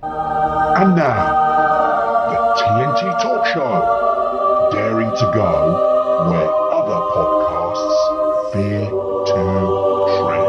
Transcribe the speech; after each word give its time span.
And 0.00 0.94
now, 0.94 2.30
the 2.30 2.62
TNT 2.62 3.20
Talk 3.20 3.46
Show, 3.46 4.70
daring 4.70 5.10
to 5.10 5.30
go 5.34 6.30
where 6.30 6.48
other 6.72 7.00
podcasts 7.10 8.52
fear 8.52 8.90
to 8.90 9.38
tread. 10.22 10.48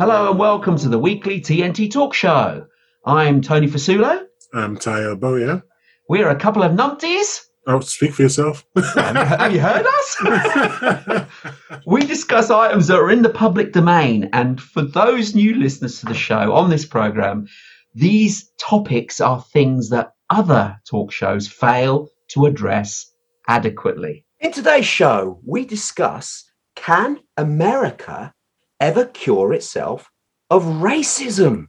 Hello 0.00 0.30
and 0.30 0.38
welcome 0.38 0.76
to 0.78 0.88
the 0.88 0.98
weekly 0.98 1.40
TNT 1.40 1.88
Talk 1.88 2.12
Show. 2.12 2.66
I'm 3.04 3.40
Tony 3.40 3.68
Fasulo. 3.68 4.24
I'm 4.52 4.78
Tayo 4.78 5.16
Boya. 5.16 5.62
We're 6.08 6.28
a 6.28 6.36
couple 6.36 6.64
of 6.64 6.72
numpties. 6.72 7.46
Oh, 7.66 7.80
speak 7.80 8.12
for 8.12 8.22
yourself. 8.22 8.64
Have 8.76 9.52
you 9.52 9.60
heard 9.60 9.86
us? 9.86 11.26
we 11.86 12.04
discuss 12.04 12.50
items 12.50 12.88
that 12.88 12.98
are 12.98 13.10
in 13.10 13.22
the 13.22 13.30
public 13.30 13.72
domain. 13.72 14.28
And 14.32 14.60
for 14.60 14.82
those 14.82 15.34
new 15.34 15.54
listeners 15.54 16.00
to 16.00 16.06
the 16.06 16.14
show 16.14 16.52
on 16.52 16.70
this 16.70 16.84
program, 16.84 17.46
these 17.94 18.50
topics 18.58 19.20
are 19.20 19.40
things 19.52 19.90
that 19.90 20.12
other 20.28 20.80
talk 20.88 21.12
shows 21.12 21.46
fail 21.46 22.08
to 22.30 22.46
address 22.46 23.08
adequately. 23.48 24.24
In 24.40 24.50
today's 24.50 24.86
show, 24.86 25.40
we 25.46 25.64
discuss 25.64 26.50
can 26.74 27.20
America 27.36 28.32
ever 28.80 29.04
cure 29.04 29.52
itself 29.52 30.10
of 30.50 30.64
racism? 30.64 31.66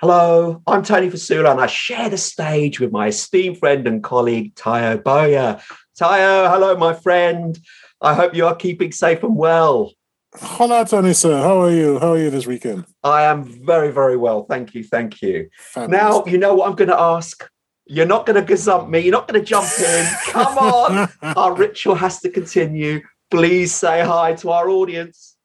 Hello, 0.00 0.60
I'm 0.66 0.82
Tony 0.82 1.08
Fasula 1.08 1.52
and 1.52 1.58
I 1.58 1.66
share 1.66 2.10
the 2.10 2.18
stage 2.18 2.80
with 2.80 2.92
my 2.92 3.06
esteemed 3.06 3.56
friend 3.56 3.86
and 3.86 4.04
colleague 4.04 4.54
Tayo 4.54 5.02
Boya. 5.02 5.62
Tayo, 5.98 6.50
hello, 6.50 6.76
my 6.76 6.92
friend. 6.92 7.58
I 8.02 8.12
hope 8.12 8.34
you 8.34 8.46
are 8.46 8.54
keeping 8.54 8.92
safe 8.92 9.22
and 9.22 9.34
well. 9.36 9.92
Hello, 10.34 10.84
Tony, 10.84 11.14
sir. 11.14 11.38
How 11.38 11.62
are 11.62 11.70
you? 11.70 11.98
How 11.98 12.12
are 12.12 12.18
you 12.18 12.28
this 12.28 12.46
weekend? 12.46 12.84
I 13.02 13.22
am 13.22 13.44
very, 13.64 13.90
very 13.90 14.18
well. 14.18 14.44
Thank 14.44 14.74
you. 14.74 14.84
Thank 14.84 15.22
you. 15.22 15.48
Fabulous. 15.58 15.98
Now, 15.98 16.24
you 16.26 16.36
know 16.36 16.52
what 16.52 16.68
I'm 16.68 16.76
going 16.76 16.90
to 16.90 17.00
ask? 17.00 17.48
You're 17.86 18.04
not 18.04 18.26
going 18.26 18.44
to 18.44 18.52
gazump 18.52 18.90
me. 18.90 18.98
You're 18.98 19.12
not 19.12 19.26
going 19.26 19.40
to 19.40 19.46
jump 19.46 19.70
in. 19.78 20.06
Come 20.26 20.58
on. 20.58 21.08
Our 21.22 21.54
ritual 21.54 21.94
has 21.94 22.20
to 22.20 22.28
continue. 22.28 23.00
Please 23.30 23.74
say 23.74 24.02
hi 24.02 24.34
to 24.34 24.50
our 24.50 24.68
audience. 24.68 25.36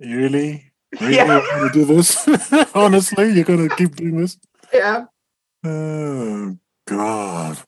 You 0.00 0.16
really? 0.16 0.67
Really 1.00 1.16
Yeah. 1.16 1.26
want 1.26 1.72
to 1.72 1.78
do 1.78 1.84
this? 1.84 2.26
Honestly, 2.74 3.30
you're 3.32 3.44
going 3.44 3.68
to 3.68 3.76
keep 3.76 3.96
doing 3.96 4.16
this? 4.20 4.38
Yeah. 4.72 5.06
Oh, 5.64 6.56
God. 6.86 7.58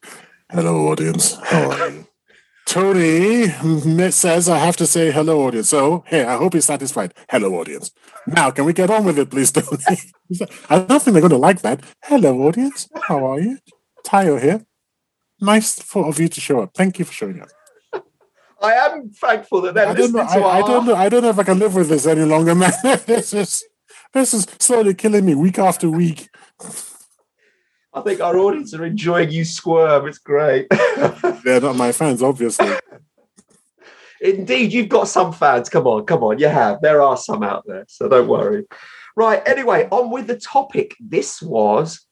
Hello, 0.50 0.88
audience. 0.88 1.34
How 1.44 1.70
are 1.70 1.90
you? 1.90 2.06
Tony 2.66 3.48
says 4.10 4.48
I 4.48 4.58
have 4.58 4.76
to 4.76 4.86
say 4.86 5.10
hello, 5.10 5.46
audience. 5.46 5.68
So, 5.68 6.04
hey, 6.06 6.24
I 6.24 6.36
hope 6.36 6.54
you're 6.54 6.60
satisfied. 6.62 7.14
Hello, 7.28 7.54
audience. 7.56 7.90
Now, 8.26 8.50
can 8.52 8.64
we 8.64 8.72
get 8.72 8.90
on 8.90 9.04
with 9.04 9.18
it, 9.18 9.30
please, 9.30 9.50
Tony? 9.52 9.66
I 10.70 10.78
don't 10.78 11.02
think 11.02 11.14
they're 11.14 11.20
going 11.20 11.30
to 11.30 11.36
like 11.36 11.62
that. 11.62 11.82
Hello, 12.04 12.42
audience. 12.42 12.88
How 13.08 13.24
are 13.26 13.40
you? 13.40 13.58
Tayo 14.06 14.40
here. 14.40 14.64
Nice 15.40 15.80
for 15.80 16.06
of 16.06 16.20
you 16.20 16.28
to 16.28 16.40
show 16.40 16.60
up. 16.60 16.70
Thank 16.74 16.98
you 16.98 17.04
for 17.04 17.12
showing 17.12 17.40
up. 17.42 17.48
I 18.60 18.72
am 18.74 19.10
thankful 19.10 19.62
that 19.62 19.74
they're 19.74 19.88
I 19.88 19.94
don't 19.94 20.12
know. 20.12 20.20
I, 20.20 20.58
I 20.58 20.60
don't 20.60 20.86
know. 20.86 20.94
I 20.94 21.08
don't 21.08 21.22
know 21.22 21.30
if 21.30 21.38
I 21.38 21.42
can 21.42 21.58
live 21.58 21.74
with 21.74 21.88
this 21.88 22.06
any 22.06 22.24
longer, 22.24 22.54
man. 22.56 22.72
this 22.82 23.32
is 23.32 23.64
this 24.12 24.34
is 24.34 24.46
slowly 24.58 24.94
killing 24.94 25.24
me 25.24 25.34
week 25.34 25.58
after 25.58 25.88
week. 25.88 26.28
I 27.92 28.02
think 28.02 28.20
our 28.20 28.36
audience 28.38 28.74
are 28.74 28.84
enjoying 28.84 29.30
you 29.30 29.44
squirm. 29.44 30.06
It's 30.06 30.18
great. 30.18 30.68
They're 31.44 31.60
not 31.60 31.76
my 31.76 31.90
fans, 31.90 32.22
obviously. 32.22 32.72
Indeed, 34.20 34.72
you've 34.72 34.88
got 34.88 35.08
some 35.08 35.32
fans. 35.32 35.68
Come 35.68 35.86
on, 35.86 36.04
come 36.04 36.22
on. 36.22 36.38
You 36.38 36.48
have. 36.48 36.80
There 36.82 37.02
are 37.02 37.16
some 37.16 37.42
out 37.42 37.64
there. 37.66 37.86
So 37.88 38.08
don't 38.08 38.28
worry. 38.28 38.64
Right. 39.16 39.42
Anyway, 39.46 39.88
on 39.90 40.10
with 40.10 40.26
the 40.26 40.36
topic. 40.36 40.94
This 41.00 41.42
was 41.42 42.06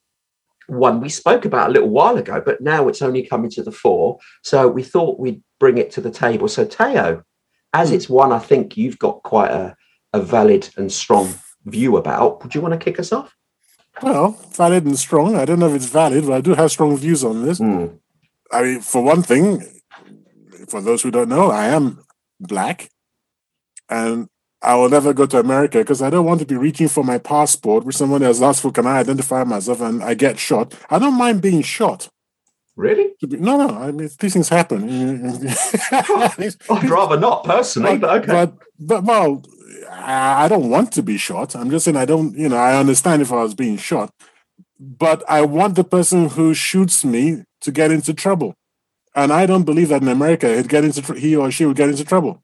one 0.69 1.01
we 1.01 1.09
spoke 1.09 1.45
about 1.45 1.69
a 1.69 1.73
little 1.73 1.89
while 1.89 2.17
ago, 2.17 2.41
but 2.43 2.61
now 2.61 2.87
it's 2.87 3.01
only 3.01 3.25
coming 3.25 3.49
to 3.51 3.63
the 3.63 3.71
fore. 3.71 4.19
So 4.43 4.67
we 4.67 4.83
thought 4.83 5.19
we'd 5.19 5.41
bring 5.59 5.77
it 5.77 5.91
to 5.91 6.01
the 6.01 6.11
table. 6.11 6.47
So, 6.47 6.65
Teo, 6.65 7.23
as 7.73 7.89
Hmm. 7.89 7.95
it's 7.95 8.09
one 8.09 8.31
I 8.31 8.39
think 8.39 8.77
you've 8.77 8.99
got 8.99 9.23
quite 9.23 9.51
a, 9.51 9.75
a 10.13 10.21
valid 10.21 10.69
and 10.77 10.91
strong 10.91 11.33
view 11.65 11.97
about, 11.97 12.43
would 12.43 12.55
you 12.55 12.61
want 12.61 12.73
to 12.73 12.79
kick 12.79 12.99
us 12.99 13.11
off? 13.11 13.35
Well, 14.01 14.31
valid 14.55 14.85
and 14.85 14.97
strong. 14.97 15.35
I 15.35 15.45
don't 15.45 15.59
know 15.59 15.67
if 15.67 15.75
it's 15.75 15.85
valid, 15.87 16.25
but 16.25 16.33
I 16.33 16.41
do 16.41 16.55
have 16.55 16.71
strong 16.71 16.95
views 16.97 17.23
on 17.23 17.45
this. 17.45 17.59
Mm. 17.59 17.99
I 18.51 18.63
mean, 18.63 18.81
for 18.81 19.01
one 19.03 19.21
thing, 19.23 19.63
for 20.69 20.81
those 20.81 21.01
who 21.01 21.11
don't 21.11 21.29
know, 21.29 21.51
I 21.51 21.65
am 21.67 22.01
black, 22.39 22.89
and 23.89 24.29
I 24.61 24.75
will 24.75 24.89
never 24.89 25.13
go 25.13 25.25
to 25.25 25.39
America 25.39 25.77
because 25.77 26.01
I 26.01 26.09
don't 26.09 26.25
want 26.25 26.41
to 26.41 26.45
be 26.45 26.57
reaching 26.57 26.89
for 26.89 27.03
my 27.03 27.17
passport, 27.17 27.85
which 27.85 27.95
someone 27.95 28.21
has 28.21 28.41
asked 28.41 28.61
for. 28.61 28.71
Can 28.71 28.85
I 28.85 28.99
identify 28.99 29.43
myself? 29.45 29.79
And 29.79 30.03
I 30.03 30.13
get 30.15 30.37
shot. 30.37 30.75
I 30.89 30.99
don't 30.99 31.17
mind 31.17 31.41
being 31.41 31.61
shot. 31.61 32.09
Really? 32.75 33.11
No, 33.21 33.57
no. 33.57 33.75
I 33.75 33.91
mean, 33.91 34.09
these 34.19 34.33
things 34.33 34.49
happen. 34.49 34.83
I'd 35.91 36.89
rather 36.89 37.19
not 37.19 37.43
personally, 37.43 37.97
but 37.97 38.23
okay. 38.23 38.31
But, 38.31 38.53
but 38.79 39.03
well, 39.03 39.43
I 39.89 40.45
I 40.45 40.47
don't 40.47 40.69
want 40.69 40.91
to 40.93 41.03
be 41.03 41.17
shot. 41.17 41.55
I'm 41.55 41.69
just 41.69 41.85
saying 41.85 41.97
I 41.97 42.05
don't, 42.05 42.37
you 42.37 42.49
know, 42.49 42.57
I 42.57 42.77
understand 42.77 43.21
if 43.21 43.31
I 43.31 43.43
was 43.43 43.53
being 43.53 43.77
shot, 43.77 44.11
but 44.79 45.23
I 45.29 45.41
want 45.41 45.75
the 45.75 45.83
person 45.83 46.29
who 46.29 46.53
shoots 46.53 47.03
me 47.03 47.43
to 47.61 47.71
get 47.71 47.91
into 47.91 48.13
trouble. 48.13 48.55
And 49.15 49.33
I 49.33 49.45
don't 49.45 49.63
believe 49.63 49.89
that 49.89 50.01
in 50.01 50.07
America 50.07 50.55
he'd 50.55 50.69
get 50.69 50.85
into 50.85 51.01
tr- 51.01 51.15
he 51.15 51.35
or 51.35 51.51
she 51.51 51.65
would 51.65 51.75
get 51.75 51.89
into 51.89 52.05
trouble. 52.05 52.41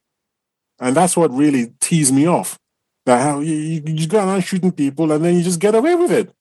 And 0.79 0.95
that's 0.95 1.15
what 1.15 1.31
really 1.31 1.73
teased 1.79 2.13
me 2.13 2.27
off. 2.27 2.57
That 3.05 3.21
how 3.21 3.39
you, 3.39 3.53
you, 3.53 3.83
you 3.85 3.93
just 3.93 4.09
go 4.09 4.19
around 4.19 4.41
shooting 4.41 4.71
people 4.71 5.11
and 5.11 5.23
then 5.23 5.35
you 5.35 5.43
just 5.43 5.59
get 5.59 5.75
away 5.75 5.95
with 5.95 6.11
it. 6.11 6.33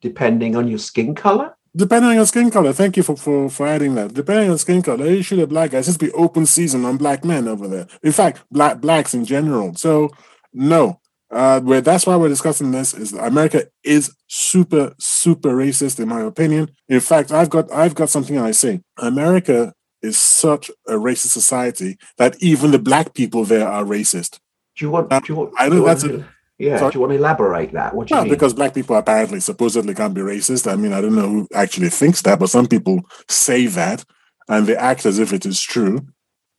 Depending 0.00 0.56
on 0.56 0.68
your 0.68 0.78
skin 0.78 1.14
color? 1.14 1.56
Depending 1.76 2.10
on 2.10 2.16
your 2.16 2.26
skin 2.26 2.50
color, 2.50 2.72
thank 2.72 2.96
you 2.96 3.02
for, 3.02 3.16
for, 3.16 3.48
for 3.48 3.66
adding 3.66 3.94
that. 3.94 4.14
Depending 4.14 4.50
on 4.50 4.58
skin 4.58 4.82
color, 4.82 5.06
you 5.06 5.22
shoot 5.22 5.38
a 5.38 5.46
black 5.46 5.70
guy. 5.70 5.78
It's 5.78 5.86
just 5.86 6.00
be 6.00 6.10
open 6.12 6.46
season 6.46 6.84
on 6.84 6.96
black 6.96 7.24
men 7.24 7.46
over 7.46 7.68
there. 7.68 7.86
In 8.02 8.12
fact, 8.12 8.42
black 8.50 8.80
blacks 8.80 9.14
in 9.14 9.24
general. 9.24 9.74
So 9.74 10.10
no, 10.52 11.00
uh, 11.30 11.60
where 11.60 11.80
that's 11.80 12.06
why 12.06 12.16
we're 12.16 12.28
discussing 12.28 12.70
this 12.70 12.94
is 12.94 13.12
America 13.12 13.68
is 13.84 14.14
super 14.28 14.94
super 14.98 15.50
racist 15.50 16.00
in 16.00 16.08
my 16.08 16.22
opinion. 16.22 16.70
In 16.88 17.00
fact, 17.00 17.32
I've 17.32 17.50
got 17.50 17.70
I've 17.70 17.94
got 17.94 18.08
something 18.08 18.38
I 18.38 18.52
say. 18.52 18.80
America 18.96 19.74
is 20.02 20.18
such 20.18 20.70
a 20.86 20.92
racist 20.92 21.28
society 21.30 21.98
that 22.18 22.36
even 22.42 22.70
the 22.70 22.78
black 22.78 23.14
people 23.14 23.44
there 23.44 23.66
are 23.68 23.84
racist. 23.84 24.38
Do 24.76 24.84
you 24.84 24.90
want? 24.90 25.12
Uh, 25.12 25.20
do 25.20 25.32
you 25.32 25.36
want? 25.38 25.54
I 25.58 25.68
know 25.68 25.76
you 25.76 25.82
want 25.82 26.00
that's 26.00 26.12
to- 26.12 26.24
yeah. 26.58 26.78
sorry? 26.78 26.92
Do 26.92 26.96
you 26.96 27.00
want 27.00 27.12
to 27.12 27.18
elaborate 27.18 27.72
that? 27.72 27.94
What 27.94 28.08
do 28.08 28.14
you 28.14 28.16
Well, 28.16 28.24
mean? 28.24 28.32
because 28.32 28.54
black 28.54 28.74
people 28.74 28.96
apparently 28.96 29.40
supposedly 29.40 29.94
can't 29.94 30.14
be 30.14 30.20
racist. 30.20 30.70
I 30.70 30.76
mean, 30.76 30.92
I 30.92 31.00
don't 31.00 31.14
know 31.16 31.28
who 31.28 31.48
actually 31.54 31.88
thinks 31.90 32.22
that, 32.22 32.38
but 32.38 32.50
some 32.50 32.66
people 32.66 33.00
say 33.28 33.66
that 33.66 34.04
and 34.48 34.66
they 34.66 34.76
act 34.76 35.04
as 35.06 35.18
if 35.18 35.32
it 35.32 35.44
is 35.46 35.60
true. 35.60 36.06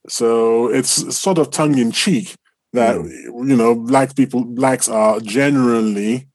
So 0.07 0.67
it's 0.69 1.15
sort 1.17 1.37
of 1.37 1.51
tongue 1.51 1.77
in 1.77 1.91
cheek 1.91 2.35
that 2.73 2.95
you 2.95 3.55
know 3.55 3.75
black 3.75 4.15
people 4.15 4.43
blacks 4.45 4.87
are 4.87 5.19
generally 5.19 6.27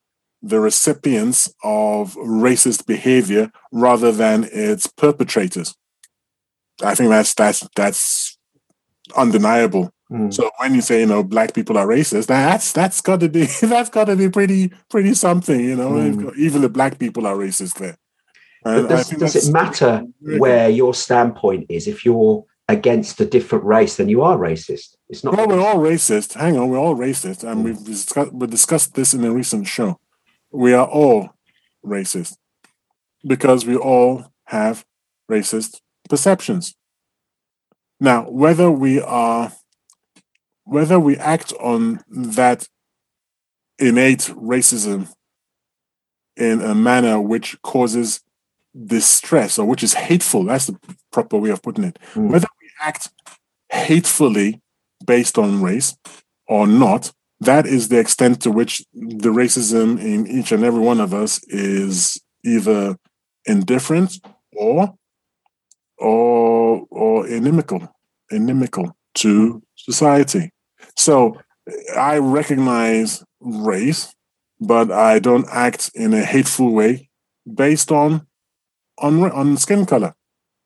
the 0.43 0.61
recipients 0.61 1.53
of 1.63 2.15
racist 2.17 2.87
behavior 2.87 3.51
rather 3.73 4.13
than 4.13 4.45
its 4.53 4.87
perpetrators. 4.87 5.75
I 6.83 6.95
think 6.95 7.11
that's 7.11 7.35
that's 7.35 7.67
that's 7.77 8.39
undeniable. 9.17 9.91
Mm. 10.11 10.33
So 10.33 10.51
when 10.59 10.75
you 10.75 10.81
say 10.81 11.01
you 11.01 11.07
know 11.07 11.23
black 11.23 11.55
people 11.55 11.79
are 11.79 11.87
racist, 11.87 12.27
that's 12.27 12.73
that's 12.73 13.01
got 13.01 13.21
to 13.21 13.29
be 13.29 13.45
that's 13.63 13.91
got 13.91 14.05
to 14.07 14.17
be 14.17 14.29
pretty 14.29 14.73
pretty 14.91 15.15
something, 15.15 15.59
you 15.61 15.77
know. 15.77 15.91
Mm. 15.93 16.37
Even 16.37 16.63
the 16.63 16.69
black 16.69 16.99
people 16.99 17.27
are 17.27 17.37
racist 17.37 17.75
there. 17.79 17.97
But 18.63 18.79
And 18.79 18.89
does, 18.89 19.09
does 19.11 19.37
it 19.49 19.53
matter 19.53 20.03
Really. 20.23 20.41
where 20.41 20.69
your 20.71 20.95
standpoint 20.95 21.67
is? 21.69 21.87
If 21.87 22.05
you're 22.05 22.45
against 22.69 23.21
a 23.21 23.27
different 23.27 23.65
race, 23.65 23.97
then 23.97 24.09
you 24.09 24.23
are 24.23 24.39
racist. 24.39 24.97
It's 25.11 25.23
not. 25.23 25.37
Well, 25.37 25.49
we're 25.49 25.61
all 25.61 25.77
racist. 25.77 26.33
Hang 26.35 26.57
on, 26.57 26.71
we're 26.71 26.79
all 26.79 26.97
racist, 26.97 27.45
and 27.49 27.61
Mm. 27.61 27.65
we've 27.65 27.85
discussed 27.85 28.33
we 28.33 28.47
discussed 28.47 28.95
this 28.95 29.15
in 29.15 29.25
a 29.25 29.31
recent 29.33 29.67
show. 29.67 29.99
We 30.51 30.73
are 30.73 30.87
all 30.87 31.31
racist 31.85 32.37
because 33.27 33.67
we 33.67 33.77
all 33.77 34.27
have 34.47 34.85
racist 35.31 35.81
perceptions. 36.15 36.77
Now, 37.99 38.31
whether 38.31 38.71
we 38.71 39.01
are 39.01 39.53
whether 40.63 41.01
we 41.01 41.17
act 41.17 41.53
on 41.59 42.05
that 42.09 42.69
innate 43.81 44.31
racism 44.53 45.13
in 46.37 46.63
a 46.63 46.73
manner 46.73 47.21
which 47.21 47.61
causes 47.63 48.21
distress 48.87 49.59
or 49.59 49.67
which 49.67 49.83
is 49.83 49.95
hateful, 49.95 50.45
that's 50.45 50.69
the 50.69 50.79
proper 51.11 51.37
way 51.37 51.51
of 51.51 51.63
putting 51.63 51.83
it. 51.83 51.99
Mm. 52.15 52.31
Whether 52.31 52.47
we 52.63 52.69
act 52.81 53.11
hatefully 53.73 54.63
based 55.05 55.37
on 55.37 55.61
race 55.61 55.97
or 56.47 56.69
not, 56.69 57.13
that 57.41 57.67
is 57.67 57.89
the 57.89 57.99
extent 57.99 58.41
to 58.43 58.53
which 58.53 58.85
the 58.93 59.31
racism 59.31 60.01
in 60.01 60.29
each 60.29 60.53
and 60.53 60.63
every 60.63 60.81
one 60.81 61.01
of 61.01 61.13
us 61.13 61.43
is 61.49 62.23
either 62.45 62.97
indifferent 63.47 64.21
or 64.57 64.95
or 65.99 66.87
or 66.91 67.27
inimical 67.27 67.89
inimical 68.31 68.97
to 69.15 69.63
society 69.77 70.51
so 70.97 71.39
I 71.97 72.19
recognize 72.19 73.25
race, 73.41 74.15
but 74.61 74.91
I 74.91 75.19
don't 75.19 75.47
act 75.51 75.91
in 75.95 76.15
a 76.15 76.25
hateful 76.25 76.73
way 76.73 77.09
based 77.53 77.91
on 77.91 78.27
on 78.99 79.31
on 79.31 79.57
skin 79.57 79.87
color. 79.87 80.15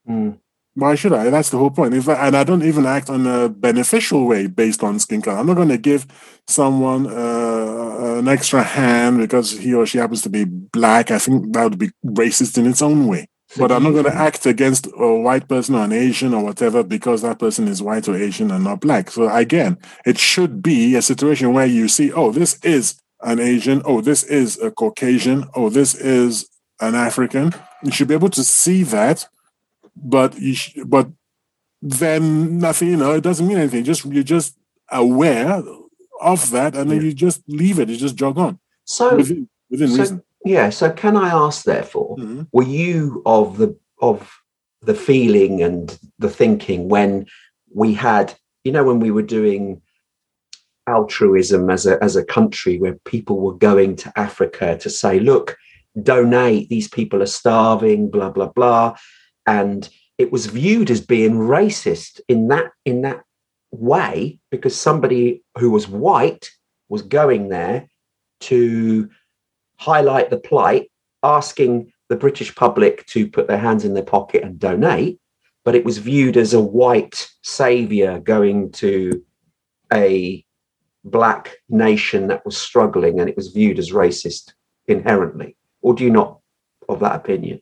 Mm. 0.08 0.38
Why 0.74 0.94
should 0.94 1.12
I? 1.12 1.30
That's 1.30 1.50
the 1.50 1.58
whole 1.58 1.72
point. 1.72 1.94
If 1.94 2.08
I, 2.08 2.28
and 2.28 2.36
I 2.36 2.44
don't 2.44 2.62
even 2.62 2.86
act 2.86 3.10
on 3.10 3.26
a 3.26 3.48
beneficial 3.48 4.26
way 4.26 4.46
based 4.46 4.84
on 4.84 5.00
skin 5.00 5.22
color. 5.22 5.38
I'm 5.38 5.46
not 5.46 5.56
going 5.56 5.70
to 5.70 5.78
give 5.78 6.06
someone 6.46 7.06
uh, 7.08 8.18
an 8.18 8.28
extra 8.28 8.62
hand 8.62 9.18
because 9.18 9.50
he 9.50 9.74
or 9.74 9.86
she 9.86 9.98
happens 9.98 10.22
to 10.22 10.30
be 10.30 10.44
black. 10.44 11.10
I 11.10 11.18
think 11.18 11.52
that 11.52 11.64
would 11.64 11.78
be 11.78 11.90
racist 12.06 12.58
in 12.58 12.66
its 12.66 12.80
own 12.80 13.08
way. 13.08 13.26
But 13.56 13.72
I'm 13.72 13.82
not 13.82 13.92
going 13.92 14.04
to 14.04 14.14
act 14.14 14.44
against 14.44 14.86
a 14.98 15.14
white 15.14 15.48
person 15.48 15.74
or 15.74 15.84
an 15.84 15.92
Asian 15.92 16.34
or 16.34 16.44
whatever 16.44 16.82
because 16.82 17.22
that 17.22 17.38
person 17.38 17.66
is 17.66 17.82
white 17.82 18.06
or 18.06 18.14
Asian 18.14 18.50
and 18.50 18.64
not 18.64 18.80
black. 18.80 19.10
So 19.10 19.28
again, 19.34 19.78
it 20.04 20.18
should 20.18 20.62
be 20.62 20.94
a 20.96 21.02
situation 21.02 21.54
where 21.54 21.64
you 21.66 21.88
see, 21.88 22.12
oh, 22.12 22.30
this 22.30 22.58
is 22.62 23.00
an 23.22 23.40
Asian. 23.40 23.80
Oh, 23.86 24.00
this 24.02 24.22
is 24.22 24.58
a 24.60 24.70
Caucasian. 24.70 25.48
Oh, 25.54 25.70
this 25.70 25.94
is 25.94 26.46
an 26.80 26.94
African. 26.94 27.54
You 27.82 27.90
should 27.90 28.08
be 28.08 28.14
able 28.14 28.28
to 28.30 28.44
see 28.44 28.82
that, 28.84 29.26
but 29.96 30.38
you 30.38 30.54
sh- 30.54 30.76
but 30.84 31.08
then 31.80 32.58
nothing. 32.58 32.88
You 32.88 32.96
know, 32.96 33.12
it 33.14 33.22
doesn't 33.22 33.46
mean 33.48 33.56
anything. 33.58 33.84
Just 33.84 34.04
you're 34.04 34.22
just 34.22 34.56
aware 34.90 35.62
of 36.20 36.50
that, 36.50 36.76
and 36.76 36.90
then 36.90 36.98
Yeah. 37.00 37.04
you 37.08 37.12
just 37.14 37.42
leave 37.48 37.78
it. 37.78 37.88
You 37.88 37.96
just 37.96 38.16
jog 38.16 38.36
on 38.38 38.58
So, 38.84 39.16
within 39.16 39.48
within 39.70 39.88
so 39.88 39.96
reason. 39.98 40.22
Yeah. 40.44 40.70
So 40.70 40.90
can 40.90 41.16
I 41.16 41.28
ask, 41.30 41.64
therefore, 41.64 42.16
Mhm. 42.16 42.46
were 42.52 42.64
you 42.64 43.22
of 43.26 43.58
the 43.58 43.76
of 44.00 44.30
the 44.82 44.94
feeling 44.94 45.60
and 45.62 45.98
the 46.20 46.30
thinking 46.30 46.88
when 46.88 47.26
we 47.74 47.94
had, 47.94 48.34
you 48.64 48.70
know, 48.72 48.84
when 48.84 49.00
we 49.00 49.10
were 49.10 49.22
doing 49.38 49.82
altruism 50.86 51.68
as 51.70 51.86
a 51.86 52.02
as 52.02 52.16
a 52.16 52.24
country, 52.24 52.78
where 52.78 52.96
people 53.04 53.40
were 53.40 53.54
going 53.54 53.96
to 53.96 54.12
Africa 54.18 54.78
to 54.78 54.88
say, 54.90 55.20
look, 55.20 55.56
donate. 56.02 56.68
These 56.68 56.88
people 56.88 57.22
are 57.22 57.26
starving. 57.26 58.10
Blah 58.10 58.30
blah 58.30 58.48
blah, 58.48 58.96
and 59.46 59.88
it 60.16 60.32
was 60.32 60.46
viewed 60.46 60.90
as 60.90 61.00
being 61.00 61.34
racist 61.34 62.20
in 62.28 62.48
that 62.48 62.70
in 62.84 63.02
that 63.02 63.22
way 63.70 64.38
because 64.50 64.74
somebody 64.74 65.42
who 65.58 65.70
was 65.70 65.88
white 65.88 66.50
was 66.88 67.02
going 67.02 67.48
there 67.50 67.88
to 68.40 69.10
highlight 69.78 70.30
the 70.30 70.38
plight, 70.38 70.90
asking 71.22 71.92
the 72.08 72.16
British 72.16 72.54
public 72.54 73.06
to 73.06 73.28
put 73.28 73.48
their 73.48 73.58
hands 73.58 73.84
in 73.84 73.94
their 73.94 74.02
pocket 74.02 74.42
and 74.42 74.58
donate, 74.58 75.20
but 75.64 75.74
it 75.74 75.84
was 75.84 75.98
viewed 75.98 76.36
as 76.36 76.54
a 76.54 76.60
white 76.60 77.28
savior 77.42 78.20
going 78.20 78.72
to 78.72 79.24
a 79.92 80.44
black 81.04 81.56
nation 81.68 82.28
that 82.28 82.44
was 82.44 82.56
struggling 82.56 83.20
and 83.20 83.28
it 83.28 83.36
was 83.36 83.48
viewed 83.48 83.78
as 83.78 83.92
racist 83.92 84.52
inherently. 84.86 85.56
Or 85.80 85.94
do 85.94 86.04
you 86.04 86.10
not 86.10 86.40
of 86.88 87.00
that 87.00 87.16
opinion? 87.16 87.60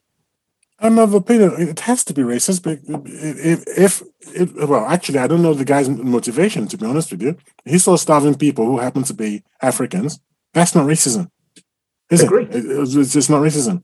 I'm 0.78 0.98
of 0.98 1.14
opinion 1.14 1.54
it 1.58 1.80
has 1.80 2.04
to 2.04 2.12
be 2.12 2.22
racist, 2.22 2.62
but 2.62 2.78
if, 3.06 3.64
if, 3.66 4.02
if 4.34 4.68
well, 4.68 4.84
actually, 4.86 5.18
I 5.18 5.26
don't 5.26 5.42
know 5.42 5.54
the 5.54 5.64
guy's 5.64 5.88
motivation. 5.88 6.68
To 6.68 6.76
be 6.76 6.84
honest 6.84 7.10
with 7.10 7.22
you, 7.22 7.36
he 7.64 7.78
saw 7.78 7.96
starving 7.96 8.34
people 8.34 8.66
who 8.66 8.78
happen 8.78 9.02
to 9.04 9.14
be 9.14 9.42
Africans. 9.62 10.20
That's 10.52 10.74
not 10.74 10.86
racism, 10.86 11.30
is 12.10 12.22
Agreed. 12.22 12.48
it? 12.54 12.64
It- 12.64 12.96
It's 12.98 13.12
just 13.12 13.30
not 13.30 13.42
racism. 13.42 13.82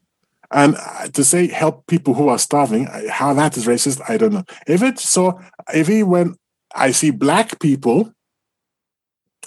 And 0.50 0.76
uh, 0.76 1.08
to 1.08 1.24
say 1.24 1.48
help 1.48 1.86
people 1.86 2.12
who 2.14 2.28
are 2.28 2.38
starving, 2.38 2.84
how 3.08 3.32
that 3.34 3.56
is 3.56 3.66
racist, 3.66 4.02
I 4.08 4.18
don't 4.18 4.34
know. 4.34 4.44
If 4.66 4.82
it 4.82 4.98
so, 4.98 5.40
if 5.72 5.86
he 5.88 6.02
went, 6.02 6.36
I 6.74 6.90
see 6.90 7.10
black 7.10 7.58
people, 7.58 8.12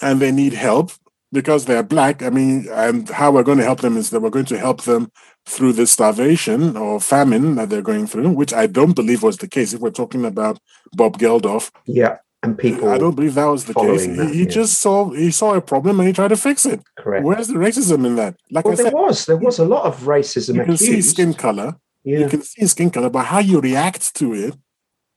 and 0.02 0.20
they 0.20 0.32
need 0.32 0.52
help 0.52 0.90
because 1.32 1.64
they're 1.64 1.82
black. 1.82 2.22
I 2.22 2.30
mean, 2.30 2.66
and 2.70 3.08
how 3.08 3.30
we're 3.30 3.42
going 3.44 3.58
to 3.58 3.64
help 3.64 3.80
them 3.80 3.96
is 3.96 4.10
that 4.10 4.20
we're 4.20 4.30
going 4.30 4.44
to 4.46 4.58
help 4.58 4.82
them 4.82 5.10
through 5.46 5.72
the 5.74 5.86
starvation 5.86 6.76
or 6.76 7.00
famine 7.00 7.54
that 7.54 7.70
they're 7.70 7.82
going 7.82 8.06
through, 8.06 8.30
which 8.30 8.52
I 8.52 8.66
don't 8.66 8.94
believe 8.96 9.22
was 9.22 9.36
the 9.38 9.48
case. 9.48 9.72
If 9.72 9.80
we're 9.80 9.90
talking 9.90 10.24
about 10.24 10.58
Bob 10.92 11.18
Geldof, 11.18 11.70
Yeah. 11.86 12.16
And 12.46 12.58
people 12.58 12.88
I 12.88 12.98
don't 12.98 13.14
believe 13.16 13.34
that 13.34 13.46
was 13.46 13.64
the 13.64 13.74
case. 13.74 14.04
He, 14.04 14.12
that, 14.14 14.28
he 14.34 14.42
yeah. 14.44 14.48
just 14.58 14.80
saw 14.80 15.10
he 15.10 15.30
saw 15.30 15.54
a 15.54 15.60
problem 15.60 15.98
and 16.00 16.06
he 16.08 16.12
tried 16.12 16.28
to 16.28 16.36
fix 16.36 16.64
it. 16.66 16.80
correct. 16.98 17.24
Where's 17.24 17.48
the 17.48 17.54
racism 17.54 18.06
in 18.06 18.14
that? 18.16 18.36
Like 18.50 18.64
Well, 18.64 18.74
I 18.80 18.82
there 18.84 18.92
was 18.92 19.26
there 19.26 19.36
was 19.36 19.58
a 19.58 19.64
lot 19.64 19.84
of 19.84 19.94
racism 20.02 20.54
you 20.56 20.64
can 20.64 20.76
see 20.76 21.00
skin 21.02 21.34
color. 21.34 21.76
You 22.04 22.28
can 22.28 22.42
see 22.42 22.66
skin 22.66 22.90
color, 22.90 23.10
but 23.10 23.24
how 23.32 23.40
you 23.40 23.60
react 23.60 24.14
to 24.20 24.32
it, 24.32 24.54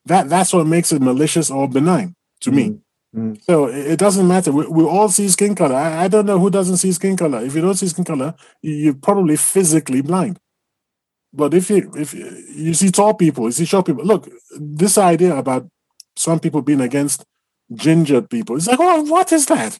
that 0.05 0.27
that's 0.27 0.51
what 0.53 0.65
makes 0.65 0.91
it 0.91 1.01
malicious 1.01 1.51
or 1.51 1.69
benign 1.69 2.15
to 2.41 2.51
me. 2.51 2.65
Mm, 2.69 2.81
mm. 3.15 3.43
So 3.43 3.67
it 3.67 3.99
doesn't 3.99 4.27
matter. 4.27 4.51
We, 4.51 4.65
we 4.67 4.83
all 4.83 5.09
see 5.09 5.27
skin 5.29 5.53
color. 5.53 5.75
I, 5.75 6.05
I 6.05 6.07
don't 6.07 6.25
know 6.25 6.39
who 6.39 6.49
doesn't 6.49 6.77
see 6.77 6.91
skin 6.91 7.15
color. 7.15 7.45
If 7.45 7.53
you 7.55 7.61
don't 7.61 7.75
see 7.75 7.87
skin 7.89 8.05
color, 8.05 8.33
you- 8.63 8.73
you're 8.83 8.93
probably 8.95 9.35
physically 9.37 10.01
blind. 10.01 10.39
But 11.31 11.53
if 11.53 11.69
you 11.69 11.91
if 11.95 12.09
you 12.13 12.73
see 12.73 12.89
tall 12.89 13.13
people, 13.13 13.45
you 13.45 13.51
see 13.51 13.65
short 13.65 13.85
people. 13.85 14.03
Look, 14.03 14.27
this 14.59 14.97
idea 14.97 15.35
about 15.35 15.69
some 16.19 16.39
people 16.39 16.61
being 16.61 16.81
against 16.81 17.23
ginger 17.73 18.21
people, 18.21 18.57
it's 18.57 18.67
like, 18.67 18.79
oh, 18.81 19.01
what 19.03 19.31
is 19.31 19.45
that? 19.47 19.79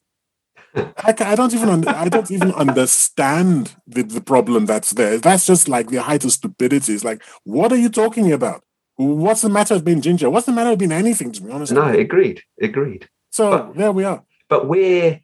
I, 0.75 1.13
I 1.31 1.35
don't 1.35 1.53
even 1.53 1.69
un- 1.69 1.87
I 1.87 2.07
don't 2.09 2.31
even 2.31 2.53
understand 2.53 3.75
the, 3.87 4.03
the 4.03 4.21
problem 4.21 4.65
that's 4.65 4.91
there. 4.91 5.17
That's 5.17 5.45
just 5.45 5.67
like 5.67 5.89
the 5.89 6.01
height 6.01 6.23
of 6.23 6.31
stupidity. 6.31 6.93
It's 6.93 7.03
like, 7.03 7.21
what 7.43 7.71
are 7.71 7.77
you 7.85 7.89
talking 7.89 8.31
about? 8.31 8.63
What's 8.95 9.41
the 9.41 9.49
matter 9.49 9.75
with 9.75 9.85
being 9.85 10.01
ginger? 10.01 10.29
What's 10.29 10.45
the 10.45 10.51
matter 10.51 10.69
with 10.71 10.79
being 10.79 10.91
anything? 10.91 11.31
To 11.33 11.41
be 11.41 11.51
honest, 11.51 11.71
No, 11.73 11.87
agreed. 11.87 12.41
Agreed. 12.61 13.09
so 13.31 13.49
but- 13.51 13.75
there 13.75 13.91
we 13.91 14.03
are. 14.05 14.23
but 14.47 14.67
we're 14.67 15.19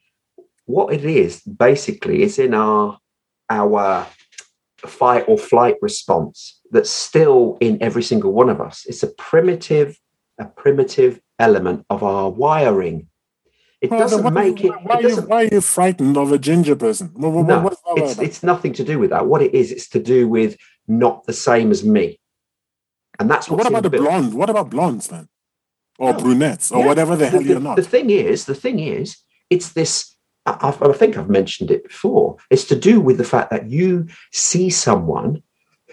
what 0.65 0.91
it 0.93 1.05
is 1.05 1.41
basically 1.41 2.23
it's 2.23 2.39
in 2.39 2.53
our 2.55 2.97
our 3.51 4.07
fight 4.77 5.23
or 5.27 5.37
flight 5.37 5.75
response 5.81 6.59
that's 6.71 6.89
still 6.89 7.57
in 7.61 7.77
every 7.87 8.01
single 8.01 8.31
one 8.41 8.49
of 8.49 8.59
us 8.59 8.83
it's 8.89 9.03
a 9.03 9.11
primitive 9.29 9.89
a 10.37 10.45
primitive 10.45 11.21
element 11.39 11.85
of 11.89 12.03
our 12.03 12.29
wiring 12.29 13.07
it 13.81 13.91
Well, 13.91 13.99
doesn't 13.99 14.33
make 14.33 14.63
it, 14.63 14.69
Why, 14.69 14.77
it 14.77 14.89
are 14.89 15.01
you, 15.01 15.09
doesn't 15.09 15.29
why 15.29 15.43
are 15.45 15.49
you 15.51 15.61
frightened 15.61 16.17
of 16.17 16.31
a 16.31 16.39
ginger 16.39 16.75
person? 16.75 17.11
No, 17.15 17.29
what's 17.29 17.47
that 17.81 17.87
all 17.87 17.97
it's 17.97 18.19
it's 18.19 18.41
nothing 18.43 18.73
to 18.73 18.83
do 18.83 18.97
with 18.99 19.09
that 19.11 19.27
what 19.27 19.41
it 19.41 19.53
is 19.53 19.71
it's 19.71 19.89
to 19.89 19.99
do 19.99 20.27
with 20.27 20.57
not 20.87 21.25
the 21.25 21.33
same 21.33 21.71
as 21.71 21.83
me 21.83 22.19
and 23.19 23.29
that's 23.29 23.49
what 23.49 23.65
about 23.67 23.83
the 23.83 23.89
blonde? 23.89 24.33
What 24.33 24.49
about 24.49 24.69
blondes 24.69 25.07
then? 25.07 25.27
Or 25.97 26.11
No. 26.13 26.19
brunettes 26.19 26.71
or 26.71 26.79
Yeah. 26.79 26.85
whatever 26.87 27.15
the 27.15 27.27
hell 27.29 27.39
the, 27.39 27.45
you're 27.45 27.55
the- 27.59 27.61
not? 27.69 27.75
the 27.77 27.81
thing 27.83 28.09
is, 28.09 28.45
the 28.45 28.55
thing 28.55 28.79
is, 28.79 29.17
it's 29.49 29.69
this. 29.71 30.15
I, 30.45 30.75
I 30.81 30.91
think 30.93 31.17
I've 31.17 31.29
mentioned 31.29 31.71
it 31.71 31.83
before. 31.87 32.37
It's 32.51 32.65
to 32.65 32.75
do 32.75 32.99
with 32.99 33.17
the 33.17 33.23
fact 33.23 33.49
that 33.51 33.69
you 33.69 34.07
see 34.33 34.69
someone 34.69 35.41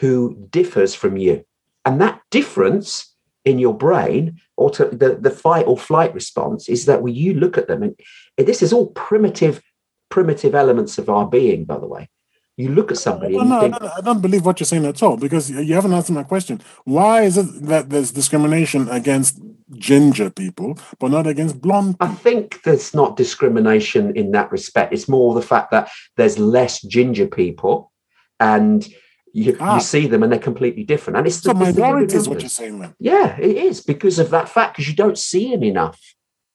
who 0.01 0.47
differs 0.51 0.95
from 0.97 1.17
you, 1.17 1.45
and 1.85 2.01
that 2.01 2.21
difference 2.31 3.12
in 3.45 3.59
your 3.59 3.75
brain, 3.75 4.41
or 4.57 4.71
to 4.71 4.85
the, 4.85 5.17
the 5.17 5.31
fight 5.31 5.67
or 5.67 5.77
flight 5.77 6.15
response, 6.15 6.69
is 6.69 6.87
that 6.87 7.03
when 7.03 7.15
you 7.15 7.35
look 7.35 7.59
at 7.59 7.69
them, 7.69 7.83
and 7.83 7.97
this 8.37 8.63
is 8.63 8.73
all 8.73 8.89
primitive, 8.89 9.63
primitive 10.11 10.55
elements 10.55 10.99
of 10.99 11.09
our 11.09 11.27
being. 11.27 11.65
By 11.65 11.79
the 11.79 11.89
way, 11.89 12.09
you 12.57 12.69
look 12.69 12.91
at 12.91 12.99
somebody 12.99 13.35
Well, 13.35 13.43
and 13.43 13.51
you 13.51 13.57
no, 13.57 13.61
think, 13.61 13.83
no, 13.83 13.91
I 13.97 14.01
don't 14.01 14.21
believe 14.21 14.45
what 14.45 14.61
you're 14.61 14.67
saying 14.67 14.87
at 14.87 15.03
all 15.03 15.17
because 15.17 15.51
you 15.51 15.61
you 15.61 15.75
haven't 15.75 15.93
answered 15.93 16.15
my 16.15 16.23
question. 16.23 16.61
Why 16.85 17.23
is 17.23 17.37
it 17.37 17.67
that 17.67 17.91
there's 17.91 18.13
discrimination 18.13 18.89
against 18.89 19.41
ginger 19.73 20.29
people 20.31 20.79
but 21.01 21.11
not 21.11 21.27
against 21.27 21.61
blonde? 21.61 21.99
people. 21.99 22.09
I 22.09 22.15
think 22.15 22.63
there's 22.63 22.95
not 22.95 23.17
discrimination 23.17 24.15
in 24.15 24.33
that 24.33 24.53
respect. 24.53 24.93
It's 24.93 25.09
more 25.09 25.35
the 25.35 25.43
fact 25.43 25.71
that 25.71 25.91
there's 26.17 26.39
less 26.39 26.81
ginger 26.83 27.27
people, 27.27 27.91
and 28.39 28.87
you, 29.33 29.57
Ah. 29.61 29.77
you 29.77 29.81
see 29.81 30.07
them 30.07 30.23
and 30.23 30.33
they're 30.33 30.39
completely 30.39 30.85
different. 30.85 31.19
And 31.19 31.27
it's 31.27 31.41
the, 31.41 31.55
minority 31.55 32.17
is 32.17 32.29
what 32.29 32.41
you're 32.41 32.49
saying 32.49 32.79
then. 32.81 32.95
Yeah, 32.99 33.37
it 33.39 33.57
is 33.57 33.81
because 33.81 34.19
of 34.19 34.31
that 34.31 34.49
fact. 34.49 34.77
Because 34.77 34.89
you 34.89 34.97
don't 34.97 35.19
see 35.19 35.51
them 35.51 35.65
enough. 35.65 36.01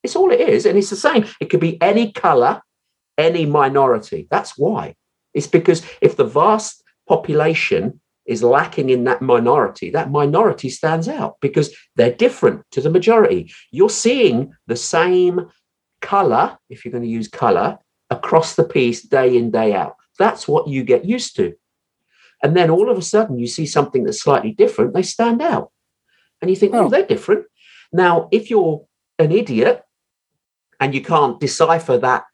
It's 0.03 0.15
all 0.15 0.31
it 0.31 0.39
is, 0.39 0.65
and 0.65 0.77
it's 0.77 0.89
the 0.89 0.95
same. 0.95 1.25
It 1.41 1.49
could 1.49 1.59
be 1.59 1.81
any 1.81 2.11
color, 2.11 2.61
any 3.17 3.45
minority. 3.45 4.27
That's 4.29 4.57
why. 4.57 4.95
It's 5.33 5.47
because 5.47 5.83
if 6.01 6.15
the 6.15 6.23
vast 6.23 6.83
population 7.07 7.99
is 8.25 8.43
lacking 8.43 8.89
in 8.89 9.05
that 9.05 9.21
minority, 9.21 9.89
that 9.91 10.11
minority 10.11 10.69
stands 10.69 11.07
out 11.07 11.37
because 11.41 11.75
they're 11.95 12.13
different 12.13 12.63
to 12.71 12.81
the 12.81 12.89
majority. 12.89 13.51
You're 13.71 13.89
seeing 13.89 14.53
the 14.67 14.75
same 14.75 15.47
color, 16.01 16.57
if 16.69 16.85
you're 16.85 16.91
going 16.91 17.03
to 17.03 17.09
use 17.09 17.27
color, 17.27 17.77
across 18.09 18.55
the 18.55 18.63
piece 18.63 19.01
day 19.01 19.35
in, 19.37 19.51
day 19.51 19.73
out. 19.73 19.95
That's 20.19 20.47
what 20.47 20.67
you 20.67 20.83
get 20.83 21.05
used 21.05 21.35
to. 21.37 21.53
And 22.43 22.55
then 22.55 22.69
all 22.69 22.89
of 22.89 22.97
a 22.97 23.01
sudden 23.01 23.39
you 23.39 23.47
see 23.47 23.65
something 23.65 24.03
that's 24.03 24.21
slightly 24.21 24.51
different, 24.51 24.93
they 24.93 25.01
stand 25.03 25.41
out. 25.41 25.71
And 26.41 26.49
you 26.49 26.55
think, 26.55 26.73
oh, 26.75 26.85
Oh. 26.85 26.89
they're 26.89 27.05
different. 27.05 27.45
Now, 27.91 28.27
if 28.31 28.49
you're 28.49 28.85
an 29.17 29.31
idiot 29.31 29.83
and 30.79 30.93
you 30.93 31.01
can't 31.01 31.39
decipher 31.39 31.97
that 31.97 32.25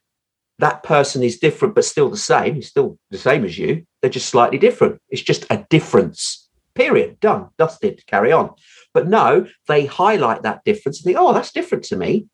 that 0.60 0.84
person 0.84 1.24
is 1.24 1.40
different 1.40 1.74
but 1.76 1.86
still 1.86 2.10
the 2.10 2.18
same, 2.18 2.56
he's 2.56 2.68
still 2.68 2.98
the 3.12 3.18
same 3.18 3.46
as 3.46 3.58
you, 3.58 3.86
they're 4.02 4.10
just 4.12 4.30
slightly 4.30 4.58
different. 4.58 5.02
It's 5.10 5.22
just 5.22 5.46
a 5.50 5.66
difference. 5.70 6.50
Period. 6.76 7.20
Done. 7.20 7.50
Dusted. 7.58 8.04
Carry 8.08 8.32
on. 8.32 8.52
But 8.94 9.08
no, 9.08 9.48
they 9.68 9.86
highlight 9.86 10.42
that 10.44 10.64
difference 10.66 11.00
and 11.00 11.06
think, 11.06 11.18
oh, 11.20 11.34
that's 11.34 11.52
different 11.52 11.84
to 11.86 11.96
me. 11.96 12.28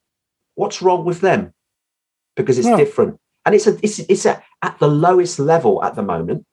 What's 0.55 0.81
wrong 0.81 1.05
with 1.05 1.21
them? 1.21 1.53
because 2.35 2.57
it's 2.57 2.67
Yeah. 2.69 2.77
different, 2.77 3.19
and 3.45 3.53
it's 3.53 3.67
a 3.67 3.77
it's 3.83 3.99
it's 3.99 4.25
a, 4.25 4.41
at 4.61 4.79
the 4.79 4.87
lowest 4.87 5.39
level 5.39 5.83
at 5.83 5.95
the 5.95 6.01
moment. 6.01 6.45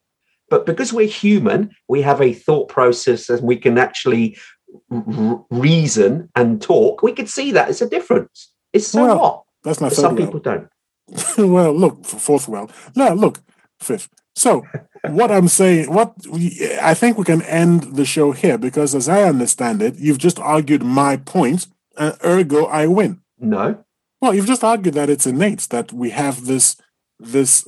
But 0.49 0.65
because 0.65 0.93
we're 0.93 1.07
human, 1.07 1.71
we 1.87 2.01
have 2.01 2.21
a 2.21 2.33
thought 2.33 2.69
process, 2.69 3.29
and 3.29 3.41
we 3.41 3.57
can 3.57 3.77
actually 3.77 4.37
r- 4.91 5.45
reason 5.49 6.29
and 6.35 6.61
talk. 6.61 7.03
We 7.03 7.11
can 7.13 7.27
see 7.27 7.51
that 7.51 7.69
it's 7.69 7.81
a 7.81 7.89
difference. 7.89 8.53
It's 8.73 8.87
so 8.87 9.05
Well, 9.05 9.19
what? 9.19 9.43
That's 9.63 9.81
my 9.81 9.89
some 9.89 10.15
people 10.15 10.39
don't. 10.39 10.69
well, 11.37 11.73
look, 11.73 12.05
fourth 12.05 12.47
well. 12.47 12.69
No, 12.95 13.13
look, 13.13 13.39
fifth. 13.79 14.09
So, 14.35 14.63
what 15.09 15.31
I'm 15.31 15.47
saying, 15.47 15.91
what 15.91 16.13
we, 16.29 16.77
I 16.81 16.93
think 16.93 17.17
we 17.17 17.23
can 17.23 17.41
end 17.41 17.95
the 17.95 18.05
show 18.05 18.33
here 18.33 18.57
because, 18.57 18.93
as 18.93 19.09
I 19.09 19.23
understand 19.23 19.81
it, 19.81 19.95
you've 19.95 20.19
just 20.19 20.39
argued 20.39 20.83
my 20.83 21.17
point, 21.17 21.67
and 21.97 22.15
ergo, 22.23 22.65
I 22.65 22.87
win. 22.87 23.21
No, 23.39 23.83
Well, 24.21 24.33
you've 24.33 24.47
just 24.47 24.63
argued 24.63 24.93
that 24.95 25.09
it's 25.09 25.27
innate 25.27 25.67
that 25.69 25.91
we 25.91 26.11
have 26.11 26.45
this 26.45 26.75
this 27.19 27.67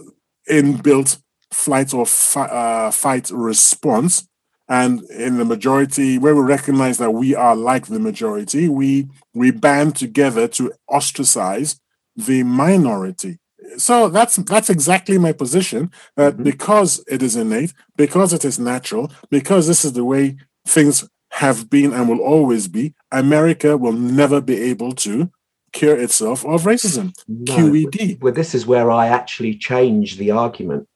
inbuilt 0.50 1.22
flight 1.52 1.94
or 1.94 2.06
fi- 2.06 2.48
uh, 2.48 2.92
fight 2.92 3.30
response, 3.32 4.28
and 4.68 5.04
in 5.10 5.38
the 5.38 5.46
majority, 5.46 6.18
where 6.18 6.36
we 6.36 6.42
recognize 6.42 6.98
that 7.00 7.12
we 7.12 7.36
are 7.36 7.56
like 7.56 7.88
the 7.88 8.00
majority, 8.00 8.70
we 8.70 9.08
we 9.34 9.52
band 9.52 9.96
together 9.96 10.48
to 10.48 10.72
ostracize 10.88 11.80
the 12.16 12.44
minority. 12.44 13.40
So 13.78 14.10
that's 14.10 14.36
that's 14.38 14.70
exactly 14.70 15.18
my 15.18 15.32
position. 15.34 15.92
That 16.16 16.38
Mhm. 16.38 16.44
because 16.44 17.04
it 17.08 17.22
is 17.24 17.36
innate, 17.36 17.74
because 17.96 18.34
it 18.34 18.46
is 18.46 18.60
natural, 18.60 19.12
because 19.30 19.68
this 19.68 19.84
is 19.86 19.94
the 19.94 20.06
way 20.06 20.38
things 20.68 21.08
have 21.34 21.70
been 21.70 21.94
and 21.94 22.10
will 22.10 22.20
always 22.20 22.68
be, 22.68 22.94
America 23.12 23.78
will 23.78 23.94
never 23.94 24.42
be 24.42 24.58
able 24.72 24.94
to 24.94 25.30
cure 25.72 25.96
itself 25.96 26.44
of 26.46 26.64
racism. 26.64 27.14
No. 27.28 27.54
QED. 27.56 28.20
Well, 28.22 28.34
this 28.34 28.56
is 28.56 28.66
where 28.66 28.90
I 28.92 29.08
actually 29.08 29.56
change 29.56 30.18
the 30.18 30.32
argument. 30.32 30.88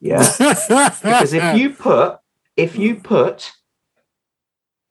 Yeah. 0.00 0.18
because 0.38 1.32
if 1.32 1.56
you 1.56 1.70
put 1.70 2.18
if 2.56 2.76
you 2.76 2.96
put 2.96 3.52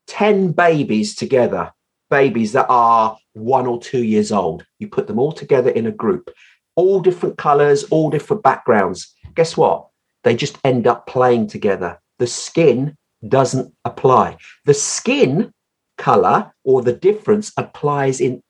10 0.08 0.54
babies 0.54 1.16
together 1.16 1.72
babies 2.10 2.54
that 2.54 2.66
are 2.70 3.18
one 3.34 3.68
or 3.68 3.80
two 3.80 4.04
years 4.04 4.32
old 4.32 4.66
you 4.80 4.88
put 4.88 5.08
them 5.08 5.20
all 5.20 5.32
together 5.32 5.70
in 5.70 5.86
a 5.86 5.92
group 5.92 6.32
all 6.76 7.02
different 7.02 7.38
colors 7.38 7.84
all 7.86 8.10
different 8.10 8.42
backgrounds 8.42 9.14
guess 9.36 9.58
what? 9.58 9.88
They 10.24 10.36
just 10.36 10.58
end 10.64 10.88
up 10.88 11.08
playing 11.08 11.48
together. 11.48 12.00
The 12.20 12.28
skin 12.28 12.96
doesn't 13.28 13.74
apply. 13.86 14.38
The 14.66 14.74
skin 14.74 15.52
color 15.98 16.52
or 16.64 16.82
the 16.82 16.94
difference 16.94 17.52
applies 17.58 18.22
in 18.22 18.42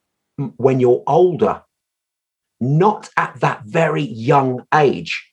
when 0.58 0.80
you're 0.80 1.04
older 1.08 1.62
not 2.62 3.10
at 3.18 3.40
that 3.42 3.64
very 3.66 4.04
young 4.04 4.66
age 4.74 5.32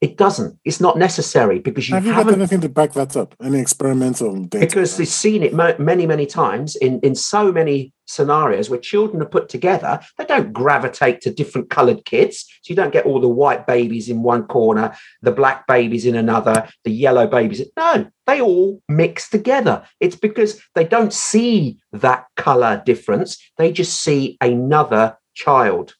it 0.00 0.16
doesn't. 0.16 0.58
It's 0.64 0.80
not 0.80 0.96
necessary 0.96 1.58
because 1.58 1.88
you 1.88 1.94
Have 1.94 2.06
you 2.06 2.14
got 2.14 2.32
anything 2.32 2.62
to 2.62 2.70
back 2.70 2.94
that 2.94 3.16
up? 3.16 3.34
Any 3.42 3.60
experimental 3.60 4.34
data? 4.44 4.66
because 4.66 4.96
they've 4.96 5.06
seen 5.06 5.42
it 5.42 5.52
mo- 5.52 5.76
many, 5.78 6.06
many 6.06 6.24
times 6.24 6.74
in, 6.76 7.00
in 7.00 7.14
so 7.14 7.52
many 7.52 7.92
scenarios 8.06 8.70
where 8.70 8.78
children 8.78 9.20
are 9.20 9.26
put 9.26 9.50
together, 9.50 10.00
they 10.16 10.24
don't 10.24 10.54
gravitate 10.54 11.20
to 11.20 11.30
different 11.30 11.68
colored 11.68 12.06
kids. 12.06 12.46
So 12.62 12.70
you 12.70 12.76
don't 12.76 12.94
get 12.94 13.04
all 13.04 13.20
the 13.20 13.28
white 13.28 13.66
babies 13.66 14.08
in 14.08 14.22
one 14.22 14.46
corner, 14.46 14.96
the 15.20 15.32
black 15.32 15.66
babies 15.66 16.06
in 16.06 16.16
another, 16.16 16.66
the 16.84 16.92
yellow 16.92 17.26
babies. 17.26 17.62
No, 17.76 18.06
they 18.26 18.40
all 18.40 18.82
mix 18.88 19.28
together. 19.28 19.84
It's 20.00 20.16
because 20.16 20.62
they 20.74 20.84
don't 20.84 21.12
see 21.12 21.78
that 21.92 22.24
color 22.36 22.82
difference. 22.86 23.38
They 23.58 23.70
just 23.70 24.00
see 24.00 24.38
another 24.40 25.18
child. 25.34 25.94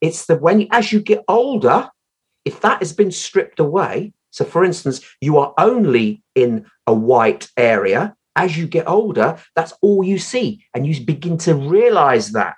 It's 0.00 0.26
the 0.26 0.36
when, 0.36 0.68
as 0.70 0.92
you 0.92 1.00
get 1.00 1.24
older, 1.28 1.90
if 2.44 2.60
that 2.60 2.78
has 2.78 2.92
been 2.92 3.10
stripped 3.10 3.60
away, 3.60 4.12
so 4.30 4.44
for 4.44 4.64
instance, 4.64 5.00
you 5.20 5.38
are 5.38 5.52
only 5.58 6.22
in 6.34 6.66
a 6.86 6.94
white 6.94 7.48
area, 7.56 8.14
as 8.36 8.56
you 8.56 8.66
get 8.66 8.88
older, 8.88 9.38
that's 9.54 9.74
all 9.82 10.04
you 10.04 10.18
see. 10.18 10.64
And 10.74 10.86
you 10.86 11.04
begin 11.04 11.36
to 11.38 11.54
realize 11.54 12.32
that 12.32 12.56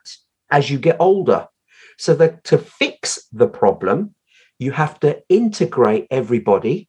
as 0.50 0.70
you 0.70 0.78
get 0.78 0.96
older. 1.00 1.48
So 1.98 2.14
that 2.16 2.44
to 2.44 2.58
fix 2.58 3.26
the 3.32 3.48
problem, 3.48 4.14
you 4.58 4.72
have 4.72 5.00
to 5.00 5.22
integrate 5.28 6.06
everybody 6.10 6.88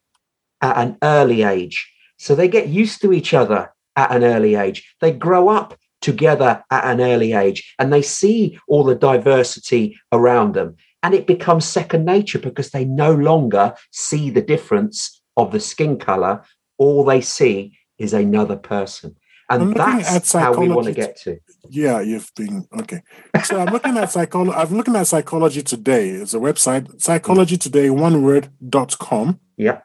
at 0.60 0.76
an 0.76 0.98
early 1.02 1.42
age. 1.42 1.90
So 2.18 2.34
they 2.34 2.48
get 2.48 2.68
used 2.68 3.00
to 3.02 3.12
each 3.12 3.34
other 3.34 3.72
at 3.96 4.10
an 4.14 4.22
early 4.22 4.54
age. 4.54 4.94
They 5.00 5.12
grow 5.12 5.48
up 5.48 5.76
together 6.10 6.50
at 6.70 6.84
an 6.92 7.00
early 7.00 7.32
age 7.44 7.60
and 7.78 7.88
they 7.92 8.02
see 8.02 8.58
all 8.68 8.84
the 8.84 9.00
diversity 9.10 9.84
around 10.12 10.54
them 10.54 10.76
and 11.02 11.14
it 11.14 11.26
becomes 11.26 11.64
second 11.78 12.04
nature 12.04 12.38
because 12.48 12.70
they 12.70 12.84
no 12.84 13.12
longer 13.30 13.74
see 13.90 14.30
the 14.30 14.46
difference 14.54 15.22
of 15.36 15.50
the 15.52 15.60
skin 15.60 15.98
color 15.98 16.34
all 16.82 17.04
they 17.04 17.20
see 17.20 17.56
is 17.98 18.12
another 18.12 18.56
person 18.56 19.10
I'm 19.50 19.62
and 19.62 19.76
that's 19.76 20.34
at 20.34 20.42
how 20.42 20.52
we 20.60 20.68
want 20.68 20.86
to 20.86 20.92
get 20.92 21.16
to 21.24 21.38
Yeah, 21.68 22.00
you've 22.00 22.30
been 22.36 22.66
okay. 22.80 23.00
So 23.44 23.60
I'm 23.60 23.72
looking 23.72 23.96
at 23.96 24.10
psychology. 24.10 24.56
I'm 24.56 24.74
looking 24.78 24.96
at 24.96 25.06
psychology 25.06 25.62
today. 25.62 26.10
It's 26.10 26.34
a 26.34 26.38
website, 26.38 26.84
psychology 27.00 27.56
today, 27.56 27.90
one 27.90 28.22
word 28.22 28.48
dot 28.76 28.96
com. 28.98 29.26
yeah 29.56 29.80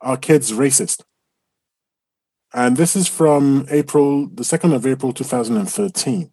Are 0.00 0.16
kids 0.16 0.52
racist? 0.52 0.98
And 2.54 2.76
this 2.76 2.96
is 2.96 3.08
from 3.08 3.66
April, 3.70 4.26
the 4.26 4.42
2nd 4.42 4.74
of 4.74 4.86
April, 4.86 5.12
2013. 5.12 6.30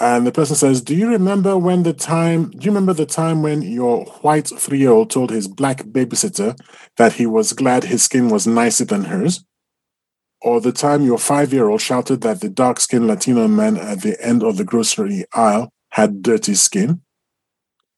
And 0.00 0.26
the 0.26 0.32
person 0.32 0.56
says, 0.56 0.80
Do 0.80 0.94
you 0.94 1.08
remember 1.08 1.58
when 1.58 1.82
the 1.82 1.92
time, 1.92 2.50
do 2.50 2.64
you 2.64 2.70
remember 2.70 2.94
the 2.94 3.04
time 3.04 3.42
when 3.42 3.60
your 3.60 4.06
white 4.22 4.48
three 4.48 4.78
year 4.78 4.90
old 4.90 5.10
told 5.10 5.30
his 5.30 5.48
black 5.48 5.82
babysitter 5.82 6.58
that 6.96 7.14
he 7.14 7.26
was 7.26 7.52
glad 7.52 7.84
his 7.84 8.02
skin 8.02 8.30
was 8.30 8.46
nicer 8.46 8.86
than 8.86 9.04
hers? 9.04 9.44
Or 10.40 10.60
the 10.60 10.72
time 10.72 11.02
your 11.02 11.18
five 11.18 11.52
year 11.52 11.68
old 11.68 11.82
shouted 11.82 12.22
that 12.22 12.40
the 12.40 12.48
dark 12.48 12.80
skinned 12.80 13.06
Latino 13.06 13.46
man 13.48 13.76
at 13.76 14.00
the 14.00 14.16
end 14.24 14.42
of 14.42 14.56
the 14.56 14.64
grocery 14.64 15.26
aisle 15.34 15.70
had 15.90 16.22
dirty 16.22 16.54
skin? 16.54 17.02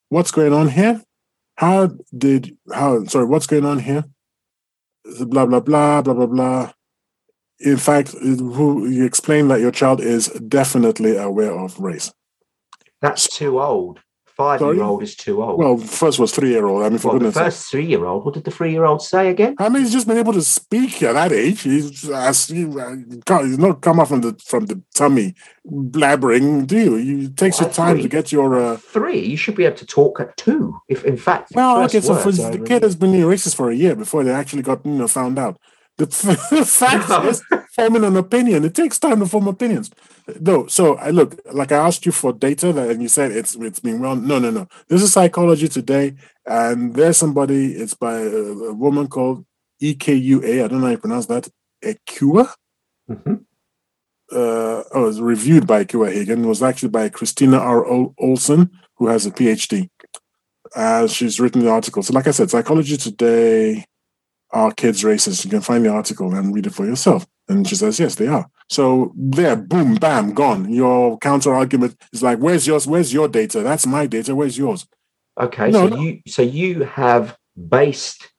What's 0.09 0.33
going 0.33 0.53
on 0.53 0.71
here? 0.71 1.01
How 1.57 1.93
did, 2.17 2.57
how, 2.73 3.05
sorry, 3.05 3.27
what's 3.27 3.47
going 3.47 3.65
on 3.65 3.79
here? 3.79 4.05
Blah, 5.21 5.47
blah, 5.47 5.61
blah, 5.61 6.03
blah, 6.03 6.15
blah, 6.15 6.27
blah. 6.27 6.73
In 7.61 7.77
fact, 7.77 8.09
who 8.11 8.87
you 8.89 9.05
explain 9.05 9.49
that 9.49 9.61
your 9.61 9.71
child 9.71 10.01
is 10.01 10.27
definitely 10.49 11.17
aware 11.17 11.53
of 11.53 11.79
race. 11.79 12.13
that's 13.01 13.29
too 13.29 13.61
old 13.61 14.01
five 14.37 14.61
year 14.61 14.83
old 14.83 15.01
is 15.03 15.15
too 15.15 15.41
old 15.43 15.61
Well, 15.61 15.77
first 15.79 16.19
was 16.19 16.33
three 16.33 16.51
year 16.51 16.67
old. 16.67 16.83
I 16.83 16.89
mean, 16.89 16.99
for 16.99 17.09
well, 17.09 17.19
goodness 17.19 17.35
sake. 17.35 17.45
first 17.45 17.71
three 17.71 17.87
year 17.87 18.05
old 18.05 18.25
what 18.25 18.35
did 18.35 18.43
the 18.43 18.51
three 18.51 18.73
year 18.73 18.85
old 18.85 19.01
say 19.01 19.29
again 19.29 19.55
I 19.61 19.69
mean, 19.69 19.83
he's 19.83 19.93
just 19.93 20.09
been 20.09 20.17
able 20.19 20.33
to 20.33 20.43
speak 20.43 21.01
at 21.05 21.13
that 21.13 21.31
age. 21.31 21.63
He's, 21.63 22.09
as, 22.11 22.49
he, 22.49 22.65
can't- 23.25 23.47
he's 23.47 23.59
not 23.59 23.81
come 23.81 24.01
up 24.01 24.09
from 24.09 24.23
the 24.23 24.33
from 24.45 24.67
the 24.67 24.83
tummy 24.95 25.35
blabbering, 25.65 26.67
do 26.67 26.77
you? 26.77 26.97
You- 26.97 27.19
It 27.27 27.37
takes 27.37 27.61
Well, 27.61 27.69
your 27.69 27.75
time 27.75 28.03
to 28.03 28.09
get 28.09 28.33
your. 28.33 28.49
Uh, 28.59 28.77
three 28.77 29.21
you 29.21 29.37
should 29.37 29.55
be 29.55 29.65
able 29.67 29.77
to 29.77 29.87
talk 29.87 30.19
at 30.21 30.37
two 30.37 30.81
if 30.89 31.05
in 31.05 31.17
fact 31.17 31.53
well, 31.55 31.85
okay, 31.85 32.01
so 32.01 32.15
for, 32.17 32.33
the 32.33 32.65
kid 32.67 32.83
has 32.83 32.97
been 32.97 33.13
racist 33.13 33.55
for 33.55 33.71
a 33.71 33.75
year 33.77 33.95
before 33.95 34.25
they 34.25 34.33
actually 34.33 34.63
got 34.63 34.85
you 34.85 34.93
know 34.93 35.07
found 35.07 35.39
out. 35.39 35.57
The, 35.97 36.07
the 36.51 36.65
fact 36.65 37.25
is 37.27 37.43
forming 37.73 38.05
an 38.05 38.17
opinion. 38.17 38.65
It 38.65 38.75
takes 38.75 38.99
time 38.99 39.21
to 39.21 39.27
form 39.27 39.47
opinions. 39.47 39.91
No, 40.41 40.67
so 40.67 40.97
I 40.97 41.11
look 41.11 41.39
like 41.53 41.71
I 41.71 41.77
asked 41.77 42.05
you 42.07 42.13
for 42.13 42.33
data 42.33 42.73
that, 42.73 42.91
and 42.91 43.03
you 43.03 43.09
said 43.09 43.31
it's 43.31 43.55
it's 43.55 43.81
been 43.81 44.01
well. 44.01 44.17
No, 44.17 44.39
no, 44.39 44.51
no. 44.51 44.67
This 44.89 45.03
is 45.03 45.13
psychology 45.13 45.69
today, 45.69 46.15
and 46.47 46.95
there's 46.95 47.17
somebody. 47.17 47.75
It's 47.75 47.95
by 47.95 48.15
a, 48.21 48.29
a 48.29 48.73
woman 48.73 49.07
called 49.07 49.45
EKUA. 49.83 50.65
I 50.65 50.69
don't 50.69 50.81
know 50.81 50.87
how 50.87 50.93
you 50.93 50.99
pronounce 50.99 51.27
that. 51.27 51.49
Ekua. 51.85 52.53
Mhm. 53.09 53.45
Uh, 54.33 54.83
oh, 54.93 55.05
it 55.05 55.07
was 55.07 55.21
reviewed 55.21 55.67
by 55.67 55.85
Ekua 55.85 56.13
Hagan. 56.13 56.45
It 56.45 56.49
was 56.49 56.63
actually 56.63 56.89
by 56.89 57.09
Christina 57.11 57.59
R. 57.59 57.85
Olson, 58.19 58.71
who 58.97 59.09
has 59.09 59.27
a 59.27 59.31
PhD. 59.31 59.91
Uh, 60.75 61.07
she's 61.07 61.39
written 61.39 61.61
the 61.61 61.71
article. 61.71 62.03
So, 62.03 62.15
like 62.15 62.27
I 62.27 62.33
said, 62.33 62.51
Psychology 62.51 62.97
Today, 62.97 63.85
Are 64.55 64.73
Kids 64.73 65.03
Racist? 65.03 65.45
You 65.45 65.51
can 65.51 65.61
find 65.61 65.85
the 65.85 65.91
article 65.91 66.35
and 66.35 66.55
read 66.55 66.67
it 66.67 66.75
for 66.75 66.87
yourself. 66.87 67.27
And 67.49 67.69
she 67.69 67.75
says, 67.75 68.01
yes, 68.01 68.15
they 68.15 68.29
are. 68.29 68.49
So, 68.71 69.13
there, 69.15 69.57
boom, 69.57 69.97
bam, 69.97 70.33
gone. 70.33 70.73
Your 70.73 71.19
counter 71.19 71.53
argument 71.53 71.97
is 72.13 72.23
like, 72.23 72.39
where's 72.39 72.67
yours? 72.67 72.87
Where's 72.87 73.13
your 73.13 73.29
data? 73.29 73.61
That's 73.61 73.87
my 73.87 74.07
data. 74.07 74.35
Where's 74.35 74.57
yours? 74.57 74.87
Okay, 75.39 75.71
No, 75.71 75.83
so 75.83 75.89
no. 75.89 75.97
you 76.01 76.21
so 76.29 76.43
you 76.43 76.85
have 76.85 77.37
based 77.69 78.31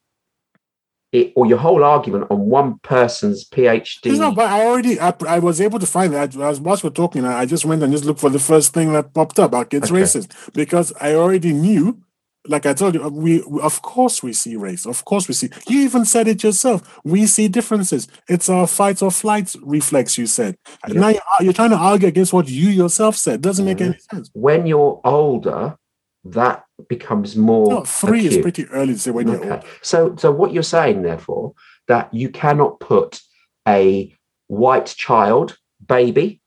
it 1.11 1.33
or 1.35 1.45
your 1.45 1.57
whole 1.57 1.83
argument 1.83 2.27
on 2.31 2.49
one 2.49 2.79
person's 2.79 3.47
PhD. 3.49 4.17
No, 4.17 4.31
but 4.31 4.49
I 4.49 4.65
already, 4.65 4.99
I, 4.99 5.13
I 5.27 5.39
was 5.39 5.59
able 5.61 5.79
to 5.79 5.85
find. 5.85 6.15
I, 6.15 6.23
as 6.23 6.59
whilst 6.59 6.83
we're 6.83 6.89
talking, 6.89 7.25
I, 7.25 7.41
I 7.41 7.45
just 7.45 7.65
went 7.65 7.83
and 7.83 7.91
just 7.91 8.05
looked 8.05 8.21
for 8.21 8.29
the 8.29 8.39
first 8.39 8.73
thing 8.73 8.93
that 8.93 9.13
popped 9.13 9.39
up. 9.39 9.53
Our 9.53 9.65
kids 9.65 9.91
Okay. 9.91 10.01
racist 10.01 10.53
because 10.53 10.93
I 10.99 11.13
already 11.15 11.53
knew 11.53 11.99
like 12.47 12.65
I 12.65 12.73
told 12.73 12.95
you, 12.95 13.03
uh, 13.03 13.09
we, 13.09 13.41
we 13.47 13.61
of 13.61 13.81
course 13.81 14.21
we 14.21 14.33
see 14.33 14.55
race. 14.55 14.85
Of 14.85 15.05
course 15.05 15.27
we 15.27 15.33
see. 15.33 15.49
You 15.67 15.81
even 15.81 16.05
said 16.05 16.27
it 16.27 16.43
yourself. 16.43 16.99
We 17.03 17.25
see 17.25 17.47
differences. 17.47 18.07
It's 18.27 18.49
our 18.49 18.67
fight 18.67 19.01
or 19.01 19.11
flight 19.11 19.55
reflex. 19.61 20.17
You 20.17 20.27
said. 20.27 20.57
Yeah. 20.87 20.99
Now 20.99 21.09
you're, 21.09 21.21
you're 21.41 21.53
trying 21.53 21.71
to 21.71 21.77
argue 21.77 22.07
against 22.07 22.33
what 22.33 22.47
you 22.47 22.69
yourself 22.69 23.15
said. 23.15 23.41
Doesn't 23.41 23.65
make 23.65 23.81
any 23.81 23.97
sense. 23.97 24.29
When 24.33 24.65
you're 24.65 25.01
older, 25.03 25.77
that 26.25 26.65
becomes 26.89 27.35
more. 27.35 27.69
No, 27.69 27.83
three 27.83 28.25
is 28.25 28.37
pretty 28.37 28.65
early 28.65 28.93
to 28.93 28.99
say 28.99 29.11
when 29.11 29.27
you're 29.27 29.45
Okay. 29.45 29.67
So, 29.81 30.15
so 30.17 30.31
what 30.31 30.53
you're 30.53 30.63
saying, 30.63 31.03
therefore, 31.03 31.53
that 31.87 32.13
you 32.13 32.29
cannot 32.29 32.79
put 32.79 33.21
a 33.67 34.13
white 34.47 34.87
child, 34.87 35.57
baby, 35.85 36.41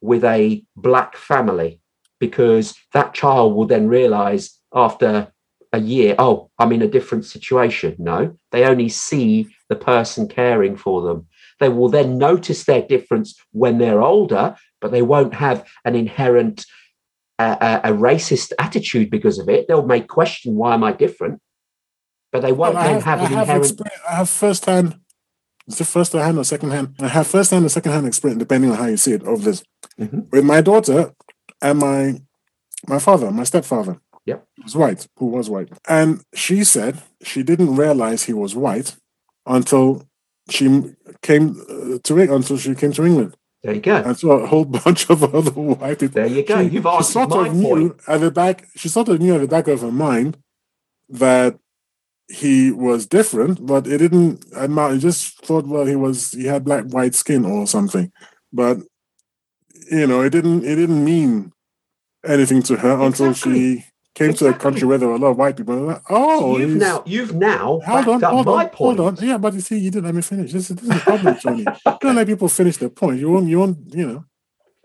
with 0.00 0.24
a 0.24 0.62
black 0.76 1.16
family, 1.16 1.80
because 2.18 2.74
that 2.92 3.14
child 3.14 3.54
will 3.54 3.66
then 3.66 3.88
realize 3.88 4.59
after 4.72 5.32
a 5.72 5.80
year, 5.80 6.14
oh, 6.18 6.50
I'm 6.58 6.72
in 6.72 6.82
a 6.82 6.88
different 6.88 7.24
situation. 7.24 7.96
No, 7.98 8.36
they 8.50 8.64
only 8.64 8.88
see 8.88 9.48
the 9.68 9.76
person 9.76 10.28
caring 10.28 10.76
for 10.76 11.02
them. 11.02 11.28
They 11.60 11.68
will 11.68 11.88
then 11.88 12.18
notice 12.18 12.64
their 12.64 12.82
difference 12.82 13.38
when 13.52 13.78
they're 13.78 14.02
older, 14.02 14.56
but 14.80 14.90
they 14.90 15.02
won't 15.02 15.34
have 15.34 15.68
an 15.84 15.94
inherent 15.94 16.66
uh, 17.38 17.80
a, 17.84 17.92
racist 17.92 18.52
attitude 18.58 19.10
because 19.10 19.38
of 19.38 19.48
it. 19.48 19.66
They'll 19.66 19.86
may 19.86 20.00
question 20.00 20.56
why 20.56 20.74
am 20.74 20.84
I 20.84 20.92
different, 20.92 21.40
but 22.32 22.42
they 22.42 22.52
won't 22.52 22.76
have, 22.76 23.02
have, 23.02 23.20
I 23.20 23.24
an 23.24 23.32
have, 23.32 23.40
inherent. 23.42 23.64
experience, 23.64 24.02
I 24.08 24.14
have 24.16 24.28
first 24.28 24.64
hand. 24.66 25.00
Is 25.66 25.80
it 25.80 25.86
first 25.86 26.12
hand 26.12 26.38
or 26.38 26.44
second 26.44 26.70
hand? 26.70 26.96
I 27.00 27.08
have 27.08 27.26
first 27.26 27.50
hand 27.50 27.64
or 27.64 27.68
second 27.68 27.92
hand 27.92 28.06
experience, 28.06 28.40
depending 28.40 28.70
on 28.72 28.76
how 28.76 28.86
you 28.86 28.96
see 28.96 29.12
it, 29.12 29.22
of 29.22 29.44
this. 29.44 29.62
Mhm. 29.98 30.30
With 30.32 30.44
my 30.44 30.60
daughter 30.60 31.12
and 31.62 31.78
my 31.78 32.20
my 32.88 32.98
father, 32.98 33.30
my 33.30 33.44
stepfather. 33.44 34.00
Yep. 34.26 34.46
Was 34.62 34.76
white, 34.76 35.06
who 35.16 35.26
was 35.26 35.48
white. 35.50 35.68
And 35.88 36.22
she 36.34 36.62
said 36.64 37.02
she 37.22 37.42
didn't 37.42 37.76
realize 37.76 38.24
he 38.24 38.32
was 38.32 38.54
white 38.54 38.96
until 39.46 40.06
she 40.48 40.94
came 41.22 41.56
uh, 41.68 41.98
to 42.02 42.18
Eng- 42.18 42.30
until 42.30 42.58
she 42.58 42.74
came 42.74 42.92
to 42.92 43.04
England 43.04 43.34
There 43.62 43.74
you 43.74 43.80
go. 43.80 43.96
and 43.96 44.16
saw 44.18 44.32
a 44.38 44.46
whole 44.46 44.64
bunch 44.84 45.08
of 45.10 45.22
other 45.34 45.50
white 45.52 45.98
people. 46.00 46.14
There 46.22 46.26
you 46.26 46.44
go. 46.44 46.62
She- 46.62 46.74
You've 46.74 46.86
answered 46.86 47.12
sort 47.12 47.30
my 47.30 47.48
of 47.48 47.54
knew 47.54 47.68
point. 47.90 48.00
at 48.08 48.20
the 48.20 48.30
back. 48.30 48.66
She 48.76 48.88
sort 48.88 49.08
of 49.08 49.20
knew 49.20 49.34
at 49.36 49.40
the 49.40 49.48
back 49.48 49.68
of 49.68 49.80
her 49.80 49.92
mind 49.92 50.36
that 51.08 51.58
he 52.28 52.70
was 52.70 53.06
different, 53.06 53.66
but 53.66 53.86
it 53.88 53.98
didn't. 53.98 54.44
It 54.52 54.98
just 54.98 55.44
thought, 55.44 55.66
well, 55.66 55.86
he 55.86 55.96
was 55.96 56.30
he 56.32 56.44
had 56.44 56.64
black 56.64 56.84
white 56.84 57.14
skin 57.16 57.44
or 57.44 57.66
something, 57.66 58.12
but 58.52 58.78
you 59.90 60.06
know, 60.06 60.20
it 60.22 60.30
didn't. 60.30 60.64
It 60.64 60.76
didn't 60.76 61.04
mean 61.04 61.52
anything 62.24 62.62
to 62.64 62.76
her 62.76 63.00
until 63.00 63.32
she 63.32 63.84
came 64.14 64.32
to 64.34 64.46
a 64.48 64.54
country 64.54 64.86
where 64.86 64.98
there 64.98 65.08
were 65.08 65.14
a 65.14 65.18
lot 65.18 65.30
of 65.30 65.36
white 65.38 65.56
people. 65.56 65.76
like, 65.76 66.02
oh, 66.10 66.58
you've 66.58 66.76
now 66.76 67.02
you've 67.06 67.34
now 67.34 67.80
Hold 67.86 68.08
on, 68.08 68.20
hold 68.22 68.46
my 68.46 68.52
on, 68.64 68.68
point. 68.70 68.98
hold 68.98 69.00
on. 69.00 69.26
Yeah, 69.26 69.38
but 69.38 69.54
you 69.54 69.60
see, 69.60 69.78
you 69.78 69.90
didn't 69.90 70.06
let 70.06 70.14
me 70.14 70.22
finish. 70.22 70.52
This 70.52 70.70
is, 70.70 70.76
this 70.76 70.84
is 70.84 70.88
the 70.96 71.00
problem, 71.00 71.36
Tony. 71.38 71.60
You 71.60 71.96
don't 72.00 72.16
let 72.16 72.26
people 72.26 72.48
finish 72.48 72.76
their 72.78 72.88
point. 72.90 73.20
You 73.20 73.30
won't, 73.30 73.48
you 73.48 73.58
won't, 73.60 73.78
you 73.94 74.06
know. 74.06 74.24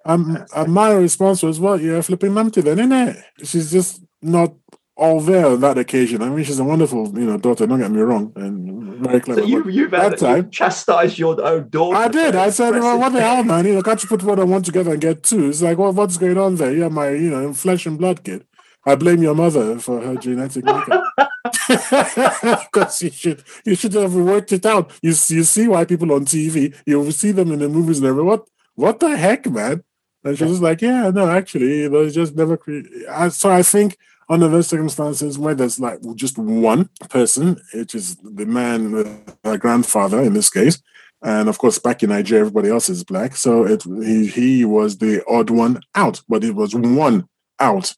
Um, 0.05 0.45
uh, 0.53 0.65
my 0.65 0.91
response 0.91 1.41
was, 1.41 1.59
well, 1.59 1.81
you're 1.81 1.97
a 1.97 2.03
flipping 2.03 2.31
numpty 2.31 2.63
then, 2.63 2.77
innit? 2.77 3.21
She's 3.43 3.71
just 3.71 4.03
not 4.21 4.53
all 4.95 5.19
there 5.19 5.47
on 5.47 5.59
that 5.61 5.77
occasion. 5.79 6.21
I 6.21 6.29
mean, 6.29 6.45
she's 6.45 6.59
a 6.59 6.63
wonderful, 6.63 7.07
you 7.19 7.25
know, 7.25 7.37
daughter, 7.37 7.65
don't 7.65 7.79
get 7.79 7.89
me 7.91 8.01
wrong, 8.01 8.31
and 8.35 9.03
very 9.03 9.19
clever. 9.19 9.41
So 9.41 9.47
you, 9.47 9.67
you've 9.67 9.91
that 9.91 10.19
time- 10.19 10.37
you've 10.37 10.51
chastised 10.51 11.17
your 11.17 11.43
own 11.43 11.69
daughter. 11.69 11.97
I 11.97 12.07
did. 12.07 12.35
I 12.35 12.51
said, 12.51 12.71
well, 12.75 12.99
what 12.99 13.13
the 13.13 13.21
hell, 13.21 13.43
man? 13.43 13.65
You 13.65 13.73
know, 13.73 13.81
can't 13.81 14.01
you 14.01 14.07
put 14.07 14.23
one 14.23 14.39
and 14.39 14.49
one 14.51 14.61
together 14.61 14.91
and 14.91 15.01
get 15.01 15.23
two? 15.23 15.49
It's 15.49 15.63
like, 15.63 15.77
well, 15.79 15.91
what's 15.91 16.17
going 16.17 16.37
on 16.37 16.55
there? 16.57 16.71
You're 16.71 16.89
my, 16.91 17.09
you 17.09 17.31
know, 17.31 17.51
flesh 17.53 17.87
and 17.87 17.97
blood 17.97 18.23
kid. 18.23 18.45
I 18.85 18.95
blame 18.95 19.21
your 19.23 19.35
mother 19.35 19.79
for 19.79 20.01
her 20.01 20.15
genetic 20.15 20.65
makeup. 20.65 21.03
Because 21.67 23.01
you 23.01 23.11
should, 23.11 23.43
you 23.65 23.75
should 23.75 23.93
have 23.93 24.15
worked 24.15 24.51
it 24.51 24.65
out. 24.65 24.91
You, 25.01 25.09
you 25.09 25.43
see 25.43 25.67
why 25.67 25.85
people 25.85 26.11
on 26.11 26.25
TV, 26.25 26.75
you 26.85 27.11
see 27.11 27.31
them 27.31 27.51
in 27.51 27.59
the 27.59 27.69
movies 27.69 27.99
and 27.99 28.07
everything. 28.07 28.27
What, 28.27 28.47
what 28.75 28.99
the 28.99 29.15
heck, 29.17 29.49
man? 29.49 29.83
And 30.23 30.37
she's 30.37 30.49
just 30.49 30.61
like, 30.61 30.81
yeah, 30.81 31.11
no, 31.11 31.29
actually, 31.29 31.81
you 31.81 31.89
know, 31.89 32.09
just 32.09 32.35
never. 32.35 32.57
Cre- 32.57 32.81
I, 33.09 33.29
so 33.29 33.51
I 33.51 33.61
think 33.61 33.97
under 34.27 34.47
those 34.47 34.67
circumstances 34.67 35.37
where 35.37 35.53
there's 35.53 35.79
like 35.79 35.99
just 36.15 36.37
one 36.37 36.89
person, 37.09 37.61
which 37.73 37.93
is 37.93 38.15
the 38.17 38.45
man, 38.45 39.25
her 39.43 39.57
grandfather 39.57 40.21
in 40.21 40.33
this 40.33 40.49
case, 40.49 40.81
and 41.21 41.47
of 41.47 41.59
course, 41.59 41.77
back 41.77 42.01
in 42.01 42.09
Nigeria, 42.09 42.41
everybody 42.41 42.69
else 42.69 42.89
is 42.89 43.03
black. 43.03 43.35
So 43.35 43.65
it 43.65 43.83
he, 43.83 44.25
he 44.25 44.65
was 44.65 44.97
the 44.97 45.23
odd 45.27 45.51
one 45.51 45.81
out, 45.93 46.21
but 46.27 46.43
it 46.43 46.55
was 46.55 46.73
one 46.73 47.27
out. 47.59 47.93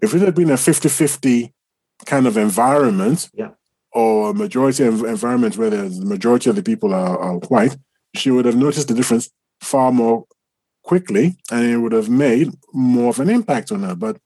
If 0.00 0.14
it 0.14 0.20
had 0.22 0.34
been 0.34 0.50
a 0.50 0.56
50 0.56 0.88
50 0.88 1.52
kind 2.06 2.26
of 2.26 2.36
environment, 2.36 3.28
Yeah. 3.34 3.50
or 3.92 4.30
a 4.30 4.34
majority 4.34 4.84
of 4.84 5.02
environment 5.04 5.56
where 5.56 5.70
the 5.70 5.88
majority 6.04 6.48
of 6.50 6.56
the 6.56 6.62
people 6.62 6.94
are, 6.94 7.18
are 7.18 7.34
white, 7.48 7.76
she 8.14 8.30
would 8.30 8.44
have 8.44 8.56
noticed 8.56 8.88
the 8.88 8.94
difference 8.94 9.30
far 9.60 9.90
more 9.92 10.24
quickly 10.84 11.36
and 11.50 11.66
it 11.66 11.78
would 11.78 11.92
have 11.92 12.08
made 12.08 12.50
more 12.72 13.10
of 13.10 13.20
an 13.20 13.28
impact 13.28 13.72
on 13.72 13.82
her. 13.82 13.94
But 13.94 14.18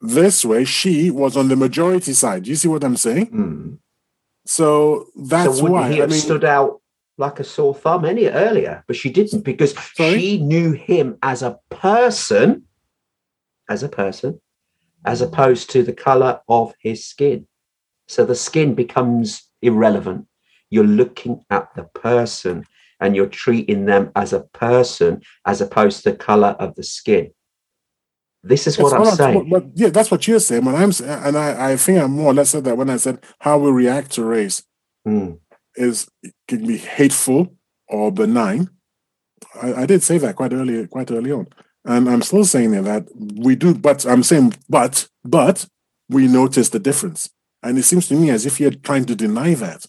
this 0.00 0.44
way, 0.44 0.64
she 0.64 1.10
was 1.10 1.36
on 1.36 1.48
the 1.48 1.56
majority 1.56 2.12
side. 2.12 2.44
Do 2.44 2.50
you 2.50 2.56
see 2.56 2.68
what 2.68 2.82
I'm 2.84 2.96
saying? 2.96 3.26
Hmm. 3.26 3.74
So 4.46 5.06
that's 5.16 5.58
so 5.58 5.66
why. 5.70 5.90
he 5.92 5.98
I 5.98 6.00
have 6.00 6.10
mean, 6.10 6.18
stood 6.18 6.44
out 6.44 6.80
like 7.18 7.38
a 7.38 7.44
sore 7.44 7.74
thumb 7.74 8.04
any 8.04 8.26
earlier? 8.26 8.82
But 8.88 8.96
she 8.96 9.10
didn't 9.10 9.42
because 9.42 9.74
Sorry? 9.94 10.18
she 10.18 10.38
knew 10.38 10.72
him 10.72 11.18
as 11.22 11.42
a 11.42 11.60
person, 11.70 12.64
as 13.68 13.84
a 13.84 13.88
person, 13.88 14.40
as 15.04 15.20
opposed 15.20 15.70
to 15.70 15.82
the 15.82 15.92
color 15.92 16.40
of 16.48 16.74
his 16.80 17.04
skin. 17.04 17.46
So 18.08 18.24
the 18.24 18.34
skin 18.34 18.74
becomes 18.74 19.48
irrelevant. 19.62 20.26
You're 20.70 20.84
looking 20.84 21.44
at 21.50 21.74
the 21.74 21.84
person 21.84 22.66
and 23.00 23.16
you're 23.16 23.26
treating 23.26 23.86
them 23.86 24.12
as 24.14 24.32
a 24.32 24.40
person 24.40 25.22
as 25.46 25.60
opposed 25.60 26.02
to 26.02 26.10
the 26.10 26.16
color 26.16 26.56
of 26.58 26.74
the 26.74 26.82
skin. 26.82 27.32
This 28.44 28.66
is 28.66 28.78
what 28.78 28.92
I'm 28.92 29.00
what 29.00 29.14
saying. 29.14 29.48
But 29.50 29.66
yeah, 29.74 29.88
that's 29.88 30.10
what 30.10 30.26
you're 30.26 30.40
saying. 30.40 30.64
When 30.64 30.74
I'm 30.74 30.90
and 31.04 31.36
I, 31.36 31.72
I 31.72 31.76
think 31.76 32.00
I 32.00 32.06
more 32.06 32.32
or 32.32 32.34
less 32.34 32.50
said 32.50 32.64
that 32.64 32.76
when 32.76 32.90
I 32.90 32.96
said 32.96 33.22
how 33.40 33.58
we 33.58 33.70
react 33.70 34.12
to 34.12 34.24
race 34.24 34.62
Hmm. 35.04 35.32
is 35.74 36.08
can 36.48 36.66
be 36.66 36.76
hateful 36.76 37.54
or 37.88 38.12
benign. 38.12 38.68
I, 39.60 39.74
I 39.82 39.86
did 39.86 40.02
say 40.02 40.18
that 40.18 40.36
quite 40.36 40.52
early, 40.52 40.86
quite 40.86 41.10
early 41.10 41.32
on, 41.32 41.48
and 41.84 42.08
I'm 42.08 42.22
still 42.22 42.44
saying 42.44 42.70
that 42.82 43.08
we 43.36 43.56
do. 43.56 43.74
But 43.74 44.04
I'm 44.06 44.22
saying, 44.22 44.54
but 44.68 45.08
but 45.24 45.66
we 46.08 46.28
notice 46.28 46.68
the 46.70 46.78
difference, 46.78 47.30
and 47.62 47.78
it 47.78 47.82
seems 47.84 48.08
to 48.08 48.14
me 48.14 48.30
as 48.30 48.46
if 48.46 48.60
you're 48.60 48.70
trying 48.70 49.04
to 49.06 49.14
deny 49.14 49.54
that. 49.54 49.86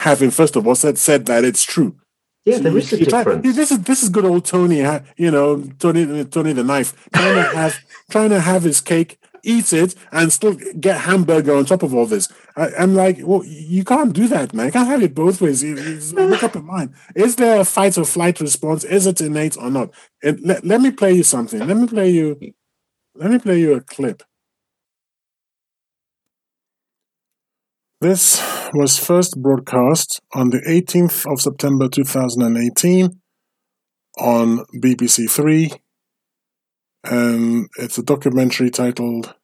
Having 0.00 0.30
first 0.32 0.56
of 0.56 0.66
all 0.66 0.74
said 0.74 0.98
said 0.98 1.26
that 1.26 1.44
it's 1.44 1.64
true. 1.64 1.96
Yeah, 2.44 2.58
So 2.58 2.62
there 2.64 2.78
is 2.78 2.92
a 2.92 2.98
you 2.98 3.06
try- 3.06 3.24
difference. 3.24 3.56
this 3.56 3.70
is 3.72 3.80
this 3.80 4.02
is 4.02 4.08
good 4.08 4.24
old 4.24 4.44
Tony, 4.44 4.78
you 5.16 5.30
know, 5.30 5.62
Tony 5.78 6.24
Tony 6.26 6.52
the 6.52 6.62
knife, 6.62 6.94
trying 7.12 7.34
to 7.34 7.42
have 7.56 7.78
trying 8.10 8.30
to 8.30 8.40
have 8.40 8.62
his 8.62 8.80
cake, 8.80 9.18
eat 9.46 9.72
it, 9.72 9.94
and 10.12 10.32
still 10.32 10.54
get 10.80 11.02
hamburger 11.02 11.54
on 11.54 11.64
top 11.64 11.82
of 11.82 11.94
all 11.94 12.06
this. 12.06 12.28
I, 12.56 12.70
I'm 12.78 12.94
like, 12.94 13.18
well, 13.22 13.44
you 13.44 13.84
can't 13.84 14.12
do 14.12 14.28
that, 14.28 14.52
man. 14.52 14.66
You 14.66 14.72
can't 14.72 14.88
have 14.88 15.02
it 15.02 15.14
both 15.14 15.40
ways. 15.40 15.62
Make 15.62 16.42
up 16.42 16.54
your 16.54 16.62
mind. 16.62 16.94
Is 17.14 17.36
there 17.36 17.60
a 17.60 17.64
fight 17.64 17.96
or 17.96 18.04
flight 18.04 18.40
response? 18.40 18.84
Is 18.84 19.06
it 19.06 19.20
innate 19.20 19.56
or 19.56 19.70
not? 19.70 19.90
And 20.22 20.40
let, 20.42 20.64
let 20.64 20.80
me 20.80 20.90
play 20.90 21.12
you 21.12 21.22
something. 21.22 21.60
Let 21.66 21.76
me 21.76 21.86
play 21.86 22.10
you. 22.10 22.38
Let 23.14 23.30
me 23.30 23.38
play 23.38 23.60
you 23.60 23.74
a 23.74 23.80
clip. 23.80 24.22
This 28.00 28.42
was 28.74 28.98
first 28.98 29.40
broadcast 29.40 30.20
on 30.34 30.50
the 30.50 30.60
18th 30.68 31.32
of 31.32 31.40
September 31.40 31.88
2018 31.88 33.08
on 34.18 34.64
BBC 34.74 35.30
Three, 35.30 35.72
and 37.04 37.68
it's 37.78 37.96
a 37.96 38.02
documentary 38.02 38.70
titled 38.70 39.34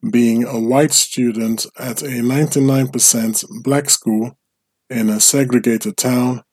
Being 0.00 0.44
a 0.44 0.60
White 0.60 0.92
Student 0.92 1.66
at 1.76 2.02
a 2.02 2.22
99% 2.22 3.44
Black 3.64 3.90
School 3.90 4.38
in 4.88 5.08
a 5.08 5.18
Segregated 5.18 5.96
Town 5.96 6.44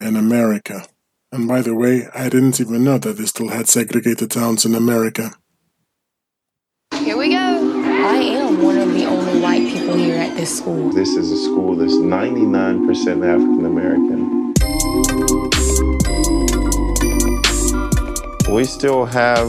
in 0.00 0.14
America. 0.14 0.86
And 1.32 1.48
by 1.48 1.62
the 1.62 1.74
way, 1.74 2.06
I 2.14 2.28
didn't 2.28 2.60
even 2.60 2.84
know 2.84 2.98
that 2.98 3.16
they 3.16 3.24
still 3.24 3.48
had 3.48 3.68
segregated 3.68 4.30
towns 4.30 4.64
in 4.64 4.76
America. 4.76 5.32
Here 6.94 7.16
we 7.16 7.30
go. 7.30 7.36
I 7.36 8.14
am 8.14 8.62
one 8.62 8.78
of 8.78 8.94
the 8.94 9.06
only 9.06 9.40
white 9.40 9.66
people 9.66 9.96
here 9.96 10.16
at 10.16 10.36
this 10.36 10.56
school. 10.56 10.90
This 10.90 11.16
is 11.16 11.32
a 11.32 11.36
school 11.36 11.74
that's 11.74 11.94
99% 11.94 12.86
African 13.26 13.66
American. 13.66 14.54
We 18.54 18.62
still 18.62 19.04
have 19.06 19.48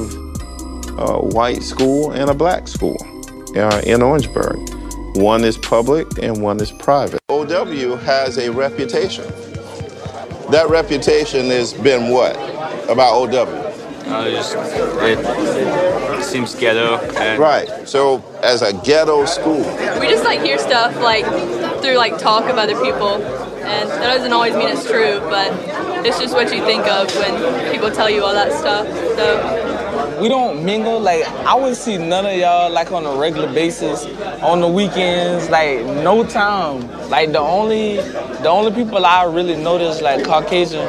a 0.97 1.19
white 1.19 1.61
school 1.61 2.09
and 2.09 2.31
a 2.31 2.33
black 2.33 2.67
school 2.67 2.97
uh, 3.55 3.81
in 3.85 4.01
Orangeburg. 4.01 4.57
One 5.17 5.43
is 5.43 5.57
public 5.57 6.07
and 6.21 6.41
one 6.41 6.59
is 6.59 6.71
private. 6.71 7.19
OW 7.29 7.95
has 7.97 8.37
a 8.37 8.51
reputation. 8.51 9.25
That 10.51 10.67
reputation 10.69 11.47
has 11.47 11.73
been 11.73 12.11
what 12.11 12.35
about 12.89 13.33
OW? 13.33 13.65
Uh, 14.05 14.29
just, 14.29 14.53
it 14.55 16.23
seems 16.23 16.53
ghetto. 16.53 16.97
And 17.15 17.39
Right. 17.39 17.87
So, 17.87 18.23
as 18.43 18.61
a 18.61 18.71
ghetto 18.83 19.25
school, 19.25 19.63
We 19.99 20.07
just 20.07 20.23
like 20.23 20.41
hear 20.41 20.59
stuff 20.59 20.95
like 20.97 21.25
through 21.81 21.97
like 21.97 22.19
talk 22.19 22.47
of 22.47 22.57
other 22.57 22.79
people, 22.83 23.15
and 23.15 23.89
that 23.89 24.15
doesn't 24.15 24.31
always 24.31 24.53
mean 24.55 24.67
it's 24.67 24.85
true, 24.85 25.19
but 25.21 25.51
it's 26.05 26.19
just 26.19 26.35
what 26.35 26.53
you 26.53 26.63
think 26.65 26.85
of 26.85 27.13
when 27.15 27.71
people 27.71 27.89
tell 27.89 28.09
you 28.09 28.23
all 28.23 28.33
that 28.33 28.53
stuff. 28.53 28.87
So 29.15 29.74
We 30.21 30.29
don't 30.29 30.63
mingle. 30.63 30.99
Like 30.99 31.27
I 31.45 31.55
would 31.55 31.75
see 31.75 31.97
none 31.97 32.25
of 32.25 32.35
y'all 32.37 32.71
like 32.71 32.91
on 32.91 33.05
a 33.05 33.15
regular 33.15 33.51
basis, 33.53 34.05
on 34.41 34.61
the 34.61 34.67
weekends. 34.67 35.49
Like 35.49 35.85
no 35.85 36.25
time. 36.25 36.87
Like 37.09 37.31
the 37.31 37.39
only, 37.39 37.97
the 37.97 38.49
only 38.49 38.71
people 38.71 39.05
I 39.05 39.23
really 39.25 39.55
notice 39.55 40.01
like 40.01 40.25
Caucasian. 40.25 40.87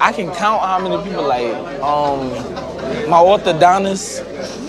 I 0.00 0.12
can 0.12 0.32
count 0.34 0.62
how 0.62 0.78
many 0.78 1.02
people 1.08 1.26
like 1.26 1.54
um 1.80 2.28
my 3.08 3.18
orthodontist. 3.18 4.24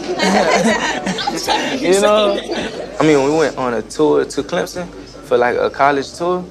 you 1.82 2.02
know. 2.02 2.40
I 3.00 3.04
mean, 3.04 3.24
we 3.24 3.38
went 3.38 3.58
on 3.58 3.74
a 3.74 3.82
tour 3.82 4.26
to 4.26 4.44
Clemson 4.44 4.88
for 5.28 5.38
like 5.38 5.58
a 5.58 5.70
college 5.70 6.14
tour, 6.14 6.44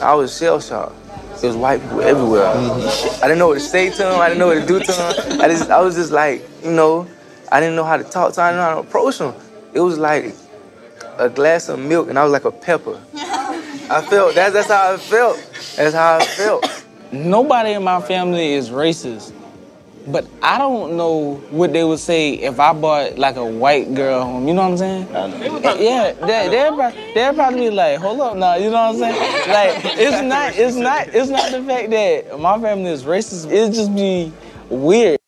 I 0.00 0.14
was 0.14 0.38
shell 0.38 0.60
shocked. 0.60 0.94
There 1.40 1.48
was 1.48 1.56
white 1.56 1.80
people 1.80 2.02
everywhere. 2.02 2.46
I 2.48 3.22
didn't 3.22 3.38
know 3.38 3.48
what 3.48 3.54
to 3.54 3.60
say 3.60 3.90
to 3.90 3.96
them. 3.96 4.20
I 4.20 4.28
didn't 4.28 4.40
know 4.40 4.48
what 4.48 4.60
to 4.60 4.66
do 4.66 4.80
to 4.80 4.92
them. 4.92 5.40
I 5.40 5.48
just, 5.48 5.70
I 5.70 5.80
was 5.80 5.94
just 5.94 6.10
like, 6.10 6.42
you 6.64 6.72
know, 6.72 7.06
I 7.52 7.60
didn't 7.60 7.76
know 7.76 7.84
how 7.84 7.96
to 7.96 8.04
talk 8.04 8.30
to 8.30 8.36
them. 8.36 8.44
I 8.44 8.50
didn't 8.50 8.58
know 8.58 8.68
how 8.68 8.74
to 8.82 8.88
approach 8.88 9.18
them. 9.18 9.34
It 9.72 9.80
was 9.80 9.98
like 9.98 10.34
a 11.18 11.28
glass 11.28 11.68
of 11.68 11.78
milk, 11.78 12.08
and 12.08 12.18
I 12.18 12.24
was 12.24 12.32
like 12.32 12.44
a 12.44 12.50
pepper. 12.50 13.00
I 13.14 14.02
felt 14.02 14.34
that's 14.34 14.52
that's 14.52 14.68
how 14.68 14.94
I 14.94 14.96
felt. 14.96 15.36
That's 15.76 15.94
how 15.94 16.18
I 16.18 16.24
felt. 16.24 16.84
Nobody 17.12 17.72
in 17.72 17.84
my 17.84 18.00
family 18.00 18.52
is 18.52 18.70
racist. 18.70 19.32
But 20.10 20.26
I 20.42 20.56
don't 20.56 20.96
know 20.96 21.34
what 21.50 21.72
they 21.72 21.84
would 21.84 21.98
say 21.98 22.34
if 22.34 22.58
I 22.58 22.72
brought 22.72 23.18
like 23.18 23.36
a 23.36 23.44
white 23.44 23.94
girl 23.94 24.24
home. 24.24 24.48
You 24.48 24.54
know 24.54 24.62
what 24.62 24.72
I'm 24.72 24.76
saying? 24.78 25.08
Yeah, 25.10 26.12
they, 26.26 26.48
they'd, 26.48 26.68
probably, 26.68 27.14
they'd 27.14 27.34
probably 27.34 27.60
be 27.60 27.70
like, 27.70 27.98
hold 27.98 28.20
up 28.20 28.36
now. 28.36 28.54
You 28.54 28.70
know 28.70 28.92
what 28.92 28.94
I'm 28.94 28.96
saying? 28.96 29.48
Like, 29.48 29.84
it's 29.98 30.22
not, 30.22 30.56
it's 30.56 30.76
not, 30.76 31.08
it's 31.08 31.30
not 31.30 31.50
the 31.52 31.62
fact 31.62 31.90
that 31.90 32.40
my 32.40 32.58
family 32.60 32.90
is 32.90 33.04
racist. 33.04 33.50
It 33.50 33.72
just 33.72 33.94
be 33.94 34.32
weird. 34.70 35.18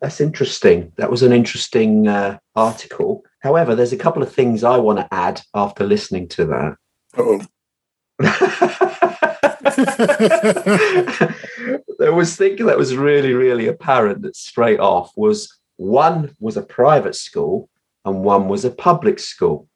That's 0.00 0.20
interesting. 0.20 0.92
That 0.96 1.10
was 1.10 1.22
an 1.22 1.32
interesting 1.32 2.06
uh, 2.06 2.38
article. 2.54 3.24
However, 3.40 3.74
there's 3.74 3.92
a 3.92 3.96
couple 3.96 4.22
of 4.22 4.32
things 4.32 4.64
I 4.64 4.76
want 4.76 4.98
to 4.98 5.08
add 5.12 5.40
after 5.54 5.84
listening 5.84 6.28
to 6.28 6.44
that. 6.46 6.76
Oh, 7.16 7.40
there 11.98 12.12
was 12.12 12.36
thinking 12.36 12.66
that 12.66 12.78
was 12.78 12.96
really, 12.96 13.32
really 13.32 13.68
apparent 13.68 14.22
that 14.22 14.36
straight 14.36 14.80
off 14.80 15.12
was 15.16 15.56
one 15.76 16.34
was 16.40 16.56
a 16.56 16.62
private 16.62 17.14
school 17.14 17.68
and 18.04 18.24
one 18.24 18.48
was 18.48 18.64
a 18.64 18.70
public 18.70 19.18
school. 19.18 19.68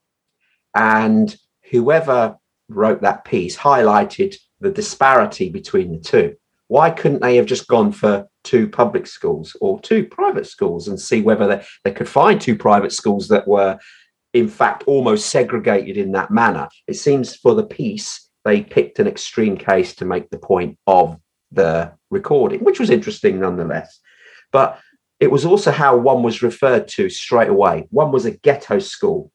And 0.75 1.35
whoever 1.71 2.37
wrote 2.69 3.03
that 3.03 3.25
piece 3.25 3.57
highlighted 3.57 4.37
the 4.61 4.71
disparity 4.71 5.51
between 5.51 5.93
the 5.93 6.01
two. 6.01 6.37
Why 6.69 6.91
couldn't 6.91 7.21
they 7.21 7.37
have 7.37 7.47
just 7.47 7.69
gone 7.69 7.93
for 7.93 8.27
two 8.45 8.69
public 8.69 9.07
schools 9.07 9.57
or 9.61 9.81
two 9.81 10.07
private 10.07 10.47
schools 10.47 10.89
and 10.89 10.99
see 10.99 11.21
whether 11.21 11.47
they, 11.47 11.65
they 11.85 11.93
could 11.93 12.09
find 12.09 12.41
two 12.41 12.57
private 12.57 12.93
schools 12.93 13.29
that 13.29 13.47
were, 13.47 13.79
in 14.33 14.49
fact, 14.49 14.85
almost 14.87 15.29
segregated 15.29 15.97
in 15.97 16.13
that 16.13 16.31
manner? 16.31 16.69
It 16.87 16.95
seems 16.95 17.37
for 17.37 17.55
the 17.55 17.67
piece, 17.67 18.31
they 18.45 18.63
picked 18.63 18.99
an 18.99 19.07
extreme 19.07 19.57
case 19.57 19.95
to 19.97 20.05
make 20.05 20.31
the 20.31 20.39
point 20.39 20.79
of 20.87 21.19
the 21.51 21.93
recording, 22.11 22.61
which 22.61 22.81
was 22.81 22.91
interesting 22.91 23.41
nonetheless. 23.41 24.01
But 24.51 24.79
it 25.21 25.31
was 25.31 25.45
also 25.45 25.71
how 25.71 25.97
one 25.97 26.23
was 26.23 26.43
referred 26.43 26.89
to 26.89 27.09
straight 27.09 27.49
away. 27.49 27.87
One 27.91 28.11
was 28.11 28.25
a 28.25 28.33
ghetto 28.33 28.79
school, 28.79 29.31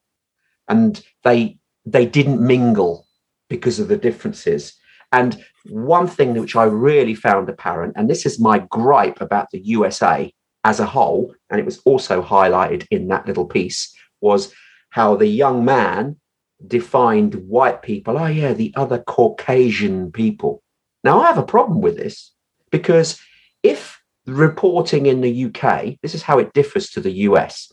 and 0.67 1.01
they 1.23 1.59
they 1.85 2.05
didn't 2.05 2.45
mingle 2.45 3.07
because 3.49 3.79
of 3.79 3.87
the 3.87 3.97
differences. 3.97 4.73
And 5.13 5.41
one 5.69 6.07
thing 6.07 6.33
which 6.33 6.55
I 6.55 6.65
really 6.65 7.15
found 7.15 7.47
apparent, 7.47 7.93
and 7.95 8.09
this 8.09 8.25
is 8.25 8.39
my 8.39 8.59
gripe 8.69 9.21
about 9.21 9.47
the 9.51 9.59
USA 9.59 10.33
as 10.65 10.81
a 10.81 10.85
whole, 10.85 11.33
and 11.49 11.59
it 11.59 11.65
was 11.65 11.79
also 11.85 12.21
highlighted 12.21 12.85
in 12.91 13.07
that 13.07 13.25
little 13.25 13.45
piece, 13.45 13.95
was 14.19 14.53
how 14.89 15.15
the 15.15 15.27
young 15.27 15.63
man 15.63 16.17
defined 16.65 17.35
white 17.35 17.81
people. 17.81 18.17
Oh, 18.17 18.25
yeah, 18.25 18.53
the 18.53 18.73
other 18.75 18.99
Caucasian 18.99 20.11
people. 20.11 20.63
Now, 21.03 21.21
I 21.21 21.27
have 21.27 21.37
a 21.37 21.43
problem 21.43 21.81
with 21.81 21.95
this 21.95 22.33
because 22.71 23.19
if 23.63 24.01
reporting 24.25 25.05
in 25.05 25.21
the 25.21 25.45
UK, 25.45 25.97
this 26.01 26.15
is 26.15 26.23
how 26.23 26.39
it 26.39 26.53
differs 26.53 26.89
to 26.91 26.99
the 26.99 27.11
US. 27.11 27.71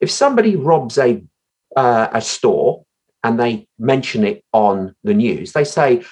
If 0.00 0.10
somebody 0.10 0.56
robs 0.56 0.98
a 0.98 1.22
uh, 1.76 2.08
a 2.12 2.20
store 2.20 2.84
and 3.22 3.38
they 3.38 3.68
mention 3.78 4.24
it 4.24 4.42
on 4.52 4.94
the 5.04 5.14
news, 5.14 5.52
they 5.52 5.64
say 5.64 6.02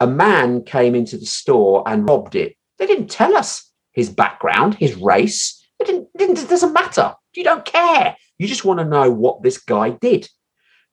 a 0.00 0.06
man 0.06 0.62
came 0.62 0.94
into 0.94 1.16
the 1.16 1.26
store 1.26 1.82
and 1.86 2.08
robbed 2.08 2.34
it. 2.34 2.56
They 2.78 2.86
didn't 2.86 3.08
tell 3.08 3.36
us 3.36 3.70
his 3.92 4.10
background, 4.10 4.74
his 4.74 4.94
race. 4.94 5.62
It 5.80 5.86
didn't, 5.86 6.08
it 6.14 6.48
doesn't 6.48 6.72
matter. 6.72 7.14
You 7.34 7.44
don't 7.44 7.64
care. 7.64 8.16
You 8.38 8.46
just 8.46 8.64
want 8.64 8.80
to 8.80 8.84
know 8.84 9.10
what 9.10 9.42
this 9.42 9.58
guy 9.58 9.90
did. 9.90 10.28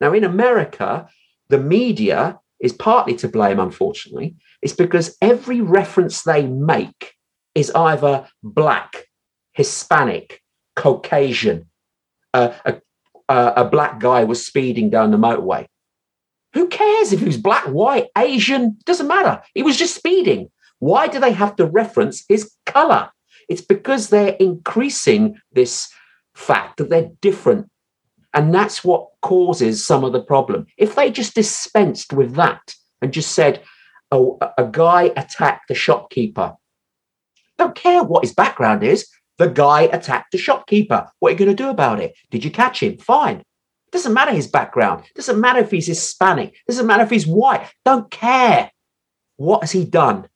Now, 0.02 0.14
in 0.14 0.24
America, 0.24 1.08
the 1.50 1.60
media 1.60 2.40
is 2.60 2.74
partly 2.74 3.16
to 3.18 3.28
blame, 3.28 3.60
unfortunately. 3.60 4.36
It's 4.62 4.74
because 4.74 5.18
every 5.22 5.62
reference 5.62 6.24
they 6.24 6.48
make 6.48 7.14
is 7.56 7.72
either 7.76 8.28
black, 8.42 9.06
Hispanic, 9.52 10.42
Caucasian, 10.76 11.70
uh, 12.34 12.54
a, 12.66 12.82
a, 13.30 13.54
a 13.58 13.66
black 13.66 14.00
guy 14.00 14.24
was 14.24 14.46
speeding 14.46 14.90
down 14.90 15.12
the 15.12 15.18
motorway. 15.18 15.66
Who 16.54 16.68
cares 16.68 17.14
if 17.14 17.20
he 17.20 17.26
was 17.26 17.38
black, 17.38 17.66
white, 17.66 18.08
Asian? 18.18 18.78
Doesn't 18.86 19.08
matter. 19.08 19.42
He 19.54 19.64
was 19.64 19.78
just 19.78 19.96
speeding. 19.96 20.50
Why 20.80 21.08
do 21.08 21.20
they 21.20 21.32
have 21.32 21.56
to 21.58 21.66
reference 21.66 22.24
his 22.28 22.52
color? 22.66 23.10
It's 23.50 23.62
because 23.62 24.10
they're 24.10 24.36
increasing 24.40 25.40
this 25.52 25.90
fact 26.36 26.78
that 26.78 26.90
they're 26.90 27.12
different. 27.22 27.70
And 28.34 28.54
that's 28.54 28.84
what 28.84 29.10
causes 29.22 29.86
some 29.86 30.04
of 30.04 30.14
the 30.14 30.24
problem. 30.24 30.66
If 30.78 30.96
they 30.96 31.12
just 31.12 31.36
dispensed 31.36 32.14
with 32.14 32.36
that 32.36 32.76
and 33.02 33.14
just 33.14 33.34
said, 33.34 33.64
oh, 34.12 34.40
a 34.58 34.66
guy 34.66 35.12
attacked 35.16 35.68
the 35.68 35.76
shopkeeper, 35.76 36.56
don't 37.58 37.76
care 37.76 38.04
what 38.04 38.24
his 38.24 38.34
background 38.34 38.84
is. 38.84 39.08
The 39.38 39.50
guy 39.50 39.84
attacked 39.84 40.32
the 40.32 40.38
shopkeeper. 40.38 41.08
What 41.20 41.30
are 41.30 41.32
you 41.34 41.38
going 41.38 41.56
to 41.56 41.64
do 41.64 41.70
about 41.70 42.00
it? 42.00 42.16
Did 42.32 42.44
you 42.44 42.52
catch 42.52 42.82
him? 42.82 42.98
Fine. 42.98 43.44
Doesn't 43.92 44.14
matter 44.14 44.32
his 44.32 44.48
background. 44.48 45.04
Doesn't 45.16 45.40
matter 45.40 45.60
if 45.60 45.70
he's 45.70 45.88
Hispanic. 45.88 46.56
Doesn't 46.68 46.88
matter 46.88 47.04
if 47.04 47.12
he's 47.12 47.28
white. 47.28 47.70
Don't 47.86 48.10
care. 48.10 48.72
What 49.38 49.62
has 49.62 49.72
he 49.72 49.86
done? 49.86 50.28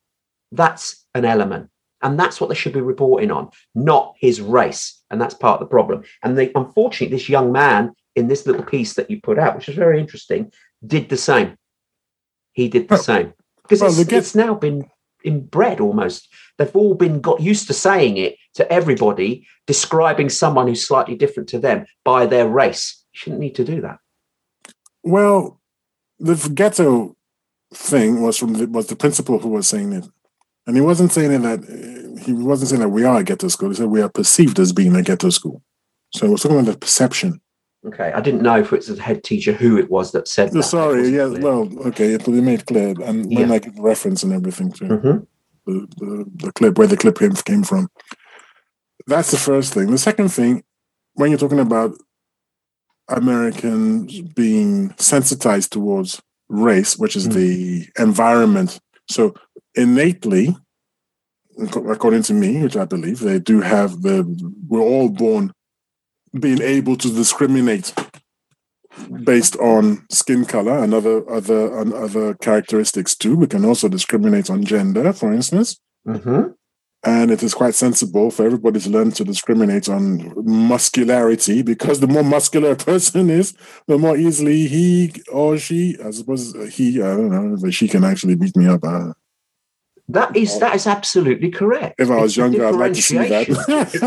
That's 0.51 1.05
an 1.15 1.25
element. 1.25 1.69
And 2.01 2.19
that's 2.19 2.39
what 2.39 2.49
they 2.49 2.55
should 2.55 2.73
be 2.73 2.81
reporting 2.81 3.31
on, 3.31 3.49
not 3.73 4.13
his 4.19 4.39
race. 4.39 4.96
And 5.09 5.21
that's 5.21 5.33
part 5.33 5.61
of 5.61 5.67
the 5.67 5.71
problem. 5.71 6.03
And 6.23 6.37
they, 6.37 6.51
unfortunately, 6.53 7.15
this 7.15 7.29
young 7.29 7.51
man 7.51 7.93
in 8.15 8.27
this 8.27 8.45
little 8.45 8.63
piece 8.63 8.93
that 8.95 9.09
you 9.09 9.21
put 9.21 9.39
out, 9.39 9.55
which 9.55 9.69
is 9.69 9.75
very 9.75 9.99
interesting, 9.99 10.51
did 10.85 11.09
the 11.09 11.17
same. 11.17 11.57
He 12.53 12.67
did 12.67 12.87
the 12.87 12.95
Well- 12.95 13.03
same. 13.03 13.33
Because 13.61 13.81
well, 13.81 13.99
it's, 13.99 14.11
it's 14.11 14.35
now 14.35 14.53
been 14.53 14.89
inbred 15.25 15.81
almost. 15.81 16.29
They've 16.57 16.75
all 16.75 16.95
been 16.95 17.19
got 17.19 17.41
used 17.41 17.67
to 17.67 17.73
saying 17.73 18.15
it 18.15 18.37
to 18.55 18.71
everybody, 18.71 19.45
describing 19.65 20.29
someone 20.29 20.67
who's 20.67 20.87
slightly 20.87 21.15
different 21.15 21.49
to 21.49 21.59
them 21.59 21.85
by 22.05 22.25
their 22.25 22.47
race. 22.47 23.03
Shouldn't 23.11 23.41
need 23.41 23.55
to 23.55 23.65
do 23.65 23.81
that. 23.81 23.99
Well, 25.03 25.59
the 26.19 26.35
ghetto 26.53 27.15
thing 27.73 28.21
was 28.21 28.37
from 28.37 28.53
the, 28.53 28.67
was 28.67 28.87
the 28.87 28.95
principal 28.95 29.39
who 29.39 29.49
was 29.49 29.67
saying 29.67 29.91
it, 29.91 30.07
and 30.67 30.75
he 30.75 30.82
wasn't 30.82 31.12
saying 31.12 31.41
that 31.41 31.60
he 32.23 32.34
wasn't 32.34 32.69
saying 32.69 32.82
that 32.82 32.89
we 32.89 33.03
are 33.06 33.19
a 33.19 33.23
ghetto 33.23 33.47
school. 33.47 33.69
He 33.69 33.75
said 33.75 33.88
we 33.88 34.01
are 34.01 34.10
perceived 34.10 34.60
as 34.60 34.73
being 34.73 34.95
a 34.95 35.01
ghetto 35.01 35.30
school. 35.30 35.62
So 36.13 36.30
was 36.30 36.41
talking 36.43 36.60
about 36.60 36.71
the 36.71 36.77
perception. 36.77 37.41
Okay, 37.86 38.12
I 38.12 38.21
didn't 38.21 38.41
know 38.41 38.60
if 38.60 38.73
it's 38.73 38.88
the 38.88 39.01
head 39.01 39.23
teacher 39.23 39.53
who 39.53 39.77
it 39.77 39.89
was 39.89 40.12
that 40.12 40.27
said 40.27 40.49
Oh, 40.49 40.56
that. 40.56 40.63
sorry, 40.63 41.10
yeah, 41.10 41.27
well, 41.27 41.69
okay, 41.88 42.13
it 42.13 42.25
will 42.27 42.34
be 42.34 42.41
made 42.41 42.65
clear, 42.65 42.89
and 42.89 43.25
when 43.25 43.49
Yeah. 43.49 43.53
I 43.56 43.60
give 43.60 43.77
reference 43.80 44.23
and 44.23 44.34
everything 44.34 44.71
to 44.73 44.86
hmm 44.88 45.17
the, 45.65 45.88
the 45.97 46.25
the 46.45 46.51
clip 46.53 46.77
where 46.77 46.88
the 46.88 46.97
clip 46.97 47.19
came 47.19 47.34
came 47.34 47.63
from. 47.63 47.89
That's 49.06 49.32
the 49.32 49.38
first 49.38 49.73
thing. 49.73 49.91
The 49.91 49.97
second 49.97 50.30
thing, 50.30 50.63
when 51.13 51.30
you're 51.30 51.39
talking 51.39 51.60
about 51.60 51.91
Americans 53.10 54.21
being 54.21 54.93
sensitized 54.97 55.71
towards 55.71 56.21
race, 56.49 56.97
which 56.97 57.15
is 57.15 57.27
Mm. 57.27 57.34
the 57.34 57.88
environment. 58.01 58.80
So 59.10 59.34
innately, 59.77 60.57
according 61.57 62.23
to 62.23 62.33
me, 62.33 62.63
which 62.63 62.75
I 62.75 62.85
believe, 62.85 63.19
they 63.19 63.39
do 63.39 63.61
have 63.61 64.01
the 64.01 64.25
we're 64.67 64.81
all 64.81 65.09
born 65.09 65.53
being 66.37 66.61
able 66.61 66.97
to 66.97 67.09
discriminate 67.09 67.93
based 69.23 69.55
on 69.57 70.05
skin 70.11 70.45
color 70.45 70.77
and 70.83 70.93
other 70.93 71.29
other 71.31 71.79
and 71.79 71.93
other 71.93 72.33
characteristics 72.35 73.15
too. 73.15 73.35
We 73.35 73.47
can 73.47 73.65
also 73.65 73.87
discriminate 73.87 74.49
on 74.49 74.63
gender, 74.63 75.13
for 75.13 75.31
instance. 75.33 75.79
hmm 76.05 76.49
And 77.03 77.31
it 77.31 77.43
is 77.43 77.53
quite 77.53 77.75
sensible 77.75 78.31
for 78.31 78.45
everybody 78.45 78.79
to 78.79 78.89
learn 78.89 79.11
to 79.11 79.23
discriminate 79.23 79.87
on 79.87 80.33
muscularity 80.45 81.61
because 81.61 81.99
the 81.99 82.07
more 82.07 82.23
muscular 82.23 82.71
a 82.71 82.75
person 82.75 83.29
is, 83.29 83.53
the 83.87 83.97
more 83.97 84.17
easily 84.17 84.67
he 84.67 85.13
or 85.31 85.57
she, 85.57 85.95
I 86.03 86.11
suppose 86.11 86.53
he, 86.75 87.01
I 87.01 87.15
don't 87.15 87.29
know 87.29 87.67
if 87.67 87.73
she 87.73 87.87
can 87.87 88.03
actually 88.03 88.35
beat 88.35 88.57
me 88.57 88.67
up. 88.67 88.83
That 90.09 90.35
is 90.37 90.59
that 90.59 90.73
is 90.75 90.87
absolutely 90.87 91.49
correct. 91.51 91.95
if 91.99 92.09
I 92.09 92.15
was 92.21 92.31
It's 92.31 92.37
younger, 92.37 92.65
I'd 92.65 92.75
like 92.75 92.93
to 92.93 93.01
see 93.01 93.17
that. 93.17 93.47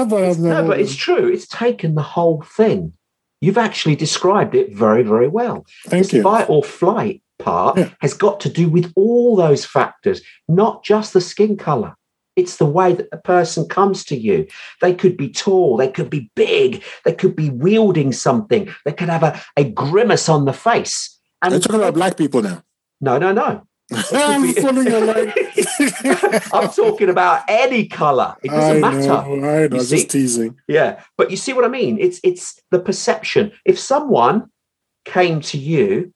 but 0.08 0.12
I've 0.24 0.38
no, 0.38 0.66
but 0.66 0.80
it's 0.80 0.96
true. 0.96 1.28
It's 1.28 1.46
taken 1.46 1.94
the 1.94 2.02
whole 2.02 2.42
thing. 2.42 2.94
You've 3.42 3.58
actually 3.58 3.96
described 3.96 4.54
it 4.54 4.74
very, 4.74 5.02
very 5.02 5.28
well. 5.28 5.66
Thank 5.86 6.04
this 6.04 6.12
you. 6.14 6.22
fight 6.22 6.48
or 6.48 6.62
flight 6.62 7.22
part 7.38 7.78
Yeah. 7.78 7.90
has 8.00 8.14
got 8.14 8.40
to 8.40 8.48
do 8.50 8.68
with 8.68 8.92
all 8.96 9.36
those 9.36 9.64
factors, 9.64 10.20
not 10.48 10.84
just 10.84 11.12
the 11.12 11.20
skin 11.20 11.56
color. 11.56 11.94
It's 12.36 12.56
the 12.56 12.66
way 12.66 12.92
that 12.94 13.10
the 13.10 13.16
person 13.18 13.66
comes 13.68 14.04
to 14.04 14.16
you. 14.16 14.46
They 14.80 14.94
could 14.94 15.16
be 15.16 15.28
tall, 15.30 15.76
they 15.76 15.88
could 15.90 16.08
be 16.10 16.30
big, 16.36 16.82
they 17.04 17.12
could 17.12 17.34
be 17.36 17.50
wielding 17.50 18.12
something, 18.12 18.72
they 18.84 18.92
could 18.92 19.08
have 19.08 19.22
a, 19.22 19.40
a 19.56 19.64
grimace 19.64 20.28
on 20.28 20.44
the 20.44 20.52
face. 20.52 21.18
And 21.42 21.52
You're 21.52 21.60
talking 21.60 21.80
about 21.80 21.94
black 21.94 22.16
people 22.16 22.40
now. 22.42 22.62
no, 23.00 23.18
no, 23.18 23.32
no. 23.32 23.66
I'm 24.12 24.42
be- 24.42 24.52
following 24.52 24.86
your 24.86 25.04
line. 25.04 25.32
I'm 26.52 26.68
talking 26.70 27.08
about 27.08 27.42
any 27.48 27.86
color. 27.86 28.36
It 28.42 28.48
doesn't 28.50 28.84
I 28.84 28.90
matter. 28.90 29.06
know, 29.06 29.34
I 29.48 29.66
know, 29.66 29.76
You 29.76 29.80
see- 29.80 29.96
just 29.96 30.10
teasing. 30.10 30.56
Yeah, 30.68 31.02
but 31.16 31.30
you 31.30 31.36
see 31.36 31.52
what 31.52 31.64
I 31.64 31.68
mean? 31.68 31.98
It's 31.98 32.20
it's 32.22 32.60
the 32.70 32.78
perception. 32.80 33.52
If 33.64 33.78
someone 33.78 34.50
came 35.04 35.40
to 35.40 35.58
you, 35.58 36.12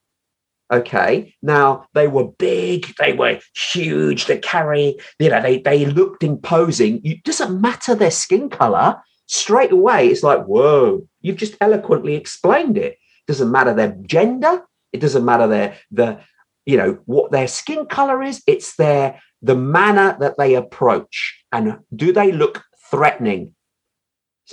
okay, 0.72 1.34
now 1.42 1.87
they 1.94 2.08
were 2.08 2.28
big, 2.28 2.94
they 2.98 3.12
were 3.12 3.40
huge, 3.54 4.26
they 4.26 4.38
carry, 4.38 4.96
you 5.18 5.28
know, 5.30 5.42
they 5.42 5.58
they 5.58 5.87
looked 5.87 6.22
imposing. 6.22 7.00
It 7.04 7.22
doesn't 7.24 7.60
matter 7.60 7.94
their 7.94 8.10
skin 8.10 8.48
color. 8.50 9.02
Straight 9.26 9.72
away, 9.72 10.08
it's 10.08 10.22
like, 10.22 10.44
whoa, 10.44 11.06
you've 11.22 11.38
just 11.38 11.56
eloquently 11.60 12.14
explained 12.14 12.76
it. 12.76 12.98
Doesn't 13.26 13.50
matter 13.50 13.72
their 13.72 13.96
gender. 14.02 14.62
It 14.92 15.00
doesn't 15.00 15.24
matter 15.24 15.46
their 15.46 15.76
the 15.90 16.20
you 16.66 16.77
know 16.77 16.98
what 17.07 17.33
their 17.33 17.48
skin 17.48 17.87
color 17.87 18.22
is. 18.22 18.42
It's 18.46 18.77
their 18.77 19.20
the 19.42 19.57
manner 19.57 20.16
that 20.20 20.38
they 20.38 20.55
approach 20.55 21.44
and 21.53 21.79
do 21.94 22.12
they 22.12 22.33
look 22.33 22.64
threatening 22.90 23.55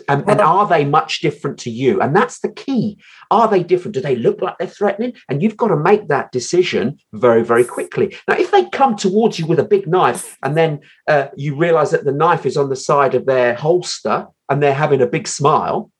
and, 0.07 0.27
and 0.29 0.39
are 0.39 0.67
they 0.67 0.85
much 0.85 1.19
different 1.19 1.57
to 1.59 1.69
you? 1.69 2.01
And 2.01 2.15
that's 2.15 2.39
the 2.39 2.51
key. 2.51 2.97
Are 3.29 3.47
they 3.47 3.63
different? 3.63 3.93
Do 3.93 4.01
they 4.01 4.15
look 4.15 4.41
like 4.41 4.57
they're 4.57 4.67
threatening? 4.67 5.13
And 5.27 5.43
you've 5.43 5.57
got 5.57 5.67
to 5.67 5.75
make 5.75 6.07
that 6.07 6.31
decision 6.31 6.97
very, 7.13 7.43
very 7.43 7.65
quickly. 7.65 8.15
Now, 8.27 8.35
if 8.35 8.51
they 8.51 8.69
come 8.69 8.95
towards 8.95 9.37
you 9.37 9.45
with 9.45 9.59
a 9.59 9.65
big 9.65 9.87
knife 9.87 10.37
and 10.43 10.55
then 10.55 10.79
uh, 11.07 11.27
you 11.35 11.55
realize 11.55 11.91
that 11.91 12.05
the 12.05 12.13
knife 12.13 12.45
is 12.45 12.57
on 12.57 12.69
the 12.69 12.75
side 12.75 13.15
of 13.15 13.25
their 13.25 13.55
holster 13.55 14.27
and 14.49 14.63
they're 14.63 14.73
having 14.73 15.01
a 15.01 15.07
big 15.07 15.27
smile, 15.27 15.91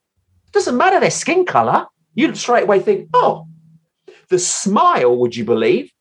it 0.47 0.53
doesn't 0.53 0.77
matter 0.77 0.99
their 0.99 1.11
skin 1.11 1.45
color. 1.45 1.85
You 2.15 2.33
straight 2.35 2.63
away 2.63 2.79
think, 2.79 3.09
oh, 3.13 3.47
the 4.29 4.39
smile, 4.39 5.17
would 5.17 5.35
you 5.35 5.43
believe, 5.43 5.91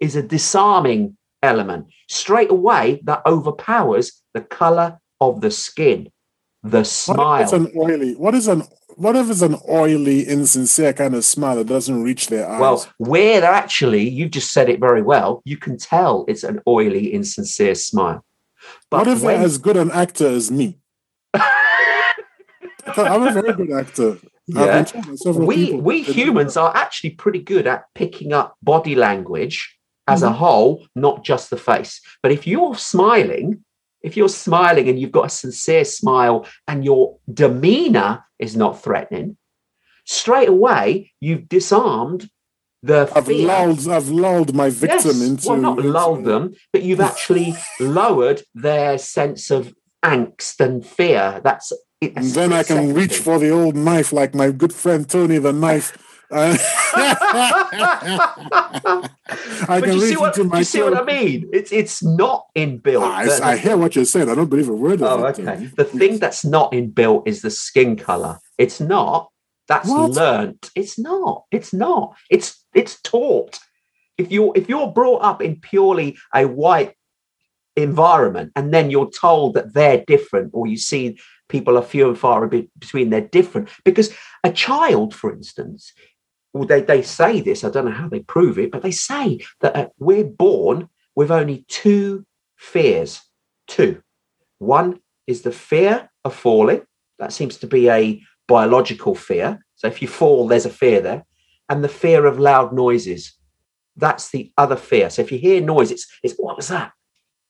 is 0.00 0.16
a 0.16 0.22
disarming 0.22 1.16
element. 1.42 1.86
Straight 2.08 2.50
away, 2.50 3.00
that 3.04 3.22
overpowers 3.26 4.22
the 4.34 4.40
color 4.40 4.98
of 5.20 5.40
the 5.40 5.50
skin. 5.50 6.10
The 6.62 6.78
What 6.78 6.86
smile. 6.86 7.42
it's 7.42 7.52
an 7.52 7.72
oily? 7.76 8.14
What 8.14 8.34
is 8.34 8.48
an? 8.48 8.64
What 8.96 9.14
if 9.14 9.30
it's 9.30 9.42
an 9.42 9.56
oily, 9.68 10.22
insincere 10.26 10.92
kind 10.92 11.14
of 11.14 11.24
smile 11.24 11.56
that 11.56 11.68
doesn't 11.68 12.02
reach 12.02 12.26
their 12.26 12.48
eyes? 12.48 12.60
Well, 12.60 12.86
where 12.98 13.44
actually, 13.44 14.08
you've 14.08 14.32
just 14.32 14.52
said 14.52 14.68
it 14.68 14.80
very 14.80 15.02
well, 15.02 15.40
you 15.44 15.56
can 15.56 15.78
tell 15.78 16.24
it's 16.26 16.42
an 16.42 16.60
oily, 16.66 17.14
insincere 17.14 17.76
smile. 17.76 18.24
But 18.90 19.06
what 19.06 19.08
if 19.08 19.22
when, 19.22 19.36
they're 19.36 19.46
as 19.46 19.58
good 19.58 19.76
an 19.76 19.92
actor 19.92 20.26
as 20.26 20.50
me? 20.50 20.78
I'm 21.34 23.22
a 23.22 23.32
very 23.32 23.52
good 23.52 23.70
actor. 23.70 24.18
Yeah. 24.48 24.82
been 24.82 24.84
told 24.86 25.06
by 25.06 25.14
several 25.14 25.46
we 25.46 25.74
we 25.74 26.02
humans 26.02 26.56
are 26.56 26.74
actually 26.74 27.10
pretty 27.10 27.40
good 27.40 27.66
at 27.66 27.84
picking 27.94 28.32
up 28.32 28.56
body 28.62 28.94
language 28.94 29.77
as 30.08 30.22
Mm-hmm. 30.22 30.32
a 30.34 30.36
whole, 30.36 30.86
not 30.94 31.22
just 31.24 31.50
the 31.50 31.56
face. 31.56 32.00
But 32.22 32.32
if 32.32 32.46
you're 32.46 32.74
smiling, 32.76 33.64
if 34.02 34.16
you're 34.16 34.28
smiling 34.28 34.88
and 34.88 34.98
you've 34.98 35.12
got 35.12 35.26
a 35.26 35.30
sincere 35.30 35.84
smile 35.84 36.46
and 36.66 36.84
your 36.84 37.18
demeanor 37.32 38.24
is 38.38 38.56
not 38.56 38.82
threatening, 38.82 39.36
straight 40.04 40.48
away 40.48 41.12
you've 41.20 41.48
disarmed 41.48 42.30
the 42.82 43.10
I've 43.14 43.26
fear. 43.26 43.46
lulled, 43.46 43.88
I've 43.88 44.08
lulled 44.08 44.54
my 44.54 44.70
victim 44.70 45.16
Yes, 45.18 45.22
into. 45.28 45.48
well, 45.48 45.56
not 45.58 45.78
lulled 45.78 46.24
them, 46.24 46.54
but 46.72 46.82
you've 46.82 47.00
actually 47.00 47.54
lowered 47.80 48.42
their 48.54 48.98
sense 48.98 49.50
of 49.50 49.74
angst 50.04 50.60
and 50.60 50.86
fear. 50.86 51.40
That's. 51.42 51.72
And 52.00 52.24
then 52.26 52.52
I 52.52 52.62
can 52.62 52.94
reach 52.94 53.16
for 53.18 53.40
the 53.40 53.50
old 53.50 53.74
knife 53.74 54.12
like 54.12 54.32
my 54.32 54.52
good 54.52 54.72
friend 54.72 55.08
Tony 55.10 55.38
the 55.38 55.52
knife. 55.52 55.90
Uh, 56.30 56.56
I 59.68 59.80
but 59.80 59.84
can 59.84 59.94
you 59.94 60.00
see 60.00 60.16
what 60.16 60.36
into 60.36 60.48
my 60.50 60.58
you 60.58 60.64
see 60.64 60.82
what 60.82 60.96
I 60.96 61.02
mean? 61.04 61.48
It's 61.52 61.72
it's 61.72 62.02
not 62.02 62.46
inbuilt. 62.56 63.02
I, 63.02 63.52
I 63.52 63.56
hear 63.56 63.76
what 63.76 63.96
you're 63.96 64.04
saying. 64.04 64.28
I 64.28 64.34
don't 64.34 64.50
believe 64.50 64.68
a 64.68 64.74
word 64.74 65.02
of 65.02 65.20
Oh, 65.20 65.24
it. 65.26 65.38
okay. 65.38 65.66
The 65.76 65.84
thing 65.84 66.18
that's 66.18 66.44
not 66.44 66.72
inbuilt 66.72 67.26
is 67.26 67.42
the 67.42 67.50
skin 67.50 67.96
color. 67.96 68.38
It's 68.58 68.80
not. 68.80 69.30
That's 69.68 69.88
What? 69.88 70.10
learnt. 70.12 70.70
It's 70.74 70.98
not. 70.98 71.44
It's 71.50 71.72
not. 71.72 72.16
It's 72.30 72.64
it's 72.74 73.00
taught. 73.02 73.58
If 74.16 74.30
you're 74.30 74.52
if 74.56 74.68
you're 74.68 74.88
brought 74.92 75.22
up 75.22 75.40
in 75.42 75.56
purely 75.60 76.18
a 76.34 76.44
white 76.46 76.94
environment 77.76 78.50
and 78.56 78.74
then 78.74 78.90
you're 78.90 79.10
told 79.10 79.54
that 79.54 79.72
they're 79.74 80.04
different, 80.06 80.50
or 80.52 80.66
you 80.66 80.76
see 80.76 81.18
people 81.48 81.78
are 81.78 81.82
few 81.82 82.08
and 82.08 82.18
far 82.18 82.46
between 82.46 83.10
they're 83.10 83.20
different, 83.22 83.68
because 83.84 84.12
a 84.44 84.50
child, 84.52 85.14
for 85.14 85.32
instance, 85.32 85.92
well, 86.58 86.66
they, 86.66 86.82
they 86.82 87.02
say 87.02 87.40
this, 87.40 87.62
I 87.62 87.70
don't 87.70 87.84
know 87.84 87.90
how 87.92 88.08
they 88.08 88.20
prove 88.20 88.58
it, 88.58 88.72
but 88.72 88.82
they 88.82 88.90
say 88.90 89.38
that 89.60 89.76
uh, 89.76 89.88
we're 89.98 90.24
born 90.24 90.88
with 91.14 91.30
only 91.30 91.64
two 91.68 92.26
fears. 92.56 93.20
Two. 93.66 94.02
One 94.58 95.00
is 95.26 95.42
the 95.42 95.52
fear 95.52 96.10
of 96.24 96.34
falling. 96.34 96.82
That 97.18 97.32
seems 97.32 97.58
to 97.58 97.66
be 97.66 97.88
a 97.88 98.20
biological 98.48 99.14
fear. 99.14 99.64
So 99.76 99.86
if 99.86 100.02
you 100.02 100.08
fall, 100.08 100.48
there's 100.48 100.66
a 100.66 100.70
fear 100.70 101.00
there. 101.00 101.24
And 101.68 101.84
the 101.84 101.88
fear 101.88 102.26
of 102.26 102.38
loud 102.40 102.72
noises. 102.72 103.34
That's 103.96 104.30
the 104.30 104.52
other 104.56 104.76
fear. 104.76 105.10
So 105.10 105.22
if 105.22 105.30
you 105.30 105.38
hear 105.38 105.60
noise, 105.60 105.90
it's, 105.90 106.06
it's 106.22 106.34
what 106.34 106.56
was 106.56 106.68
that? 106.68 106.92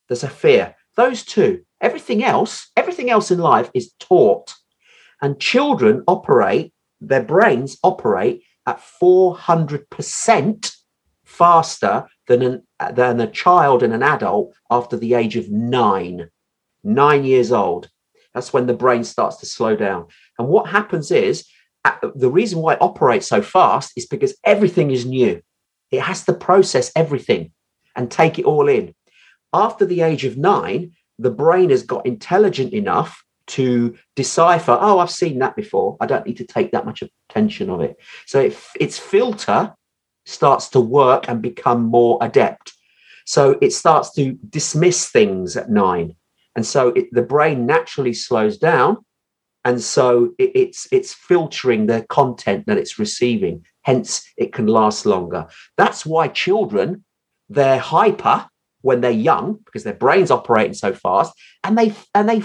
There's 0.09 0.25
a 0.25 0.29
fear. 0.29 0.75
Those 0.97 1.25
two. 1.25 1.63
Everything 1.81 2.25
else, 2.25 2.71
everything 2.77 3.09
else 3.09 3.31
in 3.31 3.39
life 3.39 3.71
is 3.73 3.93
taught. 4.01 4.55
And 5.23 5.41
children 5.41 6.03
operate, 6.09 6.73
their 7.01 7.23
brains 7.23 7.79
operate 7.83 8.43
at 8.69 8.81
400% 9.03 10.77
faster 11.25 12.07
than, 12.27 12.43
an, 12.43 12.63
than 12.93 13.19
a 13.19 13.31
child 13.31 13.83
and 13.83 13.95
an 13.95 14.03
adult 14.03 14.55
after 14.71 14.95
the 14.95 15.15
age 15.15 15.37
of 15.37 15.51
nine. 15.51 16.29
Nine 16.85 17.25
years 17.25 17.51
old. 17.51 17.89
That's 18.35 18.53
when 18.53 18.67
the 18.67 18.75
brain 18.75 19.05
starts 19.05 19.39
to 19.39 19.47
slow 19.47 19.75
down. 19.75 20.09
And 20.39 20.49
what 20.49 20.69
happens 20.69 21.11
is 21.11 21.47
uh, 21.87 21.97
the 22.15 22.31
reason 22.31 22.61
why 22.61 22.75
it 22.75 22.83
operates 22.83 23.27
so 23.27 23.41
fast 23.41 23.93
is 23.97 24.05
because 24.05 24.37
everything 24.45 24.91
is 24.91 25.07
new. 25.07 25.41
It 25.91 26.03
has 26.03 26.25
to 26.27 26.35
process 26.35 26.93
everything 26.95 27.53
and 27.97 28.11
take 28.11 28.39
it 28.39 28.45
all 28.45 28.69
in. 28.69 28.95
After 29.55 29.87
the 29.87 30.03
age 30.03 30.27
of 30.27 30.37
nine, 30.37 30.93
the 31.19 31.31
brain 31.31 31.71
has 31.71 31.83
got 31.83 32.05
intelligent 32.05 32.75
enough 32.75 33.25
to 33.49 33.97
decipher, 34.17 34.77
oh, 34.81 34.99
I've 34.99 35.11
seen 35.11 35.39
that 35.41 35.57
before. 35.57 35.97
I 36.01 36.07
don't 36.07 36.27
need 36.27 36.37
to 36.39 36.47
take 36.47 36.73
that 36.73 36.87
much 36.87 37.03
attention 37.03 37.71
of 37.71 37.81
it. 37.81 37.97
So 38.27 38.41
it, 38.41 38.57
its 38.79 38.99
filter 38.99 39.75
starts 40.27 40.69
to 40.71 40.81
work 40.81 41.29
and 41.29 41.41
become 41.41 41.85
more 41.85 42.19
adept. 42.21 42.75
So 43.25 43.59
it 43.61 43.73
starts 43.73 44.13
to 44.15 44.39
dismiss 44.49 45.09
things 45.11 45.57
at 45.57 45.71
nine. 45.71 46.17
And 46.55 46.67
so 46.67 46.89
it, 46.89 47.09
the 47.13 47.23
brain 47.23 47.67
naturally 47.67 48.15
slows 48.15 48.59
down. 48.59 48.99
And 49.65 49.81
so 49.83 50.33
it, 50.39 50.53
it's 50.55 50.89
it's 50.93 51.13
filtering 51.13 51.87
the 51.87 52.07
content 52.09 52.67
that 52.67 52.79
it's 52.79 52.99
receiving. 52.99 53.65
Hence, 53.83 54.23
it 54.37 54.53
can 54.53 54.67
last 54.67 55.05
longer. 55.05 55.47
That's 55.77 56.07
why 56.07 56.29
children, 56.29 57.05
they're 57.49 57.79
hyper 57.79 58.47
when 58.83 59.01
they're 59.01 59.11
young 59.11 59.59
because 59.65 59.85
their 59.85 59.93
brains 59.95 60.31
operating 60.31 60.75
so 60.75 60.93
fast, 60.93 61.33
and 61.65 61.77
they 61.77 61.95
and 62.15 62.29
they 62.29 62.43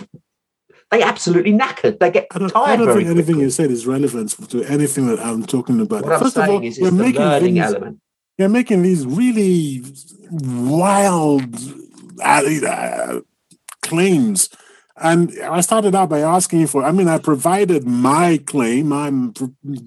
they 0.93 1.01
absolutely 1.01 1.53
knackered. 1.53 1.97
They 1.99 2.11
get 2.11 2.27
I 2.31 2.39
don't, 2.39 2.49
tired 2.49 2.79
I 2.81 2.85
don't 2.85 2.95
think 2.95 3.09
anything 3.09 3.39
you 3.39 3.49
said 3.49 3.71
is 3.71 3.87
relevant 3.87 4.49
to 4.49 4.63
anything 4.65 5.07
that 5.07 5.19
I'm 5.19 5.43
talking 5.43 5.81
about. 5.81 6.03
What 6.03 6.13
I'm 6.13 6.19
First 6.19 6.37
of 6.37 6.45
saying 6.45 6.61
all, 6.61 6.63
is, 6.63 6.77
the 6.77 6.91
making 6.91 7.21
learning 7.21 7.55
things, 7.55 7.65
element. 7.65 7.99
You're 8.37 8.49
making 8.49 8.83
these 8.83 9.03
really 9.05 9.83
wild 10.29 11.55
uh, 12.23 12.43
uh, 12.67 13.19
claims. 13.81 14.49
And 14.97 15.33
I 15.41 15.61
started 15.61 15.95
out 15.95 16.09
by 16.09 16.19
asking 16.19 16.59
you 16.61 16.67
for, 16.67 16.83
I 16.83 16.91
mean, 16.91 17.07
I 17.07 17.17
provided 17.17 17.87
my 17.87 18.39
claim, 18.45 18.93
I'm 18.93 19.31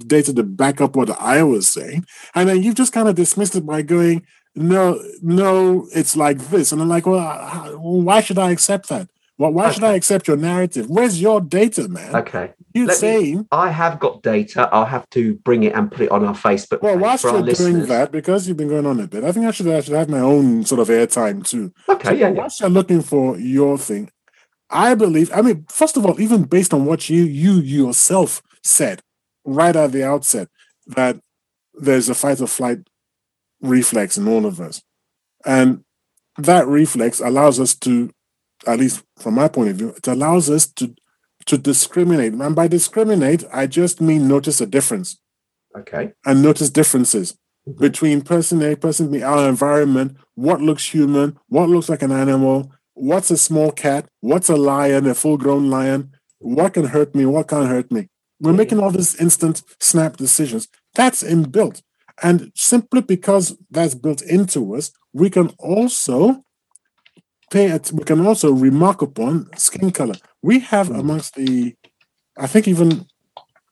data 0.09 0.35
to 0.35 0.43
back 0.43 0.81
up 0.81 0.97
what 0.97 1.11
I 1.21 1.45
was 1.45 1.69
saying. 1.69 2.05
And 2.35 2.49
then 2.49 2.65
you've 2.65 2.75
just 2.75 2.93
kind 2.93 3.09
of 3.09 3.15
dismissed 3.15 3.55
it 3.55 3.65
by 3.65 3.83
going, 3.83 4.27
no, 4.57 5.01
no, 5.23 5.87
it's 5.95 6.17
like 6.17 6.39
this. 6.49 6.73
And 6.73 6.83
I'm 6.83 6.89
like, 6.89 7.07
well, 7.07 7.79
why 7.79 8.21
should 8.21 8.39
I 8.39 8.51
accept 8.51 8.89
that? 8.89 9.09
Well, 9.39 9.53
why 9.53 9.71
should 9.71 9.85
I 9.85 9.95
accept 9.95 10.29
your 10.29 10.39
narrative? 10.39 10.87
Where's 10.89 11.21
your 11.21 11.41
data, 11.43 11.89
man? 11.89 12.17
Okay. 12.17 12.53
You 12.73 12.91
saying 12.91 12.91
Okay. 12.91 12.91
where's 12.91 12.91
your 12.91 12.91
data, 12.91 12.99
man? 12.99 13.35
Okay. 13.35 13.35
You 13.37 13.37
Let 13.37 13.39
me- 13.39 13.47
I 13.53 13.71
have 13.71 13.99
got 14.01 14.23
data. 14.23 14.69
I'll 14.73 14.85
have 14.87 15.09
to 15.11 15.35
bring 15.37 15.63
it 15.65 15.75
and 15.75 15.91
put 15.91 16.01
it 16.03 16.11
on 16.11 16.25
our 16.25 16.35
Facebook 16.35 16.81
well, 16.83 16.99
whilst 16.99 17.25
you're 17.25 17.33
doing 17.33 17.45
listeners. 17.45 17.89
that, 17.89 18.13
because 18.13 18.49
you've 18.49 18.57
been 18.57 18.69
going 18.69 18.87
on 18.87 18.99
a 19.01 19.07
bit, 19.07 19.25
I 19.25 19.33
think 19.33 19.45
I 19.47 19.51
should 19.51 19.69
I 19.69 19.81
should 19.81 19.95
have 19.95 20.09
my 20.09 20.21
own 20.21 20.65
sort 20.65 20.81
of 20.81 20.89
airtime 20.89 21.47
too. 21.47 21.73
Okay, 21.89 22.15
yeah, 22.19 22.29
yeah. 22.29 22.35
Whilst 22.35 22.61
you're 22.61 22.71
looking 22.71 23.03
for 23.03 23.39
your 23.39 23.77
thing, 23.79 24.11
I 24.71 24.95
believe. 24.95 25.31
I 25.35 25.43
mean, 25.43 25.65
first 25.69 25.97
of 25.97 26.07
all, 26.07 26.19
even 26.21 26.45
based 26.45 26.73
on 26.73 26.85
what 26.87 27.09
you 27.11 27.23
you 27.25 27.55
yourself 27.61 28.43
said 28.63 29.03
right 29.45 29.77
at 29.77 29.93
the 29.93 30.03
outset, 30.05 30.49
that 30.87 31.21
there's 31.75 32.09
a 32.09 32.15
fight 32.15 32.41
or 32.41 32.47
flight 32.47 32.79
reflex 33.61 34.17
in 34.19 34.29
all 34.29 34.47
of 34.47 34.61
us, 34.61 34.83
and 35.45 35.83
that 36.39 36.67
reflex 36.67 37.21
allows 37.21 37.59
us 37.61 37.75
to, 37.75 38.11
at 38.67 38.79
least 38.79 39.03
from 39.19 39.35
my 39.35 39.49
point 39.49 39.71
of 39.71 39.77
view, 39.77 39.91
it 39.91 40.07
allows 40.09 40.51
us 40.51 40.67
to 40.67 40.95
to 41.47 41.57
discriminate. 41.57 42.33
And 42.33 42.57
by 42.57 42.69
discriminate, 42.69 43.45
I 43.53 43.67
just 43.67 44.01
mean 44.01 44.29
notice 44.29 44.61
a 44.61 44.67
difference 44.67 45.19
Okay. 45.77 46.13
and 46.25 46.43
notice 46.43 46.71
differences 46.71 47.39
mm-hmm. 47.69 47.81
between 47.81 48.23
person 48.23 48.63
A, 48.63 48.77
person 48.77 49.11
B, 49.11 49.23
our 49.23 49.49
environment, 49.49 50.17
what 50.35 50.61
looks 50.61 50.93
human, 50.93 51.39
what 51.49 51.69
looks 51.69 51.89
like 51.89 52.03
an 52.03 52.13
animal, 52.13 52.73
what's 52.95 53.31
a 53.31 53.37
small 53.37 53.71
cat, 53.71 54.09
what's 54.21 54.49
a 54.49 54.57
lion, 54.57 55.07
a 55.07 55.15
full 55.15 55.37
grown 55.37 55.71
lion, 55.71 56.13
what 56.39 56.75
can 56.75 56.87
hurt 56.87 57.15
me, 57.15 57.27
what 57.27 57.49
can't 57.49 57.69
hurt 57.69 57.93
me. 57.93 58.09
We're 58.41 58.51
mm-hmm. 58.51 58.59
making 58.59 58.81
all 58.81 58.91
these 58.91 59.15
instant 59.21 59.63
snap 59.81 60.17
decisions. 60.17 60.69
That's 60.95 61.23
inbuilt. 61.23 61.83
And 62.23 62.51
simply 62.55 63.03
because 63.03 63.57
that's 63.71 63.95
built 63.95 64.23
into 64.23 64.75
us, 64.75 64.91
we 65.13 65.31
can 65.31 65.49
also 65.59 66.43
pay 67.51 67.71
it, 67.71 67.93
we 67.93 68.05
can 68.05 68.27
also 68.27 68.53
remark 68.53 69.03
upon 69.03 69.49
skin 69.57 69.91
color. 69.91 70.17
We 70.43 70.61
have 70.61 70.91
amongst 70.91 71.35
the, 71.35 71.75
I 72.39 72.47
think 72.47 72.69
even 72.69 73.07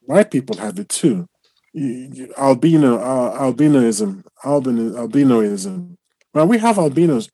white 0.02 0.30
people 0.30 0.56
have 0.58 0.78
it 0.78 0.88
too. 0.88 1.26
Y- 1.74 2.08
y- 2.12 2.28
albino 2.38 2.98
uh, 2.98 3.38
albinoism 3.38 4.22
albino 4.44 4.92
albinoism. 5.06 5.96
Well 6.32 6.46
we 6.46 6.58
have 6.58 6.76
albinos 6.76 7.28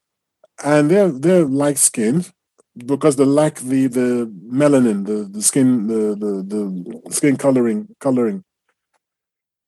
and 0.64 0.90
they're 0.90 1.11
they're 1.11 1.44
light 1.44 1.79
skinned 1.79 2.33
because 2.87 3.16
they 3.16 3.24
lack 3.24 3.57
the 3.57 3.87
the 3.87 4.33
melanin 4.50 5.05
the 5.07 5.29
the 5.31 5.42
skin 5.42 5.88
the 5.88 6.16
the, 6.16 6.42
the 6.53 7.12
skin 7.12 7.37
coloring 7.37 7.88
coloring. 8.00 8.42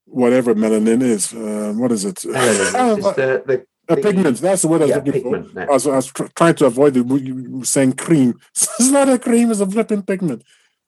Whatever 0.07 0.55
melanin 0.55 1.03
is 1.03 1.33
uh, 1.35 1.75
what 1.77 1.93
is 1.93 2.05
it? 2.05 2.17
Melanin, 2.17 2.99
it's 2.99 3.13
the, 3.13 3.43
the, 3.47 3.67
a 3.89 3.97
pigment 3.97 4.39
that's 4.39 4.63
the 4.63 4.69
word 4.69 4.83
i 4.83 4.85
was 4.85 4.91
yeah, 4.91 4.97
looking 4.97 5.13
pigment. 5.13 5.53
for. 5.53 5.61
I 5.61 5.75
was, 5.75 5.87
I 5.87 5.97
was 5.97 6.07
tr- 6.07 6.27
trying 6.37 6.55
to 6.55 6.67
avoid 6.67 6.95
the 6.95 7.61
saying 7.65 7.95
cream. 7.95 8.39
it's 8.55 8.91
not 8.91 9.09
a 9.09 9.19
cream; 9.19 9.51
it's 9.51 9.61
a 9.61 9.67
flipping 9.67 10.03
pigment. 10.03 10.43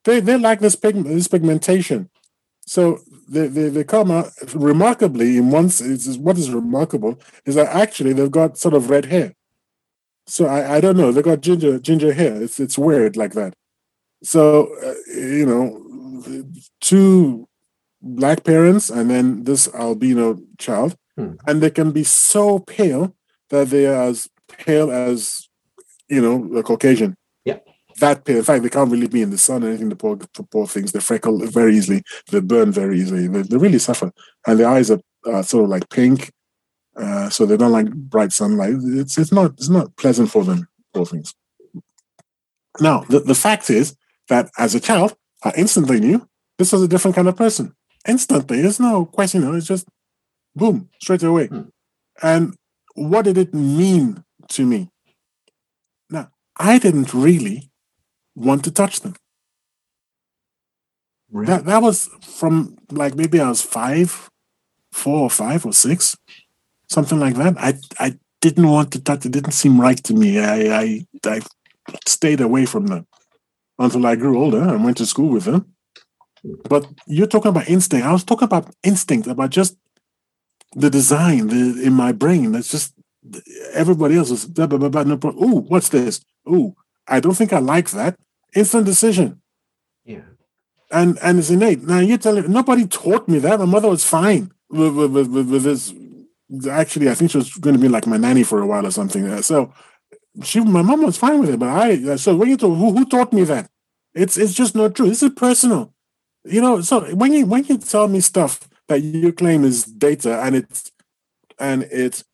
They 0.05 0.21
they 0.21 0.39
like 0.39 0.61
this 0.61 0.77
pigment, 0.77 1.09
this 1.09 1.29
pigmentation. 1.29 2.09
So 2.67 3.01
they, 3.29 3.47
they, 3.49 3.69
they 3.69 3.85
come 3.85 4.11
out 4.11 4.31
remarkably 4.55 5.37
in 5.37 5.51
once. 5.51 5.81
Is 5.81 6.19
what 6.19 6.39
is 6.39 6.51
remarkable 6.51 7.19
is 7.45 7.57
that 7.57 7.75
actually 7.75 8.13
they've 8.13 8.31
got 8.31 8.59
sort 8.59 8.75
of 8.75 8.91
red 8.91 9.07
hair. 9.07 9.35
So 10.27 10.47
I, 10.47 10.77
I 10.77 10.81
don't 10.81 10.97
know. 10.97 11.13
They've 11.13 11.25
got 11.25 11.41
ginger 11.41 11.79
ginger 11.79 12.13
hair. 12.13 12.43
It's 12.43 12.61
it's 12.61 12.79
weird 12.79 13.17
like 13.17 13.33
that. 13.33 13.55
So 14.23 14.75
uh, 14.83 14.95
you 15.09 15.47
know, 15.47 16.45
two 16.81 17.49
black 18.01 18.45
parents 18.45 18.91
and 18.91 19.11
then 19.11 19.45
this 19.45 19.73
albino 19.75 20.39
child, 20.59 20.97
Hmm. 21.17 21.35
and 21.47 21.63
they 21.63 21.71
can 21.71 21.93
be 21.93 22.03
so 22.03 22.59
pale 22.59 23.15
that 23.51 23.69
they 23.69 23.87
are 23.87 24.09
as 24.09 24.29
pale 24.49 24.91
as 24.91 25.49
you 26.09 26.21
know 26.21 26.59
a 26.59 26.63
Caucasian. 26.63 27.17
Yeah. 27.45 27.59
That 28.01 28.25
pale. 28.25 28.39
In 28.39 28.45
fact, 28.45 28.63
they 28.65 28.69
can't 28.69 28.91
really 28.91 29.07
be 29.07 29.23
in 29.23 29.31
the 29.31 29.39
sun 29.39 29.63
or 29.63 29.69
anything. 29.69 29.91
The 29.91 29.97
poor, 29.97 30.17
the 30.17 30.43
poor 30.43 30.67
things. 30.67 30.91
They 30.91 31.01
freckle 31.01 31.39
very 31.47 31.77
easily. 31.77 32.03
They 32.33 32.41
burn 32.41 32.73
very 32.73 32.99
easily. 32.99 33.29
They, 33.29 33.43
they 33.43 33.57
really 33.57 33.79
suffer, 33.79 34.11
and 34.47 34.59
their 34.59 34.69
eyes 34.69 34.91
are 34.91 35.01
uh, 35.25 35.43
sort 35.43 35.65
of 35.65 35.71
like 35.71 35.89
pink, 35.89 36.33
uh, 36.97 37.31
so 37.31 37.47
they 37.47 37.57
don't 37.57 37.73
like 37.73 37.93
bright 37.93 38.33
sunlight. 38.33 38.75
It's 38.83 39.17
it's 39.17 39.33
not 39.33 39.53
it's 39.53 39.69
not 39.69 39.97
pleasant 39.97 40.31
for 40.31 40.45
them. 40.45 40.67
Poor 40.93 41.07
things. 41.07 41.33
Now, 42.81 43.01
the, 43.09 43.21
the 43.21 43.35
fact 43.37 43.71
is 43.71 43.97
that 44.29 44.51
as 44.59 44.75
a 44.75 44.81
child, 44.81 45.17
I 45.45 45.53
instantly 45.57 46.01
knew 46.01 46.27
this 46.59 46.73
was 46.73 46.83
a 46.83 46.89
different 46.89 47.15
kind 47.15 47.29
of 47.29 47.37
person. 47.37 47.73
Instantly, 48.07 48.63
there's 48.63 48.81
no 48.81 49.07
question. 49.07 49.43
You 49.43 49.49
know, 49.49 49.57
it's 49.57 49.67
just 49.67 49.87
boom, 50.55 50.89
straight 51.01 51.23
away. 51.23 51.47
Hmm. 51.47 51.63
And 52.23 52.55
what 52.95 53.25
did 53.25 53.39
it 53.39 53.55
mean 53.55 54.25
to 54.51 54.67
me? 54.67 54.89
Now, 56.11 56.31
I 56.59 56.79
didn't 56.79 57.13
really 57.13 57.71
want 58.35 58.65
to 58.65 58.71
touch 58.71 59.01
them. 59.01 59.15
Really? 61.31 61.47
That 61.47 61.65
that 61.65 61.83
was 61.83 62.09
from 62.23 62.77
like 62.91 63.17
maybe 63.17 63.41
I 63.41 63.49
was 63.49 63.63
five, 63.63 64.29
four 64.93 65.21
or 65.21 65.31
five 65.31 65.67
or 65.67 65.73
six, 65.73 66.17
something 66.89 67.19
like 67.19 67.35
that. 67.35 67.57
I 67.59 67.75
I 67.99 68.19
didn't 68.41 68.69
want 68.69 68.93
to 68.93 69.01
touch. 69.01 69.27
It 69.27 69.33
didn't 69.33 69.53
seem 69.53 69.81
right 69.81 69.99
to 70.05 70.15
me. 70.15 70.39
I 70.39 70.81
I, 70.81 71.07
I 71.27 71.41
stayed 72.07 72.41
away 72.41 72.67
from 72.67 72.87
them 72.87 73.07
until 73.79 74.07
I 74.07 74.15
grew 74.15 74.41
older 74.41 74.63
and 74.63 74.85
went 74.85 74.99
to 74.99 75.07
school 75.07 75.29
with 75.29 75.45
them. 75.45 75.75
But 76.69 76.87
you're 77.07 77.27
talking 77.27 77.49
about 77.49 77.69
instinct. 77.69 78.07
I 78.07 78.13
was 78.13 78.23
talking 78.23 78.47
about 78.47 78.73
instinct, 78.85 79.27
about 79.27 79.51
just 79.51 79.77
the 80.75 80.91
design 80.91 81.49
the, 81.49 81.83
in 81.83 81.93
my 81.93 82.13
brain. 82.13 82.53
That's 82.53 82.71
just 82.71 82.95
everybody 83.73 84.17
else 84.17 84.31
was 84.31 84.47
blah, 84.47 84.67
blah, 84.67 84.79
blah, 84.79 84.89
blah, 84.89 85.03
no 85.05 85.17
problem. 85.17 85.45
Ooh, 85.45 85.61
what's 85.61 85.89
this? 85.89 86.21
Ooh, 86.49 86.75
I 87.07 87.21
don't 87.21 87.35
think 87.35 87.53
I 87.53 87.59
like 87.59 87.91
that. 87.91 88.17
Instant 88.55 88.87
decision 88.87 89.41
yeah. 90.05 90.21
and 90.91 91.19
and 91.23 91.39
it's 91.39 91.51
innate. 91.51 91.83
Now 91.83 91.99
you're 91.99 92.19
telling 92.19 92.51
nobody 92.51 92.87
taught 92.87 93.29
me 93.29 93.39
that. 93.41 93.59
My 93.59 93.67
mother 93.67 93.89
was 93.89 94.05
fine 94.05 94.53
with 94.71 94.95
with, 94.95 95.13
with, 95.13 95.51
with, 95.51 95.63
this. 95.63 95.93
Actually, 96.71 97.09
I 97.09 97.15
think 97.15 97.31
she 97.31 97.39
was 97.39 97.55
going 97.55 97.75
to 97.75 97.83
be 97.83 97.89
like 97.89 98.07
my 98.07 98.17
nanny 98.17 98.45
for 98.45 98.61
a 98.61 98.67
while 98.67 98.87
or 98.87 98.91
something. 98.91 99.27
Uh, 99.27 99.43
So 99.43 99.73
she, 100.43 100.61
my 100.61 100.83
mom 100.83 101.03
was 101.03 101.17
fine 101.17 101.41
with 101.41 101.51
it. 101.51 101.59
But 101.59 101.69
I, 101.69 102.17
so 102.17 102.37
when 102.37 102.51
you 102.51 102.57
talk, 102.57 102.77
who, 102.77 102.93
who 102.93 103.07
taught 103.07 103.33
me 103.33 103.45
that? 103.45 103.71
It's 104.15 104.37
it's 104.37 104.55
just 104.55 104.75
not 104.75 104.95
true. 104.95 105.09
This 105.09 105.23
is 105.23 105.31
personal, 105.31 105.93
you 106.45 106.61
know. 106.61 106.81
So 106.81 107.15
when 107.15 107.33
you 107.33 107.47
when 107.47 107.65
you 107.65 107.79
tell 107.79 108.07
me 108.07 108.21
stuff 108.21 108.69
that 108.89 109.01
you 109.01 109.33
claim 109.33 109.65
is 109.65 109.85
data 109.85 110.41
and 110.43 110.57
it's 110.57 110.93
and 111.59 111.85
it 111.85 112.25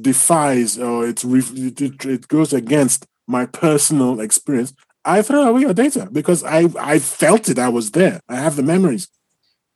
defies 0.00 0.78
or 0.78 1.06
it's 1.06 1.24
it, 1.24 1.80
it, 1.80 2.04
it 2.04 2.28
goes 2.28 2.52
against 2.52 3.06
my 3.26 3.46
personal 3.46 4.20
experience, 4.20 4.72
I 5.04 5.22
throw 5.22 5.42
away 5.42 5.62
your 5.62 5.74
data 5.74 6.08
because 6.10 6.42
I 6.44 6.68
I 6.78 6.98
felt 6.98 7.48
it. 7.48 7.58
I 7.58 7.68
was 7.68 7.92
there. 7.92 8.20
I 8.28 8.36
have 8.36 8.56
the 8.56 8.62
memories. 8.62 9.08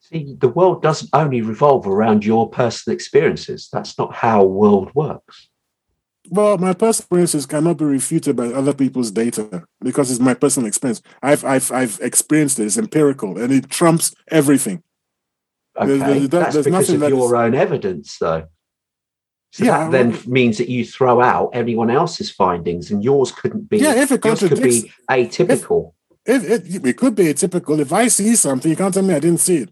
See, 0.01 0.37
the 0.39 0.49
world 0.49 0.83
doesn't 0.83 1.11
only 1.13 1.41
revolve 1.41 1.87
around 1.87 2.25
your 2.25 2.51
personal 2.51 2.95
experiences. 2.95 3.69
That's 3.73 3.97
not 3.97 4.13
how 4.13 4.43
world 4.45 4.93
works. 4.95 5.49
Well, 6.29 6.59
my 6.59 6.73
personal 6.73 7.05
experiences 7.05 7.47
cannot 7.47 7.79
be 7.79 7.85
refuted 7.85 8.37
by 8.37 8.49
other 8.49 8.75
people's 8.75 9.11
data 9.11 9.65
because 9.81 10.11
it's 10.11 10.21
my 10.21 10.35
personal 10.35 10.67
experience. 10.67 11.01
I've 11.23 11.45
I've 11.45 11.71
I've 11.71 11.99
experienced 12.03 12.59
it. 12.59 12.67
It's 12.67 12.79
empirical 12.79 13.39
and 13.39 13.53
it 13.53 13.71
trumps 13.71 14.15
everything. 14.29 14.83
Okay, 15.81 15.97
There's- 15.99 16.01
there's- 16.07 16.29
that's 16.29 16.55
there's 16.55 16.65
because 16.67 16.81
nothing 16.89 16.95
of 16.97 17.01
that 17.01 17.11
your 17.11 17.27
is- 17.27 17.33
own 17.41 17.55
evidence, 17.55 18.19
though. 18.19 18.45
So 19.53 19.65
Yeah, 19.65 19.89
that 19.91 19.91
then 19.91 20.19
means 20.27 20.59
that 20.59 20.69
you 20.69 20.85
throw 20.85 21.21
out 21.21 21.51
anyone 21.55 21.91
else's 21.91 22.31
findings, 22.31 22.91
and 22.93 23.03
yours 23.03 23.33
couldn't 23.33 23.69
be. 23.69 23.79
Yeah, 23.79 23.95
if 24.01 24.13
it 24.13 24.25
yours 24.25 24.41
could 24.41 24.63
be 24.63 24.93
atypical. 25.11 25.93
It, 26.25 26.45
it 26.45 26.87
it 26.87 26.97
could 26.97 27.15
be 27.17 27.25
atypical. 27.25 27.81
If 27.81 27.93
I 27.93 28.07
see 28.09 28.37
something, 28.37 28.71
you 28.71 28.77
can't 28.77 28.95
tell 28.95 29.03
me 29.03 29.15
I 29.15 29.19
didn't 29.19 29.41
see 29.41 29.57
it. 29.65 29.71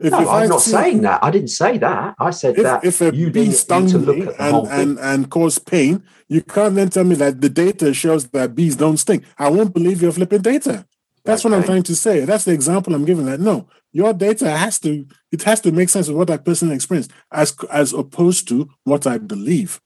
If, 0.00 0.10
no, 0.10 0.22
if 0.22 0.28
I 0.28 0.42
I'm 0.42 0.48
not 0.48 0.60
see- 0.62 0.72
saying 0.72 1.02
that. 1.02 1.22
I 1.22 1.30
didn't 1.30 1.50
say 1.50 1.78
that. 1.78 2.14
I 2.18 2.30
said 2.30 2.56
If, 2.58 2.64
that 2.64 2.84
if 2.84 3.00
a 3.00 3.14
you 3.14 3.30
bee 3.30 3.52
stung 3.52 3.84
me 4.06 4.26
and, 4.40 4.66
and, 4.66 4.98
and 4.98 5.30
caused 5.30 5.66
pain, 5.66 6.02
you 6.28 6.42
can't 6.42 6.74
then 6.74 6.88
tell 6.88 7.04
me 7.04 7.14
that 7.14 7.40
the 7.40 7.48
data 7.48 7.94
shows 7.94 8.26
that 8.30 8.56
bees 8.56 8.74
don't 8.74 8.96
sting. 8.96 9.24
I 9.38 9.50
won't 9.50 9.72
believe 9.72 10.02
your 10.02 10.10
flipping 10.10 10.42
data. 10.42 10.84
That's 11.24 11.44
what 11.44 11.52
I'm 11.54 11.62
trying 11.62 11.84
to 11.84 11.94
say. 11.94 12.24
That's 12.24 12.44
the 12.44 12.52
example 12.52 12.92
I'm 12.92 13.04
giving. 13.04 13.26
That 13.26 13.38
no, 13.38 13.68
your 13.94 14.12
data 14.12 14.50
has 14.50 14.78
to 14.80 15.06
it 15.32 15.44
has 15.44 15.60
to 15.62 15.72
make 15.72 15.88
sense 15.88 16.08
of 16.08 16.16
what 16.16 16.28
I 16.28 16.36
personally 16.36 16.74
experienced, 16.74 17.12
as 17.32 17.56
as 17.72 17.94
opposed 17.94 18.46
to 18.48 18.68
what 18.82 19.06
I 19.06 19.16
believe. 19.16 19.80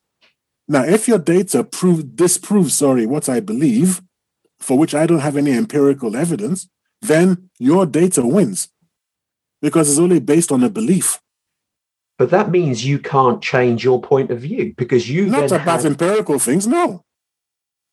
Now, 0.67 0.83
if 0.83 1.07
your 1.07 1.19
data 1.19 1.63
prove 1.63 2.17
disproves, 2.17 2.75
sorry, 2.75 3.07
what 3.07 3.29
I 3.29 3.41
believe, 3.41 4.03
for 4.59 4.77
which 4.77 4.95
I 4.95 5.07
don't 5.07 5.21
have 5.21 5.37
any 5.37 5.53
empirical 5.53 6.17
evidence, 6.17 6.69
then 7.01 7.51
your 7.59 7.87
data 7.87 8.27
wins 8.27 8.69
because 9.61 9.91
it's 9.91 9.99
only 9.99 10.21
based 10.21 10.51
on 10.51 10.65
a 10.65 10.71
belief. 10.71 11.21
But 12.17 12.31
that 12.31 12.51
means 12.51 12.85
you 12.85 12.99
can't 12.99 13.41
change 13.43 13.85
your 13.85 14.01
point 14.01 14.31
of 14.31 14.41
view 14.41 14.75
because 14.77 15.09
you 15.09 15.27
Not 15.27 15.53
about 15.53 15.85
empirical 15.85 16.39
things, 16.39 16.67
no. 16.67 17.05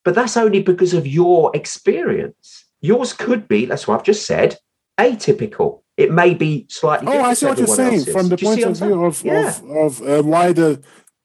But 0.04 0.16
that's 0.16 0.38
only 0.38 0.62
because 0.62 0.94
of 0.94 1.06
your 1.06 1.52
experience. 1.56 2.66
Yours 2.82 3.14
could 3.14 3.48
be, 3.48 3.66
that's 3.66 3.88
what 3.88 4.00
I've 4.00 4.06
just 4.06 4.26
said, 4.26 4.58
atypical. 5.00 5.82
It 5.98 6.12
may 6.12 6.34
be 6.34 6.66
slightly 6.70 7.08
Oh, 7.08 7.22
I 7.24 7.34
see 7.34 7.46
what 7.46 7.58
you're 7.58 7.68
saying 7.68 7.94
else's. 8.00 8.14
from 8.14 8.28
the 8.30 8.38
point 8.38 8.64
of 8.64 8.78
view 8.78 9.04
of, 9.06 9.16
saying? 9.16 9.36
of, 9.46 10.02
of 10.02 10.08
a 10.08 10.22
wider 10.24 10.80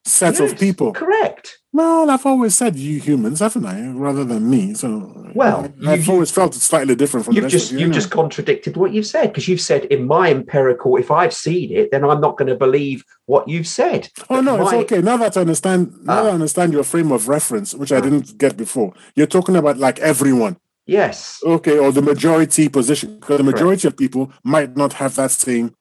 set 0.05 0.39
Yes, 0.39 0.53
of 0.53 0.59
people. 0.59 0.93
Correct. 0.93 1.59
Well, 1.73 2.11
I've 2.11 2.25
always 2.27 2.57
said 2.57 2.75
you 2.77 2.99
humans, 2.99 3.39
haven't 3.41 3.65
I? 3.67 3.89
Rather 3.91 4.25
than 4.25 4.49
me. 4.51 4.75
So 4.75 5.13
Well, 5.35 5.73
I- 5.87 5.93
I've 5.93 6.07
you- 6.07 6.13
always 6.15 6.31
felt 6.31 6.57
it's 6.57 6.65
slightly 6.65 6.95
different 6.97 7.27
from 7.27 7.35
the 7.35 7.43
You've 7.43 7.51
just 7.51 7.71
you. 7.71 7.79
you've 7.79 7.87
anyway. 7.89 7.95
just 7.95 8.11
contradicted 8.11 8.77
what 8.77 8.93
you've 8.93 9.07
said 9.07 9.29
because 9.29 9.47
you've 9.47 9.61
said 9.61 9.85
in 9.87 10.07
my 10.07 10.31
empirical, 10.31 10.97
if 10.97 11.11
I've 11.11 11.35
seen 11.35 11.71
it, 11.77 11.91
then 11.93 12.03
I'm 12.05 12.21
not 12.21 12.37
going 12.39 12.49
to 12.49 12.57
believe 12.57 13.05
what 13.27 13.47
you've 13.49 13.69
said. 13.69 14.09
Oh 14.31 14.41
no, 14.41 14.61
it's 14.63 14.73
okay. 14.73 15.01
Now 15.03 15.17
that 15.19 15.37
I 15.37 15.43
understand, 15.43 15.93
now 16.05 16.13
Ah. 16.21 16.23
that 16.25 16.31
I 16.31 16.35
understand 16.35 16.73
your 16.73 16.83
frame 16.85 17.13
of 17.13 17.29
reference, 17.29 17.75
which 17.75 17.93
I 17.93 18.01
didn't 18.01 18.39
get 18.39 18.57
before. 18.57 18.93
You're 19.15 19.27
talking 19.29 19.55
about 19.55 19.79
like 19.79 19.99
everyone, 20.01 20.57
Yes. 20.87 21.41
okay, 21.45 21.79
or 21.79 21.93
the 21.93 22.03
majority 22.03 22.69
position, 22.69 23.21
because 23.21 23.39
the 23.39 23.45
Correct. 23.45 23.57
majority 23.57 23.89
of 23.89 23.97
people 23.97 24.33
might 24.45 24.77
not 24.77 24.95
have 24.95 25.15
that 25.17 25.31
same 25.31 25.75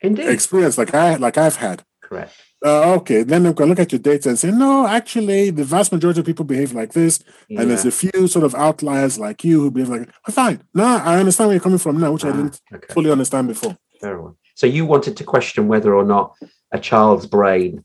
Indeed. 0.00 0.28
experience 0.28 0.78
like 0.78 0.94
I 0.94 1.16
like 1.16 1.36
I've 1.36 1.56
had. 1.56 1.82
Correct. 2.02 2.32
Uh, 2.64 2.94
okay, 2.94 3.22
then 3.22 3.46
I'm 3.46 3.52
gonna 3.52 3.68
look 3.70 3.78
at 3.78 3.92
your 3.92 3.98
data 4.00 4.30
and 4.30 4.38
say, 4.38 4.50
no, 4.50 4.86
actually, 4.86 5.50
the 5.50 5.64
vast 5.64 5.92
majority 5.92 6.20
of 6.20 6.26
people 6.26 6.44
behave 6.44 6.72
like 6.72 6.92
this, 6.92 7.20
and 7.50 7.70
there's 7.70 7.84
a 7.84 7.90
few 7.90 8.26
sort 8.26 8.44
of 8.44 8.54
outliers 8.54 9.18
like 9.18 9.44
you 9.44 9.60
who 9.60 9.70
behave 9.70 9.90
like, 9.90 10.08
well, 10.26 10.34
fine. 10.34 10.62
No, 10.74 10.84
I 10.84 11.18
understand 11.18 11.48
where 11.48 11.54
you're 11.56 11.62
coming 11.62 11.78
from 11.78 12.00
now, 12.00 12.10
which 12.12 12.24
I 12.24 12.30
Ah, 12.30 12.32
didn't 12.32 12.60
okay. 12.74 12.92
fully 12.94 13.10
understand 13.10 13.48
before. 13.48 13.76
Very 14.00 14.20
well. 14.20 14.36
So 14.54 14.66
you 14.66 14.86
wanted 14.86 15.16
to 15.18 15.24
question 15.24 15.68
whether 15.68 15.94
or 15.94 16.04
not 16.04 16.34
a 16.72 16.78
child's 16.80 17.26
brain 17.26 17.84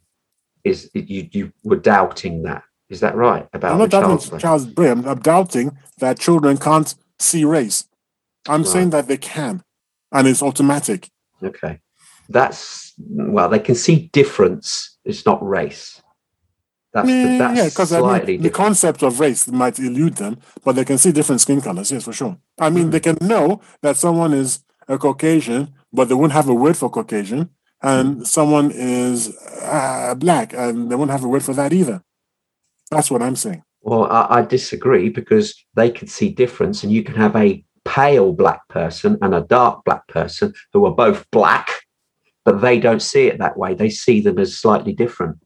is 0.64 0.90
you 0.94 1.28
you 1.32 1.52
were 1.64 1.76
doubting 1.78 2.44
that. 2.44 2.64
Is 2.90 3.00
that 3.00 3.16
right 3.16 3.48
about 3.54 3.72
I'm 3.74 3.78
not 3.80 3.90
doubting 3.90 4.40
child's 4.40 4.66
brain. 4.66 4.92
I'm, 4.92 5.08
I'm 5.08 5.20
doubting 5.20 5.78
that 6.00 6.20
children 6.20 6.58
can't 6.58 6.94
see 7.20 7.46
race. 7.46 7.88
I'm 8.48 8.62
Right. 8.62 8.68
saying 8.68 8.90
that 8.92 9.08
they 9.08 9.18
can, 9.18 9.64
and 10.12 10.28
it's 10.28 10.44
automatic. 10.44 11.10
Okay. 11.44 11.80
That's 12.30 12.94
well, 13.00 13.50
they 13.50 13.60
can 13.60 13.76
see 13.76 14.10
difference. 14.14 14.98
It's 15.06 15.26
not 15.26 15.46
race. 15.48 16.02
That's 16.94 17.08
the, 17.08 17.14
yeah, 17.14 17.38
that's 17.40 17.58
yeah, 17.58 17.70
because 17.70 17.92
I 17.92 18.02
mean, 18.26 18.42
the 18.42 18.50
concept 18.52 19.02
of 19.02 19.20
race 19.20 19.48
might 19.48 19.80
elude 19.80 20.16
them, 20.18 20.38
but 20.64 20.76
they 20.76 20.86
can 20.86 20.98
see 21.00 21.12
different 21.12 21.42
skin 21.42 21.60
colors. 21.62 21.92
Yes, 21.92 22.04
for 22.04 22.14
sure. 22.14 22.38
I 22.60 22.70
mean, 22.70 22.92
they 22.92 23.00
can 23.00 23.18
know 23.22 23.62
that 23.82 23.98
someone 23.98 24.34
is 24.34 24.64
a 24.88 24.98
Caucasian, 25.00 25.74
but 25.92 26.08
they 26.08 26.14
won't 26.14 26.34
have 26.34 26.48
a 26.50 26.54
word 26.54 26.78
for 26.78 26.90
Caucasian, 26.92 27.50
and 27.82 28.18
Hmm. 28.18 28.24
someone 28.24 28.72
is 28.72 29.36
uh, 29.64 30.14
black, 30.16 30.54
and 30.54 30.92
they 30.92 30.96
won't 30.96 31.10
have 31.12 31.24
a 31.24 31.28
word 31.28 31.44
for 31.44 31.54
that 31.56 31.74
either. 31.74 32.04
That's 32.94 33.12
what 33.12 33.22
I'm 33.22 33.36
saying. 33.36 33.64
Well, 33.82 34.06
I, 34.06 34.28
I 34.30 34.42
disagree 34.44 35.10
because 35.10 35.56
they 35.76 35.90
can 35.90 36.08
see 36.08 36.30
difference, 36.30 36.84
and 36.84 36.92
you 36.92 37.04
can 37.04 37.16
have 37.16 37.36
a 37.36 37.64
pale 37.86 38.32
black 38.34 38.68
person 38.70 39.18
and 39.22 39.36
a 39.36 39.42
dark 39.42 39.84
black 39.84 40.08
person 40.08 40.54
who 40.72 40.86
are 40.86 40.96
both 40.96 41.30
black, 41.32 41.70
but 42.46 42.62
they 42.62 42.80
don't 42.80 43.02
see 43.02 43.28
it 43.28 43.40
that 43.40 43.58
way. 43.58 43.74
They 43.74 43.90
see 43.90 44.22
them 44.22 44.40
as 44.40 44.58
slightly 44.58 44.94
different. 44.94 45.38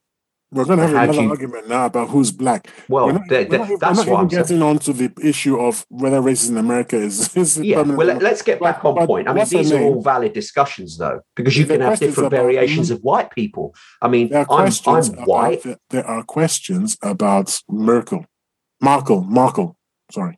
We're 0.49 0.63
going 0.63 0.79
to 0.79 0.87
have 0.87 1.09
another 1.09 1.21
you- 1.23 1.29
argument 1.29 1.67
now 1.67 1.85
about 1.87 2.09
who's 2.09 2.31
black. 2.31 2.69
Well, 2.87 3.07
we're 3.07 3.11
not, 3.13 3.29
we're 3.29 3.57
not, 3.57 3.69
we're 3.69 3.77
that's 3.77 3.97
not 3.97 4.07
what 4.07 4.19
I'm 4.21 4.29
saying. 4.29 4.43
getting 4.43 4.61
on 4.61 4.79
to 4.79 4.93
the 4.93 5.11
issue 5.21 5.59
of 5.59 5.85
whether 5.89 6.21
racism 6.21 6.51
in 6.51 6.57
America 6.57 6.95
is, 6.95 7.35
is 7.35 7.57
Yeah, 7.57 7.81
well, 7.81 8.15
let's 8.17 8.41
get 8.41 8.61
back 8.61 8.83
on 8.85 8.95
but 8.95 9.07
point. 9.07 9.27
I 9.27 9.33
mean, 9.33 9.45
these 9.45 9.73
are 9.73 9.81
all 9.81 10.01
valid 10.01 10.31
discussions, 10.31 10.97
though, 10.97 11.19
because 11.35 11.57
you 11.57 11.65
can 11.65 11.81
have 11.81 11.99
different 11.99 12.27
about- 12.27 12.41
variations 12.43 12.91
of 12.91 12.99
white 13.01 13.31
people. 13.31 13.75
I 14.01 14.07
mean, 14.07 14.29
There 14.29 14.45
I'm, 14.49 14.71
I'm 14.85 15.03
about 15.13 15.27
white. 15.27 15.63
the- 15.63 15.79
there 15.89 16.05
are 16.05 16.23
questions 16.23 16.97
about 17.01 17.59
Merkel, 17.69 18.25
Markle, 18.81 19.21
Markle. 19.21 19.75
Sorry, 20.11 20.37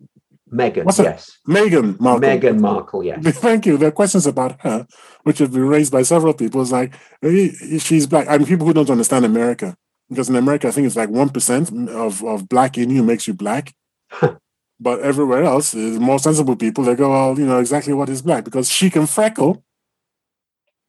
that? 0.51 0.75
yes. 0.97 1.37
Meghan 1.47 1.99
Markle. 1.99 2.27
Meghan 2.27 2.59
Markle, 2.59 3.03
yes. 3.03 3.23
Thank 3.37 3.67
you. 3.67 3.77
There 3.77 3.89
are 3.89 3.91
questions 3.91 4.25
about 4.25 4.59
her, 4.61 4.87
which 5.21 5.37
have 5.37 5.51
been 5.53 5.67
raised 5.67 5.91
by 5.91 6.01
several 6.01 6.33
people. 6.33 6.63
It's 6.63 6.71
like 6.71 6.95
eh, 7.21 7.49
she's 7.77 8.07
black. 8.07 8.27
I 8.27 8.39
mean, 8.39 8.47
people 8.47 8.65
who 8.65 8.73
don't 8.73 8.89
understand 8.89 9.25
America, 9.25 9.75
because 10.09 10.29
in 10.29 10.35
America, 10.35 10.67
I 10.67 10.71
think 10.71 10.87
it's 10.87 10.95
like 10.95 11.09
one 11.09 11.29
percent 11.29 11.71
of 11.89 12.23
of 12.23 12.47
black 12.49 12.77
in 12.77 12.89
you 12.89 13.03
makes 13.03 13.27
you 13.27 13.33
black. 13.33 13.73
but 14.79 14.99
everywhere 15.01 15.43
else, 15.43 15.71
the 15.71 15.99
more 15.99 16.19
sensible 16.19 16.55
people 16.55 16.83
they 16.83 16.95
go, 16.95 17.09
well, 17.11 17.37
you 17.39 17.45
know 17.45 17.59
exactly 17.59 17.93
what 17.93 18.09
is 18.09 18.21
black 18.21 18.43
because 18.43 18.69
she 18.69 18.89
can 18.89 19.05
freckle 19.05 19.63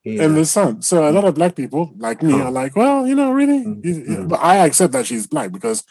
Yeah. 0.05 0.25
in 0.25 0.35
the 0.35 0.45
sun. 0.45 0.81
So 0.83 1.09
a 1.09 1.13
lot 1.13 1.25
of 1.25 1.35
black 1.35 1.55
people, 1.55 1.93
like 1.99 2.23
me, 2.23 2.33
Huh. 2.33 2.45
are 2.45 2.51
like, 2.51 2.75
well, 2.77 3.07
you 3.07 3.15
know, 3.15 3.31
really. 3.33 3.65
Mm, 3.65 3.85
You- 3.85 3.95
you- 3.95 4.17
mm. 4.25 4.29
But 4.29 4.41
I 4.41 4.65
accept 4.67 4.93
that 4.95 5.07
she's 5.07 5.27
black 5.27 5.53
because 5.53 5.85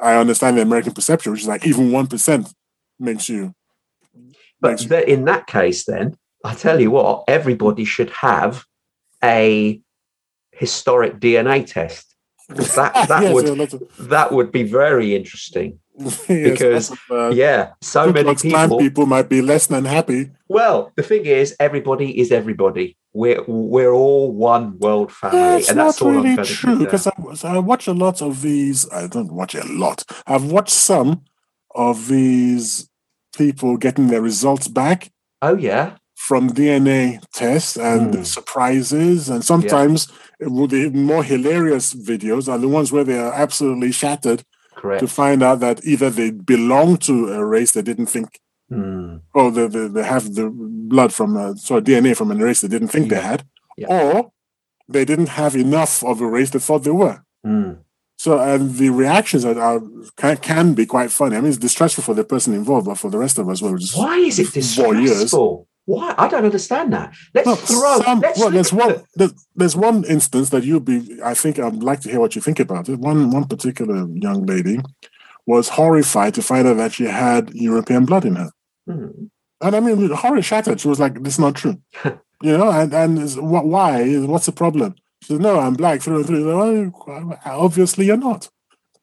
I 0.00 0.14
understand 0.16 0.56
the 0.56 0.62
American 0.62 0.92
perception, 0.92 1.32
which 1.32 1.42
is 1.42 1.48
like 1.48 1.66
even 1.66 1.90
one 1.90 2.06
percent 2.06 2.52
makes 3.00 3.28
you. 3.28 3.52
But 4.60 4.70
makes 4.70 4.84
you- 4.84 4.96
in 5.14 5.24
that 5.24 5.46
case, 5.46 5.84
then 5.86 6.16
I 6.44 6.54
tell 6.54 6.80
you 6.80 6.90
what, 6.92 7.24
everybody 7.26 7.84
should 7.84 8.10
have 8.10 8.64
a 9.24 9.80
historic 10.52 11.18
DNA 11.18 11.64
test. 11.66 12.14
That 12.48 13.08
that 13.08 13.22
Yes, 13.22 13.34
would 13.34 13.48
of- 13.48 14.08
that 14.08 14.32
would 14.32 14.52
be 14.52 14.62
very 14.62 15.16
interesting. 15.16 15.78
yes, 15.98 16.26
Because, 16.28 16.90
of, 16.90 16.98
uh, 17.10 17.28
Yeah, 17.30 17.72
so 17.80 18.12
many 18.12 18.34
people. 18.34 18.78
people 18.78 19.06
might 19.06 19.28
be 19.28 19.40
less 19.40 19.66
than 19.66 19.84
happy. 19.86 20.30
Well, 20.48 20.92
the 20.96 21.02
thing 21.02 21.24
is, 21.24 21.56
everybody 21.58 22.18
is 22.20 22.30
everybody. 22.30 22.96
We're 23.14 23.42
we're 23.46 23.92
all 23.92 24.30
one 24.30 24.78
world 24.78 25.10
family, 25.10 25.38
That's 25.40 25.70
and 25.70 25.78
that's 25.78 26.00
not 26.00 26.06
all 26.06 26.18
I'm 26.18 26.24
really 26.36 26.44
true 26.44 26.78
because. 26.78 27.06
I, 27.06 27.12
I 27.56 27.58
watch 27.58 27.86
a 27.88 27.94
lot 27.94 28.20
of 28.22 28.42
these. 28.42 28.88
I 28.90 29.06
don't 29.06 29.32
watch 29.32 29.54
a 29.54 29.64
lot. 29.66 30.04
I've 30.26 30.44
watched 30.44 30.74
some 30.74 31.22
of 31.74 32.08
these 32.08 32.88
people 33.36 33.76
getting 33.78 34.08
their 34.08 34.22
results 34.22 34.68
back 34.68 35.10
Oh 35.42 35.56
yeah, 35.56 35.96
from 36.14 36.50
DNA 36.50 37.22
tests 37.32 37.76
and 37.76 38.14
Hmm. 38.14 38.22
surprises, 38.22 39.28
and 39.30 39.42
sometimes 39.44 40.08
will- 40.08 40.16
the 40.38 40.90
more 40.92 41.22
hilarious 41.24 41.94
videos 41.94 42.48
are 42.48 42.58
the 42.58 42.68
ones 42.68 42.92
where 42.92 43.04
they 43.04 43.18
are 43.18 43.32
absolutely 43.32 43.92
shattered 43.92 44.42
correct. 44.74 45.00
to 45.00 45.08
find 45.08 45.42
out 45.42 45.60
that 45.60 45.84
either 45.84 46.10
they 46.10 46.30
belong 46.30 46.96
to 46.98 47.32
a 47.32 47.44
race 47.44 47.72
they 47.72 47.82
didn't 47.82 48.06
think, 48.06 48.40
Hmm. 48.68 49.18
or 49.32 49.50
they, 49.52 49.68
they, 49.68 49.86
they 49.86 50.02
have 50.02 50.34
the 50.34 50.50
blood 50.52 51.14
from, 51.14 51.36
a, 51.36 51.56
sorry, 51.56 51.82
DNA 51.82 52.16
from 52.16 52.32
a 52.32 52.34
race 52.34 52.60
they 52.62 52.68
didn't 52.68 52.88
think 52.88 53.08
they 53.10 53.20
had, 53.20 53.44
Yeah. 53.76 53.86
or 53.88 54.32
they 54.88 55.04
didn't 55.04 55.28
have 55.30 55.54
enough 55.56 56.02
of 56.04 56.20
a 56.20 56.26
race 56.26 56.50
they 56.50 56.58
thought 56.58 56.82
they 56.82 56.90
were. 56.90 57.22
Hmm. 57.44 57.72
So, 58.18 58.38
and 58.40 58.74
the 58.76 58.88
reactions 58.90 59.44
are, 59.44 59.58
are 59.60 59.80
can, 60.16 60.36
can 60.38 60.74
be 60.74 60.84
quite 60.86 61.10
funny. 61.12 61.36
I 61.36 61.40
mean, 61.40 61.50
it's 61.50 61.58
distressful 61.58 62.02
for 62.02 62.14
the 62.14 62.24
person 62.24 62.54
involved, 62.54 62.86
but 62.86 62.98
for 62.98 63.10
the 63.10 63.18
rest 63.18 63.38
of 63.38 63.48
us, 63.48 63.62
well, 63.62 63.76
just 63.76 63.96
Why 63.96 64.16
is 64.18 64.38
it 64.38 64.46
four 64.46 64.94
years. 64.96 65.10
distressful? 65.10 65.68
Why? 65.86 66.14
I 66.18 66.28
don't 66.28 66.44
understand 66.44 66.92
that. 66.92 67.14
Let's 67.32 67.46
No, 67.46 67.54
throw. 67.54 68.00
some- 68.02 68.20
let's 68.20 68.38
well, 68.38 68.50
there's 68.50 68.72
one. 68.72 69.02
There's, 69.14 69.32
there's 69.54 69.76
one 69.76 70.04
instance 70.04 70.50
that 70.50 70.64
you'd 70.64 70.84
be. 70.84 71.18
I 71.24 71.34
think 71.34 71.58
I'd 71.58 71.82
like 71.82 72.00
to 72.00 72.10
hear 72.10 72.20
what 72.20 72.34
you 72.36 72.42
think 72.42 72.58
about 72.60 72.88
it. 72.88 72.98
One 72.98 73.30
one 73.30 73.44
particular 73.46 74.06
young 74.12 74.44
lady 74.46 74.78
was 75.46 75.68
horrified 75.70 76.34
to 76.34 76.42
find 76.42 76.66
out 76.66 76.76
that 76.78 76.92
she 76.92 77.04
had 77.04 77.50
European 77.54 78.04
blood 78.04 78.24
in 78.24 78.34
her, 78.36 78.50
Hmm. 78.88 79.06
and 79.60 79.76
I 79.76 79.80
mean, 79.80 80.10
horror 80.10 80.42
shattered. 80.42 80.80
She 80.80 80.88
was 80.88 80.98
like, 80.98 81.22
"This 81.22 81.34
is 81.34 81.38
not 81.40 81.54
true," 81.54 81.80
you 82.42 82.58
know. 82.58 82.68
And 82.70 82.92
and 82.92 83.18
is- 83.20 83.36
wh- 83.36 83.64
why? 83.74 84.16
What's 84.26 84.46
the 84.46 84.52
problem? 84.52 84.96
She 85.22 85.34
said, 85.34 85.40
"No, 85.40 85.60
I'm 85.60 85.74
black 85.74 86.02
through 86.02 86.16
and 86.16 86.26
through." 86.26 86.92
Well, 87.06 87.40
obviously, 87.44 88.06
you're 88.06 88.16
not, 88.16 88.48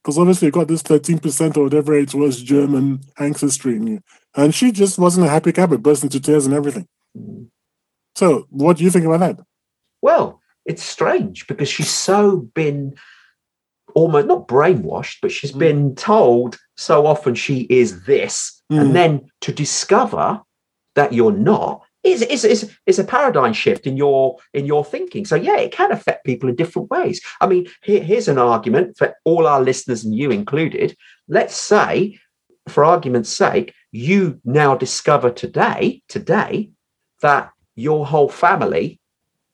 because 0.03 0.17
obviously 0.17 0.47
you've 0.47 0.53
got 0.55 0.67
this 0.67 0.81
thirteen 0.81 1.19
percent 1.19 1.55
or 1.55 1.63
whatever 1.63 1.93
it 1.97 2.13
was 2.13 2.41
German 2.41 2.99
ancestry 3.17 3.77
in 3.77 3.87
you, 3.87 3.99
and 4.35 4.53
she 4.53 4.71
just 4.71 4.97
wasn't 4.97 5.27
a 5.27 5.29
happy 5.29 5.51
camper, 5.51 5.77
burst 5.77 6.03
into 6.03 6.19
tears 6.19 6.45
and 6.45 6.55
everything. 6.55 6.87
So, 8.15 8.45
what 8.49 8.77
do 8.77 8.83
you 8.83 8.91
think 8.91 9.05
about 9.05 9.19
that? 9.21 9.45
Well, 10.01 10.41
it's 10.65 10.83
strange 10.83 11.47
because 11.47 11.69
she's 11.69 11.89
so 11.91 12.37
been 12.53 12.95
almost 13.95 14.27
not 14.27 14.47
brainwashed, 14.47 15.17
but 15.21 15.31
she's 15.31 15.51
Mm. 15.51 15.59
been 15.59 15.95
told 15.95 16.57
so 16.75 17.05
often 17.05 17.35
she 17.35 17.61
is 17.69 18.05
this, 18.05 18.61
Mm. 18.71 18.81
and 18.81 18.95
then 18.95 19.21
to 19.41 19.51
discover 19.51 20.41
that 20.95 21.13
you're 21.13 21.31
not 21.31 21.81
is 22.03 22.21
is 22.21 22.43
is 22.43 22.69
is 22.85 22.99
a 22.99 23.03
paradigm 23.03 23.53
shift 23.53 23.87
in 23.87 23.95
your 23.95 24.37
in 24.53 24.65
your 24.65 24.83
thinking. 24.83 25.25
So 25.25 25.35
yeah, 25.35 25.57
it 25.57 25.71
can 25.71 25.91
affect 25.91 26.25
people 26.25 26.49
in 26.49 26.55
different 26.55 26.89
ways. 26.89 27.21
I 27.39 27.47
mean, 27.47 27.67
here, 27.81 28.03
here's 28.03 28.27
an 28.27 28.37
argument 28.37 28.97
for 28.97 29.13
all 29.23 29.47
our 29.47 29.61
listeners 29.61 30.03
and 30.03 30.13
you 30.13 30.29
included. 30.29 30.97
Let's 31.29 31.55
say, 31.55 32.19
for 32.67 32.85
argument's 32.85 33.29
sake, 33.29 33.73
you 33.91 34.39
now 34.43 34.75
discover 34.75 35.29
today 35.29 36.01
today 36.07 36.71
that 37.21 37.51
your 37.75 38.05
whole 38.05 38.29
family 38.29 38.99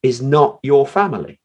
is 0.03 0.21
not 0.21 0.59
your 0.63 0.87
family 0.87 1.39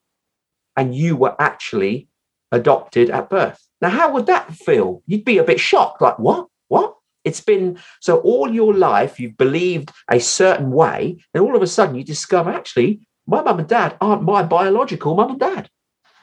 and 0.77 0.95
you 0.95 1.17
were 1.17 1.35
actually 1.41 2.09
adopted 2.53 3.11
at 3.11 3.31
birth. 3.31 3.61
Now, 3.81 3.91
how 3.91 4.13
would 4.13 4.27
that 4.27 4.53
feel? 4.53 5.03
You'd 5.07 5.25
be 5.25 5.39
a 5.39 5.45
bit 5.45 5.61
shocked, 5.61 6.01
like, 6.01 6.19
what? 6.19 6.49
What? 6.69 6.95
It's 7.25 7.41
been 7.41 7.79
so 8.01 8.19
all 8.19 8.53
your 8.53 8.75
life 8.75 9.19
you've 9.19 9.37
believed 9.37 9.91
a 10.11 10.21
certain 10.21 10.71
way, 10.71 11.19
and 11.33 11.43
all 11.43 11.57
of 11.57 11.63
a 11.63 11.67
sudden 11.67 11.95
you 11.95 12.05
discover 12.05 12.51
actually 12.51 13.07
my 13.27 13.43
mum 13.43 13.61
and 13.61 13.69
dad 13.69 13.97
aren't 14.01 14.23
my 14.23 14.43
biological 14.43 15.15
mum 15.15 15.31
and 15.31 15.41
dad. 15.41 15.71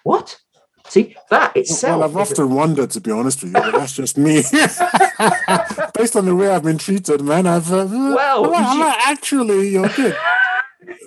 What? 0.03 0.39
See, 0.91 1.15
that 1.29 1.55
itself. 1.55 1.99
Well, 2.01 2.03
I've 2.03 2.09
is 2.27 2.37
a- 2.37 2.41
often 2.43 2.53
wondered, 2.53 2.91
to 2.91 2.99
be 2.99 3.11
honest 3.11 3.43
with 3.43 3.53
you, 3.55 3.61
but 3.61 3.71
that's 3.71 3.93
just 3.93 4.17
me. 4.17 4.35
Based 5.97 6.17
on 6.17 6.25
the 6.25 6.35
way 6.35 6.49
I've 6.49 6.63
been 6.63 6.77
treated, 6.77 7.21
man, 7.21 7.47
I've 7.47 7.71
uh, 7.71 7.87
Well, 7.89 8.43
I'm, 8.45 8.51
not- 8.51 8.61
I'm 8.65 8.77
you- 8.77 8.83
not 8.83 8.97
actually 9.05 9.69
your 9.69 9.87
kid. 9.87 10.13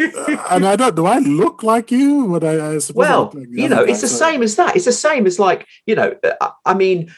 and 0.51 0.64
I 0.66 0.76
don't. 0.76 0.97
Do 0.97 1.05
I 1.05 1.18
look 1.18 1.62
like 1.62 1.91
you? 1.91 2.28
But 2.28 2.45
I, 2.45 2.74
I 2.76 2.78
suppose 2.78 2.97
well, 2.97 3.30
like 3.35 3.47
you 3.51 3.68
know, 3.68 3.82
it's 3.82 4.01
the 4.01 4.09
so- 4.09 4.24
same 4.24 4.43
as 4.43 4.57
that. 4.57 4.74
It's 4.74 4.87
the 4.87 4.93
same 4.93 5.26
as 5.26 5.39
like, 5.39 5.66
you 5.85 5.95
know, 5.95 6.16
uh, 6.41 6.51
I 6.64 6.72
mean, 6.72 7.12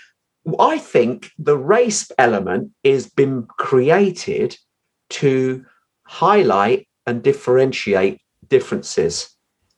I 0.59 0.79
think 0.79 1.31
the 1.39 1.57
race 1.57 2.11
element 2.19 2.73
has 2.85 3.09
been 3.09 3.47
created 3.59 4.57
to 5.11 5.65
highlight 6.05 6.89
and 7.07 7.23
differentiate 7.23 8.21
differences, 8.49 9.36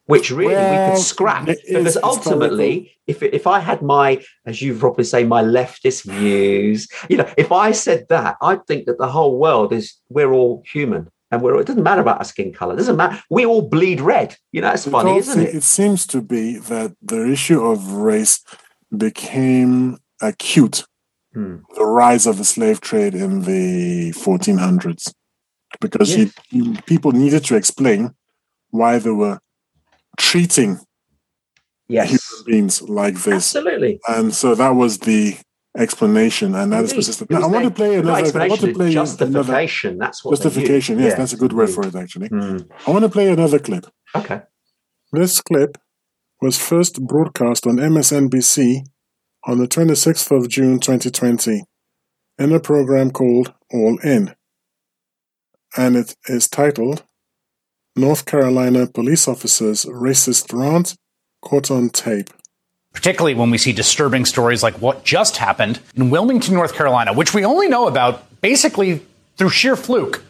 which 0.09 0.31
really 0.31 0.55
we 0.55 0.79
could 0.91 0.99
scrap 1.13 1.45
because 1.47 1.97
ultimately, 2.03 2.93
if 3.07 3.23
if 3.23 3.47
I 3.47 3.59
had 3.61 3.83
my, 3.83 4.23
as 4.47 4.61
you 4.63 4.75
probably 4.77 5.05
say, 5.05 5.21
my 5.25 5.43
leftist 5.43 6.01
views, 6.11 6.89
you 7.11 7.17
know, 7.19 7.29
if 7.37 7.53
I 7.53 7.73
said 7.73 8.07
that, 8.09 8.37
I'd 8.41 8.67
think 8.67 8.87
that 8.87 8.99
the 8.99 9.09
whole 9.17 9.39
world 9.39 9.73
is 9.73 9.95
we're 10.09 10.33
all 10.33 10.63
human. 10.75 11.09
And 11.31 11.43
we're, 11.43 11.61
it 11.61 11.67
doesn't 11.67 11.83
matter 11.83 12.01
about 12.01 12.17
our 12.23 12.25
skin 12.25 12.55
color. 12.55 12.73
It 12.73 12.79
doesn't 12.79 12.97
matter. 12.97 13.23
We 13.29 13.45
all 13.45 13.61
bleed 13.69 14.01
red. 14.01 14.35
You 14.51 14.63
know, 14.63 14.71
it's 14.73 14.87
It 14.87 14.91
funny, 14.91 15.19
isn't 15.19 15.39
it? 15.43 15.55
It 15.55 15.63
seems 15.63 16.07
to 16.07 16.23
be 16.23 16.57
that 16.57 16.97
the 17.03 17.31
issue 17.31 17.63
of 17.63 17.93
race 17.93 18.41
became 18.97 19.99
acute. 20.23 20.87
Hmm. 21.35 21.57
The 21.77 21.85
rise 21.85 22.27
of 22.27 22.39
the 22.39 22.45
slave 22.47 22.81
trade 22.81 23.15
in 23.15 23.43
the 23.43 24.13
1400s, 24.13 25.13
because 25.81 26.17
you- 26.17 26.31
you, 26.51 26.75
people 26.87 27.13
needed 27.13 27.45
to 27.45 27.57
explain 27.57 28.15
why 28.71 28.99
they 28.99 29.11
were 29.11 29.39
treating 30.19 30.79
Yes. 31.89 32.11
human 32.11 32.45
beings 32.47 32.83
like 32.83 33.15
this, 33.15 33.55
Absolutely. 33.55 33.99
and 34.09 34.35
so 34.35 34.55
that 34.55 34.71
was 34.71 34.99
the 34.99 35.37
explanation, 35.77 36.55
and 36.55 36.73
that 36.73 36.85
is 36.85 36.91
Indeed. 36.91 36.97
persistent. 36.97 37.31
Now, 37.31 37.43
I 37.43 37.47
want 37.47 37.65
to 37.65 37.71
play 37.71 37.95
another. 37.97 38.41
I 38.41 38.49
want 38.49 38.61
to 38.61 38.73
play 38.75 38.91
another 38.93 38.93
justification. 38.93 39.97
That's 39.99 40.23
what 40.25 40.33
justification. 40.33 40.99
Yes, 40.99 41.13
Yeah. 41.13 41.17
that's 41.19 41.33
a 41.33 41.37
good 41.37 41.53
word 41.55 41.71
for 41.71 41.87
it. 41.87 41.95
Actually, 41.95 42.29
Hmm. 42.29 42.59
I 42.87 42.91
want 42.91 43.05
to 43.05 43.09
play 43.09 43.31
another 43.31 43.59
clip. 43.59 43.87
Okay. 44.15 44.43
This 45.13 45.41
clip 45.41 45.79
was 46.43 46.59
first 46.59 47.01
broadcast 47.07 47.67
on 47.67 47.79
MSNBC 47.79 48.83
on 49.47 49.59
the 49.59 49.67
26th 49.69 50.31
of 50.31 50.49
June 50.49 50.79
2020 50.81 51.65
in 52.39 52.53
a 52.53 52.61
program 52.61 53.11
called 53.11 53.55
All 53.73 53.99
In. 54.05 54.35
And 55.77 55.97
it 55.97 56.17
is 56.27 56.49
titled 56.49 57.05
North 57.97 58.27
Carolina 58.27 58.87
Police 58.87 59.27
Officers 59.29 59.85
Racist 59.87 60.53
Rant 60.53 60.95
Caught 61.43 61.71
on 61.71 61.89
Tape. 61.91 62.31
particularly 62.93 63.35
when 63.35 63.51
we 63.51 63.59
see 63.59 63.73
disturbing 63.73 64.25
stories 64.25 64.63
like 64.63 64.75
what 64.81 65.05
just 65.05 65.37
happened 65.37 65.79
in 65.95 66.11
Wilmington, 66.11 66.55
North 66.55 66.75
Carolina, 66.75 67.13
which 67.13 67.33
we 67.35 67.45
only 67.45 67.69
know 67.69 67.87
about 67.87 68.41
basically 68.41 69.03
through 69.37 69.51
sheer 69.51 69.77
fluke 69.77 70.23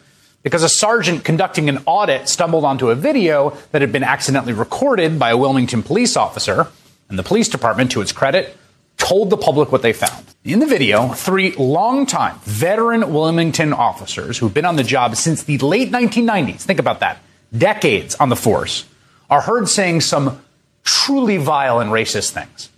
because 0.42 0.62
a 0.62 0.68
sergeant 0.68 1.24
conducting 1.24 1.68
an 1.68 1.78
audit 1.86 2.28
stumbled 2.28 2.64
onto 2.64 2.90
a 2.90 2.94
video 2.94 3.56
that 3.72 3.80
had 3.80 3.92
been 3.92 4.04
accidentally 4.04 4.52
recorded 4.52 5.18
by 5.18 5.30
a 5.30 5.36
Wilmington 5.36 5.82
police 5.82 6.16
officer, 6.16 6.68
and 7.08 7.18
the 7.18 7.22
police 7.22 7.48
department, 7.48 7.90
to 7.92 8.00
its 8.00 8.12
credit, 8.12 8.56
told 8.98 9.30
the 9.30 9.36
public 9.36 9.72
what 9.72 9.82
they 9.82 9.92
found. 9.92 10.24
In 10.44 10.58
the 10.60 10.66
video, 10.66 11.08
three 11.08 11.52
longtime 11.56 12.38
veteran 12.44 13.12
Wilmington 13.12 13.72
officers 13.72 14.38
who've 14.38 14.52
been 14.54 14.64
on 14.64 14.76
the 14.76 14.84
job 14.84 15.16
since 15.16 15.42
the 15.42 15.58
late 15.58 15.90
1990s, 15.90 16.62
think 16.62 16.78
about 16.78 17.00
that, 17.00 17.18
decades 17.56 18.14
on 18.16 18.28
the 18.28 18.36
force, 18.36 18.84
are 19.30 19.40
heard 19.40 19.68
saying 19.68 20.00
some 20.00 20.40
truly 20.84 21.36
vile 21.36 21.80
and 21.80 21.90
racist 21.90 22.30
things. 22.30 22.70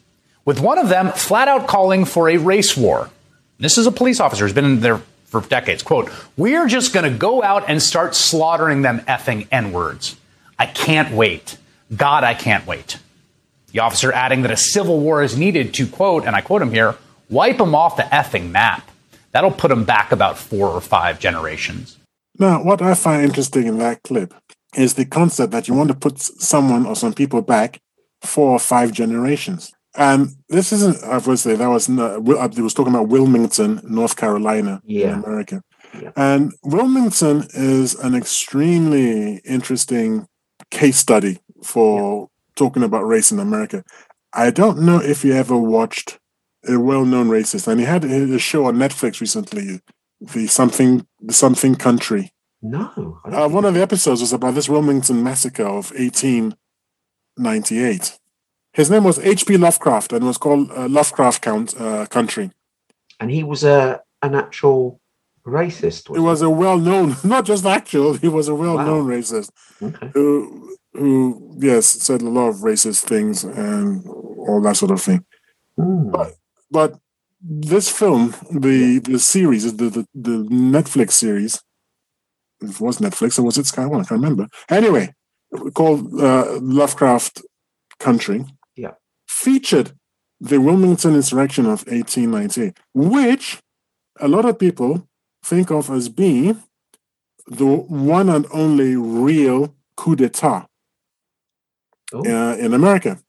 With 0.44 0.60
one 0.60 0.78
of 0.78 0.88
them 0.88 1.12
flat 1.12 1.48
out 1.48 1.68
calling 1.68 2.04
for 2.04 2.28
a 2.28 2.36
race 2.36 2.76
war. 2.76 3.10
This 3.58 3.78
is 3.78 3.86
a 3.86 3.92
police 3.92 4.20
officer 4.20 4.44
who's 4.44 4.54
been 4.54 4.64
in 4.64 4.80
there 4.80 5.00
for 5.26 5.40
decades. 5.42 5.82
Quote, 5.82 6.10
We're 6.36 6.66
just 6.66 6.92
going 6.92 7.10
to 7.10 7.16
go 7.16 7.42
out 7.42 7.68
and 7.68 7.82
start 7.82 8.14
slaughtering 8.14 8.82
them 8.82 9.00
effing 9.00 9.46
N 9.52 9.72
words. 9.72 10.16
I 10.58 10.66
can't 10.66 11.14
wait. 11.14 11.56
God, 11.94 12.24
I 12.24 12.34
can't 12.34 12.66
wait. 12.66 12.98
The 13.72 13.80
officer 13.80 14.12
adding 14.12 14.42
that 14.42 14.50
a 14.50 14.56
civil 14.56 14.98
war 14.98 15.22
is 15.22 15.38
needed 15.38 15.72
to, 15.74 15.86
quote, 15.86 16.24
and 16.24 16.34
I 16.34 16.40
quote 16.40 16.62
him 16.62 16.72
here, 16.72 16.96
wipe 17.28 17.58
them 17.58 17.74
off 17.74 17.96
the 17.96 18.02
effing 18.04 18.50
map. 18.50 18.90
That'll 19.32 19.52
put 19.52 19.68
them 19.68 19.84
back 19.84 20.10
about 20.10 20.38
four 20.38 20.68
or 20.68 20.80
five 20.80 21.20
generations. 21.20 21.96
Now, 22.38 22.62
what 22.64 22.82
I 22.82 22.94
find 22.94 23.22
interesting 23.22 23.66
in 23.66 23.78
that 23.78 24.02
clip 24.02 24.34
is 24.76 24.94
the 24.94 25.04
concept 25.04 25.52
that 25.52 25.68
you 25.68 25.74
want 25.74 25.88
to 25.88 25.96
put 25.96 26.18
someone 26.18 26.86
or 26.86 26.94
some 26.94 27.12
people 27.12 27.42
back 27.42 27.80
four 28.22 28.50
or 28.52 28.58
five 28.58 28.92
generations. 28.92 29.72
And 29.96 30.28
this 30.48 30.72
isn't, 30.72 31.02
I 31.02 31.18
would 31.18 31.38
say, 31.38 31.56
that 31.56 31.66
was, 31.66 31.88
not, 31.88 32.12
I 32.12 32.44
uh, 32.44 32.62
was 32.62 32.74
talking 32.74 32.94
about 32.94 33.08
Wilmington, 33.08 33.80
North 33.82 34.16
Carolina, 34.16 34.80
in 34.84 35.24
America. 35.24 35.62
Yeah. 36.00 36.12
And 36.14 36.52
Wilmington 36.62 37.48
is 37.54 37.96
an 37.96 38.14
extremely 38.14 39.38
interesting 39.38 40.28
case 40.70 40.96
study 40.96 41.40
for 41.64 42.28
talking 42.54 42.84
about 42.84 43.06
race 43.06 43.32
in 43.32 43.40
America. 43.40 43.82
I 44.32 44.50
don't 44.50 44.82
know 44.82 45.00
if 45.00 45.24
you 45.24 45.32
ever 45.32 45.56
watched 45.56 46.18
a 46.68 46.78
well-known 46.78 47.28
racist, 47.28 47.66
and 47.66 47.80
he 47.80 47.86
had 47.86 48.04
a 48.04 48.38
show 48.38 48.66
on 48.66 48.76
Netflix 48.76 49.20
recently, 49.20 49.80
the 50.20 50.46
something, 50.46 51.04
the 51.20 51.32
something 51.32 51.74
country. 51.74 52.32
No. 52.62 53.20
Uh, 53.24 53.48
one 53.48 53.64
of 53.64 53.74
the 53.74 53.82
episodes 53.82 54.20
was 54.20 54.32
about 54.32 54.54
this 54.54 54.68
Wilmington 54.68 55.22
massacre 55.22 55.64
of 55.64 55.90
1898. 55.92 58.18
His 58.72 58.90
name 58.90 59.04
was 59.04 59.18
H.P. 59.18 59.56
Lovecraft, 59.56 60.12
and 60.12 60.22
it 60.22 60.26
was 60.26 60.38
called 60.38 60.70
uh, 60.72 60.88
Lovecraft 60.88 61.42
Count, 61.42 61.74
uh, 61.80 62.06
Country. 62.06 62.50
And 63.18 63.30
he 63.30 63.42
was 63.42 63.64
a 63.64 64.02
an 64.22 64.34
actual 64.34 65.00
racist. 65.46 66.14
It 66.14 66.20
was 66.20 66.42
a 66.42 66.50
well-known, 66.50 67.16
not 67.24 67.46
just 67.46 67.64
actual, 67.64 68.12
he 68.14 68.28
was 68.28 68.48
a 68.48 68.54
well-known 68.54 69.06
racist 69.06 69.50
Okay. 69.82 70.10
who, 70.12 70.76
who, 70.92 71.56
yes, 71.58 71.86
said 71.86 72.20
a 72.20 72.28
lot 72.28 72.48
of 72.48 72.56
racist 72.56 73.04
things 73.04 73.44
and 73.44 74.06
all 74.06 74.60
that 74.62 74.76
sort 74.76 74.90
of 74.90 75.00
thing. 75.00 75.24
Hmm. 75.76 76.10
But, 76.10 76.34
but 76.70 76.98
this 77.42 77.90
film, 77.90 78.34
the 78.50 78.98
the 78.98 79.18
series, 79.18 79.74
the, 79.74 79.88
the 79.88 80.06
the 80.14 80.46
Netflix 80.50 81.12
series, 81.12 81.62
it 82.62 82.80
was 82.80 82.98
Netflix 82.98 83.38
or 83.38 83.42
was 83.42 83.58
it 83.58 83.66
Sky 83.66 83.86
One? 83.86 84.00
I 84.00 84.04
can't 84.04 84.20
remember. 84.20 84.48
Anyway, 84.68 85.12
called 85.74 86.20
uh, 86.20 86.58
Lovecraft 86.60 87.42
Country. 87.98 88.44
Yeah. 88.76 88.92
featured 89.28 89.92
the 90.40 90.58
Wilmington 90.60 91.14
insurrection 91.14 91.64
of 91.66 91.84
1898, 91.86 92.78
which 92.94 93.60
a 94.20 94.28
lot 94.28 94.44
of 94.46 94.58
people 94.58 95.06
think 95.44 95.70
of 95.70 95.90
as 95.90 96.08
being 96.08 96.62
the 97.46 97.66
one 97.66 98.28
and 98.28 98.46
only 98.52 98.96
real 98.96 99.74
coup 99.96 100.16
d'etat 100.16 100.66
Oh. 102.12 102.24
uh, 102.26 102.56
in 102.56 102.74
America 102.74 103.20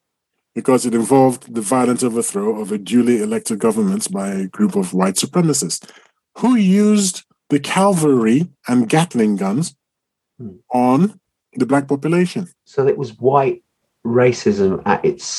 because 0.55 0.85
it 0.87 0.95
involved 0.95 1.53
the 1.53 1.61
violent 1.61 2.03
overthrow 2.03 2.59
of 2.59 2.71
a 2.71 2.77
duly 2.79 3.21
elected 3.21 3.59
government 3.59 4.11
by 4.11 4.29
a 4.29 4.47
group 4.47 4.75
of 4.75 4.91
white 4.93 5.15
supremacists 5.15 5.87
who 6.39 6.55
used 6.55 7.23
the 7.51 7.59
cavalry 7.59 8.39
and 8.67 8.89
Gatling 8.89 9.35
guns 9.43 9.75
Hmm. 10.39 10.55
on 10.89 10.99
the 11.59 11.65
black 11.71 11.85
population 11.93 12.43
So 12.73 12.87
it 12.87 12.97
was 12.97 13.09
white 13.27 13.59
racism 14.05 14.81
at 14.93 14.99
its 15.11 15.29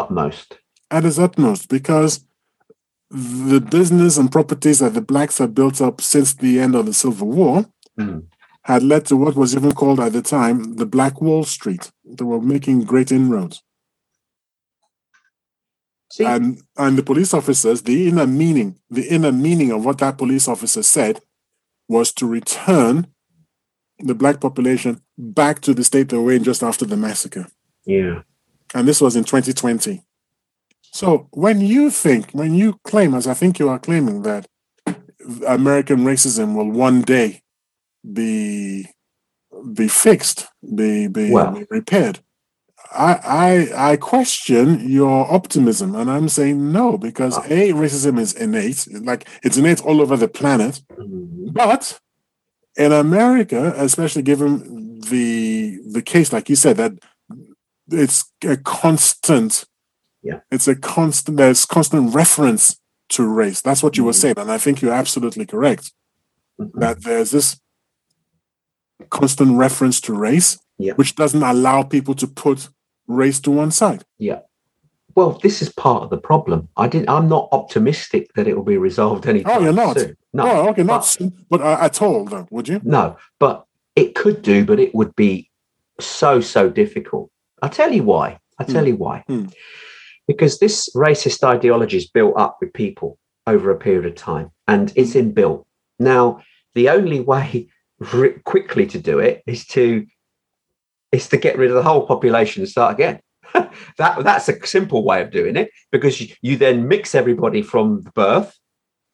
utmost. 0.00 0.48
at 0.96 1.04
its 1.04 1.18
utmost 1.18 1.68
because 1.76 2.12
the 3.10 3.60
business 3.60 4.16
and 4.18 4.30
properties 4.36 4.78
that 4.80 4.94
the 4.94 5.00
blacks 5.12 5.38
had 5.38 5.54
built 5.54 5.80
up 5.80 6.00
since 6.00 6.28
the 6.34 6.58
end 6.64 6.74
of 6.74 6.84
the 6.86 6.94
Civil 6.94 7.28
War 7.40 7.56
Hmm. 7.98 8.18
had 8.62 8.82
led 8.82 9.04
to 9.06 9.16
what 9.16 9.36
was 9.36 9.54
even 9.54 9.72
called 9.80 10.00
at 10.00 10.12
the 10.12 10.22
time 10.22 10.56
the 10.82 10.86
Black 10.96 11.14
Wall 11.20 11.44
Street. 11.56 11.84
They 12.16 12.24
were 12.24 12.40
making 12.54 12.76
great 12.92 13.10
inroads. 13.12 13.56
See, 16.14 16.24
and 16.24 16.62
and 16.76 16.96
the 16.96 17.02
police 17.02 17.34
officers 17.34 17.82
the 17.82 18.06
inner 18.06 18.24
meaning 18.24 18.78
the 18.88 19.08
inner 19.08 19.32
meaning 19.32 19.72
of 19.72 19.84
what 19.84 19.98
that 19.98 20.16
police 20.16 20.46
officer 20.46 20.84
said 20.84 21.20
was 21.88 22.12
to 22.12 22.24
return 22.24 23.08
the 23.98 24.14
black 24.14 24.40
population 24.40 25.00
back 25.18 25.58
to 25.62 25.74
the 25.74 25.82
state 25.82 26.10
they 26.10 26.16
were 26.16 26.30
in 26.30 26.44
just 26.44 26.62
after 26.62 26.84
the 26.84 26.96
massacre 26.96 27.48
yeah. 27.84 28.22
and 28.76 28.86
this 28.86 29.00
was 29.00 29.16
in 29.16 29.24
2020 29.24 30.04
so 30.82 31.26
when 31.32 31.60
you 31.60 31.90
think 31.90 32.30
when 32.30 32.54
you 32.54 32.78
claim 32.84 33.12
as 33.12 33.26
i 33.26 33.34
think 33.34 33.58
you 33.58 33.68
are 33.68 33.80
claiming 33.80 34.22
that 34.22 34.46
american 35.48 36.04
racism 36.04 36.54
will 36.54 36.70
one 36.70 37.02
day 37.02 37.42
be 38.12 38.86
be 39.72 39.88
fixed 39.88 40.46
be 40.76 41.08
be, 41.08 41.32
Well. 41.32 41.50
be 41.50 41.66
repaired 41.68 42.20
I, 42.94 43.12
I 43.74 43.92
I 43.92 43.96
question 43.96 44.88
your 44.88 45.30
optimism, 45.32 45.94
and 45.96 46.10
I'm 46.10 46.28
saying 46.28 46.72
no 46.72 46.96
because 46.96 47.36
a 47.38 47.72
racism 47.72 48.18
is 48.18 48.32
innate, 48.34 48.86
like 49.04 49.26
it's 49.42 49.56
innate 49.56 49.84
all 49.84 50.00
over 50.00 50.16
the 50.16 50.28
planet. 50.28 50.80
Mhm. 50.98 51.52
But 51.52 52.00
in 52.76 52.92
America, 52.92 53.74
especially 53.76 54.22
given 54.22 55.00
the 55.10 55.80
the 55.90 56.02
case, 56.02 56.32
like 56.32 56.48
you 56.48 56.56
said, 56.56 56.76
that 56.76 56.92
it's 57.90 58.24
a 58.44 58.56
constant, 58.56 59.64
Yeah. 60.22 60.40
it's 60.50 60.68
a 60.68 60.76
constant. 60.76 61.36
There's 61.36 61.66
constant 61.66 62.14
reference 62.14 62.78
to 63.10 63.26
race. 63.26 63.60
That's 63.60 63.82
what 63.82 63.96
you 63.96 64.04
were 64.04 64.12
Mhm. 64.12 64.20
saying, 64.22 64.38
and 64.38 64.50
I 64.50 64.58
think 64.58 64.80
you're 64.80 64.92
absolutely 64.92 65.46
correct 65.46 65.92
Mhm. 66.60 66.70
that 66.80 67.02
there's 67.02 67.30
this 67.32 67.60
constant 69.10 69.56
reference 69.58 70.00
to 70.02 70.14
race, 70.14 70.58
Yeah. 70.78 70.92
which 70.94 71.14
doesn't 71.16 71.42
allow 71.42 71.82
people 71.82 72.14
to 72.14 72.26
put 72.26 72.68
race 73.06 73.40
to 73.40 73.50
one 73.50 73.70
side. 73.70 74.04
Yeah. 74.18 74.40
Well, 75.14 75.38
this 75.42 75.62
is 75.62 75.72
part 75.72 76.02
of 76.02 76.10
the 76.10 76.16
problem. 76.18 76.68
I 76.76 76.88
didn't. 76.88 77.08
I'm 77.08 77.28
not 77.28 77.48
optimistic 77.52 78.32
that 78.34 78.48
it 78.48 78.56
will 78.56 78.64
be 78.64 78.78
resolved 78.78 79.26
anytime 79.26 79.58
Oh, 79.58 79.60
you're 79.62 79.72
not. 79.72 79.96
soon. 79.98 80.16
No. 80.32 80.44
oh, 80.50 80.68
okay, 80.70 80.82
not 80.82 80.98
but- 80.98 81.04
soon, 81.04 81.32
but 81.48 81.60
uh, 81.60 81.78
at 81.80 82.02
all, 82.02 82.24
though, 82.24 82.48
would 82.50 82.66
you? 82.68 82.80
No, 82.82 83.16
but 83.38 83.64
it 83.94 84.14
could 84.16 84.42
do, 84.42 84.64
but 84.64 84.80
it 84.80 84.92
would 84.94 85.14
be 85.14 85.50
so, 86.00 86.40
so 86.40 86.68
difficult. 86.68 87.30
I'll 87.62 87.70
tell 87.70 87.92
you 87.92 88.02
why. 88.02 88.38
I'll 88.58 88.66
tell 88.66 88.86
you 88.88 88.96
why. 88.96 89.22
Hmm. 89.28 89.46
Because 90.26 90.58
this 90.58 90.88
racist 90.96 91.44
ideology 91.44 91.96
is 91.98 92.08
built 92.08 92.34
up 92.36 92.58
with 92.60 92.72
people 92.72 93.18
over 93.46 93.70
a 93.70 93.76
period 93.78 94.06
of 94.06 94.14
time 94.16 94.50
and 94.66 94.92
it's 94.96 95.14
inbuilt. 95.14 95.64
Now, 95.98 96.40
the 96.74 96.88
only 96.88 97.20
way 97.20 97.68
quickly 98.44 98.86
to 98.86 98.98
do 98.98 99.18
it 99.18 99.42
is 99.46 99.66
to 99.68 100.06
is 101.14 101.28
to 101.28 101.36
get 101.36 101.56
rid 101.56 101.70
of 101.70 101.76
the 101.76 101.82
whole 101.82 102.06
population 102.06 102.62
and 102.62 102.68
start 102.68 102.94
again. 102.94 103.20
that 103.98 104.24
that's 104.24 104.48
a 104.48 104.66
simple 104.66 105.04
way 105.04 105.22
of 105.22 105.30
doing 105.30 105.56
it 105.56 105.70
because 105.92 106.20
you, 106.20 106.34
you 106.42 106.56
then 106.56 106.88
mix 106.88 107.14
everybody 107.14 107.62
from 107.62 108.00
birth, 108.14 108.58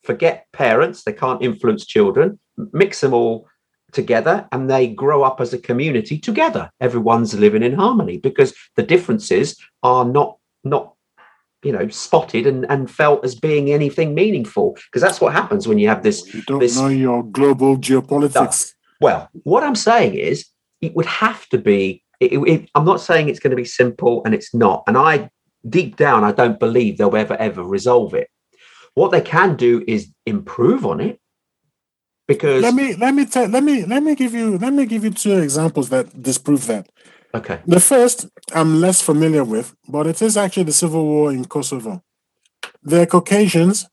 forget 0.02 0.46
parents, 0.52 1.04
they 1.04 1.12
can't 1.12 1.42
influence 1.42 1.84
children, 1.84 2.38
mix 2.72 3.00
them 3.00 3.12
all 3.12 3.46
together 3.92 4.48
and 4.52 4.70
they 4.70 4.86
grow 4.86 5.22
up 5.22 5.40
as 5.40 5.52
a 5.52 5.58
community 5.58 6.16
together 6.16 6.70
everyone's 6.80 7.34
living 7.34 7.64
in 7.64 7.74
harmony 7.74 8.18
because 8.18 8.54
the 8.76 8.84
differences 8.84 9.56
are 9.82 10.04
not 10.04 10.38
not 10.62 10.94
you 11.64 11.72
know 11.72 11.88
spotted 11.88 12.46
and, 12.46 12.64
and 12.70 12.90
felt 12.90 13.24
as 13.24 13.34
being 13.34 13.70
anything 13.70 14.14
meaningful 14.14 14.76
because 14.86 15.02
that's 15.02 15.20
what 15.20 15.32
happens 15.32 15.66
when 15.66 15.78
you 15.78 15.88
have 15.88 16.02
this 16.02 16.32
You 16.32 16.42
don't 16.42 16.60
this 16.60 16.76
know 16.76 16.88
your 16.88 17.22
global 17.24 17.76
geopolitics. 17.76 18.74
well, 19.00 19.28
what 19.42 19.62
I'm 19.64 19.74
saying 19.74 20.14
is, 20.14 20.46
it 20.80 20.94
would 20.96 21.06
have 21.06 21.48
to 21.50 21.58
be. 21.58 22.02
It, 22.20 22.32
it- 22.32 22.70
I'm 22.74 22.84
not 22.84 23.00
saying 23.00 23.28
it's 23.28 23.40
going 23.40 23.50
to 23.52 23.56
be 23.56 23.64
simple, 23.64 24.22
and 24.24 24.34
it's 24.34 24.54
not. 24.54 24.82
And 24.86 24.96
I, 24.96 25.30
deep 25.68 25.96
down, 25.96 26.24
I 26.24 26.32
don't 26.32 26.58
believe 26.58 26.98
they'll 26.98 27.16
ever 27.16 27.34
ever 27.36 27.62
resolve 27.62 28.14
it. 28.14 28.28
What 28.94 29.10
they 29.12 29.20
can 29.20 29.56
do 29.56 29.84
is 29.86 30.10
improve 30.26 30.84
on 30.84 31.00
it, 31.00 31.20
because 32.26 32.62
Let 32.62 32.74
me 32.74 32.94
let 32.96 33.14
me 33.14 33.24
tell 33.26 33.48
let 33.48 33.62
me 33.62 33.84
let 33.84 34.02
me 34.02 34.14
give 34.14 34.34
you 34.34 34.58
let 34.58 34.72
me 34.72 34.84
give 34.86 35.04
you 35.04 35.10
two 35.10 35.38
examples 35.38 35.88
that 35.90 36.22
disprove 36.22 36.66
that. 36.66 36.88
okay, 37.34 37.60
The 37.66 37.80
first 37.80 38.28
I'm 38.54 38.80
less 38.80 39.00
familiar 39.00 39.44
with, 39.44 39.74
but 39.88 40.06
it 40.06 40.20
is 40.22 40.36
actually 40.36 40.64
the 40.64 40.72
civil 40.72 41.04
war 41.04 41.30
in 41.32 41.44
Kosovo. 41.44 42.02
They're 42.82 43.06
Caucasians. 43.06 43.86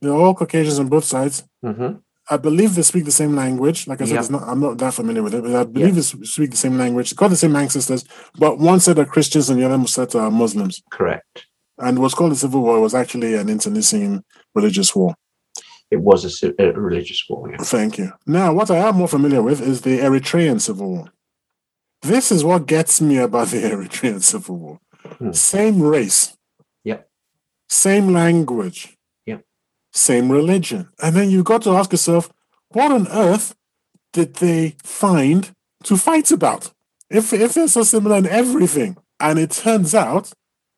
They're 0.00 0.12
all 0.12 0.34
Caucasians 0.34 0.78
on 0.80 0.88
both 0.88 1.04
sides. 1.04 1.44
Mhm. 1.64 2.00
I 2.34 2.36
believe 2.38 2.74
they 2.74 2.82
speak 2.82 3.04
the 3.04 3.10
same 3.22 3.34
language. 3.36 3.86
Like 3.86 4.00
I 4.00 4.04
said, 4.06 4.18
it's 4.18 4.30
not, 4.30 4.42
I'm 4.50 4.60
not 4.60 4.78
that 4.78 4.94
familiar 4.94 5.22
with 5.22 5.34
it, 5.34 5.42
but 5.42 5.54
I 5.54 5.64
believe 5.64 5.94
they 5.96 6.00
speak 6.02 6.50
the 6.50 6.56
same 6.56 6.76
language. 6.78 7.10
They 7.10 7.16
call 7.16 7.28
the 7.28 7.36
same 7.44 7.54
ancestors, 7.56 8.04
but 8.38 8.58
one 8.58 8.80
set 8.80 8.98
are 8.98 9.04
Christians 9.04 9.50
and 9.50 9.60
the 9.60 9.66
other 9.68 9.86
set 9.86 10.14
are 10.14 10.30
Muslims. 10.30 10.82
correct. 10.90 11.46
And 11.78 11.98
what's 11.98 12.14
called 12.14 12.32
the 12.32 12.36
civil 12.36 12.62
war 12.62 12.80
was 12.80 12.94
actually 12.94 13.34
an 13.34 13.48
internecine 13.48 14.24
religious 14.54 14.94
war. 14.96 15.14
It 15.90 16.00
was 16.00 16.42
a, 16.42 16.54
a 16.62 16.72
religious 16.72 17.22
war. 17.28 17.50
yeah. 17.50 17.56
Thank 17.60 17.98
you. 17.98 18.12
Now, 18.26 18.52
what 18.54 18.70
I 18.70 18.76
am 18.88 18.96
more 18.96 19.08
familiar 19.08 19.42
with 19.42 19.60
is 19.60 19.82
the 19.82 19.98
Eritrean 19.98 20.60
Civil 20.60 20.88
War. 20.88 21.06
This 22.02 22.32
is 22.32 22.42
what 22.44 22.66
gets 22.66 23.00
me 23.00 23.18
about 23.18 23.48
the 23.48 23.58
Eritrean 23.74 24.22
Civil 24.22 24.56
War. 24.58 24.78
Hmm. 25.18 25.32
Same 25.32 25.82
race, 25.82 26.34
Yep. 26.84 27.08
same 27.68 28.06
language, 28.12 28.80
Yep. 28.86 28.96
Same 29.92 30.30
religion. 30.32 30.88
And 31.02 31.14
then 31.14 31.30
you've 31.30 31.44
got 31.44 31.62
to 31.62 31.70
ask 31.70 31.92
yourself, 31.92 32.30
what 32.68 32.90
on 32.92 33.08
earth 33.08 33.54
did 34.12 34.34
they 34.36 34.76
find 34.82 35.52
to 35.84 35.96
fight 35.96 36.30
about? 36.30 36.72
If, 37.10 37.32
if 37.32 37.54
they're 37.54 37.68
so 37.68 37.82
similar 37.82 38.16
in 38.16 38.26
everything. 38.26 38.96
And 39.20 39.38
it 39.38 39.50
turns 39.50 39.94
out 39.94 40.32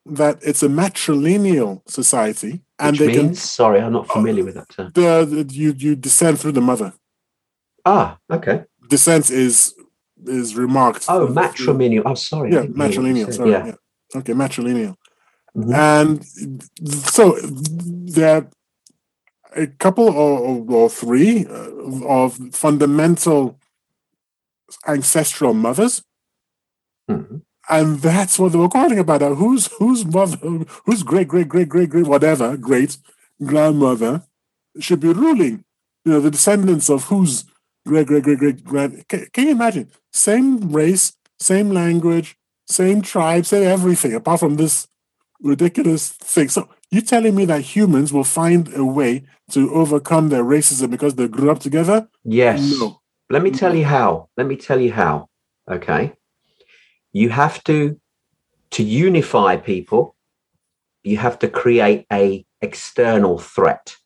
that 0.06 0.38
it's 0.42 0.62
a 0.62 0.68
matrilineal 0.68 1.80
society. 1.88 2.60
And 2.78 2.98
Which 2.98 3.08
they 3.08 3.22
means, 3.22 3.40
sorry, 3.40 3.80
I'm 3.80 3.92
not 3.92 4.08
familiar 4.10 4.44
with 4.44 4.54
that 4.54 4.68
term. 4.68 4.92
can 4.92 5.30
the, 5.30 5.54
you 5.54 5.72
you 5.78 5.94
descend 5.96 6.40
through 6.40 6.52
the 6.52 6.60
mother. 6.60 6.92
Ah, 7.84 8.18
okay. 8.30 8.64
descent 8.88 9.30
is 9.30 9.74
is 10.26 10.56
remarked. 10.56 11.04
Oh, 11.08 11.28
matrilineal. 11.28 12.02
Oh, 12.04 12.14
sorry. 12.14 12.52
Yeah, 12.52 12.62
didn't 12.62 12.76
hear 12.76 12.86
what 12.86 12.94
you 12.94 13.26
matrilineal. 13.26 13.34
Sorry. 13.34 13.50
Yeah. 13.50 13.66
Yeah. 13.66 14.18
Okay, 14.18 14.32
matrilineal. 14.32 14.96
Mhm. 15.56 15.74
And 15.74 16.24
so 16.88 17.38
there 17.40 18.36
are 18.36 18.48
a 19.54 19.66
couple 19.66 20.08
or, 20.08 20.64
or, 20.68 20.90
three 20.90 21.46
uh, 21.46 21.70
of 22.06 22.38
fundamental 22.52 23.58
ancestral 24.86 25.54
mothers. 25.54 26.02
Mhm. 27.10 27.42
And 27.68 27.98
that's 28.00 28.38
what 28.38 28.52
they 28.52 28.58
were 28.58 28.68
calling 28.68 28.98
about. 28.98 29.22
Whose 29.22 29.68
whose 29.78 30.04
mother, 30.04 30.36
whose 30.84 31.02
great 31.02 31.28
great 31.28 31.48
great 31.48 31.68
great 31.68 31.88
great 31.88 32.06
whatever 32.06 32.56
great 32.56 32.98
grandmother 33.42 34.22
should 34.80 35.00
be 35.00 35.12
ruling? 35.12 35.64
You 36.04 36.12
know, 36.12 36.20
the 36.20 36.30
descendants 36.30 36.90
of 36.90 37.04
whose 37.04 37.44
great 37.86 38.06
great 38.06 38.24
great 38.24 38.38
great 38.38 38.64
grand. 38.64 39.08
Can, 39.08 39.26
can 39.32 39.44
you 39.44 39.52
imagine? 39.52 39.90
Same 40.12 40.72
race, 40.72 41.16
same 41.38 41.70
language, 41.70 42.36
same 42.66 43.00
tribe, 43.00 43.46
same 43.46 43.66
everything, 43.66 44.14
apart 44.14 44.40
from 44.40 44.56
this 44.56 44.86
ridiculous 45.40 46.10
thing. 46.10 46.48
So 46.48 46.68
you 46.94 47.02
telling 47.02 47.34
me 47.34 47.44
that 47.46 47.62
humans 47.62 48.12
will 48.12 48.24
find 48.24 48.72
a 48.74 48.84
way 48.84 49.24
to 49.50 49.72
overcome 49.74 50.28
their 50.28 50.44
racism 50.44 50.90
because 50.90 51.14
they 51.16 51.28
grew 51.28 51.50
up 51.50 51.60
together? 51.60 52.08
Yes. 52.24 52.78
No. 52.78 53.00
Let 53.30 53.42
me 53.42 53.50
tell 53.50 53.74
you 53.74 53.84
how. 53.84 54.28
Let 54.36 54.46
me 54.46 54.56
tell 54.56 54.80
you 54.80 54.92
how. 54.92 55.28
Okay. 55.70 56.12
You 57.12 57.30
have 57.30 57.62
to 57.64 58.00
to 58.72 58.82
unify 58.82 59.56
people, 59.56 60.16
you 61.04 61.16
have 61.16 61.38
to 61.38 61.48
create 61.48 62.06
a 62.12 62.44
external 62.60 63.38
threat 63.38 63.96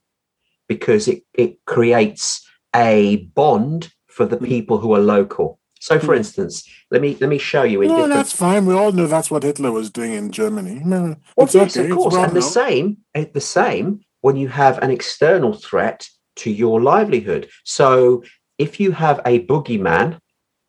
because 0.68 1.08
it, 1.08 1.22
it 1.32 1.64
creates 1.64 2.46
a 2.76 3.16
bond 3.34 3.90
for 4.08 4.26
the 4.26 4.36
mm. 4.36 4.46
people 4.46 4.76
who 4.78 4.92
are 4.94 5.00
local. 5.00 5.57
So 5.80 5.98
for 5.98 6.14
instance, 6.14 6.68
let 6.90 7.00
me 7.00 7.16
let 7.20 7.30
me 7.30 7.38
show 7.38 7.62
you 7.62 7.82
in 7.82 7.88
No, 7.88 7.94
different 7.94 8.14
that's 8.14 8.32
fine. 8.32 8.66
We 8.66 8.74
all 8.74 8.92
know 8.92 9.06
that's 9.06 9.30
what 9.30 9.42
Hitler 9.42 9.72
was 9.72 9.90
doing 9.90 10.12
in 10.12 10.30
Germany. 10.30 10.82
No, 10.84 11.16
Well, 11.36 11.48
yes, 11.52 11.76
okay. 11.76 11.90
of 11.90 11.96
course. 11.96 12.14
Well 12.14 12.24
and 12.24 12.36
the 12.36 12.42
same, 12.42 12.98
eh, 13.14 13.26
the 13.32 13.40
same 13.40 14.00
when 14.20 14.36
you 14.36 14.48
have 14.48 14.78
an 14.78 14.90
external 14.90 15.52
threat 15.52 16.08
to 16.36 16.50
your 16.50 16.80
livelihood. 16.80 17.48
So 17.64 18.22
if 18.58 18.80
you 18.80 18.92
have 18.92 19.20
a 19.24 19.46
boogeyman, 19.46 20.18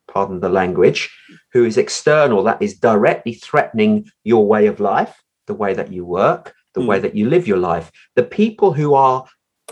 pardon 0.08 0.40
the 0.40 0.50
language, 0.50 1.10
who 1.54 1.66
is 1.66 1.78
external, 1.78 2.44
that 2.44 2.62
is 2.62 2.80
directly 2.80 3.34
threatening 3.34 4.10
your 4.24 4.46
way 4.46 4.68
of 4.68 4.80
life, 4.80 5.22
the 5.48 5.54
way 5.56 5.74
that 5.74 5.92
you 5.92 6.06
work, 6.06 6.54
the 6.74 6.82
way 6.82 7.00
that 7.00 7.16
you 7.16 7.28
live 7.30 7.48
your 7.48 7.58
life, 7.58 7.92
the 8.16 8.24
people 8.24 8.74
who 8.74 8.94
are 8.94 9.26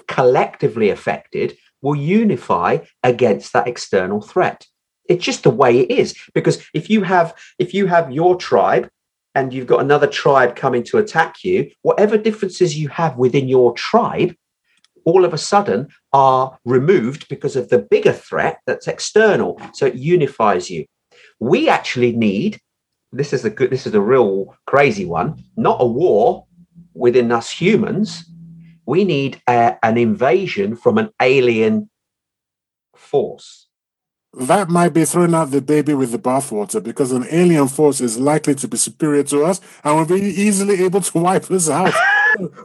collectively 0.08 0.90
affected 0.90 1.58
will 1.82 1.96
unify 1.96 2.80
against 3.04 3.54
that 3.54 3.68
external 3.68 4.22
threat. 4.22 4.66
It's 5.10 5.24
just 5.24 5.44
the 5.44 5.50
way 5.50 5.80
it 5.80 5.92
is. 5.92 6.16
Because 6.34 6.66
if 6.74 6.90
you 6.90 7.04
have 7.04 7.36
if 7.60 7.74
you 7.74 7.88
have 7.88 8.12
your 8.12 8.36
tribe 8.36 8.90
and 9.36 9.54
you've 9.54 9.68
got 9.68 9.82
another 9.82 10.08
tribe 10.08 10.56
coming 10.56 10.84
to 10.86 10.98
attack 10.98 11.44
you, 11.44 11.72
whatever 11.82 12.18
differences 12.18 12.78
you 12.78 12.90
have 12.90 13.18
within 13.18 13.48
your 13.48 13.74
tribe, 13.74 14.36
all 15.06 15.24
of 15.24 15.34
a 15.34 15.38
sudden 15.38 15.88
are 16.12 16.58
removed 16.66 17.28
because 17.30 17.56
of 17.56 17.70
the 17.70 17.80
bigger 17.80 18.14
threat 18.14 18.60
that's 18.66 18.88
external. 18.88 19.62
So 19.74 19.86
it 19.86 19.96
unifies 19.96 20.70
you. 20.70 20.86
We 21.40 21.70
actually 21.70 22.14
need 22.14 22.60
this 23.12 23.32
is 23.32 23.46
a 23.46 23.50
good 23.50 23.70
this 23.70 23.88
is 23.88 23.94
a 23.94 24.02
real 24.02 24.56
crazy 24.66 25.06
one, 25.06 25.44
not 25.56 25.78
a 25.82 25.86
war 25.86 26.46
within 26.94 27.32
us 27.32 27.50
humans. 27.50 28.26
We 28.86 29.04
need 29.04 29.42
a, 29.48 29.78
an 29.84 29.98
invasion 29.98 30.76
from 30.76 30.98
an 30.98 31.10
alien 31.22 31.90
force. 32.96 33.67
That 34.40 34.70
might 34.70 34.94
be 34.94 35.04
throwing 35.04 35.34
out 35.34 35.50
the 35.50 35.62
baby 35.62 35.96
with 35.96 36.12
the 36.12 36.20
bathwater 36.20 36.84
because 36.84 37.12
an 37.12 37.26
alien 37.32 37.68
force 37.68 38.00
is 38.00 38.20
likely 38.20 38.54
to 38.56 38.68
be 38.68 38.78
superior 38.78 39.24
to 39.24 39.44
us 39.44 39.60
and 39.84 39.96
will 39.96 40.06
be 40.06 40.24
easily 40.24 40.84
able 40.84 41.02
to 41.02 41.18
wipe 41.18 41.50
us 41.50 41.68
out. 41.70 41.94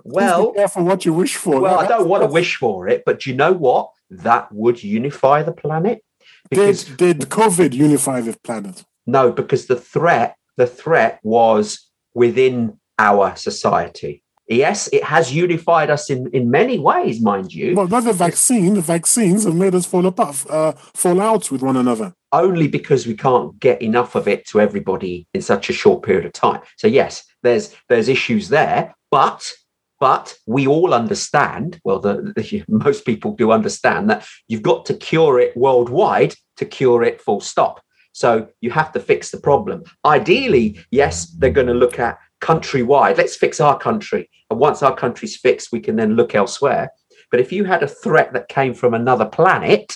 Well, 0.05 0.43
Please 0.45 0.53
be 0.53 0.57
careful 0.59 0.85
what 0.85 1.07
you 1.07 1.15
wish 1.15 1.37
for. 1.37 1.61
Well, 1.61 1.81
I 1.81 1.87
don't 1.87 2.09
want 2.09 2.25
to 2.25 2.29
wish 2.29 2.57
for 2.57 2.89
it, 2.89 3.05
but 3.07 3.21
do 3.21 3.31
you 3.31 3.37
know 3.37 3.53
what? 3.53 3.91
That 4.11 4.53
would 4.53 4.83
unify 4.83 5.43
the 5.43 5.53
planet. 5.53 6.05
Did, 6.51 6.85
did 6.99 7.21
COVID 7.21 7.73
unify 7.73 8.21
the 8.21 8.37
planet? 8.45 8.85
No, 9.07 9.33
because 9.33 9.67
the 9.67 9.77
threat, 9.77 10.37
the 10.59 10.67
threat 10.67 11.21
was 11.23 11.89
within 12.15 12.79
our 12.99 13.35
society. 13.37 14.22
Yes, 14.49 14.89
it 14.93 15.05
has 15.05 15.33
unified 15.33 15.89
us 15.91 16.11
in, 16.11 16.29
in 16.33 16.51
many 16.51 16.79
ways, 16.79 17.21
mind 17.21 17.55
you. 17.55 17.75
Well, 17.75 17.89
not 17.89 18.05
the 18.05 18.13
vaccine. 18.13 18.75
The 18.75 18.81
vaccines 18.81 19.45
have 19.45 19.55
made 19.55 19.75
us 19.75 19.87
fall 19.87 20.05
apart, 20.07 20.45
uh, 20.51 20.73
fall 20.73 21.21
out 21.21 21.51
with 21.51 21.63
one 21.63 21.77
another. 21.77 22.15
only 22.33 22.67
because 22.67 23.07
we 23.07 23.15
can't 23.15 23.59
get 23.61 23.81
enough 23.83 24.15
of 24.15 24.27
it 24.27 24.47
to 24.49 24.61
everybody 24.61 25.27
in 25.35 25.43
such 25.43 25.69
a 25.69 25.73
short 25.73 26.03
period 26.03 26.25
of 26.25 26.33
time. 26.33 26.61
So 26.77 26.87
yes, 26.89 27.25
there's 27.43 27.75
there's 27.89 28.09
issues 28.09 28.49
there, 28.49 28.95
but 29.11 29.53
but 30.01 30.35
we 30.47 30.67
all 30.67 30.95
understand. 30.95 31.81
Well, 31.85 32.01
the, 32.01 32.33
the 32.35 32.65
most 32.69 33.05
people 33.07 33.35
do 33.37 33.53
understand 33.53 34.11
that 34.11 34.27
you've 34.49 34.63
got 34.63 34.85
to 34.87 34.95
cure 34.95 35.39
it 35.39 35.57
worldwide 35.57 36.35
to 36.57 36.65
cure 36.65 37.03
it, 37.05 37.21
full 37.21 37.41
stop. 37.41 37.81
So 38.13 38.49
you 38.61 38.71
have 38.73 38.93
to 38.93 39.01
fix 39.01 39.31
the 39.31 39.41
problem. 39.41 39.85
Ideally, 40.05 40.79
yes, 40.91 41.27
they're 41.39 41.51
going 41.51 41.69
to 41.69 41.75
look 41.75 41.99
at 41.99 42.19
countrywide. 42.43 43.17
Let's 43.17 43.37
fix 43.37 43.61
our 43.61 43.79
country. 43.79 44.29
And 44.51 44.59
once 44.59 44.83
our 44.83 44.95
country's 44.95 45.37
fixed, 45.37 45.73
we 45.73 45.81
can 45.81 45.97
then 45.97 46.17
look 46.17 46.35
elsewhere. 46.35 46.91
But 47.31 47.41
if 47.41 47.53
you 47.53 47.65
had 47.65 47.83
a 47.83 47.89
threat 47.89 48.35
that 48.35 48.49
came 48.49 48.75
from 48.75 48.93
another 48.93 49.25
planet, 49.25 49.95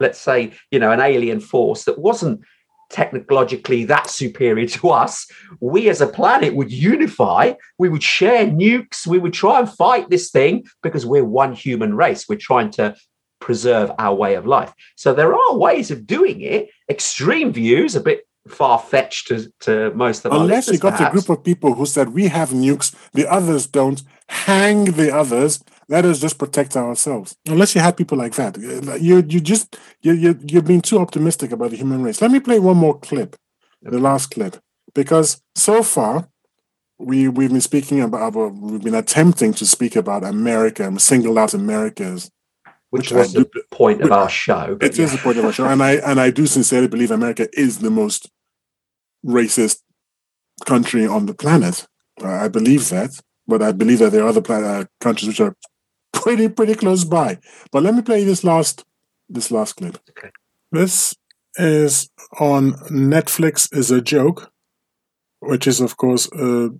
let's 0.00 0.18
say, 0.18 0.52
you 0.72 0.80
know, 0.80 0.90
an 0.90 1.00
alien 1.00 1.38
force 1.38 1.84
that 1.84 1.98
wasn't 1.98 2.40
technologically 2.90 3.84
that 3.84 4.10
superior 4.10 4.66
to 4.66 4.90
us, 4.90 5.26
we 5.60 5.88
as 5.88 6.00
a 6.00 6.06
planet 6.06 6.54
would 6.54 6.72
unify, 6.72 7.54
we 7.78 7.88
would 7.88 8.02
share 8.02 8.46
nukes, 8.46 9.06
we 9.06 9.18
would 9.18 9.32
try 9.32 9.60
and 9.60 9.70
fight 9.70 10.10
this 10.10 10.30
thing 10.30 10.64
because 10.82 11.06
we're 11.06 11.24
one 11.24 11.52
human 11.52 11.94
race. 11.94 12.28
We're 12.28 12.36
trying 12.36 12.70
to 12.72 12.96
preserve 13.40 13.92
our 13.98 14.14
way 14.14 14.34
of 14.34 14.46
life. 14.46 14.72
So 14.96 15.14
there 15.14 15.34
are 15.34 15.56
ways 15.56 15.90
of 15.90 16.06
doing 16.06 16.40
it. 16.40 16.70
Extreme 16.88 17.52
views, 17.52 17.94
a 17.96 18.00
bit 18.00 18.26
far 18.48 18.78
fetched 18.78 19.28
to, 19.28 19.52
to 19.60 19.92
most 19.94 20.24
of 20.24 20.32
our 20.32 20.40
Unless 20.40 20.68
you 20.68 20.78
got 20.78 21.00
a 21.00 21.10
group 21.10 21.28
of 21.28 21.44
people 21.44 21.74
who 21.74 21.86
said 21.86 22.08
we 22.10 22.28
have 22.28 22.50
nukes, 22.50 22.94
the 23.12 23.30
others 23.30 23.66
don't, 23.66 24.02
hang 24.28 24.84
the 24.84 25.14
others. 25.14 25.62
Let 25.88 26.04
us 26.04 26.20
just 26.20 26.38
protect 26.38 26.76
ourselves. 26.76 27.36
Unless 27.46 27.74
you 27.74 27.80
had 27.80 27.96
people 27.96 28.16
like 28.16 28.34
that, 28.34 28.56
you 28.56 29.16
you 29.28 29.40
just 29.40 29.76
you 30.00 30.12
you 30.12 30.38
you're 30.46 30.62
being 30.62 30.80
too 30.80 30.98
optimistic 30.98 31.52
about 31.52 31.70
the 31.70 31.76
human 31.76 32.02
race. 32.02 32.22
Let 32.22 32.30
me 32.30 32.40
play 32.40 32.58
one 32.58 32.76
more 32.76 32.98
clip, 32.98 33.36
the 33.82 33.98
last 33.98 34.30
clip, 34.30 34.56
because 34.94 35.42
so 35.54 35.82
far 35.82 36.28
we 36.98 37.28
we've 37.28 37.50
been 37.50 37.60
speaking 37.60 38.00
about, 38.00 38.28
about 38.28 38.54
we've 38.54 38.82
been 38.82 38.94
attempting 38.94 39.52
to 39.54 39.66
speak 39.66 39.96
about 39.96 40.24
America 40.24 40.86
and 40.86 41.00
single 41.00 41.38
out 41.38 41.52
America's 41.52 42.30
which 42.92 43.10
I 43.12 43.16
was 43.16 43.32
the 43.32 43.44
do- 43.44 43.62
point 43.70 44.02
of 44.02 44.12
our 44.12 44.28
show. 44.28 44.76
but 44.78 44.88
it 44.90 44.98
is 44.98 45.12
the 45.12 45.18
point 45.18 45.38
of 45.38 45.44
our 45.46 45.52
show, 45.52 45.66
and 45.66 45.82
I 45.82 45.92
and 46.10 46.20
I 46.20 46.30
do 46.30 46.46
sincerely 46.46 46.88
believe 46.88 47.10
America 47.10 47.48
is 47.64 47.78
the 47.78 47.90
most 47.90 48.30
racist 49.24 49.78
country 50.66 51.06
on 51.06 51.26
the 51.26 51.34
planet. 51.34 51.86
Uh, 52.22 52.28
I 52.28 52.48
believe 52.48 52.88
that, 52.90 53.10
but 53.46 53.62
I 53.62 53.72
believe 53.72 53.98
that 54.00 54.12
there 54.12 54.22
are 54.24 54.28
other 54.28 54.42
pla- 54.42 54.56
uh, 54.74 54.84
countries 55.00 55.28
which 55.28 55.40
are 55.40 55.56
pretty 56.12 56.48
pretty 56.48 56.74
close 56.74 57.04
by. 57.04 57.38
But 57.72 57.82
let 57.82 57.94
me 57.94 58.02
play 58.02 58.24
this 58.24 58.44
last 58.44 58.84
this 59.28 59.50
last 59.50 59.72
clip. 59.78 59.98
Okay. 60.10 60.30
This 60.70 61.14
is 61.56 62.10
on 62.40 62.72
Netflix 62.90 63.74
is 63.76 63.90
a 63.90 64.00
joke, 64.02 64.52
which 65.40 65.66
is 65.66 65.80
of 65.80 65.96
course 65.96 66.28
a 66.32 66.70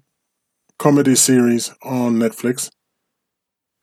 comedy 0.79 1.15
series 1.15 1.73
on 1.83 2.17
Netflix. 2.17 2.71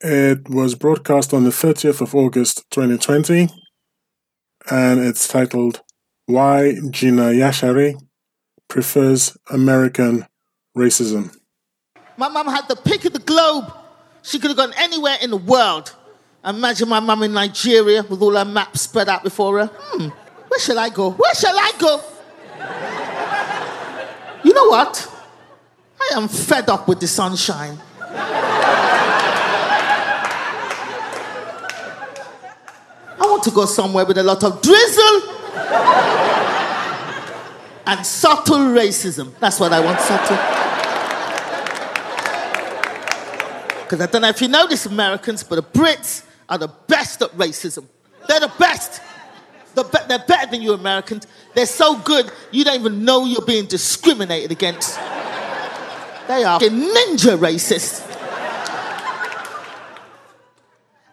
It 0.02 0.47
was 0.47 0.76
broadcast 0.76 1.34
on 1.34 1.43
the 1.43 1.50
30th 1.50 2.00
of 2.00 2.16
August 2.16 2.64
2020, 2.72 3.50
and 4.72 5.00
it's 5.02 5.28
titled 5.28 5.82
Why 6.26 6.76
Gina 6.89 7.32
Yashere 7.34 7.95
Prefers 8.70 9.38
American 9.50 10.26
Racism. 10.78 11.36
My 12.16 12.30
mum 12.30 12.47
had 12.47 12.70
the 12.70 12.78
pick 12.78 13.04
of 13.04 13.12
the 13.12 13.20
globe. 13.20 13.74
She 14.22 14.39
could 14.39 14.52
have 14.52 14.58
gone 14.58 14.72
anywhere 14.78 15.18
in 15.22 15.32
the 15.32 15.38
world. 15.38 15.93
Imagine 16.45 16.88
my 16.88 17.02
mum 17.02 17.22
in 17.24 17.34
Nigeria 17.34 18.02
with 18.04 18.22
all 18.22 18.38
her 18.38 18.45
maps 18.45 18.80
spread 18.80 19.10
out 19.10 19.24
before 19.24 19.60
her. 19.60 19.66
Hmm, 19.74 20.08
where 20.47 20.60
shall 20.62 20.80
I 20.80 20.88
go? 20.88 21.12
Where 21.12 21.36
shall 21.36 21.58
I 21.58 21.74
go? 21.78 22.02
You 24.45 24.54
know 24.54 24.70
what? 24.70 25.12
I 26.00 26.12
am 26.16 26.30
fed 26.30 26.70
up 26.70 26.88
with 26.88 27.02
the 27.02 27.08
sunshine. 27.08 27.78
Want 33.40 33.48
to 33.48 33.56
go 33.56 33.66
somewhere 33.66 34.04
with 34.04 34.18
a 34.18 34.24
lot 34.24 34.44
of 34.44 34.62
drizzle 34.62 35.32
and 37.86 38.06
subtle 38.06 38.58
racism. 38.76 39.32
That's 39.40 39.62
what 39.62 39.72
I 39.72 39.80
want, 39.80 40.02
subtle. 40.02 40.36
Because 43.82 44.02
I 44.02 44.08
don't 44.08 44.24
know 44.24 44.28
if 44.28 44.42
you 44.42 44.50
know 44.50 44.68
this, 44.68 44.86
Americans, 44.88 45.44
but 45.44 45.56
the 45.56 45.64
Brits 45.64 46.26
are 46.50 46.58
the 46.58 46.68
best 46.68 47.22
at 47.22 47.32
racism. 47.38 47.86
They're 48.28 48.42
the 48.42 48.52
best. 48.60 49.02
Be- 49.74 49.84
they're 50.10 50.20
better 50.20 50.52
than 50.52 50.62
you 50.62 50.74
Americans. 50.74 51.26
They're 51.56 51.66
so 51.66 51.98
good, 52.00 52.30
you 52.52 52.66
don't 52.66 52.78
even 52.78 53.06
know 53.06 53.24
you're 53.24 53.46
being 53.46 53.68
discriminated 53.68 54.52
against. 54.52 54.98
They 56.28 56.44
are 56.44 56.60
ninja 56.60 57.38
racist. 57.38 58.09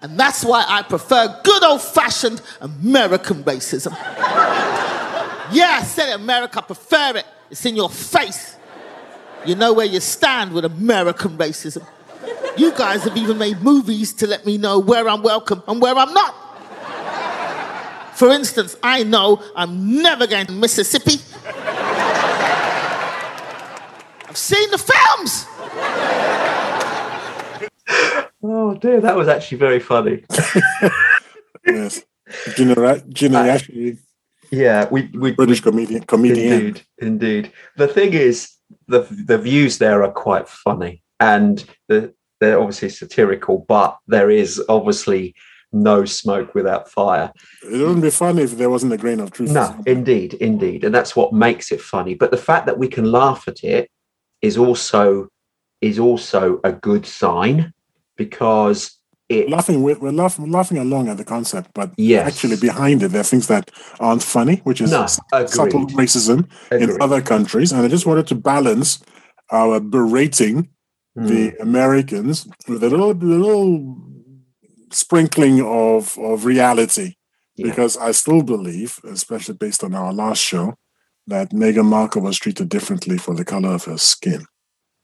And 0.02 0.18
that's 0.18 0.44
why 0.44 0.64
I 0.66 0.82
prefer 0.82 1.40
good 1.42 1.64
old 1.64 1.82
fashioned 1.82 2.42
American 2.60 3.42
racism. 3.44 3.92
yeah, 5.52 5.78
I 5.80 5.82
said 5.82 6.10
it, 6.10 6.16
America, 6.16 6.58
I 6.58 6.62
prefer 6.62 7.16
it. 7.16 7.26
It's 7.50 7.64
in 7.64 7.76
your 7.76 7.88
face. 7.88 8.56
You 9.44 9.54
know 9.54 9.72
where 9.72 9.86
you 9.86 10.00
stand 10.00 10.52
with 10.52 10.64
American 10.64 11.38
racism. 11.38 11.86
You 12.56 12.72
guys 12.72 13.04
have 13.04 13.16
even 13.16 13.38
made 13.38 13.62
movies 13.62 14.12
to 14.14 14.26
let 14.26 14.44
me 14.44 14.58
know 14.58 14.78
where 14.78 15.08
I'm 15.08 15.22
welcome 15.22 15.62
and 15.68 15.80
where 15.80 15.94
I'm 15.94 16.12
not. 16.12 16.34
For 18.16 18.30
instance, 18.30 18.76
I 18.82 19.02
know 19.02 19.42
I'm 19.54 20.02
never 20.02 20.26
going 20.26 20.46
to 20.46 20.52
Mississippi. 20.52 21.20
I've 24.28 24.36
seen 24.36 24.70
the 24.70 24.78
films. 24.78 25.46
Oh 28.48 28.74
dear, 28.74 29.00
that 29.00 29.16
was 29.16 29.28
actually 29.28 29.58
very 29.58 29.80
funny. 29.80 30.22
Yes. 31.66 32.04
Gina, 32.54 32.74
Ra- 32.74 33.00
Gina 33.08 33.38
Yashere, 33.42 33.98
Yeah, 34.52 34.88
we 34.88 35.08
we 35.14 35.32
British 35.32 35.60
comedian. 35.60 36.04
comedian. 36.04 36.52
Indeed, 36.52 36.82
indeed. 36.98 37.52
The 37.76 37.88
thing 37.88 38.12
is, 38.14 38.52
the 38.86 39.00
the 39.26 39.38
views 39.38 39.78
there 39.78 40.04
are 40.04 40.12
quite 40.12 40.48
funny, 40.48 41.02
and 41.18 41.64
the, 41.88 42.14
they're 42.40 42.60
obviously 42.60 42.88
satirical, 42.90 43.64
but 43.66 43.98
there 44.06 44.30
is 44.30 44.62
obviously 44.68 45.34
no 45.72 46.04
smoke 46.04 46.54
without 46.54 46.88
fire. 46.88 47.32
It 47.64 47.72
wouldn't 47.72 48.02
be 48.02 48.10
funny 48.10 48.42
if 48.42 48.56
there 48.56 48.70
wasn't 48.70 48.92
a 48.92 48.96
grain 48.98 49.18
of 49.20 49.32
truth. 49.32 49.50
No, 49.50 49.74
indeed, 49.86 50.34
indeed, 50.34 50.84
and 50.84 50.94
that's 50.94 51.16
what 51.16 51.32
makes 51.32 51.72
it 51.72 51.80
funny. 51.80 52.14
But 52.14 52.30
the 52.30 52.36
fact 52.48 52.66
that 52.66 52.78
we 52.78 52.86
can 52.86 53.10
laugh 53.10 53.48
at 53.48 53.64
it 53.64 53.90
is 54.40 54.56
also 54.56 55.28
is 55.80 55.98
also 55.98 56.60
a 56.62 56.70
good 56.72 57.04
sign 57.06 57.72
because 58.16 58.92
it 59.28 59.48
laughing 59.50 59.82
with 59.82 60.00
we're 60.00 60.12
laughing, 60.12 60.50
laughing 60.52 60.78
along 60.78 61.08
at 61.08 61.16
the 61.16 61.24
concept, 61.24 61.70
but 61.74 61.90
Yes. 61.96 62.26
actually 62.28 62.56
behind 62.56 63.02
it 63.02 63.08
there 63.08 63.20
are 63.22 63.24
things 63.24 63.48
that 63.48 63.70
aren't 63.98 64.22
funny, 64.22 64.60
which 64.64 64.80
is 64.80 64.90
No, 64.92 65.06
subtle 65.06 65.82
agreed. 65.82 65.96
racism 65.98 66.48
in 66.70 67.00
other 67.00 67.20
countries. 67.20 67.72
And 67.72 67.82
I 67.84 67.88
just 67.88 68.06
wanted 68.06 68.26
to 68.28 68.34
balance 68.36 69.00
our 69.50 69.80
berating 69.80 70.68
the 71.16 71.50
Mm. 71.52 71.60
Americans 71.62 72.46
with 72.68 72.84
a 72.84 72.88
little 72.90 73.12
little 73.14 73.96
sprinkling 74.92 75.60
of 75.62 76.16
of 76.18 76.44
reality. 76.44 77.14
Yeah. 77.56 77.68
Because 77.68 77.96
I 77.96 78.12
still 78.12 78.42
believe, 78.42 79.00
especially 79.04 79.54
based 79.54 79.82
on 79.82 79.94
our 79.94 80.12
last 80.12 80.40
show, 80.42 80.74
that 81.26 81.50
Meghan 81.52 81.86
Markle 81.86 82.22
was 82.22 82.38
treated 82.38 82.68
differently 82.68 83.18
for 83.18 83.34
the 83.34 83.44
color 83.44 83.70
of 83.74 83.84
her 83.86 83.98
skin 83.98 84.46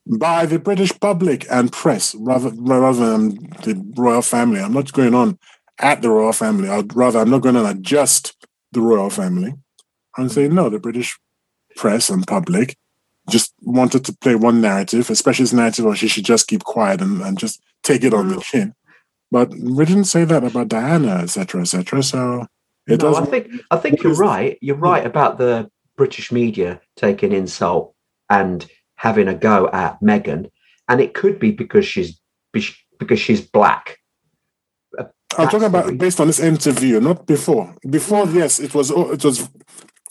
by 0.07 0.47
the 0.47 0.59
British 0.59 0.99
public 1.01 1.47
and 1.51 1.73
press 1.73 2.15
rather 2.17 2.51
rather 2.57 3.13
than 3.13 3.31
the 3.65 3.93
royal 3.97 4.23
family. 4.23 4.61
I'm 4.61 4.73
not 4.73 4.93
going 4.93 5.15
on 5.15 5.39
at 5.79 6.03
the 6.03 6.11
royal 6.11 6.33
family. 6.33 6.69
I'd 6.69 6.95
rather 6.95 7.21
I'm 7.21 7.31
not 7.31 7.43
going 7.43 7.55
to 7.55 7.69
adjust 7.69 8.37
the 8.73 8.81
royal 8.81 9.11
family 9.11 9.55
and 10.17 10.31
say 10.31 10.49
no. 10.49 10.69
The 10.69 10.79
British 10.79 11.19
press 11.77 12.11
and 12.11 12.27
public 12.27 12.77
just 13.31 13.55
wanted 13.63 14.05
to 14.07 14.17
play 14.17 14.35
one 14.35 14.61
narrative, 14.61 15.09
especially 15.11 15.45
this 15.45 15.53
narrative 15.53 15.87
of 15.87 15.97
she 15.97 16.09
should 16.09 16.25
just 16.25 16.49
keep 16.49 16.65
quiet 16.65 17.01
and, 17.01 17.21
and 17.23 17.39
just 17.39 17.63
take 17.83 18.03
it 18.03 18.15
on 18.15 18.29
the 18.29 18.37
mm. 18.37 18.43
chin. 18.43 18.75
But 19.31 19.51
we 19.51 19.85
didn't 19.85 20.05
say 20.05 20.25
that 20.25 20.45
about 20.45 20.69
Diana, 20.69 21.17
etc., 21.23 21.63
etc. 21.63 22.03
So 22.03 22.47
it 22.87 23.01
no, 23.01 23.13
does. 23.13 23.19
I 23.19 23.25
think 23.25 23.49
I 23.71 23.77
think 23.77 24.03
you're 24.03 24.15
right. 24.15 24.59
You're 24.61 24.77
right 24.77 25.07
about 25.07 25.39
the 25.39 25.71
British 25.97 26.33
media 26.33 26.81
taking 26.97 27.33
insult 27.33 27.95
and 28.29 28.67
having 29.03 29.27
a 29.27 29.35
go 29.35 29.69
at 29.73 30.01
Meghan, 30.01 30.49
and 30.89 31.01
it 31.01 31.13
could 31.13 31.41
be 31.41 31.51
because 31.51 31.85
she's 31.85 32.21
because 32.53 33.19
she's 33.19 33.41
black. 33.41 33.99
I'm 34.97 35.49
talking 35.49 35.65
about 35.65 35.99
based 35.99 36.21
on 36.21 36.29
this 36.29 36.39
interview, 36.39 37.01
not 37.01 37.27
before. 37.27 37.75
Before, 37.89 38.27
yes, 38.27 38.61
it 38.61 38.75
was 38.75 38.93
oh, 38.93 39.11
it 39.11 39.25
was 39.25 39.41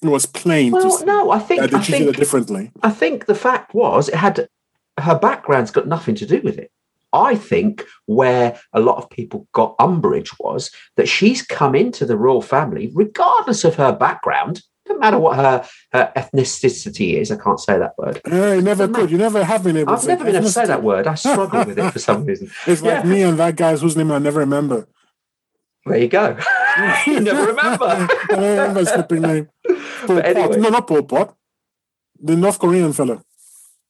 it 0.02 0.10
was 0.10 0.26
plain 0.26 0.74
to 0.74 0.78
Well, 0.78 1.06
no, 1.06 1.32
I 1.32 1.40
think 1.40 1.62
that 1.62 1.72
they 1.72 1.78
I 1.78 1.84
treated 1.84 2.06
think 2.06 2.18
differently. 2.18 2.72
I 2.84 2.90
think 2.90 3.28
the 3.28 3.36
fact 3.48 3.74
was 3.74 4.10
it 4.10 4.16
had 4.16 4.50
her 5.00 5.18
background's 5.18 5.72
got 5.72 5.88
nothing 5.88 6.16
to 6.16 6.26
do 6.26 6.42
with 6.42 6.58
it. 6.58 6.70
I 7.14 7.36
think 7.36 7.86
where 8.08 8.60
a 8.74 8.82
lot 8.82 8.98
of 8.98 9.10
people 9.10 9.48
got 9.54 9.76
umbrage 9.80 10.32
was 10.38 10.70
that 10.98 11.08
she's 11.08 11.42
come 11.42 11.76
into 11.76 12.06
the 12.06 12.18
royal 12.18 12.42
family, 12.42 12.92
regardless 12.94 13.64
of 13.64 13.76
her 13.76 13.94
background, 13.94 14.62
no 14.90 14.98
matter 14.98 15.20
what 15.20 15.36
her, 15.38 15.66
her 15.94 16.12
ethnicity 16.16 17.20
is. 17.20 17.32
I 17.32 17.38
can't 17.38 17.60
say 17.60 17.78
that 17.78 17.98
word. 17.98 18.22
Yeah, 18.28 18.54
you 18.56 18.62
never 18.62 18.88
could. 18.88 19.12
You 19.12 19.18
never 19.18 19.44
have 19.44 19.64
been 19.64 19.78
able 19.78 19.94
I've 19.94 20.06
never 20.08 20.26
been 20.26 20.36
able 20.36 20.46
to 20.46 20.52
say 20.52 20.66
that 20.66 20.84
word. 20.84 21.08
I 21.08 21.16
struggle 21.26 21.66
with 21.66 21.78
it 21.78 21.92
for 21.92 22.00
some 22.00 22.26
reason. 22.26 22.50
It's 22.68 22.82
like 22.82 23.04
Yeah. 23.04 23.10
me 23.10 23.22
and 23.24 23.38
that 23.40 23.56
guy's 23.56 23.82
whose 23.82 23.96
name 23.96 24.12
I 24.12 24.20
never 24.20 24.40
remember. 24.40 24.88
There 25.86 25.98
you 25.98 26.08
go. 26.08 26.38
you 27.08 27.20
never 27.20 27.48
remember. 27.48 27.86
I 27.86 28.08
don't 28.30 28.40
remember 28.40 28.80
his 28.82 29.22
name. 29.22 29.50
Pol 30.06 30.20
anyway. 30.20 30.48
Pot. 30.48 30.60
No, 30.60 30.70
not 30.70 30.88
Pol 30.88 31.04
Pot. 31.04 31.36
The 32.22 32.36
North 32.36 32.60
Korean 32.60 32.94
fellow. 32.94 33.22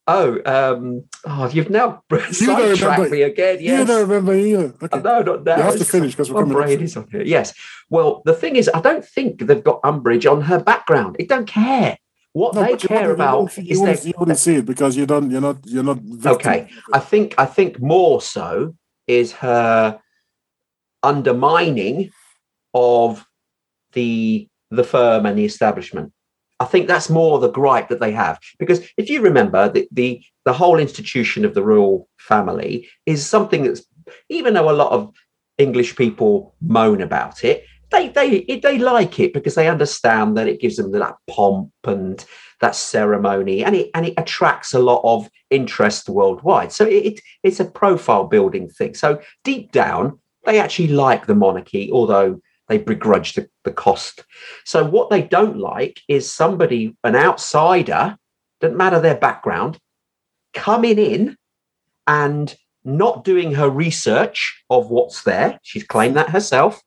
Oh, 0.07 0.39
um, 0.45 1.03
oh, 1.25 1.47
you've 1.49 1.69
now 1.69 2.01
sidetracked 2.31 3.11
me 3.11 3.21
again. 3.21 3.57
Yes. 3.61 3.79
You 3.79 3.85
don't 3.85 4.09
remember 4.09 4.33
either. 4.33 4.73
Okay. 4.81 4.99
No, 4.99 5.21
not 5.21 5.43
now. 5.43 5.57
You 5.57 5.63
have 5.63 5.77
to 5.77 5.85
finish 5.85 6.11
because 6.11 6.31
we're 6.31 6.45
my 6.45 6.53
coming 6.53 6.67
brain 6.67 6.81
is 6.81 6.97
on 6.97 7.07
here. 7.11 7.21
Yes. 7.21 7.53
Well, 7.89 8.21
the 8.25 8.33
thing 8.33 8.55
is, 8.55 8.69
I 8.73 8.81
don't 8.81 9.05
think 9.05 9.45
they've 9.45 9.63
got 9.63 9.79
umbrage 9.83 10.25
on 10.25 10.41
her 10.41 10.59
background. 10.59 11.17
It 11.19 11.29
don't 11.29 11.45
care. 11.45 11.97
What 12.33 12.55
No, 12.55 12.63
they 12.63 12.77
care 12.77 13.07
you 13.07 13.11
about 13.11 13.57
you 13.57 13.63
is 13.71 13.79
wouldn't, 13.79 13.99
their 13.99 14.07
you 14.07 14.13
wouldn't 14.17 14.37
see 14.39 14.55
it 14.55 14.65
because 14.65 14.95
you 14.95 15.05
don't. 15.05 15.29
You're 15.29 15.41
not. 15.41 15.57
You're 15.65 15.83
not. 15.83 15.97
victim. 15.97 16.31
Okay, 16.31 16.69
I 16.93 16.99
think 16.99 17.35
I 17.37 17.45
think 17.45 17.79
more 17.79 18.21
so 18.21 18.75
is 19.05 19.33
her 19.33 19.99
undermining 21.03 22.11
of 22.73 23.25
the 23.93 24.47
the 24.69 24.83
firm 24.83 25.25
and 25.25 25.37
the 25.37 25.45
establishment. 25.45 26.13
I 26.62 26.66
think 26.66 26.88
that's 26.88 27.09
more 27.09 27.39
the 27.39 27.49
gripe 27.49 27.89
that 27.89 27.99
they 27.99 28.12
have. 28.12 28.39
Because 28.59 28.88
if 28.95 29.09
you 29.09 29.22
remember 29.22 29.68
the 29.68 29.88
the, 29.91 30.24
the 30.45 30.53
whole 30.53 30.78
institution 30.78 31.43
of 31.43 31.55
the 31.55 31.64
royal 31.64 32.07
family 32.20 32.88
is 33.07 33.26
something 33.26 33.64
that's 33.64 33.84
even 34.30 34.53
though 34.53 34.70
a 34.70 34.82
lot 34.84 34.91
of 34.91 35.12
English 35.57 35.95
people 35.95 36.55
moan 36.62 37.01
about 37.01 37.43
it, 37.43 37.66
they 37.89 38.09
they 38.09 38.59
they 38.62 38.78
like 38.78 39.20
it 39.20 39.34
because 39.34 39.55
they 39.55 39.68
understand 39.68 40.38
that 40.38 40.47
it 40.47 40.62
gives 40.62 40.76
them 40.76 40.91
that 40.91 41.16
pomp 41.28 41.72
and 41.84 42.26
that 42.59 42.76
ceremony 42.76 43.64
and 43.66 43.76
it 43.76 43.89
and 43.95 44.05
it 44.05 44.14
attracts 44.18 44.72
a 44.74 44.80
lot 44.80 45.01
of 45.03 45.28
interest 45.49 46.09
worldwide. 46.09 46.72
So 46.72 46.86
it, 46.86 47.20
it's 47.41 47.59
a 47.59 47.66
profile 47.66 48.26
building 48.26 48.70
thing. 48.70 48.93
So 48.93 49.20
deep 49.43 49.72
down 49.72 50.20
they 50.45 50.59
actually 50.59 50.89
like 50.89 51.26
the 51.26 51.36
monarchy 51.36 51.89
although 51.91 52.39
they 52.72 52.78
begrudge 52.78 53.34
the, 53.34 53.47
the 53.63 53.72
cost 53.72 54.24
so 54.65 54.84
what 54.84 55.09
they 55.09 55.22
don't 55.22 55.57
like 55.57 55.99
is 56.07 56.32
somebody 56.32 56.95
an 57.03 57.15
outsider 57.15 58.17
doesn't 58.59 58.78
matter 58.78 58.99
their 58.99 59.15
background 59.15 59.78
coming 60.53 60.97
in 60.97 61.36
and 62.07 62.55
not 62.84 63.24
doing 63.24 63.53
her 63.53 63.69
research 63.69 64.63
of 64.69 64.89
what's 64.89 65.24
there 65.24 65.59
she's 65.61 65.84
claimed 65.84 66.15
that 66.15 66.30
herself 66.30 66.82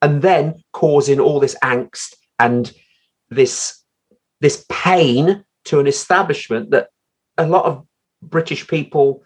and 0.00 0.22
then 0.22 0.62
causing 0.72 1.20
all 1.20 1.40
this 1.40 1.56
angst 1.62 2.14
and 2.38 2.72
this 3.30 3.82
this 4.40 4.64
pain 4.70 5.44
to 5.64 5.80
an 5.80 5.86
establishment 5.86 6.70
that 6.70 6.88
a 7.38 7.46
lot 7.46 7.64
of 7.64 7.86
British 8.22 8.66
people 8.66 9.22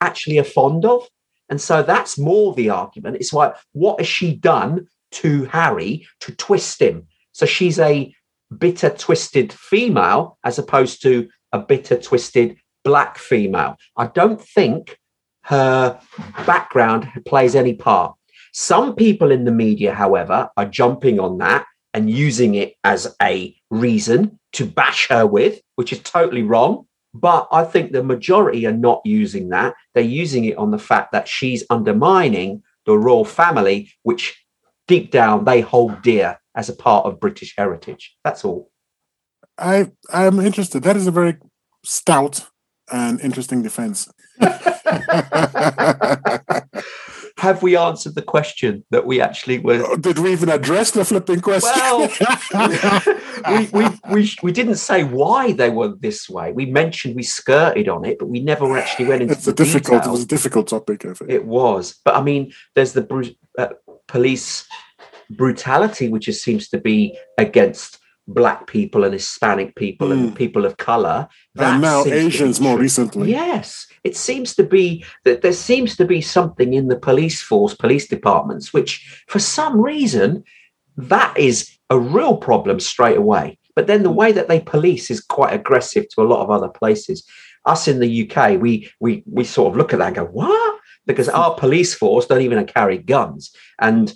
actually 0.00 0.38
are 0.38 0.44
fond 0.44 0.84
of. 0.84 1.06
And 1.48 1.60
so 1.60 1.82
that's 1.82 2.18
more 2.18 2.54
the 2.54 2.70
argument. 2.70 3.16
It's 3.16 3.32
like, 3.32 3.54
what 3.72 4.00
has 4.00 4.08
she 4.08 4.34
done 4.34 4.86
to 5.12 5.44
Harry 5.46 6.06
to 6.20 6.34
twist 6.34 6.80
him? 6.80 7.06
So 7.32 7.46
she's 7.46 7.78
a 7.78 8.14
bitter, 8.56 8.90
twisted 8.90 9.52
female 9.52 10.38
as 10.44 10.58
opposed 10.58 11.02
to 11.02 11.28
a 11.52 11.58
bitter, 11.58 11.96
twisted 11.96 12.56
black 12.84 13.18
female. 13.18 13.76
I 13.96 14.06
don't 14.06 14.40
think 14.40 14.98
her 15.42 15.98
background 16.46 17.08
plays 17.26 17.54
any 17.54 17.74
part. 17.74 18.14
Some 18.52 18.94
people 18.94 19.30
in 19.30 19.44
the 19.44 19.52
media, 19.52 19.94
however, 19.94 20.50
are 20.56 20.66
jumping 20.66 21.20
on 21.20 21.38
that 21.38 21.66
and 21.94 22.10
using 22.10 22.54
it 22.54 22.74
as 22.84 23.14
a 23.22 23.54
reason 23.70 24.38
to 24.52 24.66
bash 24.66 25.08
her 25.08 25.26
with, 25.26 25.60
which 25.76 25.92
is 25.92 26.00
totally 26.00 26.42
wrong. 26.42 26.86
But 27.14 27.48
I 27.50 27.64
think 27.64 27.92
the 27.92 28.02
majority 28.02 28.66
are 28.66 28.72
not 28.72 29.00
using 29.04 29.48
that. 29.50 29.74
They're 29.94 30.02
using 30.04 30.44
it 30.44 30.58
on 30.58 30.70
the 30.70 30.78
fact 30.78 31.12
that 31.12 31.28
she's 31.28 31.64
undermining 31.70 32.62
the 32.84 32.98
royal 32.98 33.24
family, 33.24 33.90
which 34.02 34.36
deep 34.88 35.12
down 35.12 35.44
they 35.44 35.60
hold 35.60 36.02
dear 36.02 36.40
as 36.56 36.68
a 36.68 36.74
part 36.74 37.06
of 37.06 37.20
British 37.20 37.54
heritage. 37.56 38.16
That's 38.24 38.44
all. 38.44 38.70
I 39.56 39.92
I'm 40.12 40.40
interested. 40.40 40.82
That 40.82 40.96
is 40.96 41.06
a 41.06 41.12
very 41.12 41.36
stout 41.84 42.48
and 42.90 43.20
interesting 43.20 43.62
defense. 43.62 44.10
Have 47.38 47.62
we 47.62 47.76
answered 47.76 48.16
the 48.16 48.22
question 48.22 48.84
that 48.90 49.06
we 49.06 49.20
actually 49.20 49.60
were? 49.60 49.96
Did 49.96 50.18
we 50.18 50.32
even 50.32 50.48
address 50.48 50.90
the 50.90 51.04
flipping 51.04 51.40
question? 51.40 51.70
Well, 51.72 52.10
we, 53.48 53.68
we, 53.72 53.88
we, 54.10 54.30
we 54.42 54.50
didn't 54.50 54.74
say 54.74 55.04
why 55.04 55.52
they 55.52 55.70
were 55.70 55.94
this 56.00 56.28
way. 56.28 56.50
We 56.50 56.66
mentioned 56.66 57.14
we 57.14 57.22
skirted 57.22 57.88
on 57.88 58.04
it, 58.04 58.18
but 58.18 58.26
we 58.26 58.40
never 58.40 58.76
actually 58.76 59.06
went 59.06 59.22
into 59.22 59.34
it's 59.34 59.46
a 59.46 59.52
the 59.52 59.64
difficult. 59.64 60.04
It 60.04 60.10
was 60.10 60.24
a 60.24 60.26
difficult 60.26 60.66
topic. 60.66 61.04
I 61.04 61.12
think. 61.12 61.30
It 61.30 61.44
was, 61.44 62.00
but 62.04 62.16
I 62.16 62.22
mean, 62.22 62.52
there's 62.74 62.92
the 62.92 63.36
uh, 63.56 63.68
police 64.08 64.66
brutality, 65.30 66.08
which 66.08 66.28
is, 66.28 66.42
seems 66.42 66.68
to 66.70 66.78
be 66.78 67.16
against 67.36 67.98
black 68.26 68.66
people 68.66 69.04
and 69.04 69.14
Hispanic 69.14 69.74
people 69.74 70.12
and 70.12 70.36
people 70.36 70.66
of 70.66 70.76
color. 70.76 71.28
Hmm. 71.56 71.62
and 71.62 71.82
now 71.82 72.02
seems 72.02 72.14
to 72.14 72.20
be 72.20 72.26
Asians 72.26 72.60
more 72.60 72.78
recently. 72.78 73.30
Yes, 73.30 73.86
it 74.04 74.16
seems 74.16 74.54
to 74.56 74.64
be 74.64 75.04
that 75.24 75.42
there 75.42 75.52
seems 75.52 75.96
to 75.96 76.04
be 76.04 76.20
something 76.20 76.74
in 76.74 76.88
the 76.88 76.98
police 76.98 77.40
force, 77.40 77.74
police 77.74 78.06
departments, 78.06 78.72
which 78.72 79.24
for 79.28 79.38
some 79.38 79.80
reason 79.80 80.44
that 80.96 81.36
is 81.38 81.78
a 81.90 81.98
real 81.98 82.36
problem 82.36 82.80
straight 82.80 83.16
away. 83.16 83.58
But 83.74 83.86
then 83.86 84.02
the 84.02 84.10
way 84.10 84.32
that 84.32 84.48
they 84.48 84.60
police 84.60 85.10
is 85.10 85.20
quite 85.20 85.54
aggressive 85.54 86.08
to 86.10 86.20
a 86.20 86.28
lot 86.28 86.42
of 86.42 86.50
other 86.50 86.68
places. 86.68 87.24
Us 87.64 87.86
in 87.86 88.00
the 88.00 88.30
UK, 88.30 88.60
we 88.60 88.90
we 89.00 89.22
we 89.26 89.44
sort 89.44 89.70
of 89.70 89.76
look 89.76 89.92
at 89.92 90.00
that 90.00 90.08
and 90.08 90.16
go, 90.16 90.24
what? 90.24 90.67
Because 91.08 91.28
our 91.28 91.54
police 91.54 91.94
force 91.94 92.26
don't 92.26 92.42
even 92.42 92.64
carry 92.66 92.98
guns. 92.98 93.52
And 93.80 94.14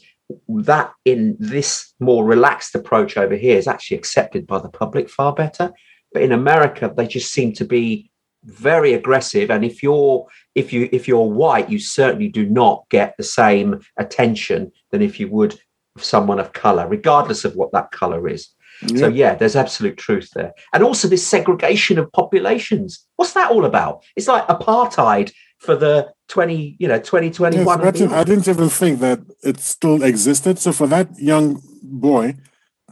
that 0.49 0.93
in 1.05 1.37
this 1.41 1.93
more 1.99 2.25
relaxed 2.25 2.75
approach 2.75 3.17
over 3.17 3.35
here 3.35 3.59
is 3.59 3.67
actually 3.67 3.97
accepted 3.97 4.47
by 4.47 4.61
the 4.61 4.69
public 4.69 5.11
far 5.11 5.35
better. 5.35 5.73
But 6.13 6.23
in 6.23 6.33
America, 6.33 6.93
they 6.97 7.07
just 7.07 7.33
seem 7.33 7.53
to 7.55 7.65
be 7.65 8.11
very 8.45 8.93
aggressive. 8.93 9.51
And 9.51 9.65
if 9.65 9.83
you're 9.83 10.27
if 10.55 10.73
you 10.73 10.89
if 10.93 11.09
you're 11.09 11.29
white, 11.29 11.71
you 11.71 11.79
certainly 11.79 12.29
do 12.29 12.49
not 12.49 12.85
get 12.91 13.15
the 13.17 13.25
same 13.25 13.81
attention 13.99 14.73
than 14.91 15.03
if 15.03 15.19
you 15.19 15.29
would 15.29 15.59
someone 15.99 16.41
of 16.41 16.53
color, 16.53 16.87
regardless 16.87 17.45
of 17.45 17.55
what 17.55 17.73
that 17.73 17.91
color 17.91 18.29
is. 18.29 18.49
So 18.97 19.07
yeah, 19.07 19.37
there's 19.37 19.55
absolute 19.55 19.97
truth 19.97 20.31
there. 20.35 20.53
And 20.73 20.83
also 20.83 21.07
this 21.07 21.25
segregation 21.25 21.99
of 21.99 22.11
populations. 22.11 23.07
What's 23.15 23.35
that 23.35 23.53
all 23.53 23.65
about? 23.65 24.05
It's 24.17 24.27
like 24.27 24.47
apartheid 24.49 25.33
for 25.63 25.77
the 25.77 26.13
20, 26.29 26.77
you 26.79 26.89
know, 26.89 26.99
2021. 26.99 27.67
Yes, 27.79 27.87
I, 27.87 27.91
didn't, 27.91 28.13
I 28.13 28.25
didn't 28.25 28.49
even 28.49 28.69
think 28.69 29.01
that 29.01 29.21
it 29.43 29.61
still 29.61 30.03
existed. 30.03 30.59
So 30.59 30.73
for 30.73 30.87
that 30.89 31.09
young 31.19 31.63
boy 31.83 32.37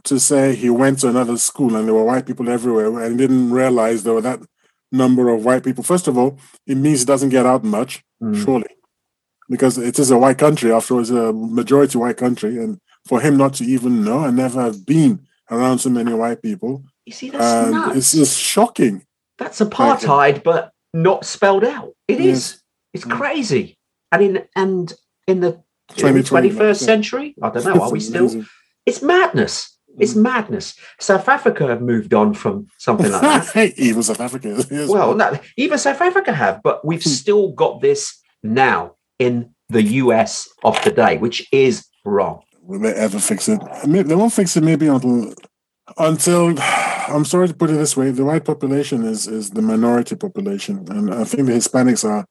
to 0.03 0.19
say 0.19 0.55
he 0.55 0.69
went 0.69 0.99
to 0.99 1.09
another 1.09 1.37
school 1.37 1.75
and 1.75 1.87
there 1.87 1.93
were 1.93 2.03
white 2.03 2.25
people 2.25 2.49
everywhere 2.49 2.99
and 3.03 3.17
didn't 3.17 3.51
realize 3.51 4.03
there 4.03 4.13
were 4.13 4.21
that 4.21 4.39
number 4.91 5.29
of 5.29 5.43
white 5.45 5.63
people, 5.63 5.83
first 5.83 6.07
of 6.07 6.17
all, 6.17 6.37
it 6.65 6.75
means 6.77 6.99
he 6.99 7.05
doesn't 7.05 7.29
get 7.29 7.45
out 7.45 7.63
much, 7.63 8.03
Mm. 8.23 8.35
surely, 8.43 8.69
because 9.49 9.77
it 9.77 9.97
is 9.97 10.11
a 10.11 10.17
white 10.17 10.37
country. 10.37 10.71
After 10.71 10.93
all, 10.93 10.99
it's 11.01 11.09
a 11.09 11.33
majority 11.33 11.97
white 11.97 12.17
country, 12.17 12.57
and 12.63 12.77
for 13.07 13.19
him 13.19 13.35
not 13.35 13.53
to 13.55 13.63
even 13.63 14.03
know 14.03 14.23
and 14.25 14.37
never 14.37 14.61
have 14.61 14.85
been 14.85 15.21
around 15.49 15.79
so 15.79 15.89
many 15.89 16.13
white 16.13 16.41
people, 16.41 16.83
You 17.05 17.13
see, 17.13 17.29
that's 17.31 17.43
and 17.43 17.71
nuts. 17.71 17.97
it's 17.97 18.11
just 18.13 18.39
shocking. 18.39 19.03
That's 19.39 19.59
apartheid, 19.59 20.43
but 20.43 20.71
not 20.93 21.25
spelled 21.25 21.63
out. 21.63 21.93
It 22.07 22.19
is. 22.21 22.60
It's 22.93 23.05
mm. 23.05 23.11
crazy. 23.11 23.77
And 24.11 24.21
in 24.21 24.43
and 24.55 24.93
in 25.27 25.39
the 25.39 25.63
twenty 25.97 26.49
first 26.49 26.81
century, 26.81 27.35
I 27.41 27.49
don't 27.49 27.65
know. 27.65 27.81
Are 27.81 27.91
we 27.91 27.99
still? 27.99 28.29
Mm. 28.29 28.47
It's 28.85 29.01
madness. 29.01 29.77
It's 29.99 30.13
mm. 30.13 30.21
madness. 30.21 30.75
South 30.99 31.27
Africa 31.27 31.67
have 31.67 31.81
moved 31.81 32.13
on 32.13 32.33
from 32.33 32.67
something 32.77 33.11
like 33.11 33.21
that. 33.53 33.73
even 33.77 34.03
South 34.03 34.19
Africa. 34.19 34.63
Yes. 34.71 34.89
well, 34.89 35.15
no, 35.15 35.37
even 35.57 35.77
South 35.77 36.01
Africa 36.01 36.33
have, 36.33 36.61
but 36.63 36.85
we've 36.85 37.03
hmm. 37.03 37.09
still 37.09 37.51
got 37.51 37.81
this 37.81 38.19
now 38.43 38.95
in 39.19 39.53
the 39.69 39.83
US 39.83 40.49
of 40.63 40.79
today, 40.81 41.17
which 41.17 41.47
is 41.51 41.85
wrong. 42.05 42.41
Will 42.61 42.79
they 42.79 42.93
ever 42.93 43.19
fix 43.19 43.49
it? 43.49 43.61
May- 43.87 44.03
They 44.03 44.15
won't 44.15 44.33
fix 44.33 44.55
it 44.57 44.63
maybe 44.63 44.87
until 44.87 45.33
until 45.97 46.55
I'm 46.59 47.25
sorry 47.25 47.47
to 47.47 47.53
put 47.53 47.69
it 47.69 47.73
this 47.73 47.97
way, 47.97 48.11
the 48.11 48.25
white 48.25 48.45
population 48.45 49.03
is 49.03 49.27
is 49.27 49.51
the 49.51 49.61
minority 49.61 50.15
population. 50.15 50.85
And 50.89 51.13
I 51.13 51.23
think 51.23 51.47
the 51.47 51.53
Hispanics 51.53 52.07
are 52.07 52.25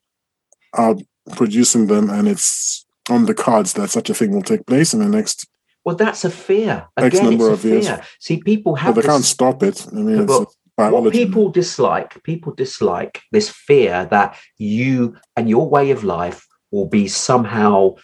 are 0.72 0.96
producing 1.36 1.86
them 1.86 2.10
and 2.10 2.28
it's 2.28 2.84
on 3.08 3.26
the 3.26 3.34
cards 3.34 3.72
that 3.74 3.90
such 3.90 4.10
a 4.10 4.14
thing 4.14 4.32
will 4.32 4.42
take 4.42 4.66
place 4.66 4.92
in 4.94 5.00
the 5.00 5.08
next 5.08 5.46
Well, 5.84 5.96
that's 5.96 6.24
a 6.24 6.30
fear. 6.30 6.86
X 6.96 7.06
Again, 7.16 7.24
number 7.30 7.50
it's 7.52 7.64
a 7.64 7.68
of 7.68 7.72
years. 7.72 7.86
fear. 7.88 8.02
See, 8.20 8.42
people 8.42 8.72
but 8.74 8.80
have 8.82 8.94
they 8.94 9.00
this- 9.02 9.10
can't 9.10 9.24
stop 9.24 9.62
it. 9.62 9.86
I 9.92 9.96
mean 9.96 10.22
it's 10.22 10.56
biology. 10.76 11.04
What 11.04 11.12
people 11.12 11.48
dislike, 11.50 12.22
people 12.22 12.52
dislike 12.54 13.20
this 13.32 13.48
fear 13.50 14.06
that 14.10 14.36
you 14.58 15.16
and 15.36 15.48
your 15.48 15.68
way 15.68 15.90
of 15.90 16.04
life 16.04 16.46
will 16.70 16.86
be 16.86 17.08
somehow 17.08 17.96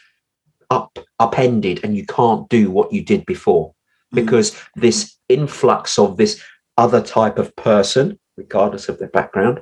up 0.70 0.98
upended 1.20 1.84
and 1.84 1.96
you 1.96 2.04
can't 2.06 2.48
do 2.48 2.70
what 2.70 2.92
you 2.92 3.02
did 3.02 3.24
before 3.26 3.72
Mm. 4.12 4.16
because 4.20 4.56
this 4.76 5.16
influx 5.28 5.98
of 5.98 6.16
this 6.16 6.40
other 6.76 7.00
type 7.02 7.38
of 7.38 7.54
person 7.56 8.18
regardless 8.36 8.88
of 8.88 8.98
their 8.98 9.08
background 9.08 9.60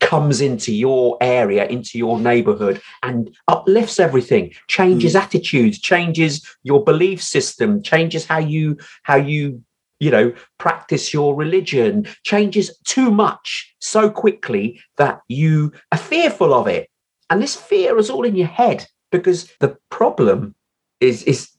comes 0.00 0.40
into 0.40 0.72
your 0.72 1.16
area, 1.20 1.66
into 1.66 1.98
your 1.98 2.18
neighborhood, 2.18 2.80
and 3.02 3.34
uplifts 3.48 4.00
everything, 4.00 4.52
changes 4.68 5.12
hmm. 5.12 5.18
attitudes, 5.18 5.78
changes 5.78 6.46
your 6.62 6.82
belief 6.84 7.22
system, 7.22 7.82
changes 7.82 8.26
how 8.26 8.38
you 8.38 8.78
how 9.02 9.16
you 9.16 9.62
you 10.00 10.10
know 10.10 10.32
practice 10.58 11.12
your 11.14 11.34
religion, 11.34 12.06
changes 12.24 12.76
too 12.84 13.10
much 13.10 13.74
so 13.80 14.10
quickly 14.10 14.80
that 14.96 15.20
you 15.28 15.72
are 15.92 15.98
fearful 15.98 16.52
of 16.54 16.66
it. 16.66 16.88
And 17.28 17.40
this 17.40 17.54
fear 17.54 17.96
is 17.98 18.10
all 18.10 18.24
in 18.24 18.34
your 18.34 18.48
head 18.48 18.86
because 19.12 19.52
the 19.60 19.76
problem 19.90 20.54
is 21.00 21.22
is 21.24 21.50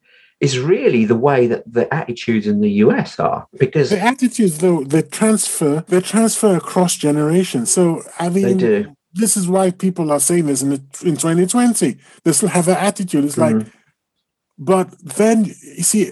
is 0.41 0.57
really 0.59 1.05
the 1.05 1.15
way 1.15 1.45
that 1.47 1.63
the 1.71 1.91
attitudes 1.93 2.47
in 2.47 2.61
the 2.61 2.71
US 2.85 3.19
are. 3.19 3.47
Because 3.57 3.91
The 3.91 3.99
attitudes, 4.01 4.57
though, 4.57 4.83
they 4.83 5.03
transfer, 5.03 5.85
they 5.87 6.01
transfer 6.01 6.55
across 6.57 6.95
generations. 6.95 7.71
So, 7.71 8.01
I 8.19 8.29
mean, 8.29 8.57
do. 8.57 8.95
this 9.13 9.37
is 9.37 9.47
why 9.47 9.69
people 9.71 10.11
are 10.11 10.19
saying 10.19 10.47
this 10.47 10.63
in, 10.63 10.69
the, 10.71 10.81
in 11.05 11.15
2020. 11.15 11.95
They 12.23 12.31
still 12.31 12.49
have 12.49 12.65
that 12.65 12.81
attitude. 12.81 13.23
It's 13.25 13.37
like, 13.37 13.55
Mhm. 13.55 13.71
but 14.57 14.87
then, 15.21 15.45
you 15.45 15.83
see, 15.83 16.11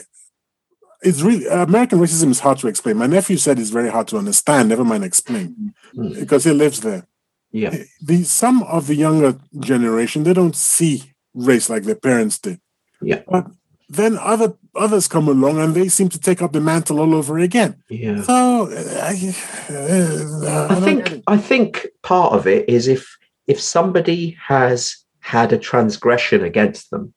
it's 1.01 1.21
really, 1.21 1.47
American 1.47 1.97
racism 1.99 2.30
is 2.30 2.39
hard 2.41 2.59
to 2.59 2.67
explain. 2.67 2.97
My 2.97 3.07
nephew 3.07 3.38
said 3.38 3.57
it's 3.57 3.71
very 3.71 3.89
hard 3.89 4.07
to 4.09 4.17
understand, 4.17 4.69
never 4.69 4.86
mind 4.86 5.03
explain, 5.03 5.73
Mhm. 5.97 6.19
because 6.19 6.43
he 6.43 6.51
lives 6.51 6.82
there. 6.82 7.03
yeah, 7.51 7.75
The, 8.05 8.23
some 8.25 8.61
of 8.61 8.86
the 8.86 8.95
younger 8.95 9.32
generation, 9.59 10.23
they 10.23 10.34
don't 10.34 10.55
see 10.55 10.95
race 11.34 11.67
like 11.67 11.84
their 11.84 11.95
parents 12.09 12.38
did. 12.38 12.59
yeah, 13.01 13.21
But 13.27 13.47
then 13.90 14.18
other 14.20 14.54
others 14.76 15.08
come 15.08 15.28
along 15.28 15.60
and 15.60 15.74
they 15.74 15.90
seem 15.90 16.10
to 16.10 16.20
take 16.20 16.42
up 16.42 16.54
the 16.54 16.62
mantle 16.62 17.00
all 17.00 17.16
over 17.16 17.40
again. 17.40 17.82
yeah. 17.90 18.22
So 18.22 18.72
uh, 18.72 19.00
I, 19.04 19.36
uh, 19.70 20.68
I 20.70 20.80
don't 20.80 21.04
think. 21.04 21.24
I 21.28 21.38
think 21.38 21.88
part 22.04 22.34
of 22.34 22.46
it 22.48 22.70
is 22.70 22.88
if 22.88 23.18
if 23.48 23.60
somebody 23.60 24.38
has 24.48 24.96
had 25.22 25.52
a 25.52 25.58
transgression 25.58 26.44
against 26.44 26.92
them 26.92 27.14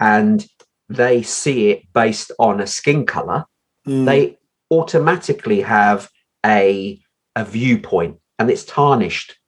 and 0.00 0.46
they 0.88 1.22
see 1.22 1.70
it 1.70 1.82
based 1.92 2.32
on 2.38 2.60
a 2.60 2.66
skin 2.66 3.06
color, 3.06 3.44
Mm, 3.86 4.04
they 4.04 4.38
automatically 4.70 5.62
have 5.62 6.10
a 6.44 7.00
a 7.36 7.44
viewpoint 7.44 8.18
and 8.38 8.50
it's 8.50 8.64
tarnished. 8.64 9.38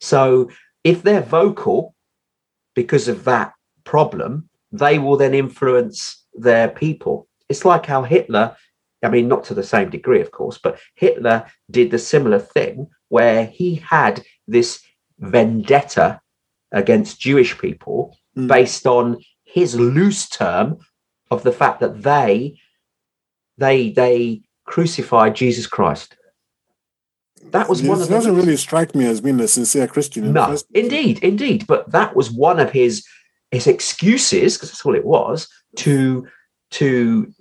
So 0.00 0.48
if 0.84 1.02
they're 1.02 1.20
vocal 1.20 1.94
because 2.74 3.08
of 3.08 3.24
that 3.24 3.52
problem, 3.84 4.48
they 4.78 4.98
will 4.98 5.16
then 5.16 5.34
influence 5.34 6.24
their 6.34 6.68
people. 6.68 7.28
It's 7.48 7.64
like 7.64 7.86
how 7.86 8.02
Hitler, 8.02 8.56
I 9.02 9.08
mean, 9.08 9.28
not 9.28 9.44
to 9.44 9.54
the 9.54 9.62
same 9.62 9.90
degree, 9.90 10.20
of 10.20 10.30
course, 10.30 10.58
but 10.58 10.78
Hitler 10.94 11.46
did 11.70 11.90
the 11.90 11.98
similar 11.98 12.38
thing 12.38 12.88
where 13.08 13.46
he 13.46 13.76
had 13.76 14.24
this 14.48 14.80
vendetta 15.18 16.20
against 16.72 17.20
Jewish 17.20 17.56
people 17.58 18.16
Mm. 18.36 18.48
based 18.48 18.84
on 18.84 19.18
his 19.44 19.76
loose 19.76 20.28
term 20.28 20.78
of 21.30 21.44
the 21.44 21.52
fact 21.52 21.78
that 21.78 22.02
they 22.02 22.58
they 23.58 23.90
they 23.90 24.42
crucified 24.64 25.36
Jesus 25.36 25.68
Christ. 25.68 26.16
That 27.52 27.68
was 27.68 27.80
one 27.80 28.00
of 28.00 28.08
the 28.08 28.14
doesn't 28.14 28.34
really 28.34 28.56
strike 28.56 28.92
me 28.92 29.06
as 29.06 29.20
being 29.20 29.38
a 29.38 29.46
sincere 29.46 29.86
Christian. 29.86 30.24
in 30.24 30.32
no, 30.32 30.56
indeed, 30.72 31.22
indeed. 31.22 31.64
But 31.68 31.92
that 31.92 32.16
was 32.16 32.28
one 32.32 32.58
of 32.58 32.72
his 32.72 33.06
his 33.54 33.66
excuses, 33.66 34.56
because 34.56 34.70
that's 34.70 34.84
all 34.84 34.94
it 34.94 35.04
was, 35.06 35.48
to 35.76 36.26
to 36.72 37.32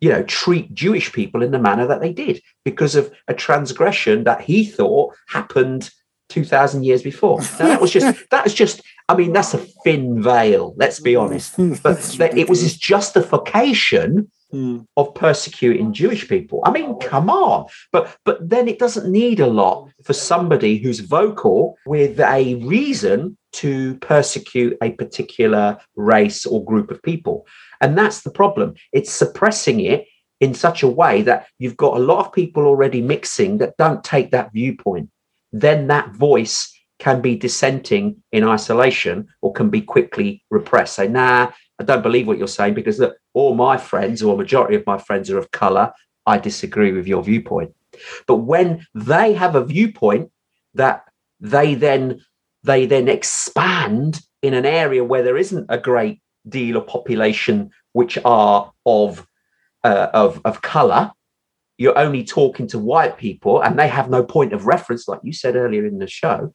you 0.00 0.08
know 0.10 0.22
treat 0.24 0.74
Jewish 0.74 1.12
people 1.12 1.42
in 1.42 1.52
the 1.52 1.58
manner 1.58 1.86
that 1.86 2.00
they 2.00 2.12
did 2.12 2.42
because 2.64 2.94
of 2.94 3.12
a 3.28 3.34
transgression 3.34 4.24
that 4.24 4.40
he 4.42 4.64
thought 4.64 5.14
happened 5.28 5.90
two 6.28 6.44
thousand 6.44 6.84
years 6.84 7.02
before. 7.02 7.40
Now, 7.40 7.66
that 7.68 7.80
was 7.80 7.90
just 7.92 8.24
that 8.30 8.44
was 8.44 8.54
just. 8.54 8.82
I 9.08 9.16
mean, 9.16 9.32
that's 9.32 9.52
a 9.52 9.58
thin 9.58 10.22
veil. 10.22 10.74
Let's 10.76 11.00
be 11.00 11.16
honest. 11.16 11.56
But 11.82 11.98
it 12.38 12.48
was 12.48 12.62
his 12.62 12.76
justification 12.76 14.30
Mm. 14.52 14.86
of 14.98 15.14
persecuting 15.14 15.94
Jewish 15.94 16.28
people. 16.28 16.60
I 16.66 16.72
mean, 16.72 16.98
come 16.98 17.30
on. 17.30 17.68
But 17.90 18.14
but 18.26 18.46
then 18.46 18.68
it 18.68 18.78
doesn't 18.78 19.10
need 19.10 19.40
a 19.40 19.46
lot 19.46 19.88
for 20.04 20.12
somebody 20.12 20.76
who's 20.76 21.00
vocal 21.00 21.78
with 21.86 22.20
a 22.20 22.56
reason 22.56 23.38
to 23.52 23.96
persecute 23.96 24.76
a 24.82 24.90
particular 24.92 25.78
race 25.96 26.46
or 26.46 26.64
group 26.64 26.90
of 26.90 27.02
people. 27.02 27.46
And 27.80 27.96
that's 27.96 28.22
the 28.22 28.30
problem. 28.30 28.74
It's 28.92 29.12
suppressing 29.12 29.80
it 29.80 30.06
in 30.40 30.54
such 30.54 30.82
a 30.82 30.88
way 30.88 31.22
that 31.22 31.46
you've 31.58 31.76
got 31.76 31.96
a 31.96 32.00
lot 32.00 32.26
of 32.26 32.32
people 32.32 32.64
already 32.64 33.00
mixing 33.00 33.58
that 33.58 33.76
don't 33.76 34.02
take 34.02 34.30
that 34.30 34.52
viewpoint. 34.52 35.10
Then 35.52 35.86
that 35.88 36.14
voice 36.14 36.72
can 36.98 37.20
be 37.20 37.36
dissenting 37.36 38.22
in 38.32 38.44
isolation 38.44 39.28
or 39.40 39.52
can 39.52 39.70
be 39.70 39.80
quickly 39.80 40.42
repressed. 40.50 40.94
Say, 40.94 41.08
nah, 41.08 41.50
I 41.78 41.84
don't 41.84 42.02
believe 42.02 42.26
what 42.26 42.38
you're 42.38 42.48
saying 42.48 42.74
because 42.74 42.98
look, 42.98 43.16
all 43.34 43.54
my 43.54 43.76
friends 43.76 44.22
or 44.22 44.36
majority 44.36 44.76
of 44.76 44.86
my 44.86 44.98
friends 44.98 45.30
are 45.30 45.38
of 45.38 45.50
color. 45.50 45.92
I 46.26 46.38
disagree 46.38 46.92
with 46.92 47.06
your 47.06 47.22
viewpoint. 47.22 47.72
But 48.26 48.36
when 48.36 48.86
they 48.94 49.32
have 49.34 49.54
a 49.56 49.64
viewpoint 49.64 50.30
that 50.74 51.04
they 51.40 51.74
then 51.74 52.20
they 52.64 52.86
then 52.86 53.08
expand 53.08 54.20
in 54.42 54.54
an 54.54 54.66
area 54.66 55.04
where 55.04 55.22
there 55.22 55.36
isn't 55.36 55.66
a 55.68 55.78
great 55.78 56.20
deal 56.48 56.76
of 56.76 56.86
population 56.86 57.70
which 57.92 58.18
are 58.24 58.72
of 58.86 59.26
uh, 59.84 60.08
of 60.14 60.40
of 60.44 60.62
color, 60.62 61.12
you're 61.78 61.98
only 61.98 62.24
talking 62.24 62.66
to 62.68 62.78
white 62.78 63.16
people 63.18 63.60
and 63.62 63.78
they 63.78 63.88
have 63.88 64.10
no 64.10 64.22
point 64.24 64.52
of 64.52 64.66
reference, 64.66 65.08
like 65.08 65.20
you 65.22 65.32
said 65.32 65.56
earlier 65.56 65.84
in 65.84 65.98
the 65.98 66.06
show. 66.06 66.54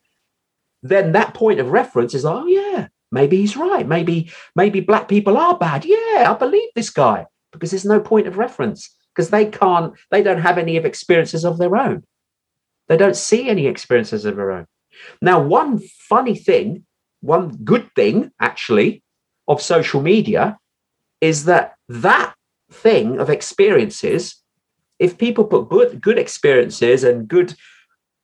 Then 0.83 1.11
that 1.11 1.33
point 1.33 1.59
of 1.59 1.71
reference 1.71 2.13
is, 2.13 2.25
oh 2.25 2.45
yeah, 2.45 2.87
maybe 3.11 3.37
he's 3.37 3.57
right. 3.57 3.87
Maybe 3.87 4.31
maybe 4.55 4.79
black 4.79 5.07
people 5.07 5.37
are 5.37 5.57
bad. 5.57 5.85
Yeah, 5.85 6.31
I 6.31 6.35
believe 6.37 6.69
this 6.75 6.89
guy 6.89 7.25
because 7.51 7.71
there's 7.71 7.85
no 7.85 7.99
point 7.99 8.27
of 8.27 8.37
reference 8.37 8.93
because 9.13 9.29
they 9.29 9.45
can't, 9.45 9.93
they 10.11 10.21
don't 10.21 10.41
have 10.41 10.57
any 10.57 10.77
of 10.77 10.85
experiences 10.85 11.43
of 11.43 11.57
their 11.57 11.75
own. 11.75 12.03
They 12.87 12.97
don't 12.97 13.15
see 13.15 13.49
any 13.49 13.65
experiences 13.65 14.25
of 14.25 14.35
their 14.35 14.51
own. 14.51 14.67
Now, 15.21 15.41
one 15.41 15.79
funny 15.79 16.35
thing, 16.35 16.85
one 17.21 17.57
good 17.63 17.89
thing 17.95 18.31
actually 18.39 19.03
of 19.47 19.61
social 19.61 20.01
media 20.01 20.57
is 21.21 21.45
that 21.45 21.75
that 21.89 22.33
thing 22.71 23.19
of 23.19 23.29
experiences, 23.29 24.35
if 24.99 25.17
people 25.17 25.45
put 25.45 25.69
good, 25.69 26.01
good 26.01 26.17
experiences 26.17 27.03
and 27.03 27.27
good 27.27 27.55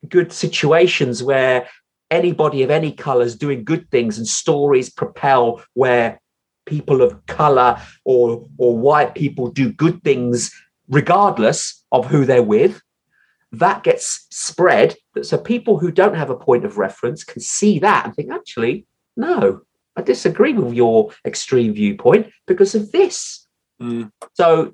good 0.10 0.34
situations 0.34 1.24
where 1.24 1.68
anybody 2.12 2.62
of 2.62 2.70
any 2.70 2.92
color 2.92 3.24
is 3.24 3.38
doing 3.38 3.64
good 3.64 3.90
things 3.90 4.18
and 4.18 4.28
stories 4.28 4.90
propel 4.90 5.64
where 5.74 6.20
people 6.66 7.02
of 7.02 7.26
color 7.26 7.82
or 8.06 8.46
or 8.58 8.78
white 8.78 9.16
people 9.16 9.48
do 9.48 9.72
good 9.72 10.04
things 10.04 10.52
regardless 10.90 11.84
of 11.92 12.06
who 12.06 12.26
they're 12.26 12.44
with 12.44 12.82
that 13.54 13.84
gets 13.84 14.28
spread 14.32 14.96
so 15.22 15.38
people 15.38 15.78
who 15.80 15.92
don't 15.92 16.16
have 16.16 16.30
a 16.30 16.36
point 16.36 16.66
of 16.66 16.78
reference 16.78 17.24
can 17.24 17.42
see 17.42 17.80
that 17.80 18.06
and 18.06 18.16
think 18.16 18.32
actually 18.32 18.86
no 19.16 19.62
i 19.96 20.02
disagree 20.02 20.54
with 20.54 20.74
your 20.74 21.12
extreme 21.26 21.74
viewpoint 21.74 22.32
because 22.48 22.76
of 22.76 22.92
this 22.92 23.44
Mm. 23.82 24.12
so 24.36 24.72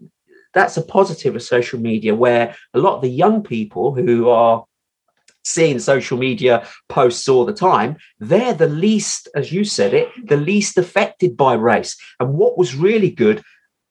that's 0.53 0.77
a 0.77 0.81
positive 0.81 1.35
of 1.35 1.41
social 1.41 1.79
media 1.79 2.13
where 2.13 2.55
a 2.73 2.79
lot 2.79 2.95
of 2.95 3.01
the 3.01 3.09
young 3.09 3.41
people 3.41 3.95
who 3.95 4.29
are 4.29 4.65
seeing 5.43 5.79
social 5.79 6.17
media 6.17 6.67
posts 6.89 7.27
all 7.29 7.45
the 7.45 7.53
time 7.53 7.95
they're 8.19 8.53
the 8.53 8.67
least 8.67 9.29
as 9.35 9.51
you 9.53 9.63
said 9.63 9.93
it 9.93 10.09
the 10.27 10.37
least 10.37 10.77
affected 10.77 11.37
by 11.37 11.53
race 11.53 11.95
and 12.19 12.33
what 12.33 12.57
was 12.57 12.75
really 12.75 13.09
good 13.09 13.41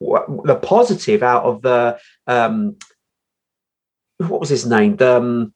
the 0.00 0.60
positive 0.62 1.22
out 1.22 1.44
of 1.44 1.62
the 1.62 1.98
um 2.26 2.76
what 4.18 4.40
was 4.40 4.48
his 4.48 4.66
name? 4.66 4.96
The 4.96 5.16
um, 5.16 5.54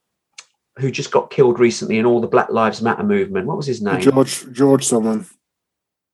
who 0.79 0.91
just 0.91 1.11
got 1.11 1.31
killed 1.31 1.59
recently 1.59 1.99
in 1.99 2.07
all 2.07 2.21
the 2.21 2.27
black 2.27 2.51
lives 2.51 2.81
matter 2.81 3.03
movement. 3.03 3.47
What 3.47 3.57
was 3.57 3.67
his 3.67 3.83
name? 3.83 4.01
George, 4.01 4.51
George, 4.53 4.87
someone. 4.87 5.27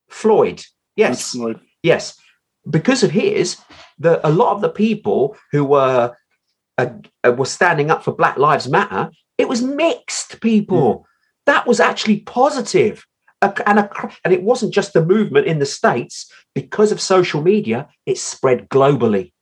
floyd. 0.09 0.65
Yes. 0.97 1.33
Floyd. 1.33 1.61
Yes, 1.83 2.19
because 2.69 3.05
of 3.05 3.13
his, 3.13 3.57
the 3.99 4.27
a 4.27 4.31
lot 4.31 4.53
of 4.55 4.63
the 4.63 4.69
people 4.69 5.37
who 5.53 5.65
were 5.65 6.15
uh, 6.77 6.91
uh, 7.23 7.33
were 7.33 7.45
standing 7.45 7.91
up 7.91 8.03
for 8.03 8.13
Black 8.13 8.37
Lives 8.37 8.69
Matter, 8.69 9.11
it 9.37 9.49
was 9.49 9.63
mixed 9.63 10.41
people. 10.41 11.07
That 11.47 11.67
was 11.67 11.81
actually 11.81 12.21
positive. 12.21 13.07
A- 13.43 13.69
and 13.69 13.79
a, 13.79 13.91
and 14.25 14.35
it 14.35 14.43
wasn't 14.43 14.75
just 14.75 14.93
the 14.93 15.05
movement 15.05 15.47
in 15.47 15.61
the 15.61 15.67
states. 15.67 16.31
Because 16.55 16.91
of 16.91 17.01
social 17.01 17.41
media 17.41 17.89
it 18.05 18.19
spread 18.19 18.69
globally 18.69 19.33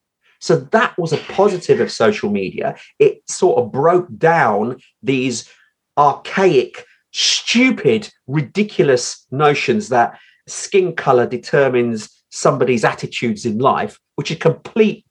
so 0.40 0.56
that 0.56 0.96
was 0.98 1.12
a 1.12 1.18
positive 1.18 1.80
of 1.80 1.90
social 1.90 2.30
media. 2.30 2.76
It 2.98 3.22
sort 3.28 3.58
of 3.58 3.72
broke 3.72 4.08
down 4.18 4.80
these 5.02 5.50
archaic 5.96 6.84
stupid 7.12 8.10
ridiculous 8.26 9.26
notions 9.30 9.88
that 9.88 10.18
skin 10.46 10.94
color 10.94 11.26
determines 11.26 12.10
somebody's 12.30 12.84
attitudes 12.84 13.46
in 13.46 13.58
life 13.58 13.98
which 14.16 14.30
is 14.30 14.36
complete 14.36 15.06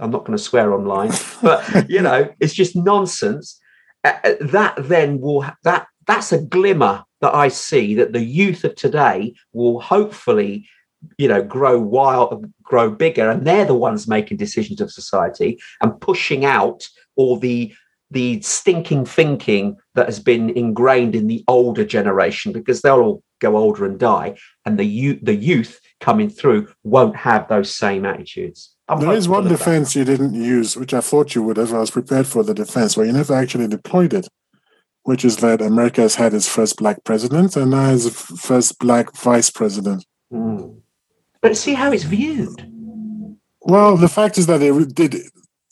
i'm 0.00 0.10
not 0.10 0.24
going 0.24 0.36
to 0.36 0.42
swear 0.42 0.72
online 0.72 1.10
but 1.42 1.62
you 1.90 2.00
know 2.00 2.32
it's 2.40 2.54
just 2.54 2.74
nonsense. 2.74 3.58
Uh, 4.04 4.18
that 4.40 4.74
then 4.78 5.20
will 5.20 5.42
ha- 5.42 5.56
that 5.62 5.86
that's 6.06 6.32
a 6.32 6.42
glimmer 6.42 7.04
that 7.20 7.34
I 7.34 7.48
see 7.48 7.94
that 7.94 8.12
the 8.12 8.22
youth 8.22 8.64
of 8.64 8.74
today 8.74 9.34
will 9.52 9.80
hopefully 9.80 10.66
you 11.18 11.28
know 11.28 11.42
grow 11.42 11.78
wild 11.78 12.50
grow 12.62 12.90
bigger 12.90 13.30
and 13.30 13.46
they're 13.46 13.64
the 13.64 13.74
ones 13.74 14.08
making 14.08 14.36
decisions 14.36 14.80
of 14.80 14.90
society 14.90 15.60
and 15.80 16.00
pushing 16.00 16.44
out 16.44 16.88
all 17.16 17.36
the 17.36 17.72
the 18.10 18.40
stinking 18.42 19.06
thinking 19.06 19.76
that 19.94 20.06
has 20.06 20.20
been 20.20 20.50
ingrained 20.50 21.14
in 21.14 21.26
the 21.28 21.42
older 21.48 21.84
generation 21.84 22.52
because 22.52 22.82
they'll 22.82 23.00
all 23.00 23.22
go 23.40 23.56
older 23.56 23.84
and 23.84 23.98
die 23.98 24.36
and 24.64 24.78
the 24.78 24.84
youth 24.84 25.18
the 25.22 25.34
youth 25.34 25.80
coming 26.00 26.28
through 26.28 26.68
won't 26.84 27.16
have 27.16 27.48
those 27.48 27.74
same 27.74 28.04
attitudes 28.04 28.72
I'm 28.92 29.00
There 29.00 29.12
is 29.12 29.28
one 29.28 29.44
of 29.44 29.48
that. 29.48 29.56
defense 29.56 29.96
you 29.96 30.04
didn't 30.04 30.34
use, 30.34 30.76
which 30.76 30.92
I 30.92 31.00
thought 31.00 31.34
you 31.34 31.42
would 31.44 31.56
have. 31.56 31.72
I 31.72 31.78
was 31.78 31.90
prepared 31.90 32.26
for 32.26 32.42
the 32.42 32.52
defense, 32.52 32.94
but 32.94 33.06
you 33.06 33.12
never 33.12 33.34
actually 33.34 33.68
deployed 33.68 34.12
it, 34.12 34.28
which 35.04 35.24
is 35.24 35.38
that 35.38 35.62
America 35.62 36.02
has 36.02 36.16
had 36.16 36.34
its 36.34 36.48
first 36.48 36.76
black 36.76 37.02
president 37.04 37.56
and 37.56 37.70
now 37.70 37.86
has 37.86 38.06
its 38.06 38.20
first 38.40 38.78
black 38.78 39.16
vice 39.16 39.50
president. 39.50 40.04
Mm. 40.32 40.81
But 41.42 41.56
see 41.56 41.74
how 41.74 41.92
it's 41.92 42.04
viewed 42.04 42.58
Well, 43.60 43.96
the 43.96 44.08
fact 44.08 44.38
is 44.38 44.46
that 44.46 44.62
it 44.62 44.94
did 44.94 45.12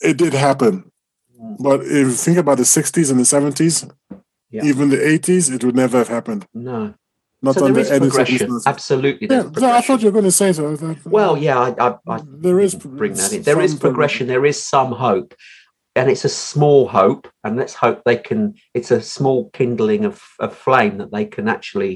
it 0.09 0.17
did 0.17 0.33
happen, 0.33 0.91
but 1.59 1.81
if 1.81 2.05
you 2.09 2.11
think 2.25 2.37
about 2.37 2.57
the 2.57 2.63
'60s 2.77 3.09
and 3.11 3.19
the 3.19 3.25
'70s, 3.35 3.75
Yeah. 4.49 4.63
even 4.69 4.89
the 4.89 4.97
'80s, 5.13 5.51
it 5.55 5.63
would 5.63 5.75
never 5.83 5.97
have 5.97 6.07
happened. 6.17 6.45
no 6.53 6.93
Not 7.41 7.55
so 7.55 7.65
under 7.65 7.79
any 7.79 8.09
circumstances. 8.09 8.63
absolutely 8.73 9.27
Yeah, 9.29 9.43
no, 9.63 9.71
I 9.79 9.81
thought 9.81 10.01
you 10.01 10.07
were 10.11 10.17
going 10.19 10.31
to 10.33 10.39
say 10.43 10.49
so. 10.53 10.63
That- 10.75 10.97
uh, 11.05 11.09
Well, 11.17 11.33
yeah, 11.47 11.57
I, 11.67 11.69
I, 11.87 11.89
I 12.13 12.17
there 12.45 12.59
is 12.65 12.73
bring 12.75 13.13
that 13.21 13.31
in. 13.33 13.41
There 13.49 13.61
is 13.67 13.73
progression. 13.85 14.23
There 14.33 14.45
is 14.51 14.57
some 14.73 14.91
hope, 15.07 15.29
and 15.97 16.05
it's 16.13 16.25
a 16.31 16.33
small 16.49 16.81
hope. 16.99 17.23
And 17.43 17.51
let's 17.61 17.75
hope 17.85 17.97
they 18.09 18.17
can. 18.29 18.41
It's 18.77 18.91
a 18.97 19.01
small 19.17 19.39
kindling 19.59 20.03
of, 20.05 20.17
of 20.45 20.49
flame 20.65 20.93
that 21.01 21.11
they 21.15 21.25
can 21.35 21.45
actually 21.55 21.93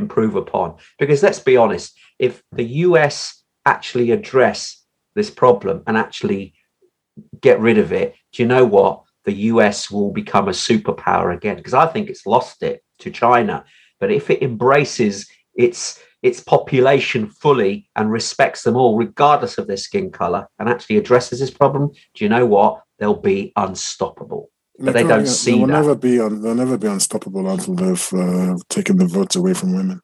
improve 0.00 0.34
upon. 0.44 0.66
Because 0.98 1.20
let's 1.26 1.42
be 1.50 1.56
honest, 1.64 1.88
if 2.18 2.42
the 2.52 2.64
US 2.64 3.42
actually 3.66 4.10
address 4.10 4.82
this 5.14 5.30
problem 5.30 5.82
and 5.86 5.96
actually 5.96 6.54
get 7.40 7.60
rid 7.60 7.78
of 7.78 7.92
it, 7.92 8.14
do 8.32 8.42
you 8.42 8.48
know 8.48 8.64
what? 8.64 9.02
The 9.24 9.32
US 9.52 9.90
will 9.90 10.12
become 10.12 10.48
a 10.48 10.52
superpower 10.52 11.34
again. 11.34 11.56
Because 11.56 11.74
I 11.74 11.86
think 11.86 12.08
it's 12.10 12.26
lost 12.26 12.62
it 12.62 12.82
to 13.00 13.10
China. 13.10 13.64
But 14.00 14.10
if 14.12 14.30
it 14.30 14.42
embraces 14.42 15.28
its 15.54 16.00
its 16.22 16.40
population 16.40 17.28
fully 17.28 17.86
and 17.96 18.10
respects 18.10 18.62
them 18.62 18.76
all, 18.76 18.96
regardless 18.96 19.58
of 19.58 19.66
their 19.66 19.76
skin 19.76 20.10
color, 20.10 20.48
and 20.58 20.70
actually 20.70 20.96
addresses 20.96 21.38
this 21.38 21.50
problem, 21.50 21.90
do 22.14 22.24
you 22.24 22.30
know 22.30 22.46
what? 22.46 22.80
They'll 22.98 23.14
be 23.20 23.52
unstoppable. 23.56 24.50
But 24.78 24.94
they 24.94 25.02
don't 25.02 25.24
They 25.24 25.28
see 25.28 25.54
will 25.54 25.66
that. 25.66 25.72
never 25.74 25.94
be. 25.94 26.16
They'll 26.16 26.54
never 26.54 26.78
be 26.78 26.88
unstoppable 26.88 27.48
until 27.48 27.74
they've 27.74 28.12
uh, 28.14 28.56
taken 28.70 28.96
the 28.96 29.06
votes 29.06 29.36
away 29.36 29.52
from 29.54 29.76
women. 29.76 30.00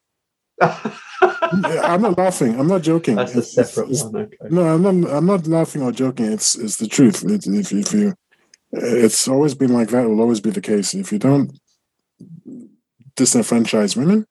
I'm 0.61 2.02
not 2.02 2.16
laughing. 2.18 2.58
I'm 2.58 2.66
not 2.68 2.82
joking. 2.82 3.16
That's 3.16 3.34
a 3.34 3.38
It's- 3.38 3.58
it's- 3.58 3.72
separate 3.72 3.90
it's- 3.90 4.04
one. 4.04 4.16
Okay. 4.22 4.36
No, 4.50 4.62
I'm 4.74 4.82
not. 4.82 5.11
I'm 5.11 5.26
not 5.26 5.46
laughing 5.46 5.82
or 5.82 5.92
joking. 5.92 6.26
It's 6.32 6.54
it's 6.56 6.76
the 6.76 6.86
truth. 6.86 7.24
It, 7.24 7.46
if 7.46 7.72
if 7.72 7.92
you, 7.92 8.14
it's 8.72 9.26
always 9.28 9.54
been 9.54 9.72
like 9.72 9.88
that. 9.90 10.04
It 10.04 10.08
will 10.08 10.20
always 10.20 10.40
be 10.40 10.50
the 10.50 10.61
case. 10.61 10.94
If 10.94 11.12
you 11.12 11.18
don't 11.18 11.58
disenfranchise 13.16 13.96
women, 13.96 14.26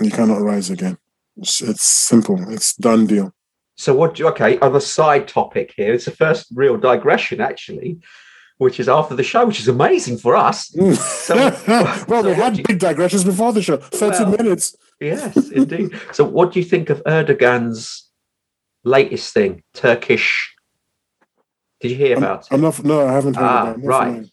you 0.00 0.10
cannot 0.10 0.40
rise 0.42 0.70
again. 0.70 0.98
It's, 1.36 1.60
it's 1.60 1.84
simple. 1.84 2.38
It's 2.50 2.74
done 2.76 3.06
deal. 3.06 3.32
So 3.76 3.94
what? 3.94 4.14
Do 4.14 4.22
you, 4.22 4.28
okay, 4.30 4.58
on 4.60 4.74
a 4.76 4.80
side 4.80 5.26
topic 5.26 5.74
here, 5.76 5.94
it's 5.94 6.04
the 6.04 6.12
first 6.12 6.46
real 6.54 6.76
digression 6.76 7.40
actually, 7.40 7.98
which 8.58 8.78
is 8.78 8.88
after 8.88 9.16
the 9.16 9.24
show, 9.24 9.46
which 9.46 9.58
is 9.58 9.66
amazing 9.68 10.18
for 10.18 10.36
us. 10.36 10.70
Mm. 10.70 10.94
So, 10.96 11.34
well, 12.08 12.22
so 12.22 12.28
we 12.28 12.34
had 12.34 12.56
you- 12.58 12.64
big 12.64 12.78
digressions 12.78 13.24
before 13.24 13.52
the 13.52 13.62
show. 13.62 13.78
Thirty 13.78 14.22
Well, 14.24 14.36
minutes. 14.36 14.76
Yes, 15.00 15.50
indeed. 15.50 15.90
so, 16.12 16.24
what 16.24 16.52
do 16.52 16.58
you 16.60 16.64
think 16.64 16.90
of 16.90 17.02
Erdogan's 17.06 18.08
latest 18.84 19.32
thing, 19.34 19.62
Turkish? 19.74 20.54
Did 21.80 21.90
you 21.90 21.96
hear 21.96 22.16
about 22.16 22.42
it? 22.42 22.48
I'm 22.52 22.60
not. 22.60 22.82
No, 22.84 23.06
I 23.06 23.12
haven't 23.12 23.34
heard 23.36 23.44
Ah, 23.44 23.62
about. 23.72 23.78
it. 23.78 23.84
Right. 23.84 24.04
familiar. 24.06 24.28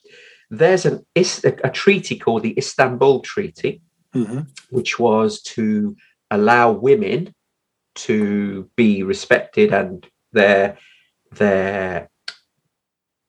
There's 0.50 0.86
an 0.86 1.06
a, 1.16 1.54
a 1.64 1.70
treaty 1.70 2.18
called 2.20 2.44
the 2.44 2.58
Istanbul 2.58 3.22
Treaty, 3.22 3.82
Mhm. 4.16 4.48
which 4.70 5.00
was 5.00 5.42
to 5.44 5.96
allow 6.30 6.72
women 6.72 7.34
to 7.96 8.70
be 8.76 9.04
respected 9.04 9.74
and 9.74 10.06
their 10.32 10.78
their 11.32 12.10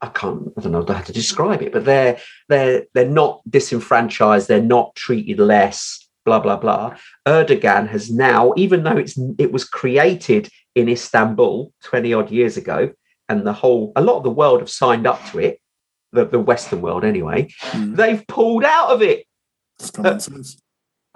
I 0.01 0.09
can't 0.09 0.53
I 0.57 0.61
don't 0.61 0.73
know 0.73 0.85
how 0.95 1.01
to 1.01 1.13
describe 1.13 1.63
it, 1.63 1.73
but 1.73 1.85
they're 1.85 2.19
they're 2.49 2.85
they're 2.93 3.09
not 3.09 3.41
disenfranchised, 3.49 4.49
they're 4.49 4.61
not 4.63 4.95
treated 4.97 5.39
less, 5.39 6.02
blah 6.25 6.41
blah 6.41 6.57
blah. 6.57 6.97
Erdogan 7.27 7.89
has 7.89 8.11
now, 8.11 8.53
even 8.57 8.83
though 8.85 8.97
it's 8.97 9.19
it 9.39 9.53
was 9.53 9.65
created 9.65 10.49
in 10.75 10.89
Istanbul 10.89 11.73
20 11.85 12.15
odd 12.15 12.31
years 12.31 12.57
ago, 12.57 12.93
and 13.29 13.47
the 13.47 13.53
whole 13.53 13.93
a 13.97 14.03
lot 14.03 14.17
of 14.19 14.23
the 14.25 14.31
world 14.31 14.61
have 14.61 14.71
signed 14.71 15.07
up 15.07 15.21
to 15.31 15.39
it, 15.39 15.61
the, 16.13 16.25
the 16.25 16.39
Western 16.41 16.81
world 16.83 17.05
anyway, 17.05 17.49
Mm. 17.73 17.97
they've 17.97 18.27
pulled 18.27 18.65
out 18.65 18.91
of 18.91 19.03
it. 19.03 19.27
Sense. 19.79 20.61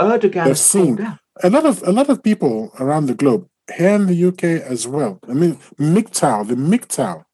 Erdogan 0.01 0.45
They've 0.47 0.59
seen 0.59 1.01
out. 1.01 1.19
a 1.43 1.51
lot 1.51 1.65
of 1.65 1.83
a 1.83 1.93
lot 1.93 2.09
of 2.11 2.23
people 2.23 2.73
around 2.81 3.07
the 3.07 3.15
globe 3.15 3.49
here 3.77 3.95
in 3.95 4.07
the 4.07 4.25
UK 4.29 4.45
as 4.45 4.87
well. 4.87 5.19
I 5.29 5.33
mean, 5.33 5.57
MGTOW, 5.79 6.49
the 6.49 6.55
MGTOW, 6.57 7.25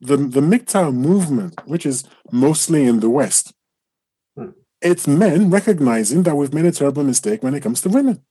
the 0.00 0.16
the 0.16 0.40
MGTOW 0.40 0.94
movement, 0.94 1.60
which 1.66 1.84
is 1.86 2.04
mostly 2.30 2.84
in 2.84 3.00
the 3.00 3.10
West. 3.10 3.52
It's 4.80 5.06
men 5.06 5.50
recognizing 5.50 6.22
that 6.24 6.36
we've 6.36 6.54
made 6.54 6.64
a 6.64 6.72
terrible 6.72 7.04
mistake 7.04 7.42
when 7.42 7.54
it 7.54 7.62
comes 7.62 7.80
to 7.82 7.88
women, 7.88 8.22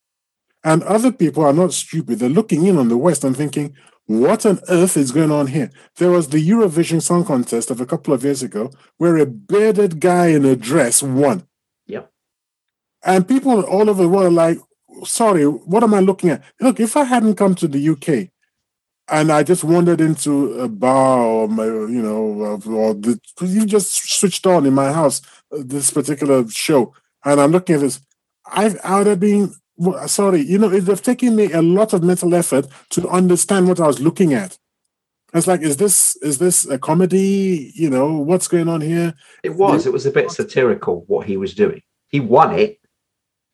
and 0.64 0.84
other 0.84 1.12
people 1.12 1.44
are 1.44 1.54
not 1.54 1.74
stupid. 1.74 2.20
They're 2.20 2.30
looking 2.30 2.66
in 2.66 2.78
on 2.78 2.90
the 2.90 2.98
West 2.98 3.24
and 3.24 3.36
thinking, 3.36 3.76
"What 4.06 4.46
on 4.46 4.60
earth 4.70 4.98
is 4.98 5.12
going 5.12 5.32
on 5.32 5.48
here?" 5.48 5.70
There 5.98 6.12
was 6.12 6.30
the 6.30 6.50
Eurovision 6.50 7.02
Song 7.02 7.26
Contest 7.26 7.72
of 7.72 7.82
a 7.82 7.86
couple 7.86 8.14
of 8.14 8.24
years 8.24 8.44
ago 8.44 8.72
where 8.98 9.18
a 9.18 9.26
bearded 9.26 10.00
guy 10.00 10.28
in 10.28 10.46
a 10.46 10.56
dress 10.56 11.04
won. 11.04 11.44
Yeah. 11.86 12.04
And 13.04 13.28
people 13.28 13.62
all 13.62 13.90
over 13.90 14.02
the 14.02 14.10
world 14.10 14.28
are 14.28 14.32
like, 14.32 14.60
sorry, 15.06 15.44
what 15.46 15.84
am 15.84 15.94
I 15.94 16.00
looking 16.00 16.30
at? 16.30 16.44
Look, 16.60 16.80
if 16.80 16.98
I 16.98 17.04
hadn't 17.04 17.36
come 17.36 17.56
to 17.56 17.68
the 17.68 17.90
UK 17.90 18.30
and 19.10 19.32
I 19.32 19.44
just 19.44 19.64
wandered 19.64 20.02
into 20.02 20.60
a 20.60 20.68
bar 20.68 21.22
or, 21.22 21.48
my, 21.48 21.66
you 21.66 22.02
know, 22.02 22.60
or 22.66 22.94
the, 22.94 23.20
you 23.42 23.66
just 23.66 23.94
switched 24.20 24.46
on 24.46 24.66
in 24.66 24.74
my 24.74 24.92
house 24.92 25.22
Uh, 25.52 25.64
this 25.66 25.92
particular 25.92 26.46
show, 26.50 26.94
and 27.24 27.40
I'm 27.40 27.52
looking 27.52 27.76
at 27.76 27.82
this, 27.82 28.02
I've, 28.52 28.78
I 28.84 28.98
would 28.98 29.08
have 29.08 29.20
been, 29.20 29.54
sorry, 30.08 30.42
you 30.42 30.58
know, 30.58 30.68
it 30.68 30.82
would 30.82 30.88
have 30.90 31.02
taken 31.02 31.36
me 31.38 31.52
a 31.54 31.62
lot 31.62 31.94
of 31.94 32.04
mental 32.04 32.34
effort 32.36 32.68
to 32.92 33.08
understand 33.08 33.68
what 33.70 33.80
I 33.80 33.88
was 33.88 34.02
looking 34.02 34.34
at. 34.34 34.58
It's 35.34 35.48
like, 35.48 35.62
is 35.62 35.78
this 35.78 36.16
is 36.18 36.38
this 36.38 36.66
a 36.70 36.78
comedy? 36.80 37.72
You 37.76 37.90
know, 37.90 38.14
what's 38.18 38.48
going 38.48 38.68
on 38.70 38.82
here? 38.82 39.14
It 39.44 39.56
was. 39.56 39.86
It 39.86 39.94
was 39.94 40.06
a 40.06 40.12
bit 40.12 40.32
satirical 40.32 41.04
what 41.08 41.28
he 41.28 41.36
was 41.38 41.54
doing. 41.54 41.82
He 42.10 42.20
won 42.22 42.58
it 42.58 42.80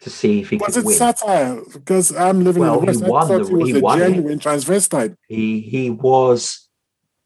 to 0.02 0.10
see 0.10 0.42
if 0.42 0.50
he 0.52 0.58
Was 0.58 0.74
could 0.76 0.78
it 0.84 0.86
win. 0.86 0.96
satire? 0.96 1.62
Because 1.74 2.16
I'm 2.16 2.44
living 2.44 2.62
Well, 2.62 2.80
in 2.80 2.86
the 2.86 2.92
he 2.92 2.98
West. 2.98 3.04
I 3.04 3.10
won 3.10 3.28
thought 3.28 3.42
the- 3.44 3.48
he 3.50 3.56
was 3.56 3.70
he 3.70 3.78
a 3.78 3.82
won 3.82 4.02
it. 4.02 4.06
genuine 4.06 4.40
transvestite. 4.40 5.16
he 5.28 5.60
he 5.62 5.90
was, 5.90 6.68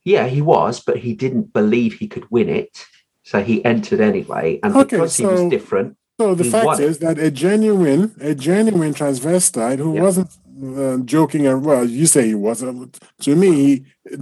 yeah, 0.05 0.27
he 0.27 0.41
was, 0.41 0.79
but 0.81 0.97
he 0.97 1.13
didn't 1.13 1.51
believe 1.53 1.93
he 1.93 2.07
could 2.07 2.25
win 2.31 2.47
it, 2.49 2.85
so 3.29 3.35
he 3.49 3.55
entered 3.73 4.01
anyway. 4.11 4.45
And 4.63 4.69
Okay, 4.81 4.95
because 4.97 5.17
he 5.21 5.25
was 5.25 5.41
different, 5.57 5.89
So 6.19 6.25
the 6.41 6.45
He 6.47 6.51
fact 6.55 6.79
it. 6.79 6.87
is 6.91 6.97
that 7.05 7.15
a 7.29 7.29
genuine, 7.45 8.03
a 8.31 8.33
genuine 8.49 8.93
transvestite 9.01 9.79
who 9.83 9.91
Yeah. 9.95 10.05
wasn't 10.07 10.29
uh, 10.83 10.97
joking, 11.15 11.43
or 11.49 11.55
well, 11.67 11.85
you 11.99 12.05
say 12.13 12.23
he 12.33 12.37
wasn't. 12.49 12.75
To 13.25 13.31
me, 13.41 13.49
he, 13.65 13.71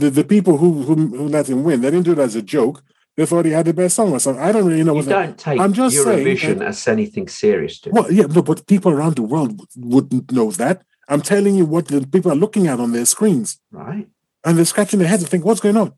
the 0.01 0.09
the 0.19 0.25
people 0.33 0.55
who, 0.61 0.69
who 0.87 0.95
who 1.19 1.25
let 1.37 1.45
him 1.51 1.59
win, 1.67 1.77
they 1.81 1.91
didn't 1.93 2.07
do 2.09 2.15
it 2.17 2.23
as 2.29 2.35
a 2.43 2.45
joke. 2.57 2.77
They 3.17 3.25
thought 3.29 3.45
he 3.49 3.53
had 3.59 3.67
the 3.71 3.77
best 3.81 3.93
song 3.99 4.09
or 4.15 4.19
something. 4.25 4.43
I 4.47 4.51
don't 4.53 4.67
really 4.71 4.83
know. 4.87 4.95
you 4.99 5.03
what 5.07 5.15
don't 5.19 5.37
take 5.47 5.59
I'm 5.63 5.73
just 5.81 5.95
saying 6.05 6.25
Eurovision 6.25 6.55
that- 6.59 6.67
as 6.73 6.79
anything 6.95 7.25
serious. 7.45 7.73
To 7.81 7.87
Well, 7.95 8.07
yeah, 8.19 8.27
no, 8.35 8.41
but 8.49 8.57
people 8.73 8.91
around 8.97 9.13
the 9.21 9.27
world 9.33 9.51
wouldn't 9.93 10.27
know 10.37 10.47
that. 10.63 10.77
I'm 11.11 11.23
telling 11.33 11.53
you 11.59 11.65
what 11.73 11.83
the 11.91 11.97
people 12.15 12.29
are 12.33 12.41
looking 12.43 12.65
at 12.71 12.77
on 12.85 12.89
their 12.95 13.07
screens. 13.15 13.49
right? 13.85 14.07
and 14.45 14.51
they're 14.57 14.71
scratching 14.73 14.99
their 14.99 15.11
heads 15.13 15.23
and 15.23 15.29
think, 15.31 15.43
"What's 15.47 15.63
going 15.67 15.79
on?" 15.83 15.89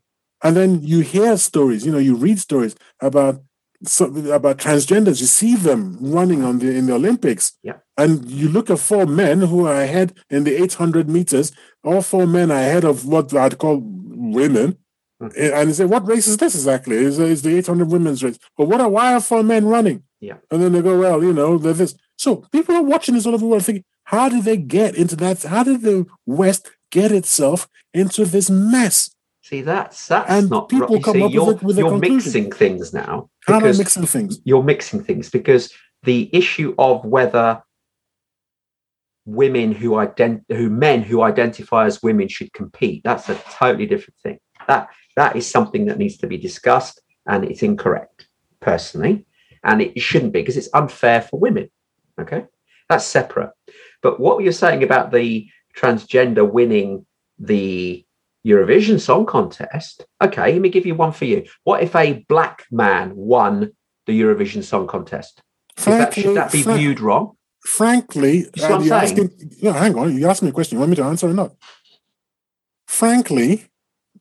And 0.42 0.56
then 0.56 0.82
you 0.82 1.00
hear 1.00 1.36
stories, 1.36 1.84
you 1.84 1.92
know, 1.92 1.98
you 1.98 2.14
read 2.16 2.38
stories 2.38 2.74
about 3.00 3.42
about 4.32 4.58
transgenders. 4.58 5.20
You 5.20 5.26
see 5.28 5.54
them 5.54 5.98
running 6.00 6.42
on 6.44 6.58
the 6.58 6.74
in 6.74 6.86
the 6.86 6.94
Olympics, 6.94 7.52
Yeah. 7.62 7.76
and 7.96 8.28
you 8.28 8.48
look 8.48 8.70
at 8.70 8.80
four 8.80 9.06
men 9.06 9.42
who 9.42 9.66
are 9.66 9.80
ahead 9.80 10.14
in 10.30 10.42
the 10.44 10.60
800 10.60 11.08
meters. 11.08 11.52
All 11.84 12.02
four 12.02 12.26
men 12.26 12.50
are 12.50 12.58
ahead 12.58 12.84
of 12.84 13.06
what 13.06 13.32
I'd 13.34 13.58
call 13.58 13.80
women. 13.84 14.76
Mhm. 15.22 15.52
And 15.58 15.68
you 15.68 15.74
say, 15.74 15.84
"What 15.84 16.08
race 16.08 16.26
is 16.26 16.38
this 16.38 16.54
exactly? 16.56 16.96
Is 16.96 17.18
is 17.20 17.42
the 17.42 17.56
800 17.56 17.88
women's 17.90 18.22
race?" 18.24 18.38
But 18.56 18.66
what 18.68 18.80
are 18.80 18.88
why 18.88 19.14
are 19.14 19.20
four 19.20 19.42
men 19.44 19.64
running? 19.66 20.02
Yeah. 20.20 20.38
And 20.50 20.60
then 20.62 20.72
they 20.72 20.82
go, 20.82 20.98
"Well, 20.98 21.22
you 21.22 21.32
know, 21.32 21.56
they're 21.58 21.72
this." 21.72 21.94
So 22.16 22.44
people 22.50 22.74
are 22.74 22.82
watching 22.82 23.14
this 23.14 23.26
all 23.26 23.34
over 23.34 23.40
the 23.44 23.46
world, 23.46 23.64
thinking, 23.64 23.84
"How 24.04 24.28
did 24.28 24.42
they 24.44 24.56
get 24.56 24.96
into 24.96 25.14
that? 25.16 25.42
How 25.42 25.62
did 25.62 25.82
the 25.82 26.06
West 26.26 26.68
get 26.90 27.12
itself 27.12 27.68
into 27.94 28.24
this 28.24 28.50
mess?" 28.50 29.10
See, 29.48 29.62
that's 29.62 30.08
that's 30.08 30.30
And 30.30 30.50
not 30.50 30.68
people 30.68 30.96
right. 30.96 31.02
Come 31.02 31.14
see, 31.14 31.20
up 31.22 31.24
with 31.24 31.32
you're, 31.34 31.52
it- 31.52 31.62
with 31.62 31.78
a 31.78 31.80
you're 31.80 31.98
mixing 31.98 32.52
things 32.52 32.92
now. 32.92 33.30
How 33.46 33.54
am 33.56 33.64
I 33.64 33.72
mixing 33.72 34.04
things? 34.04 34.40
You're 34.44 34.62
mixing 34.62 35.02
things 35.02 35.30
because 35.30 35.72
the 36.02 36.28
issue 36.34 36.74
of 36.78 37.02
whether 37.06 37.62
women 39.24 39.72
who 39.72 39.92
ident- 39.92 40.44
who 40.50 40.68
men 40.68 41.00
who 41.02 41.22
identify 41.22 41.86
as 41.86 42.02
women 42.02 42.28
should 42.28 42.50
compete 42.54 43.02
that's 43.04 43.28
a 43.28 43.34
totally 43.50 43.84
different 43.84 44.16
thing 44.22 44.38
that 44.66 44.88
that 45.16 45.36
is 45.36 45.46
something 45.50 45.84
that 45.84 45.98
needs 45.98 46.16
to 46.16 46.26
be 46.26 46.38
discussed 46.38 47.02
and 47.26 47.44
it's 47.44 47.62
incorrect 47.62 48.26
personally 48.60 49.26
and 49.64 49.82
it 49.82 50.00
shouldn't 50.00 50.32
be 50.32 50.40
because 50.40 50.56
it's 50.56 50.70
unfair 50.72 51.20
for 51.20 51.38
women 51.38 51.68
okay 52.18 52.46
that's 52.88 53.04
separate 53.04 53.50
but 54.00 54.18
what 54.18 54.42
you're 54.42 54.50
saying 54.50 54.82
about 54.82 55.12
the 55.12 55.46
transgender 55.76 56.50
winning 56.50 57.04
the 57.38 58.02
eurovision 58.48 58.98
song 58.98 59.26
contest 59.26 60.06
okay 60.22 60.52
let 60.52 60.60
me 60.60 60.68
give 60.68 60.86
you 60.86 60.94
one 60.94 61.12
for 61.12 61.24
you 61.24 61.44
what 61.64 61.82
if 61.82 61.94
a 61.96 62.24
black 62.28 62.66
man 62.70 63.14
won 63.14 63.72
the 64.06 64.18
eurovision 64.20 64.62
song 64.64 64.86
contest 64.86 65.42
that, 65.84 66.14
should 66.14 66.36
that 66.36 66.50
be 66.50 66.62
Frank- 66.62 66.80
viewed 66.80 67.00
wrong 67.00 67.36
frankly, 67.68 68.46
uh, 68.60 68.80
you're 68.80 68.94
asking, 68.94 69.30
no, 69.62 69.72
hang 69.72 69.96
on, 69.96 70.16
you 70.16 70.28
asked 70.28 70.42
me 70.42 70.48
a 70.48 70.52
question. 70.52 70.76
You 70.76 70.80
want 70.80 70.90
me 70.90 70.96
to 70.96 71.04
answer 71.04 71.28
or 71.28 71.34
not? 71.34 71.52
Frankly, 72.86 73.66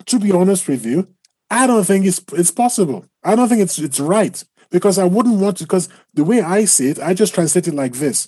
to 0.06 0.20
be 0.20 0.32
honest 0.32 0.68
with 0.68 0.86
you, 0.86 1.08
I 1.49 1.66
don't 1.66 1.86
think 1.86 2.06
it's 2.06 2.22
it's 2.34 2.52
possible. 2.52 3.06
I 3.24 3.36
don't 3.36 3.48
think 3.48 3.62
it's 3.62 3.80
it's 3.80 3.99
right 3.99 4.44
because 4.70 4.99
I 4.99 5.06
wouldn't 5.06 5.40
want 5.40 5.58
to. 5.58 5.64
Because 5.64 5.88
the 6.14 6.26
way 6.26 6.41
I 6.41 6.66
see 6.66 6.90
it, 6.90 6.99
I 6.99 7.14
just 7.14 7.34
translate 7.34 7.68
it 7.68 7.74
like 7.74 7.94
this: 7.94 8.28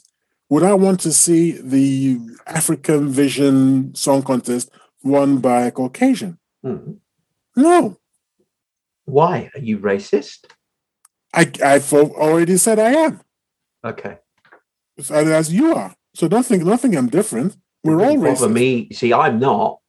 Would 0.49 0.63
I 0.63 0.73
want 0.73 1.01
to 1.01 1.11
see 1.11 1.51
the 1.51 2.17
African 2.47 3.09
Vision 3.09 3.93
Song 3.93 4.23
Contest 4.23 4.71
won 5.03 5.37
by 5.39 5.61
a 5.65 5.71
Caucasian? 5.71 6.37
Mhm. 6.65 6.97
No, 7.55 7.97
why? 9.05 9.49
Are 9.55 9.59
you 9.61 9.77
racist? 9.79 10.45
I 11.33 11.51
I've 11.63 11.91
already 11.93 12.57
said 12.57 12.79
I 12.79 12.91
am, 12.91 13.21
okay. 13.83 14.17
And 15.09 15.29
as 15.29 15.53
you 15.53 15.73
are. 15.75 15.95
So 16.15 16.27
don't 16.27 16.45
think 16.45 16.63
nothing. 16.63 16.95
I'm 16.97 17.07
different. 17.07 17.55
We're 17.83 18.01
all 18.01 18.15
Doesn't 18.19 18.49
bother 18.49 18.53
me. 18.53 18.89
see 18.91 19.13
i'm 19.13 19.39
not. 19.39 19.79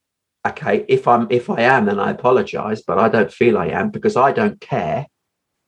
Okay. 0.47 0.85
If 0.87 1.07
i'm 1.07 1.27
if 1.29 1.49
i 1.49 1.61
am 1.61 1.85
then 1.85 1.99
i 1.99 2.09
apologize 2.11 2.81
but 2.81 2.97
i 2.97 3.07
don't 3.09 3.31
feel 3.31 3.57
i 3.57 3.67
am 3.67 3.89
because 3.91 4.15
i 4.15 4.31
don't 4.31 4.59
care. 4.61 5.07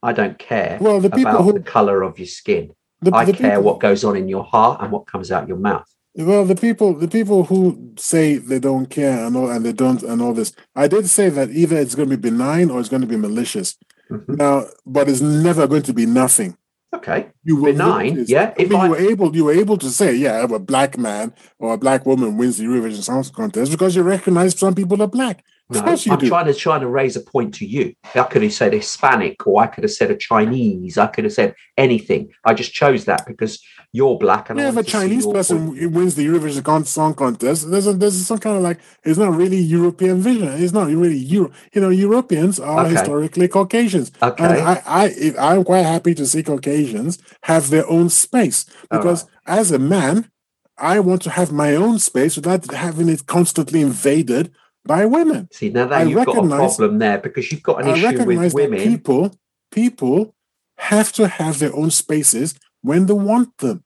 I 0.02 0.12
don't 0.14 0.38
care 0.38 0.78
Well, 0.82 1.00
the 1.00 1.10
people 1.10 1.32
about 1.32 1.44
who- 1.44 1.54
the 1.54 1.60
color 1.78 2.02
of 2.04 2.18
your 2.20 2.28
skin. 2.28 2.72
The- 3.02 3.14
i 3.16 3.26
the 3.26 3.34
care 3.34 3.52
people- 3.58 3.64
what 3.64 3.80
goes 3.80 4.04
on 4.04 4.16
in 4.16 4.28
your 4.30 4.44
heart 4.44 4.82
and 4.82 4.92
what 4.92 5.06
comes 5.08 5.32
out 5.32 5.48
your 5.48 5.58
mouth 5.58 5.90
Well, 6.16 6.46
the 6.46 6.56
people, 6.56 6.94
the 6.94 7.08
people 7.08 7.46
who 7.46 7.94
say 7.98 8.38
they 8.38 8.60
don't 8.60 8.86
care 8.86 9.26
and 9.26 9.36
all, 9.36 9.50
and 9.50 9.66
they 9.66 9.74
don't, 9.74 10.04
and 10.04 10.22
all 10.22 10.34
this. 10.34 10.54
I 10.76 10.88
did 10.88 11.10
say 11.10 11.30
that 11.30 11.50
either 11.50 11.76
it's 11.78 11.96
going 11.96 12.10
to 12.10 12.18
be 12.18 12.30
benign 12.30 12.70
or 12.70 12.80
it's 12.80 12.90
going 12.90 13.02
to 13.02 13.08
be 13.08 13.18
malicious. 13.18 13.76
Mhm. 14.12 14.38
Now, 14.38 14.66
but 14.86 15.10
it's 15.10 15.22
never 15.22 15.66
going 15.68 15.82
to 15.84 15.94
be 15.94 16.06
nothing. 16.06 16.56
okay 16.94 17.32
You 17.44 17.56
will 17.56 17.74
Benign, 17.74 18.26
yeah, 18.28 18.54
I 18.60 18.64
mean, 18.66 18.76
I- 18.76 18.84
you 18.86 18.92
were 18.92 18.98
able, 19.12 19.36
you 19.36 19.46
were 19.46 19.54
able 19.64 19.78
to 19.78 19.90
say, 19.90 20.14
yeah, 20.14 20.44
a 20.44 20.60
black 20.60 20.96
man 20.98 21.34
or 21.58 21.74
a 21.74 21.78
black 21.78 22.06
woman 22.06 22.38
wins 22.38 22.58
the 22.58 22.66
Eurovision 22.66 23.02
Song 23.02 23.24
Contest 23.36 23.72
because 23.72 23.96
you 23.96 24.04
recognize 24.04 24.52
some 24.60 24.76
people 24.76 25.02
are 25.02 25.08
black. 25.08 25.44
Of 25.70 25.78
no, 25.78 25.82
course 25.84 26.06
you 26.06 26.12
I'm 26.14 26.20
do. 26.20 26.28
trying 26.28 26.46
to 26.46 26.54
trying 26.54 26.82
to 26.82 26.88
raise 26.88 27.16
a 27.16 27.22
point 27.22 27.56
to 27.56 27.66
you. 27.66 27.96
I 28.14 28.24
could 28.24 28.44
have 28.44 28.54
said 28.54 28.74
Hispanic, 28.74 29.48
or 29.48 29.64
I 29.64 29.68
could 29.68 29.86
have 29.86 29.94
said 30.00 30.12
a 30.12 30.16
Chinese. 30.18 30.98
I 31.00 31.08
could 31.08 31.24
have 31.24 31.34
said 31.34 31.56
anything. 31.78 32.30
I 32.46 32.54
just 32.54 32.74
chose 32.74 33.06
that 33.06 33.26
because 33.26 33.54
you're 33.94 34.18
black, 34.18 34.50
and 34.50 34.60
yeah, 34.60 34.70
if 34.70 34.74
a 34.74 34.76
wanted 34.78 34.86
to 34.86 34.92
see 34.92 34.92
Chinese 34.92 35.26
person 35.28 35.68
point. 35.68 35.92
wins 35.92 36.16
the 36.16 36.26
Eurovision 36.26 36.86
Song 36.88 37.14
Contest, 37.14 37.70
there's 37.70 37.86
a, 37.88 37.94
there's 37.94 38.26
some 38.26 38.40
kind 38.40 38.58
of 38.58 38.64
like 38.64 38.80
it's 39.04 39.20
not 39.20 39.34
really 39.36 39.58
European 39.58 40.20
vision. 40.20 40.50
It's 40.50 40.74
not 40.74 40.88
really 40.88 41.16
Euro. 41.18 41.52
You 41.74 41.82
know, 41.82 41.90
Europeans 41.90 42.60
are 42.60 42.82
Okay. 42.86 42.92
historically 42.92 43.48
Caucasians, 43.48 44.12
Okay. 44.22 44.44
and 44.44 44.54
I 44.54 44.82
I 44.86 45.06
if, 45.16 45.40
I'm 45.40 45.64
quite 45.64 45.86
happy 45.86 46.16
to 46.16 46.26
see 46.26 46.42
Caucasians 46.44 47.20
have 47.44 47.70
their 47.70 47.88
own 47.88 48.10
space 48.10 48.66
because 48.90 49.28
as 49.46 49.72
a 49.72 49.80
man, 49.80 50.30
I 50.78 51.00
want 51.00 51.22
to 51.24 51.30
have 51.30 51.52
my 51.52 51.76
own 51.76 52.00
space 52.00 52.36
without 52.36 52.66
having 52.74 53.10
it 53.10 53.28
constantly 53.28 53.82
invaded 53.82 54.52
by 54.86 55.06
women. 55.06 55.50
See 55.52 55.70
now 55.70 55.86
that 55.88 56.00
I 56.00 56.04
you've 56.04 56.26
got 56.26 56.44
a 56.46 56.48
problem 56.48 56.98
there 56.98 57.20
because 57.20 57.52
you've 57.52 57.64
got 57.64 57.82
an 57.82 57.88
I 57.90 57.92
issue 57.94 58.24
with 58.26 58.54
women. 58.56 58.80
people 58.80 59.38
people 59.72 60.36
have 60.78 61.12
to 61.14 61.28
have 61.28 61.60
their 61.60 61.76
own 61.76 61.92
spaces 61.92 62.56
when 62.84 63.08
they 63.08 63.14
want 63.14 63.58
them. 63.58 63.84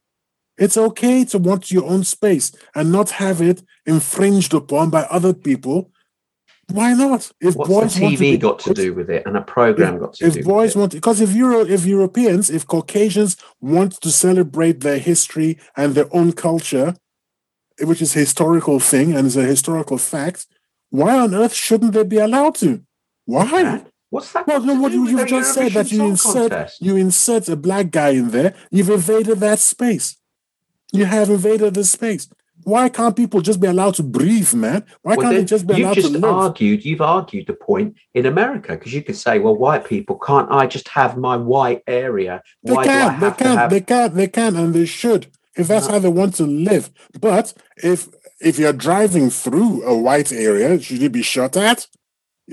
It's 0.58 0.76
okay 0.76 1.24
to 1.26 1.38
want 1.38 1.70
your 1.70 1.84
own 1.84 2.04
space 2.04 2.52
and 2.74 2.92
not 2.92 3.10
have 3.10 3.40
it 3.40 3.62
infringed 3.86 4.52
upon 4.52 4.90
by 4.90 5.04
other 5.04 5.32
people. 5.32 5.90
Why 6.70 6.92
not? 6.92 7.30
If 7.40 7.56
What's 7.56 7.70
boys 7.70 7.94
the 7.94 8.02
want 8.02 8.18
to 8.18 8.22
TV 8.24 8.32
be 8.32 8.38
got 8.38 8.58
to 8.58 8.74
do 8.74 8.92
with 8.92 9.08
it, 9.08 9.22
and 9.24 9.36
a 9.36 9.40
program 9.40 9.98
got 9.98 10.14
to 10.14 10.26
if 10.26 10.34
do 10.34 10.42
boys 10.42 10.74
with 10.74 10.76
it? 10.76 10.78
want 10.78 10.92
because 10.92 11.20
if 11.22 11.32
Euro 11.32 11.64
if 11.64 11.86
Europeans, 11.86 12.50
if 12.50 12.66
Caucasians 12.66 13.36
want 13.60 13.92
to 14.02 14.10
celebrate 14.10 14.80
their 14.80 14.98
history 14.98 15.58
and 15.76 15.94
their 15.94 16.14
own 16.14 16.32
culture, 16.32 16.94
which 17.80 18.02
is 18.02 18.14
a 18.14 18.18
historical 18.18 18.80
thing 18.80 19.14
and 19.14 19.28
is 19.28 19.36
a 19.36 19.44
historical 19.44 19.96
fact, 19.96 20.46
why 20.90 21.18
on 21.18 21.34
earth 21.34 21.54
shouldn't 21.54 21.92
they 21.92 22.04
be 22.04 22.18
allowed 22.18 22.56
to? 22.56 22.82
Why? 23.24 23.84
What's 24.10 24.32
that? 24.32 24.46
Well, 24.46 24.62
no, 24.62 24.74
what 24.80 24.92
you, 24.92 25.16
the 25.16 25.24
just 25.26 25.54
said 25.54 25.72
that 25.72 25.92
you 25.92 26.02
insert 26.06 26.50
Contest? 26.50 26.80
you 26.80 26.96
insert 26.96 27.48
a 27.48 27.56
black 27.56 27.90
guy 27.90 28.10
in 28.10 28.30
there, 28.30 28.54
you've 28.70 28.88
invaded 28.90 29.38
that 29.40 29.58
space. 29.58 30.16
You 30.92 31.04
have 31.04 31.28
invaded 31.28 31.74
the 31.74 31.84
space. 31.84 32.28
Why 32.64 32.88
can't 32.88 33.14
people 33.14 33.40
just 33.40 33.60
be 33.60 33.66
allowed 33.66 33.94
to 33.94 34.02
breathe, 34.02 34.52
man? 34.54 34.84
Why 35.02 35.14
Well, 35.14 35.26
can't 35.26 35.36
they 35.36 35.44
just 35.44 35.66
be 35.66 35.74
you've 35.74 35.84
allowed 35.84 35.94
just 35.94 36.12
to 36.12 36.18
live? 36.18 36.24
argued. 36.24 36.84
You've 36.84 37.00
argued 37.00 37.46
the 37.46 37.52
point 37.54 37.96
in 38.14 38.26
America 38.26 38.72
because 38.72 38.92
you 38.92 39.02
could 39.02 39.16
say, 39.16 39.38
"Well, 39.38 39.54
white 39.56 39.84
people 39.86 40.18
can't 40.18 40.50
I 40.50 40.66
just 40.66 40.88
have 40.88 41.16
my 41.16 41.36
white 41.36 41.82
area? 41.86 42.42
They 42.64 42.72
Why 42.72 42.84
can, 42.84 43.20
they 43.20 43.30
can, 43.30 43.56
have?" 43.56 43.70
they 43.70 43.80
can, 43.80 44.14
they 44.14 44.28
can, 44.28 44.56
and 44.56 44.74
they 44.74 44.86
should, 44.86 45.28
if 45.56 45.68
that's 45.68 45.86
how 45.86 45.98
they 45.98 46.08
want 46.08 46.34
to 46.36 46.46
live. 46.46 46.90
But 47.20 47.54
if 47.76 48.08
if 48.40 48.58
you're 48.58 48.72
driving 48.72 49.30
through 49.30 49.82
a 49.84 49.96
white 49.96 50.32
area, 50.32 50.80
should 50.80 51.00
you 51.02 51.10
be 51.10 51.22
shot 51.22 51.56
at? 51.56 51.86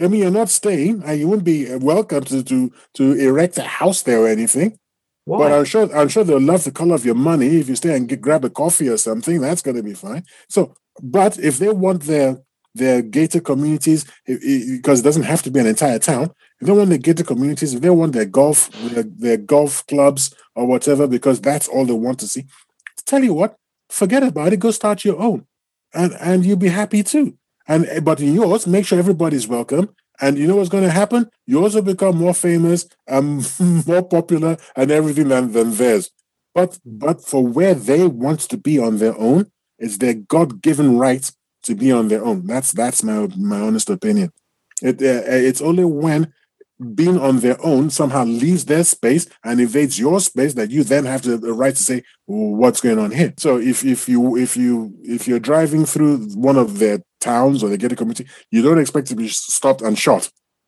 I 0.01 0.07
mean, 0.07 0.21
you're 0.21 0.31
not 0.31 0.49
staying, 0.49 1.03
and 1.05 1.19
you 1.19 1.27
wouldn't 1.27 1.45
be 1.45 1.71
uh, 1.71 1.79
welcome 1.79 2.23
to 2.25 2.43
to 2.43 2.71
to 2.95 3.13
erect 3.13 3.57
a 3.57 3.63
house 3.63 4.01
there 4.03 4.21
or 4.21 4.27
anything. 4.27 4.77
Why? 5.25 5.37
But 5.39 5.51
I'm 5.53 5.65
sure 5.65 5.95
I'm 5.95 6.09
sure 6.09 6.23
they'll 6.23 6.41
love 6.41 6.63
the 6.63 6.71
color 6.71 6.95
of 6.95 7.05
your 7.05 7.15
money 7.15 7.57
if 7.57 7.69
you 7.69 7.75
stay 7.75 7.95
and 7.95 8.07
get, 8.07 8.21
grab 8.21 8.45
a 8.45 8.49
coffee 8.49 8.89
or 8.89 8.97
something. 8.97 9.41
That's 9.41 9.61
going 9.61 9.77
to 9.77 9.83
be 9.83 9.93
fine. 9.93 10.23
So, 10.49 10.75
but 11.01 11.39
if 11.39 11.57
they 11.57 11.69
want 11.69 12.03
their 12.03 12.39
their 12.75 13.01
gated 13.01 13.45
communities, 13.45 14.05
because 14.25 14.99
it 14.99 15.03
doesn't 15.03 15.23
have 15.23 15.41
to 15.43 15.51
be 15.51 15.61
an 15.61 15.65
entire 15.65 15.97
town. 15.97 16.31
If 16.59 16.67
they 16.67 16.73
want 16.73 16.89
their 16.89 16.97
gated 16.97 17.25
communities, 17.25 17.73
if 17.73 17.81
they 17.81 17.89
want 17.89 18.13
their 18.13 18.25
golf 18.25 18.69
their, 18.91 19.03
their 19.03 19.37
golf 19.37 19.85
clubs 19.87 20.33
or 20.55 20.67
whatever, 20.67 21.07
because 21.07 21.39
that's 21.39 21.67
all 21.67 21.85
they 21.85 21.93
want 21.93 22.19
to 22.19 22.27
see. 22.27 22.45
Tell 23.05 23.23
you 23.23 23.33
what, 23.33 23.55
forget 23.89 24.23
about 24.23 24.51
it. 24.51 24.59
Go 24.59 24.71
start 24.71 25.05
your 25.05 25.19
own, 25.19 25.47
and 25.93 26.13
and 26.19 26.45
you'll 26.45 26.57
be 26.57 26.69
happy 26.69 27.01
too. 27.01 27.37
And 27.67 28.03
but 28.03 28.19
in 28.19 28.33
yours, 28.33 28.67
make 28.67 28.85
sure 28.85 28.99
everybody's 28.99 29.47
welcome. 29.47 29.89
And 30.21 30.37
you 30.37 30.47
know 30.47 30.55
what's 30.55 30.69
going 30.69 30.83
to 30.83 30.91
happen? 30.91 31.29
Yours 31.45 31.75
will 31.75 31.81
become 31.81 32.17
more 32.17 32.33
famous 32.33 32.87
and 33.07 33.47
more 33.87 34.03
popular 34.03 34.57
and 34.75 34.91
everything 34.91 35.27
than, 35.27 35.51
than 35.51 35.73
theirs. 35.75 36.11
But 36.53 36.79
but 36.85 37.23
for 37.23 37.45
where 37.45 37.73
they 37.73 38.07
want 38.07 38.41
to 38.41 38.57
be 38.57 38.79
on 38.79 38.97
their 38.97 39.17
own, 39.17 39.51
it's 39.77 39.97
their 39.97 40.13
God-given 40.13 40.97
right 40.97 41.29
to 41.63 41.75
be 41.75 41.91
on 41.91 42.07
their 42.07 42.23
own. 42.23 42.47
That's 42.47 42.71
that's 42.71 43.03
my 43.03 43.27
my 43.37 43.59
honest 43.59 43.89
opinion. 43.89 44.31
It 44.81 45.01
uh, 45.01 45.23
it's 45.27 45.61
only 45.61 45.85
when 45.85 46.33
being 46.93 47.17
on 47.17 47.39
their 47.39 47.57
own 47.65 47.89
somehow 47.89 48.25
leaves 48.25 48.65
their 48.65 48.83
space 48.83 49.27
and 49.43 49.61
invades 49.61 49.97
your 49.97 50.19
space 50.19 50.53
that 50.55 50.71
you 50.71 50.83
then 50.83 51.05
have 51.05 51.21
the 51.21 51.37
right 51.53 51.75
to 51.75 51.83
say 51.83 52.03
what's 52.25 52.81
going 52.81 52.99
on 52.99 53.11
here. 53.11 53.33
So 53.37 53.57
if 53.57 53.83
if 53.83 54.09
you 54.09 54.35
if 54.35 54.57
you 54.57 54.93
if 55.03 55.27
you're 55.27 55.39
driving 55.39 55.85
through 55.85 56.17
one 56.35 56.57
of 56.57 56.79
their 56.79 56.99
towns 57.29 57.57
or 57.63 57.69
the 57.69 57.77
gated 57.81 57.97
community, 57.97 58.25
you 58.53 58.61
don't 58.61 58.79
expect 58.83 59.07
to 59.07 59.15
be 59.15 59.27
stopped 59.27 59.81
and 59.87 59.97
shot. 60.05 60.23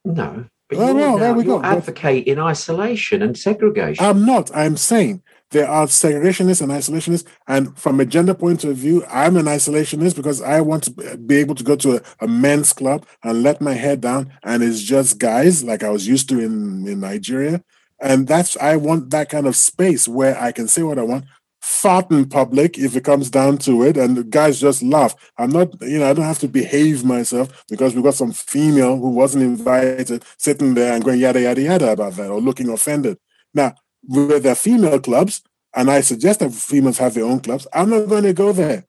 no, 0.06 0.46
but 0.70 0.78
Oh, 0.80 0.88
you're, 0.88 0.96
well, 0.96 1.18
there 1.24 1.34
we 1.40 1.44
go. 1.52 1.60
But- 1.60 1.78
advocating 1.78 2.40
isolation 2.40 3.22
and 3.26 3.38
segregation. 3.48 4.04
I'm 4.04 4.26
not. 4.26 4.46
I'm 4.64 4.76
saying 4.92 5.22
there 5.52 5.70
are 5.78 5.88
segregationists 5.88 6.62
and 6.62 6.72
isolationists. 6.80 7.26
And 7.48 7.64
from 7.84 8.02
a 8.02 8.06
gender 8.06 8.34
point 8.34 8.62
of 8.66 8.76
view, 8.76 8.98
I'm 9.22 9.38
an 9.38 9.46
isolationist 9.58 10.16
because 10.18 10.42
I 10.42 10.60
want 10.70 10.84
to 10.86 10.92
be 11.32 11.38
able 11.44 11.56
to 11.56 11.64
go 11.64 11.76
to 11.84 11.90
a, 11.98 12.02
a 12.26 12.28
men's 12.28 12.74
club 12.74 13.06
and 13.24 13.44
let 13.44 13.62
my 13.62 13.76
head 13.86 14.02
down, 14.02 14.34
and 14.44 14.62
it's 14.62 14.82
just 14.94 15.20
guys 15.20 15.64
like 15.70 15.84
I 15.84 15.90
was 15.90 16.06
used 16.14 16.28
to 16.30 16.36
in, 16.48 16.86
in 16.92 17.00
Nigeria. 17.00 17.64
And 18.02 18.28
that's, 18.28 18.58
I 18.58 18.76
want 18.76 19.10
that 19.12 19.30
kind 19.30 19.48
of 19.48 19.56
space 19.56 20.04
where 20.18 20.36
I 20.48 20.52
can 20.52 20.68
say 20.68 20.84
what 20.84 21.00
I 21.00 21.04
want, 21.12 21.24
fart 21.68 22.10
in 22.12 22.26
public 22.26 22.78
if 22.78 22.96
it 22.96 23.04
comes 23.04 23.30
down 23.30 23.58
to 23.58 23.84
it, 23.84 23.98
and 23.98 24.16
the 24.16 24.24
guys 24.24 24.60
just 24.60 24.82
laugh. 24.82 25.14
I'm 25.38 25.52
not, 25.52 25.80
you 25.82 26.00
know, 26.00 26.10
I 26.10 26.14
don't 26.14 26.26
have 26.26 26.40
to 26.40 26.48
behave 26.48 27.04
myself 27.04 27.66
because 27.68 27.94
we've 27.94 28.04
got 28.04 28.14
some 28.14 28.32
female 28.32 28.96
who 28.96 29.10
wasn't 29.10 29.44
invited 29.44 30.24
sitting 30.38 30.76
there 30.76 30.94
and 30.94 31.04
going 31.04 31.20
yada, 31.20 31.42
yada, 31.42 31.62
yada 31.62 31.92
about 31.92 32.14
that 32.14 32.32
or 32.32 32.40
looking 32.40 32.70
offended. 32.70 33.18
Now, 33.54 33.76
with 34.08 34.44
the 34.44 34.56
female 34.56 35.00
clubs, 35.00 35.44
and 35.76 35.92
I 35.92 36.02
suggest 36.02 36.40
that 36.40 36.54
females 36.54 37.00
have 37.00 37.14
their 37.14 37.26
own 37.26 37.42
clubs, 37.42 37.68
I'm 37.74 37.90
not 37.90 38.08
going 38.08 38.24
to 38.24 38.34
go 38.34 38.54
there. 38.54 38.86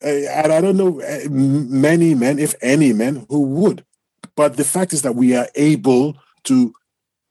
And 0.00 0.52
I 0.52 0.60
don't 0.60 0.76
know 0.76 1.00
uh, 1.00 1.28
many 1.28 2.14
men, 2.14 2.38
if 2.38 2.54
any 2.62 2.92
men, 2.92 3.26
who 3.28 3.40
would. 3.40 3.84
But 4.36 4.56
the 4.56 4.64
fact 4.64 4.92
is 4.92 5.02
that 5.02 5.16
we 5.16 5.34
are 5.34 5.48
able 5.56 6.16
to 6.44 6.72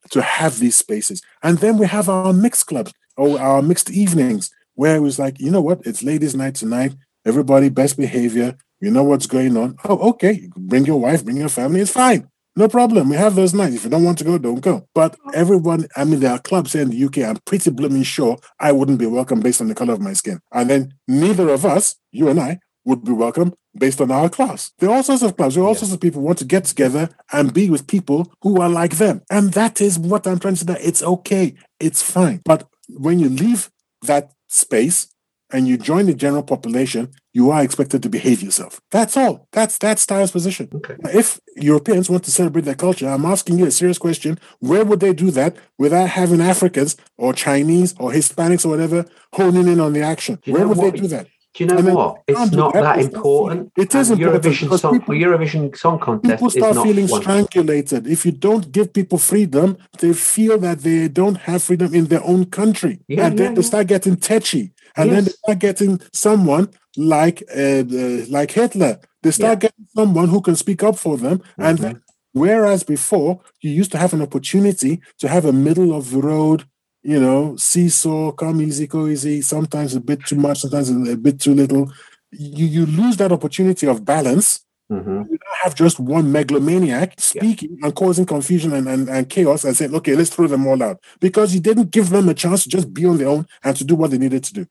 to 0.10 0.22
have 0.22 0.60
these 0.60 0.76
spaces. 0.76 1.22
And 1.42 1.60
then 1.60 1.78
we 1.78 1.88
have 1.88 2.10
our 2.10 2.34
mixed 2.34 2.68
clubs 2.68 2.94
or 3.16 3.40
our 3.40 3.62
mixed 3.62 3.90
evenings 3.90 4.52
where 4.76 4.96
it 4.96 5.02
was 5.02 5.20
like, 5.20 5.40
you 5.40 5.52
know 5.52 5.62
what, 5.62 5.86
it's 5.86 6.04
ladies' 6.04 6.36
night 6.36 6.56
tonight. 6.56 6.94
Everybody 7.26 7.70
best 7.70 7.98
behavior. 7.98 8.58
You 8.82 8.92
know 8.92 9.04
what's 9.04 9.28
going 9.28 9.56
on. 9.56 9.78
Oh, 9.86 10.10
okay. 10.10 10.50
Bring 10.58 10.86
your 10.86 11.00
wife, 11.00 11.24
bring 11.24 11.38
your 11.38 11.50
family. 11.50 11.82
It's 11.82 11.92
fine. 11.92 12.30
No 12.56 12.68
problem. 12.68 13.10
We 13.10 13.16
have 13.16 13.34
those 13.34 13.54
nights. 13.54 13.76
If 13.76 13.86
you 13.86 13.90
don't 13.90 14.04
want 14.04 14.20
to 14.20 14.24
go, 14.24 14.38
don't 14.38 14.60
go. 14.60 14.88
But 14.94 15.18
oh. 15.26 15.32
everyone, 15.34 15.88
I 15.96 16.04
mean, 16.04 16.20
there 16.20 16.32
are 16.32 16.40
clubs 16.40 16.74
here 16.74 16.84
in 16.84 16.90
the 16.90 17.04
UK. 17.06 17.20
I'm 17.20 17.38
pretty 17.46 17.72
blooming 17.72 18.04
sure 18.04 18.38
I 18.60 18.72
wouldn't 18.72 19.00
be 19.00 19.06
welcome 19.08 19.40
based 19.40 19.62
on 19.62 19.70
the 19.70 19.76
color 19.76 19.94
of 19.94 20.02
my 20.02 20.14
skin. 20.14 20.40
And 20.52 20.70
then 20.70 20.94
neither 21.08 21.50
of 21.50 21.66
us, 21.66 21.96
you 22.12 22.30
and 22.30 22.40
I, 22.40 22.60
would 22.86 23.04
be 23.04 23.12
welcome 23.12 23.54
based 23.78 24.02
on 24.02 24.12
our 24.12 24.30
class. 24.30 24.72
There 24.80 24.90
are 24.90 24.98
all 24.98 25.04
sorts 25.04 25.24
of 25.24 25.36
clubs. 25.36 25.56
There 25.56 25.64
are 25.64 25.68
all 25.68 25.76
sorts 25.76 25.94
of 25.94 26.02
people 26.02 26.22
who 26.22 26.28
want 26.28 26.40
to 26.40 26.46
get 26.46 26.66
together 26.66 27.10
and 27.32 27.54
be 27.54 27.70
with 27.70 27.88
people 27.88 28.32
who 28.42 28.62
are 28.62 28.70
like 28.70 28.98
them. 28.98 29.22
And 29.32 29.54
that 29.54 29.82
is 29.82 29.98
what 29.98 30.28
I'm 30.28 30.40
trying 30.40 30.56
to 30.56 30.60
say. 30.60 30.66
That 30.66 30.82
it's 30.86 31.02
okay. 31.02 31.56
It's 31.80 32.02
fine. 32.02 32.42
But 32.46 32.68
when 32.90 33.20
you 33.20 33.30
leave 33.30 33.72
that 34.04 34.34
space 34.54 35.08
and 35.52 35.68
you 35.68 35.78
join 35.78 36.08
the 36.08 36.14
general 36.14 36.44
population, 36.44 37.12
you 37.32 37.52
are 37.52 37.64
expected 37.64 38.02
to 38.04 38.10
behave 38.10 38.42
yourself. 38.42 38.82
That's 38.92 39.16
all. 39.16 39.48
That's 39.52 39.78
that's 39.78 40.06
Tyler's 40.06 40.32
position. 40.32 40.70
Okay. 40.74 40.96
If 41.14 41.40
Europeans 41.56 42.10
want 42.10 42.24
to 42.24 42.32
celebrate 42.32 42.66
their 42.66 42.76
culture, 42.76 43.08
I'm 43.08 43.26
asking 43.26 43.60
you 43.60 43.66
a 43.68 43.72
serious 43.72 44.00
question. 44.00 44.40
Where 44.60 44.84
would 44.84 45.00
they 45.00 45.14
do 45.14 45.32
that 45.32 45.56
without 45.78 46.10
having 46.10 46.42
Africans 46.42 46.98
or 47.18 47.34
Chinese 47.34 47.94
or 48.00 48.12
Hispanics 48.12 48.66
or 48.66 48.70
whatever 48.70 49.06
honing 49.34 49.68
in 49.68 49.80
on 49.80 49.94
the 49.94 50.02
action? 50.02 50.40
You 50.46 50.54
Where 50.54 50.68
would 50.68 50.78
what? 50.78 50.94
they 50.94 51.00
do 51.00 51.08
that? 51.08 51.28
Do 51.54 51.64
you 51.64 51.68
know 51.70 51.78
And 51.78 51.88
then 51.88 51.96
what? 51.96 52.22
It's 52.28 52.52
not 52.52 52.74
that. 52.74 52.82
that 52.82 52.98
It's 53.00 53.14
not 53.14 53.16
important. 53.16 53.72
It 53.78 53.94
is 53.96 54.10
important 54.10 54.44
Eurovision 54.44 54.62
because 54.64 54.82
song, 54.82 54.94
people- 55.00 55.16
Eurovision 55.16 55.78
Song 55.78 56.00
Contest 56.00 56.34
People 56.34 56.50
start 56.50 56.76
feeling 56.88 57.08
strangulated. 57.08 58.08
If 58.08 58.26
you 58.26 58.32
don't 58.32 58.72
give 58.72 58.92
people 58.94 59.18
freedom, 59.20 59.78
they 60.00 60.14
feel 60.14 60.58
that 60.60 60.80
they 60.80 61.08
don't 61.10 61.38
have 61.48 61.62
freedom 61.64 61.94
in 61.94 62.06
their 62.06 62.24
own 62.24 62.46
country. 62.46 63.00
Yeah, 63.08 63.26
and 63.28 63.38
then 63.38 63.50
yeah, 63.52 63.56
they 63.56 63.62
yeah. 63.62 63.68
start 63.68 63.88
getting 63.88 64.16
tetchy. 64.16 64.72
And 64.96 65.12
then 65.12 65.24
they 65.26 65.32
start 65.32 65.60
getting 65.60 66.00
someone 66.12 66.70
like 66.98 67.44
uh, 67.56 67.84
uh, 68.02 68.26
like 68.30 68.52
Hitler. 68.52 69.00
They 69.24 69.32
start 69.32 69.60
getting 69.60 69.86
someone 69.96 70.28
who 70.30 70.42
can 70.42 70.56
speak 70.56 70.82
up 70.84 70.98
for 70.98 71.18
them. 71.18 71.42
And 71.58 71.78
Mm-hmm. 71.78 71.84
then, 71.84 72.02
whereas 72.34 72.84
before, 72.84 73.42
you 73.62 73.72
used 73.72 73.92
to 73.94 73.98
have 73.98 74.14
an 74.14 74.22
opportunity 74.22 75.02
to 75.20 75.28
have 75.28 75.46
a 75.46 75.54
middle 75.54 75.94
of 75.96 76.10
the 76.12 76.20
road, 76.20 76.66
you 77.04 77.20
know, 77.20 77.56
seesaw, 77.58 78.32
come 78.32 78.62
easy, 78.62 78.88
go 78.88 79.08
easy, 79.08 79.42
sometimes 79.42 79.94
a 79.96 80.00
bit 80.00 80.26
too 80.26 80.36
much, 80.38 80.60
sometimes 80.62 80.90
a, 80.90 81.12
a 81.12 81.18
bit 81.18 81.40
too 81.40 81.54
little. 81.54 81.92
You, 82.32 82.66
you 82.66 82.86
lose 82.86 83.18
that 83.18 83.32
opportunity 83.32 83.88
of 83.88 84.04
balance 84.06 84.62
Mhm. 84.92 85.24
you 85.32 85.38
don't 85.38 85.58
have 85.64 85.76
just 85.76 85.98
one 86.00 86.30
megalomaniac 86.32 87.14
speaking 87.18 87.78
and 87.82 87.96
causing 87.96 88.26
confusion 88.26 88.74
and, 88.74 88.88
and, 88.88 89.10
and 89.10 89.30
chaos 89.30 89.64
and 89.64 89.76
saying, 89.76 89.96
okay, 89.96 90.14
let's 90.14 90.30
throw 90.30 90.46
them 90.46 90.68
all 90.68 90.84
out. 90.84 91.00
Because 91.22 91.56
you 91.56 91.62
didn't 91.62 91.90
give 91.90 92.10
them 92.10 92.28
a 92.30 92.34
chance 92.34 92.64
to 92.64 92.70
just 92.70 92.94
be 92.94 93.06
on 93.06 93.18
their 93.18 93.30
own 93.30 93.48
and 93.64 93.76
to 93.78 93.84
do 93.86 93.96
what 93.96 94.12
they 94.12 94.18
needed 94.18 94.44
to 94.44 94.54
do. 94.54 94.68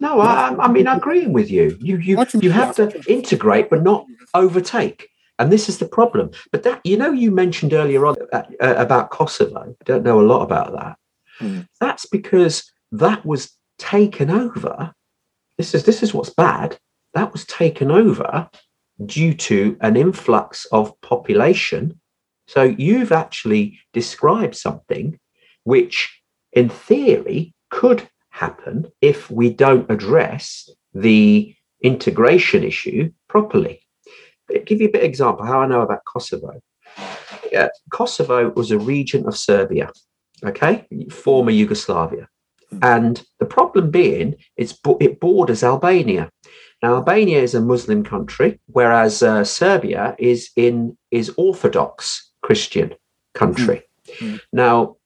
No, 0.00 0.20
I, 0.20 0.50
I- 0.50 0.64
I 0.64 0.68
mean, 0.68 0.88
I'm 0.88 0.98
agreeing 0.98 1.32
with 1.32 1.48
you. 1.50 1.78
You 1.80 1.96
you 1.98 2.18
you 2.40 2.50
have 2.50 2.74
to 2.76 3.02
integrate, 3.06 3.70
but 3.70 3.82
not 3.82 4.04
overtake. 4.34 5.08
And 5.38 5.50
this 5.50 5.68
is 5.68 5.78
the 5.78 5.86
problem. 5.86 6.32
But 6.52 6.64
that 6.64 6.80
you 6.84 6.96
know, 6.96 7.12
you 7.12 7.30
mentioned 7.30 7.72
earlier 7.72 8.04
on 8.06 8.16
uh, 8.32 8.42
uh, 8.60 8.74
about 8.76 9.10
Kosovo. 9.10 9.60
I 9.80 9.84
don't 9.84 10.02
know 10.04 10.20
a 10.20 10.26
lot 10.32 10.42
about 10.42 10.72
that. 10.72 10.96
Hmm. 11.38 11.60
That's 11.80 12.06
because 12.06 12.70
that 12.92 13.24
was 13.24 13.52
taken 13.78 14.30
over. 14.30 14.92
This 15.58 15.74
is 15.74 15.84
this 15.84 16.02
is 16.02 16.14
what's 16.14 16.30
bad. 16.30 16.78
That 17.14 17.32
was 17.32 17.44
taken 17.44 17.90
over 17.90 18.48
due 19.04 19.34
to 19.34 19.76
an 19.80 19.96
influx 19.96 20.66
of 20.66 21.00
population. 21.00 22.00
So 22.46 22.62
you've 22.62 23.12
actually 23.12 23.78
described 23.92 24.54
something 24.56 25.18
which, 25.64 26.20
in 26.52 26.68
theory, 26.68 27.54
could 27.70 28.08
happen 28.30 28.86
if 29.00 29.30
we 29.30 29.50
don't 29.50 29.90
address 29.90 30.68
the 30.92 31.54
integration 31.82 32.64
issue 32.64 33.10
properly. 33.28 33.80
I'll 34.50 34.62
give 34.62 34.80
you 34.80 34.88
a 34.88 34.90
bit 34.90 35.02
of 35.02 35.08
example 35.08 35.46
how 35.46 35.60
I 35.60 35.66
know 35.66 35.82
about 35.82 36.04
Kosovo. 36.04 36.60
Yeah, 37.50 37.68
Kosovo 37.90 38.50
was 38.50 38.70
a 38.70 38.78
region 38.78 39.26
of 39.26 39.36
Serbia, 39.36 39.90
okay, 40.44 40.86
former 41.10 41.50
Yugoslavia, 41.50 42.28
hmm. 42.70 42.78
and 42.82 43.24
the 43.38 43.46
problem 43.46 43.90
being 43.90 44.36
it's 44.56 44.78
it 45.00 45.20
borders 45.20 45.62
Albania. 45.62 46.30
Now, 46.82 46.96
Albania 46.96 47.40
is 47.40 47.54
a 47.54 47.60
Muslim 47.60 48.04
country, 48.04 48.60
whereas 48.66 49.22
uh, 49.22 49.44
Serbia 49.44 50.14
is 50.18 50.50
in 50.56 50.96
is 51.10 51.32
Orthodox 51.36 52.32
Christian 52.42 52.94
country. 53.34 53.82
Hmm. 54.18 54.26
Hmm. 54.26 54.36
Now, 54.52 54.96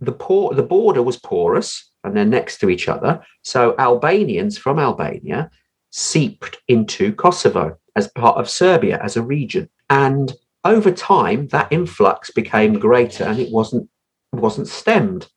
the 0.00 0.12
por- 0.12 0.54
the 0.54 0.62
border 0.62 1.02
was 1.02 1.16
porous 1.16 1.90
and 2.04 2.16
they're 2.16 2.24
next 2.24 2.58
to 2.58 2.68
each 2.68 2.88
other. 2.88 3.24
So 3.42 3.74
Albanians 3.78 4.58
from 4.58 4.78
Albania 4.78 5.50
seeped 5.90 6.58
into 6.68 7.14
Kosovo 7.14 7.76
as 7.96 8.08
part 8.08 8.38
of 8.38 8.50
Serbia 8.50 9.00
as 9.02 9.16
a 9.16 9.22
region. 9.22 9.68
And 9.90 10.32
over 10.64 10.90
time, 10.90 11.48
that 11.48 11.68
influx 11.70 12.30
became 12.30 12.78
greater 12.78 13.24
and 13.24 13.38
it 13.38 13.52
wasn't 13.52 13.88
wasn't 14.32 14.68
stemmed. 14.68 15.28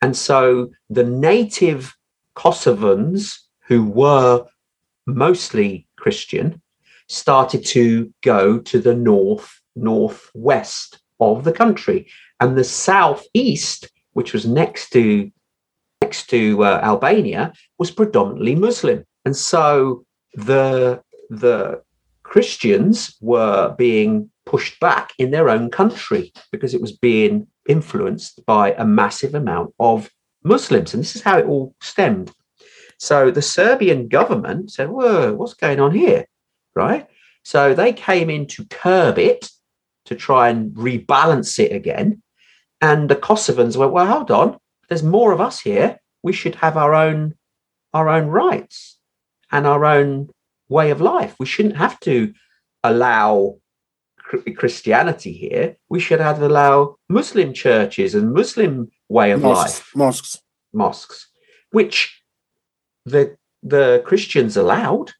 And 0.00 0.16
so 0.16 0.70
the 0.90 1.04
native 1.04 1.96
Kosovans 2.36 3.38
who 3.66 3.84
were 3.84 4.44
mostly 5.06 5.86
Christian 5.96 6.60
started 7.08 7.64
to 7.66 8.12
go 8.22 8.58
to 8.58 8.80
the 8.80 8.94
north 8.94 9.60
northwest 9.74 11.00
of 11.20 11.44
the 11.44 11.52
country 11.52 12.06
and 12.40 12.56
the 12.56 12.64
southeast 12.64 13.88
which 14.12 14.32
was 14.32 14.46
next 14.46 14.90
to 14.90 15.30
next 16.02 16.28
to 16.28 16.62
uh, 16.62 16.80
Albania 16.82 17.52
was 17.78 17.90
predominantly 17.90 18.54
Muslim 18.54 19.04
and 19.24 19.36
so 19.36 20.04
the 20.34 21.02
the 21.30 21.82
Christians 22.22 23.16
were 23.20 23.74
being 23.76 24.30
pushed 24.52 24.78
back 24.80 25.06
in 25.18 25.30
their 25.30 25.48
own 25.48 25.70
country 25.70 26.24
because 26.52 26.72
it 26.74 26.80
was 26.80 26.92
being 26.92 27.46
influenced 27.68 28.44
by 28.46 28.64
a 28.72 28.84
massive 28.84 29.34
amount 29.34 29.70
of 29.78 30.10
Muslims 30.44 30.92
and 30.92 31.02
this 31.02 31.16
is 31.16 31.22
how 31.22 31.38
it 31.38 31.46
all 31.46 31.74
stemmed 31.80 32.28
so 33.02 33.32
the 33.32 33.42
Serbian 33.42 34.06
government 34.06 34.70
said, 34.70 34.88
Whoa, 34.88 35.34
what's 35.34 35.54
going 35.54 35.80
on 35.80 35.90
here? 35.90 36.24
Right. 36.76 37.08
So 37.42 37.74
they 37.74 37.92
came 37.92 38.30
in 38.30 38.46
to 38.54 38.64
curb 38.66 39.18
it, 39.18 39.50
to 40.04 40.14
try 40.14 40.50
and 40.50 40.72
rebalance 40.76 41.58
it 41.58 41.72
again. 41.72 42.22
And 42.80 43.08
the 43.08 43.16
Kosovans 43.16 43.76
went, 43.76 43.90
Well, 43.90 44.06
hold 44.06 44.30
on, 44.30 44.56
there's 44.88 45.02
more 45.02 45.32
of 45.32 45.40
us 45.40 45.58
here. 45.58 45.98
We 46.22 46.32
should 46.32 46.54
have 46.54 46.76
our 46.76 46.94
own 46.94 47.34
our 47.92 48.08
own 48.08 48.28
rights 48.28 49.00
and 49.50 49.66
our 49.66 49.84
own 49.84 50.30
way 50.68 50.92
of 50.92 51.00
life. 51.00 51.34
We 51.40 51.46
shouldn't 51.46 51.78
have 51.78 51.98
to 52.00 52.32
allow 52.84 53.56
Christianity 54.56 55.32
here. 55.32 55.76
We 55.88 56.00
should 56.00 56.20
have 56.20 56.40
allow 56.42 56.96
Muslim 57.08 57.52
churches 57.52 58.14
and 58.14 58.32
Muslim 58.32 58.90
way 59.08 59.30
of 59.30 59.42
Mosques, 59.42 59.78
life 59.80 59.90
mosques. 59.94 60.38
mosques, 60.72 61.28
which 61.70 62.22
the 63.04 63.36
the 63.62 64.02
Christians 64.04 64.56
allowed 64.56 65.12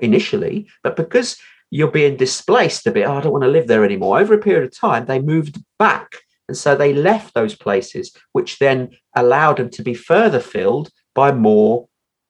initially, 0.00 0.68
but 0.82 0.96
because 0.96 1.36
you're 1.70 1.90
being 1.90 2.16
displaced 2.16 2.86
a 2.86 2.90
bit, 2.90 3.06
oh, 3.06 3.18
I 3.18 3.20
don't 3.20 3.32
want 3.32 3.44
to 3.44 3.50
live 3.50 3.66
there 3.66 3.84
anymore. 3.84 4.18
Over 4.18 4.34
a 4.34 4.38
period 4.38 4.64
of 4.64 4.76
time, 4.76 5.06
they 5.06 5.20
moved 5.20 5.62
back. 5.78 6.16
And 6.48 6.56
so 6.56 6.74
they 6.74 6.94
left 6.94 7.34
those 7.34 7.54
places, 7.54 8.16
which 8.32 8.58
then 8.58 8.96
allowed 9.14 9.58
them 9.58 9.68
to 9.70 9.82
be 9.82 9.92
further 9.94 10.40
filled 10.40 10.90
by 11.14 11.30
more, 11.32 11.88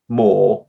more 0.08 0.66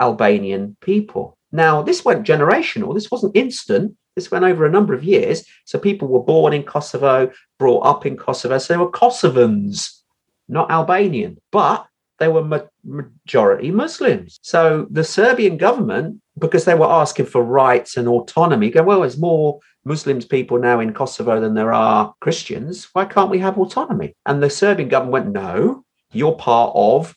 Albanian 0.00 0.76
people. 0.80 1.36
Now, 1.52 1.82
this 1.82 2.04
went 2.04 2.26
generational. 2.26 2.94
This 2.94 3.10
wasn't 3.10 3.36
instant. 3.36 3.96
This 4.18 4.32
went 4.32 4.44
over 4.44 4.66
a 4.66 4.70
number 4.70 4.94
of 4.94 5.04
years. 5.04 5.44
So 5.64 5.78
people 5.78 6.08
were 6.08 6.24
born 6.24 6.52
in 6.52 6.64
Kosovo, 6.64 7.30
brought 7.56 7.86
up 7.86 8.04
in 8.04 8.16
Kosovo. 8.16 8.58
So 8.58 8.74
they 8.74 8.78
were 8.78 8.90
Kosovans, 8.90 10.00
not 10.48 10.72
Albanian, 10.72 11.38
but 11.52 11.86
they 12.18 12.26
were 12.26 12.42
ma- 12.42 12.72
majority 12.82 13.70
Muslims. 13.70 14.40
So 14.42 14.88
the 14.90 15.04
Serbian 15.04 15.56
government, 15.56 16.20
because 16.36 16.64
they 16.64 16.74
were 16.74 16.90
asking 16.90 17.26
for 17.26 17.44
rights 17.44 17.96
and 17.96 18.08
autonomy, 18.08 18.70
go, 18.70 18.82
well, 18.82 19.02
there's 19.02 19.18
more 19.18 19.60
Muslims 19.84 20.24
people 20.24 20.58
now 20.58 20.80
in 20.80 20.92
Kosovo 20.92 21.40
than 21.40 21.54
there 21.54 21.72
are 21.72 22.12
Christians. 22.20 22.88
Why 22.92 23.04
can't 23.04 23.30
we 23.30 23.38
have 23.38 23.56
autonomy? 23.56 24.16
And 24.26 24.42
the 24.42 24.50
Serbian 24.50 24.88
government 24.88 25.12
went, 25.12 25.32
no, 25.32 25.84
you're 26.12 26.34
part 26.34 26.72
of 26.74 27.14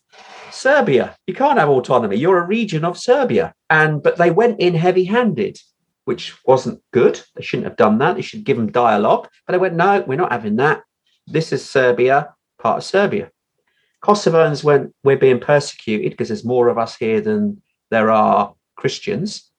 Serbia. 0.52 1.16
You 1.26 1.34
can't 1.34 1.58
have 1.58 1.70
autonomy. 1.70 2.18
You're 2.18 2.44
a 2.44 2.46
region 2.46 2.86
of 2.86 2.96
Serbia. 2.96 3.56
And 3.72 4.04
but 4.04 4.18
they 4.18 4.30
went 4.30 4.60
in 4.60 4.76
heavy-handed, 4.76 5.58
which 6.06 6.36
wasn't 6.46 6.82
good. 6.92 7.22
They 7.36 7.44
shouldn't 7.44 7.68
have 7.68 7.78
done 7.78 7.98
that. 8.00 8.16
They 8.16 8.22
should 8.22 8.44
give 8.44 8.58
them 8.58 8.72
dialogue. 8.72 9.28
But 9.46 9.54
they 9.54 9.60
went, 9.60 9.76
no, 9.76 10.04
we're 10.08 10.16
not 10.16 10.32
having 10.32 10.56
that. 10.58 10.84
This 11.28 11.52
is 11.54 11.68
Serbia, 11.68 12.34
part 12.60 12.78
of 12.78 12.84
Serbia. 12.84 13.32
Kosovans 14.04 14.64
went, 14.64 14.94
we're 15.04 15.18
being 15.18 15.40
persecuted 15.40 16.12
because 16.12 16.30
there's 16.30 16.44
more 16.44 16.70
of 16.70 16.78
us 16.78 16.96
here 16.98 17.22
than 17.22 17.62
there 17.92 18.10
are 18.10 18.56
Christians. 18.76 19.52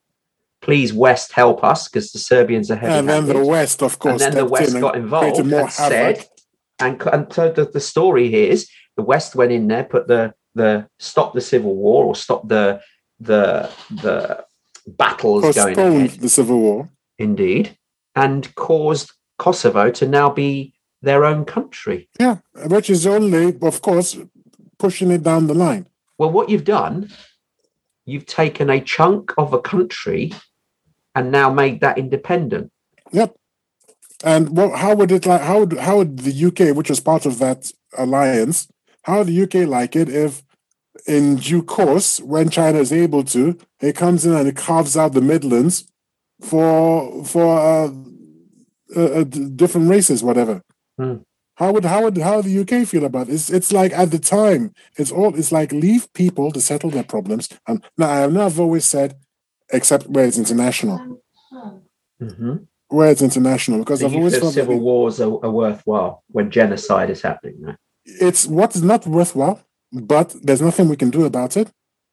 please 0.63 0.93
West 0.93 1.33
help 1.33 1.63
us 1.63 1.89
because 1.89 2.13
the 2.13 2.19
Serbians 2.19 2.71
are 2.71 2.77
heavy 2.77 2.95
And 2.95 3.09
then 3.09 3.27
the 3.27 3.45
West, 3.45 3.83
of 3.83 3.99
course, 3.99 4.13
and 4.13 4.21
then 4.21 4.35
the 4.35 4.51
West 4.51 4.81
got 4.81 4.97
involved 4.97 5.39
and 5.39 5.71
said, 5.71 6.25
and, 6.79 7.01
and 7.03 7.33
so 7.33 7.53
the, 7.53 7.67
the 7.67 7.81
story 7.81 8.29
here 8.31 8.51
is 8.51 8.69
the 8.97 9.03
West 9.03 9.35
went 9.35 9.53
in 9.53 9.69
there, 9.69 9.85
put 9.85 10.07
the 10.09 10.35
the 10.55 10.87
stop 10.99 11.33
the 11.33 11.41
civil 11.41 11.75
war 11.75 12.05
or 12.05 12.15
stop 12.15 12.47
the 12.47 12.81
the 13.21 13.71
the 14.03 14.45
battles 14.87 15.55
going 15.55 15.79
ahead, 15.79 16.11
the 16.21 16.29
civil 16.29 16.59
war. 16.59 16.91
indeed, 17.19 17.77
and 18.15 18.55
caused 18.55 19.13
Kosovo 19.39 19.91
to 19.93 20.07
now 20.09 20.31
be 20.31 20.75
their 21.03 21.25
own 21.25 21.45
country. 21.45 22.09
Yeah, 22.19 22.39
which 22.67 22.89
is 22.91 23.07
only, 23.07 23.59
of 23.61 23.83
course, 23.83 24.19
pushing 24.79 25.11
it 25.11 25.23
down 25.23 25.47
the 25.47 25.55
line. 25.55 25.87
Well, 26.19 26.31
what 26.31 26.49
you've 26.49 26.65
done, 26.65 27.11
you've 28.05 28.27
taken 28.27 28.71
a 28.71 28.81
chunk 28.81 29.33
of 29.39 29.53
a 29.53 29.61
country 29.61 30.33
and 31.15 31.31
now 31.31 31.53
made 31.53 31.81
that 31.81 31.99
independent. 31.99 32.71
Yep. 33.11 33.37
And 34.25 34.57
what, 34.57 34.79
how 34.79 34.95
would 34.95 35.11
it 35.11 35.27
like? 35.27 35.41
How 35.41 35.61
would 35.61 35.77
how 35.79 35.99
would 35.99 36.21
the 36.21 36.47
UK, 36.47 36.77
which 36.77 36.89
was 36.89 37.01
part 37.01 37.27
of 37.27 37.39
that 37.41 37.73
alliance, 37.99 38.69
how 39.03 39.19
would 39.19 39.27
the 39.27 39.43
UK 39.43 39.69
like 39.69 39.97
it 39.97 40.09
if, 40.09 40.43
in 41.07 41.37
due 41.37 41.63
course, 41.63 42.21
when 42.21 42.51
China 42.51 42.79
is 42.79 42.93
able 42.93 43.25
to, 43.25 43.59
it 43.81 43.97
comes 43.97 44.25
in 44.27 44.35
and 44.35 44.49
it 44.49 44.57
carves 44.57 44.97
out 44.97 45.13
the 45.13 45.21
Midlands 45.21 45.91
for 46.41 47.25
for 47.25 47.59
uh, 47.59 47.91
uh, 48.95 49.25
different 49.25 49.89
races, 49.89 50.23
whatever. 50.23 50.63
Hmm. 50.99 51.17
How 51.57 51.73
would 51.73 51.85
how 51.85 52.05
would 52.05 52.19
how 52.19 52.37
would 52.37 52.47
the 52.47 52.59
UK 52.61 52.87
feel 52.87 53.05
about 53.05 53.29
it? 53.29 53.35
It's 53.35 53.51
it's 53.51 53.73
like 53.73 53.93
at 53.93 54.11
the 54.11 54.19
time, 54.19 54.73
it's 54.97 55.13
all 55.13 55.35
it's 55.35 55.53
like 55.53 55.73
leave 55.73 56.13
people 56.13 56.51
to 56.53 56.61
settle 56.61 56.91
their 56.91 57.05
problems. 57.05 57.49
And 57.67 57.83
now 57.97 58.11
I 58.11 58.17
have 58.21 58.37
I've 58.37 58.61
always 58.61 58.85
said, 58.85 59.17
except 59.73 60.07
where 60.09 60.25
it's 60.25 60.39
international, 60.39 61.21
Mm-hmm. 62.21 62.55
where 62.89 63.11
it's 63.11 63.23
international, 63.23 63.81
because 63.81 64.03
I've 64.03 64.15
always 64.15 64.39
felt 64.39 64.55
that 64.55 64.61
civil 64.61 64.79
wars 64.79 65.21
are, 65.21 65.45
are 65.45 65.51
worthwhile 65.51 66.23
when 66.29 66.53
genocide 66.53 67.11
is 67.11 67.21
happening. 67.21 67.57
No? 67.59 67.75
it's 68.05 68.47
what 68.47 68.75
is 68.75 68.83
not 68.83 69.07
worthwhile, 69.07 69.61
but 69.93 70.35
there's 70.43 70.63
nothing 70.63 70.89
we 70.89 70.97
can 70.97 71.11
do 71.11 71.25
about 71.25 71.57
it 71.57 71.71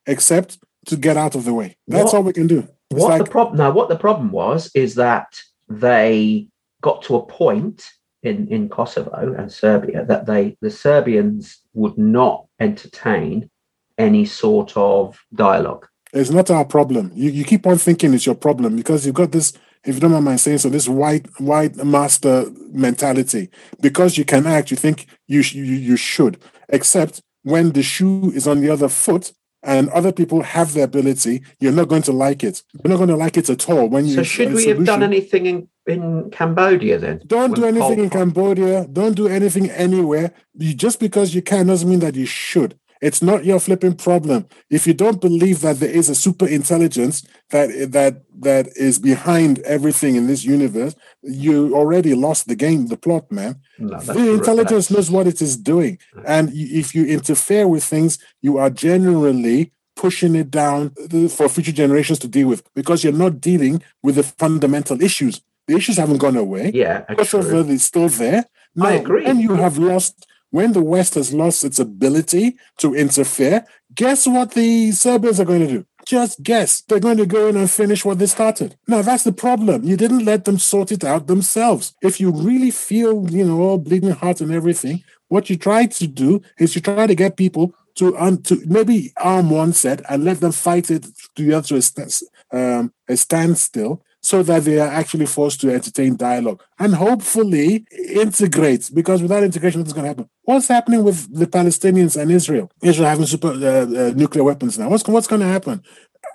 except 0.07 0.57
to 0.87 0.95
get 0.97 1.17
out 1.17 1.35
of 1.35 1.45
the 1.45 1.53
way. 1.53 1.75
That's 1.87 2.05
What- 2.05 2.13
all 2.15 2.23
we 2.23 2.33
can 2.33 2.47
do. 2.47 2.67
It's 2.91 2.99
What 3.01 3.09
like 3.11 3.25
the 3.25 3.31
problem? 3.31 3.57
now? 3.57 3.71
what 3.71 3.89
the 3.89 3.95
problem 3.97 4.31
was 4.31 4.71
is 4.73 4.95
that 4.95 5.27
they 5.69 6.47
got 6.81 7.01
to 7.03 7.15
a 7.15 7.25
point 7.25 7.83
in 8.23 8.47
in 8.47 8.67
Kosovo 8.69 9.33
and 9.37 9.51
Serbia 9.51 10.03
that 10.05 10.25
they 10.25 10.57
the 10.61 10.71
Serbians 10.71 11.59
would 11.73 11.97
not 11.97 12.45
entertain 12.59 13.49
any 13.97 14.25
sort 14.25 14.75
of 14.75 15.19
dialogue. 15.33 15.85
it's 16.13 16.31
not 16.31 16.49
our 16.49 16.65
problem. 16.65 17.11
You 17.13 17.29
you 17.29 17.43
keep 17.45 17.67
on 17.67 17.77
thinking 17.77 18.13
it's 18.13 18.25
your 18.25 18.35
problem 18.47 18.75
because 18.75 19.05
you've 19.05 19.15
got 19.23 19.31
this, 19.31 19.53
if 19.85 19.93
you 19.95 20.01
don't 20.01 20.23
mind 20.23 20.39
saying 20.41 20.57
so, 20.59 20.69
this 20.69 20.89
white 20.89 21.27
white 21.39 21.75
master 21.85 22.45
mentality. 22.71 23.49
Because 23.79 24.17
you 24.17 24.25
can 24.25 24.47
act, 24.47 24.71
you 24.71 24.77
think 24.77 25.05
you 25.27 25.41
you, 25.41 25.63
you 25.89 25.95
should. 25.97 26.37
Except 26.69 27.21
when 27.43 27.71
the 27.71 27.83
shoe 27.83 28.31
is 28.31 28.47
on 28.47 28.61
the 28.61 28.69
other 28.69 28.89
foot 28.89 29.33
and 29.61 29.89
other 29.89 30.11
people 30.11 30.41
have 30.41 30.73
the 30.73 30.81
ability, 30.81 31.43
you're 31.59 31.71
not 31.73 31.89
going 31.89 32.01
to 32.03 32.11
like 32.11 32.43
it. 32.43 32.63
You're 32.73 32.91
not 32.91 32.97
going 32.97 33.09
to 33.09 33.15
like 33.15 33.37
it 33.37 33.49
at 33.49 33.69
all. 33.69 33.87
When 33.87 34.05
you 34.05 34.15
So 34.15 34.23
should 34.23 34.53
we 34.53 34.67
have 34.67 34.85
done 34.85 35.03
anything 35.03 35.45
in 35.45 35.67
in 35.85 36.29
Cambodia 36.31 36.99
then? 36.99 37.21
Don't 37.25 37.55
do 37.55 37.65
anything 37.65 37.99
in 37.99 38.09
Cambodia. 38.09 38.87
Don't 38.87 39.15
do 39.15 39.27
anything 39.27 39.69
anywhere. 39.71 40.31
You, 40.53 40.73
just 40.73 40.99
because 40.99 41.33
you 41.33 41.41
can 41.41 41.67
doesn't 41.67 41.89
mean 41.89 41.99
that 41.99 42.15
you 42.15 42.25
should. 42.25 42.79
It's 43.01 43.21
not 43.21 43.45
your 43.45 43.59
flipping 43.59 43.95
problem. 43.95 44.45
If 44.69 44.85
you 44.85 44.93
don't 44.93 45.21
believe 45.21 45.61
that 45.61 45.79
there 45.79 45.89
is 45.89 46.09
a 46.09 46.15
super 46.15 46.47
intelligence 46.47 47.25
that 47.49 47.91
that 47.91 48.23
that 48.39 48.67
is 48.75 48.99
behind 48.99 49.59
everything 49.59 50.15
in 50.15 50.27
this 50.27 50.43
universe, 50.43 50.95
you 51.21 51.75
already 51.75 52.13
lost 52.13 52.47
the 52.47 52.55
game, 52.55 52.87
the 52.87 52.97
plot, 52.97 53.31
man. 53.31 53.61
No, 53.77 53.99
the 53.99 54.33
intelligence 54.33 54.91
knows 54.91 55.09
what 55.09 55.27
it 55.27 55.41
is 55.41 55.55
doing, 55.55 55.97
and 56.25 56.49
if 56.53 56.93
you 56.93 57.05
interfere 57.05 57.67
with 57.67 57.83
things, 57.83 58.19
you 58.41 58.57
are 58.57 58.69
generally 58.69 59.71
pushing 59.95 60.35
it 60.35 60.49
down 60.49 60.93
uh, 61.13 61.27
for 61.27 61.49
future 61.49 61.73
generations 61.73 62.19
to 62.19 62.27
deal 62.27 62.47
with 62.47 62.63
because 62.73 63.03
you're 63.03 63.11
not 63.25 63.41
dealing 63.41 63.81
with 64.01 64.15
the 64.15 64.23
fundamental 64.23 65.01
issues. 65.01 65.41
The 65.67 65.75
issues 65.75 65.97
haven't 65.97 66.17
gone 66.17 66.37
away. 66.37 66.71
Yeah, 66.73 67.03
true. 67.25 67.39
is 67.69 67.85
still 67.85 68.09
there. 68.09 68.45
I 68.81 68.93
agree. 68.93 69.25
When 69.25 69.39
you 69.39 69.55
have 69.55 69.77
lost, 69.77 70.25
when 70.51 70.73
the 70.73 70.81
West 70.81 71.15
has 71.15 71.33
lost 71.33 71.63
its 71.63 71.79
ability 71.79 72.57
to 72.77 72.95
interfere, 72.95 73.65
guess 73.93 74.27
what 74.27 74.51
the 74.51 74.91
Serbians 74.91 75.39
are 75.39 75.45
going 75.45 75.67
to 75.67 75.67
do? 75.67 75.85
Just 76.05 76.41
guess. 76.41 76.81
They're 76.81 76.99
going 76.99 77.17
to 77.17 77.25
go 77.25 77.47
in 77.47 77.57
and 77.57 77.69
finish 77.69 78.03
what 78.03 78.19
they 78.19 78.25
started. 78.25 78.75
Now, 78.87 79.01
that's 79.01 79.23
the 79.23 79.33
problem. 79.33 79.83
You 79.83 79.95
didn't 79.95 80.25
let 80.25 80.45
them 80.45 80.57
sort 80.57 80.91
it 80.91 81.03
out 81.03 81.27
themselves. 81.27 81.93
If 82.01 82.19
you 82.19 82.31
really 82.31 82.71
feel, 82.71 83.29
you 83.29 83.45
know, 83.45 83.61
all 83.61 83.77
bleeding 83.77 84.11
heart 84.11 84.41
and 84.41 84.51
everything, 84.51 85.03
what 85.27 85.49
you 85.49 85.57
try 85.57 85.85
to 85.85 86.07
do 86.07 86.41
is 86.57 86.73
you 86.73 86.81
try 86.81 87.05
to 87.05 87.15
get 87.15 87.37
people 87.37 87.75
to, 87.95 88.17
un- 88.17 88.41
to 88.43 88.59
maybe 88.65 89.13
arm 89.17 89.49
one 89.51 89.73
set 89.73 90.01
and 90.09 90.23
let 90.23 90.39
them 90.39 90.51
fight 90.51 90.89
it 90.89 91.05
to 91.35 91.75
a, 91.75 91.81
st- 91.81 92.23
um, 92.51 92.93
a 93.07 93.15
standstill 93.15 94.01
so 94.29 94.43
that 94.43 94.63
they 94.63 94.77
are 94.79 94.93
actually 95.01 95.25
forced 95.25 95.59
to 95.61 95.67
entertain 95.73 96.15
dialogue 96.15 96.61
and 96.77 96.93
hopefully 96.93 97.85
integrate 98.25 98.83
because 98.93 99.23
without 99.23 99.43
integration 99.43 99.81
what's 99.81 99.93
going 99.93 100.03
to 100.03 100.09
happen? 100.13 100.29
What's 100.43 100.67
happening 100.67 101.03
with 101.03 101.19
the 101.41 101.47
palestinians 101.47 102.13
and 102.19 102.31
israel? 102.31 102.71
Israel 102.83 103.09
having 103.09 103.25
super 103.25 103.53
uh, 103.71 103.85
uh, 104.01 104.13
nuclear 104.21 104.43
weapons 104.43 104.77
now. 104.77 104.87
What's, 104.89 105.07
what's 105.07 105.25
going 105.25 105.41
to 105.41 105.47
happen? 105.47 105.81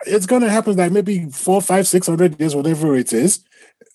It's 0.06 0.26
going 0.26 0.42
to 0.42 0.50
happen 0.50 0.76
like 0.76 0.90
maybe 0.90 1.30
four 1.30 1.62
five 1.62 1.86
six 1.86 2.08
hundred 2.08 2.38
years 2.40 2.56
whatever 2.56 2.96
it 2.96 3.12
is 3.12 3.32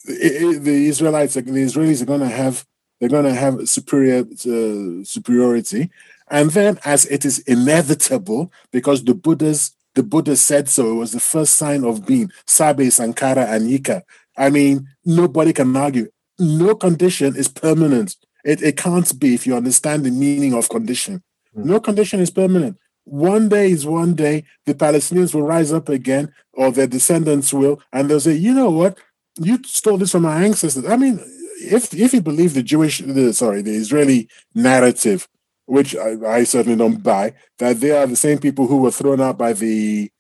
the 0.06 0.80
israelites 0.92 1.34
the 1.34 1.42
israelis 1.42 2.02
are 2.02 2.12
going 2.14 2.22
to 2.22 2.36
have 2.44 2.66
they're 3.00 3.10
going 3.10 3.26
to 3.26 3.34
have 3.34 3.68
superior 3.68 4.20
uh, 4.20 5.04
superiority. 5.04 5.90
And 6.30 6.52
then 6.52 6.80
as 6.86 7.06
it 7.06 7.26
is 7.26 7.40
inevitable 7.40 8.52
because 8.72 9.04
the 9.04 9.16
buddhas 9.16 9.72
the 10.00 10.04
Buddha 10.04 10.38
said 10.38 10.70
so. 10.70 10.92
It 10.92 10.96
was 10.96 11.12
the 11.12 11.20
first 11.20 11.56
sign 11.56 11.84
of 11.84 12.06
being. 12.06 12.32
Sabe, 12.48 12.90
Sankara, 12.90 13.48
and 13.48 13.70
Yika. 13.70 14.04
I 14.38 14.50
mean, 14.50 14.88
nobody 15.04 15.52
can 15.52 15.76
argue. 15.76 16.10
No 16.40 16.74
condition 16.74 17.36
is 17.36 17.50
permanent. 17.50 18.16
It, 18.46 18.62
it 18.62 18.78
can't 18.78 19.20
be 19.20 19.34
if 19.34 19.46
you 19.46 19.58
understand 19.58 20.06
the 20.06 20.12
meaning 20.12 20.54
of 20.54 20.70
condition. 20.70 21.22
Hmm. 21.54 21.68
No 21.72 21.82
condition 21.82 22.22
is 22.22 22.32
permanent. 22.32 22.78
One 23.04 23.50
day 23.50 23.72
is 23.72 23.86
one 23.86 24.14
day. 24.14 24.46
The 24.66 24.74
Palestinians 24.74 25.34
will 25.34 25.44
rise 25.44 25.74
up 25.74 25.90
again, 25.90 26.32
or 26.54 26.72
their 26.72 26.88
descendants 26.88 27.52
will, 27.52 27.82
and 27.92 28.10
they'll 28.10 28.22
say, 28.22 28.36
you 28.36 28.54
know 28.54 28.70
what? 28.70 28.98
You 29.38 29.60
stole 29.66 29.98
this 29.98 30.14
from 30.14 30.26
our 30.26 30.42
ancestors. 30.42 30.86
I 30.86 30.96
mean, 30.96 31.20
if 31.60 31.94
if 31.94 32.14
you 32.14 32.22
believe 32.22 32.54
the 32.54 32.64
Jewish, 32.64 33.00
the, 33.00 33.34
sorry, 33.34 33.62
the 33.64 33.72
Israeli 33.74 34.30
narrative, 34.56 35.28
which 35.70 35.96
I, 35.96 36.16
I 36.28 36.44
certainly 36.46 36.78
don't 36.78 37.02
buy, 37.04 37.34
that 37.60 37.80
they 37.80 37.92
are 37.92 38.08
the 38.08 38.16
same 38.16 38.40
people 38.40 38.66
who 38.66 38.78
were 38.78 38.92
thrown 38.92 39.22
out 39.22 39.38
by 39.38 39.54
the 39.54 40.12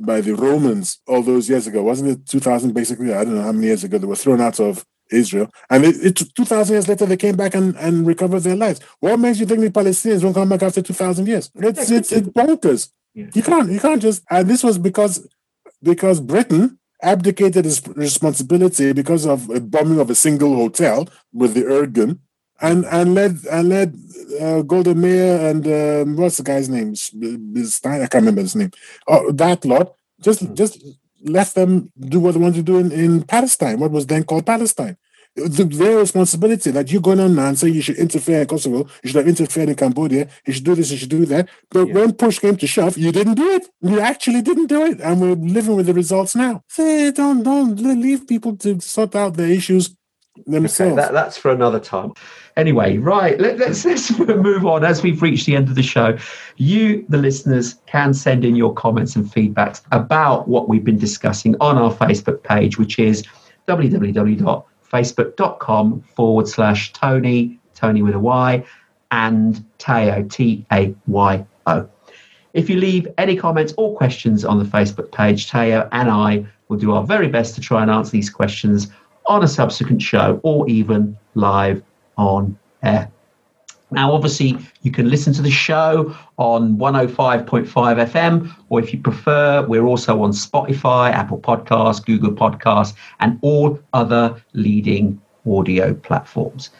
by 0.00 0.20
the 0.22 0.34
Romans 0.34 0.98
all 1.06 1.22
those 1.22 1.48
years 1.48 1.66
ago. 1.66 1.82
Wasn't 1.82 2.10
it 2.10 2.26
2000 2.26 2.72
basically? 2.72 3.12
I 3.12 3.22
don't 3.22 3.36
know 3.36 3.42
how 3.42 3.52
many 3.52 3.66
years 3.66 3.84
ago 3.84 3.98
they 3.98 4.06
were 4.06 4.16
thrown 4.16 4.40
out 4.40 4.58
of 4.58 4.84
Israel. 5.12 5.50
And 5.68 5.84
it, 5.84 5.96
it 6.04 6.34
2000 6.34 6.74
years 6.74 6.88
later 6.88 7.04
they 7.06 7.18
came 7.18 7.36
back 7.36 7.54
and, 7.54 7.76
and 7.76 8.06
recovered 8.06 8.40
their 8.40 8.56
lives. 8.56 8.80
What 9.00 9.18
makes 9.18 9.38
you 9.38 9.46
think 9.46 9.60
the 9.60 9.70
Palestinians 9.70 10.24
won't 10.24 10.34
come 10.34 10.48
back 10.48 10.62
after 10.62 10.80
2000 10.80 11.26
years? 11.26 11.50
It's 11.54 11.90
it's, 11.90 12.10
it's 12.10 12.28
bonkers. 12.28 12.90
You 13.12 13.42
can't 13.42 13.70
you 13.70 13.80
can't 13.80 14.00
just 14.00 14.24
and 14.30 14.48
this 14.48 14.64
was 14.64 14.78
because 14.78 15.28
because 15.82 16.18
Britain 16.18 16.78
abdicated 17.02 17.66
its 17.66 17.86
responsibility 17.88 18.94
because 18.94 19.26
of 19.26 19.50
a 19.50 19.60
bombing 19.60 20.00
of 20.00 20.08
a 20.08 20.14
single 20.14 20.56
hotel 20.56 21.06
with 21.32 21.52
the 21.52 21.62
Irgun 21.62 22.20
and 22.60 22.84
and 22.86 23.14
led 23.14 23.38
and 23.50 23.68
led 23.68 23.96
uh, 24.40 24.62
Golda 24.62 24.94
Meir 24.94 25.50
and 25.50 25.66
um, 25.66 26.16
what's 26.16 26.36
the 26.36 26.42
guy's 26.42 26.68
name? 26.68 26.94
Stein, 26.94 28.02
I 28.02 28.06
can't 28.06 28.22
remember 28.22 28.42
his 28.42 28.56
name. 28.56 28.70
Oh, 29.06 29.32
that 29.32 29.64
lot 29.64 29.94
just 30.20 30.54
just 30.54 30.82
left 31.22 31.54
them 31.54 31.90
do 31.98 32.20
what 32.20 32.32
they 32.32 32.40
want 32.40 32.54
to 32.54 32.62
do 32.62 32.78
in, 32.78 32.92
in 32.92 33.22
Palestine, 33.22 33.80
what 33.80 33.90
was 33.90 34.06
then 34.06 34.24
called 34.24 34.46
Palestine. 34.46 34.96
The, 35.36 35.64
their 35.64 35.98
responsibility 35.98 36.70
that 36.70 36.92
you're 36.92 37.02
going 37.02 37.18
on 37.18 37.34
now 37.34 37.48
and 37.48 37.58
say 37.58 37.68
you 37.68 37.82
should 37.82 37.96
interfere 37.96 38.42
in 38.42 38.46
Kosovo, 38.46 38.86
you 39.02 39.10
should 39.10 39.16
have 39.16 39.26
interfered 39.26 39.68
in 39.68 39.74
Cambodia, 39.74 40.28
you 40.46 40.52
should 40.52 40.62
do 40.62 40.76
this, 40.76 40.92
you 40.92 40.96
should 40.96 41.08
do 41.08 41.26
that. 41.26 41.48
But 41.70 41.88
when 41.90 42.12
push 42.12 42.38
came 42.38 42.56
to 42.56 42.66
shove, 42.68 42.96
you 42.96 43.10
didn't 43.10 43.34
do 43.34 43.50
it. 43.50 43.68
You 43.80 43.98
actually 43.98 44.42
didn't 44.42 44.66
do 44.66 44.84
it, 44.84 45.00
and 45.00 45.20
we're 45.20 45.34
living 45.34 45.74
with 45.74 45.86
the 45.86 45.94
results 45.94 46.36
now. 46.36 46.62
Say, 46.68 47.10
don't 47.10 47.42
don't 47.42 47.74
leave 47.76 48.28
people 48.28 48.56
to 48.58 48.78
sort 48.80 49.16
out 49.16 49.34
their 49.34 49.48
issues 49.48 49.96
themselves. 50.46 50.92
Okay, 50.92 51.02
that, 51.02 51.12
that's 51.12 51.36
for 51.36 51.50
another 51.50 51.80
time. 51.80 52.12
Anyway, 52.56 52.98
right, 52.98 53.40
let, 53.40 53.58
let's, 53.58 53.84
let's 53.84 54.16
move 54.18 54.64
on 54.64 54.84
as 54.84 55.02
we've 55.02 55.20
reached 55.22 55.46
the 55.46 55.56
end 55.56 55.68
of 55.68 55.74
the 55.74 55.82
show. 55.82 56.16
You, 56.56 57.04
the 57.08 57.18
listeners, 57.18 57.74
can 57.86 58.14
send 58.14 58.44
in 58.44 58.54
your 58.54 58.72
comments 58.72 59.16
and 59.16 59.26
feedbacks 59.26 59.82
about 59.90 60.46
what 60.46 60.68
we've 60.68 60.84
been 60.84 60.98
discussing 60.98 61.56
on 61.60 61.76
our 61.76 61.92
Facebook 61.92 62.44
page, 62.44 62.78
which 62.78 62.96
is 62.98 63.24
www.facebook.com 63.66 66.00
forward 66.02 66.48
slash 66.48 66.92
Tony, 66.92 67.58
Tony 67.74 68.02
with 68.02 68.14
a 68.14 68.20
Y, 68.20 68.64
and 69.10 69.64
Tayo, 69.78 70.30
T 70.30 70.64
A 70.72 70.94
Y 71.06 71.46
O. 71.66 71.88
If 72.52 72.68
you 72.70 72.76
leave 72.76 73.08
any 73.18 73.34
comments 73.36 73.74
or 73.76 73.96
questions 73.96 74.44
on 74.44 74.60
the 74.60 74.64
Facebook 74.64 75.10
page, 75.10 75.50
Tayo 75.50 75.88
and 75.90 76.08
I 76.08 76.46
will 76.68 76.78
do 76.78 76.92
our 76.92 77.02
very 77.04 77.26
best 77.28 77.56
to 77.56 77.60
try 77.60 77.82
and 77.82 77.90
answer 77.90 78.12
these 78.12 78.30
questions 78.30 78.92
on 79.26 79.42
a 79.42 79.48
subsequent 79.48 80.02
show 80.02 80.38
or 80.42 80.68
even 80.68 81.16
live 81.34 81.82
on 82.16 82.58
air. 82.82 83.10
Now, 83.90 84.12
obviously, 84.12 84.58
you 84.82 84.90
can 84.90 85.08
listen 85.08 85.32
to 85.34 85.42
the 85.42 85.50
show 85.50 86.16
on 86.36 86.76
105.5 86.78 87.66
FM, 87.66 88.50
or 88.68 88.80
if 88.80 88.92
you 88.92 88.98
prefer, 88.98 89.64
we're 89.66 89.84
also 89.84 90.22
on 90.22 90.32
Spotify, 90.32 91.12
Apple 91.12 91.38
Podcasts, 91.38 92.04
Google 92.04 92.32
Podcasts, 92.32 92.94
and 93.20 93.38
all 93.42 93.78
other 93.92 94.34
leading 94.52 95.20
audio 95.46 95.94
platforms. 95.94 96.70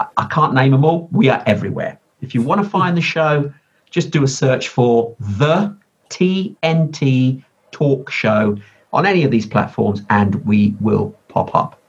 I- 0.00 0.26
can't 0.30 0.54
name 0.54 0.72
them 0.72 0.84
all. 0.84 1.08
We 1.12 1.28
are 1.28 1.42
everywhere. 1.46 1.98
If 2.20 2.34
you 2.34 2.42
want 2.42 2.62
to 2.62 2.68
find 2.68 2.96
the 2.96 3.00
show, 3.00 3.52
just 3.90 4.10
do 4.10 4.24
a 4.24 4.28
search 4.28 4.68
for 4.68 5.14
the 5.20 5.74
TNT 6.08 7.44
Talk 7.70 8.10
Show 8.10 8.56
on 8.92 9.06
any 9.06 9.24
of 9.24 9.30
these 9.30 9.46
platforms, 9.46 10.02
and 10.10 10.44
we 10.46 10.74
will 10.80 11.14
pop 11.28 11.54
up. 11.54 11.80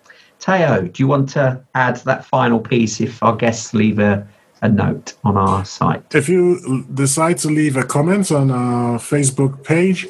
Tayo, 0.47 0.89
do 0.93 1.03
you 1.03 1.07
want 1.07 1.27
to 1.27 1.61
add 1.75 1.97
that 2.05 2.23
final 2.23 2.61
piece 2.61 3.01
if 3.01 3.21
our 3.21 3.35
guests 3.35 3.73
leave 3.73 3.99
a, 3.99 4.25
a 4.61 4.69
note 4.69 5.13
on 5.25 5.35
our 5.35 5.65
site? 5.65 6.15
If 6.15 6.29
you 6.29 6.85
decide 6.93 7.37
to 7.39 7.49
leave 7.49 7.75
a 7.75 7.83
comment 7.83 8.31
on 8.31 8.49
our 8.49 8.97
Facebook 8.97 9.65
page, 9.65 10.07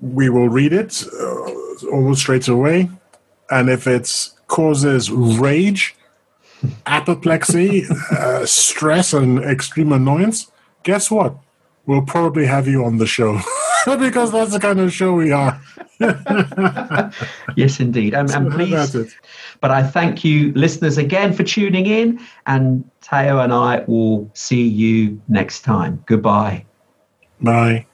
we 0.00 0.28
will 0.28 0.48
read 0.48 0.72
it 0.72 1.04
uh, 1.20 1.88
almost 1.90 2.20
straight 2.20 2.46
away. 2.46 2.90
And 3.50 3.68
if 3.68 3.88
it 3.88 4.30
causes 4.46 5.10
rage, 5.10 5.96
apoplexy, 6.86 7.86
uh, 8.12 8.46
stress, 8.46 9.12
and 9.12 9.40
extreme 9.40 9.90
annoyance, 9.90 10.48
guess 10.84 11.10
what? 11.10 11.34
We'll 11.86 12.02
probably 12.02 12.46
have 12.46 12.68
you 12.68 12.84
on 12.84 12.98
the 12.98 13.06
show 13.06 13.40
because 13.84 14.30
that's 14.30 14.52
the 14.52 14.60
kind 14.60 14.78
of 14.78 14.92
show 14.92 15.14
we 15.14 15.32
are. 15.32 15.60
yes, 17.56 17.80
indeed. 17.80 18.14
Um, 18.14 18.26
and, 18.26 18.34
and 18.34 18.52
how 18.52 18.56
please, 18.56 19.16
but 19.60 19.70
I 19.70 19.82
thank 19.82 20.24
you, 20.24 20.52
listeners, 20.52 20.98
again 20.98 21.32
for 21.32 21.42
tuning 21.42 21.86
in. 21.86 22.20
And 22.46 22.88
Tayo 23.02 23.42
and 23.42 23.52
I 23.52 23.84
will 23.86 24.30
see 24.34 24.66
you 24.66 25.20
next 25.28 25.62
time. 25.62 26.02
Goodbye. 26.06 26.64
Bye. 27.40 27.86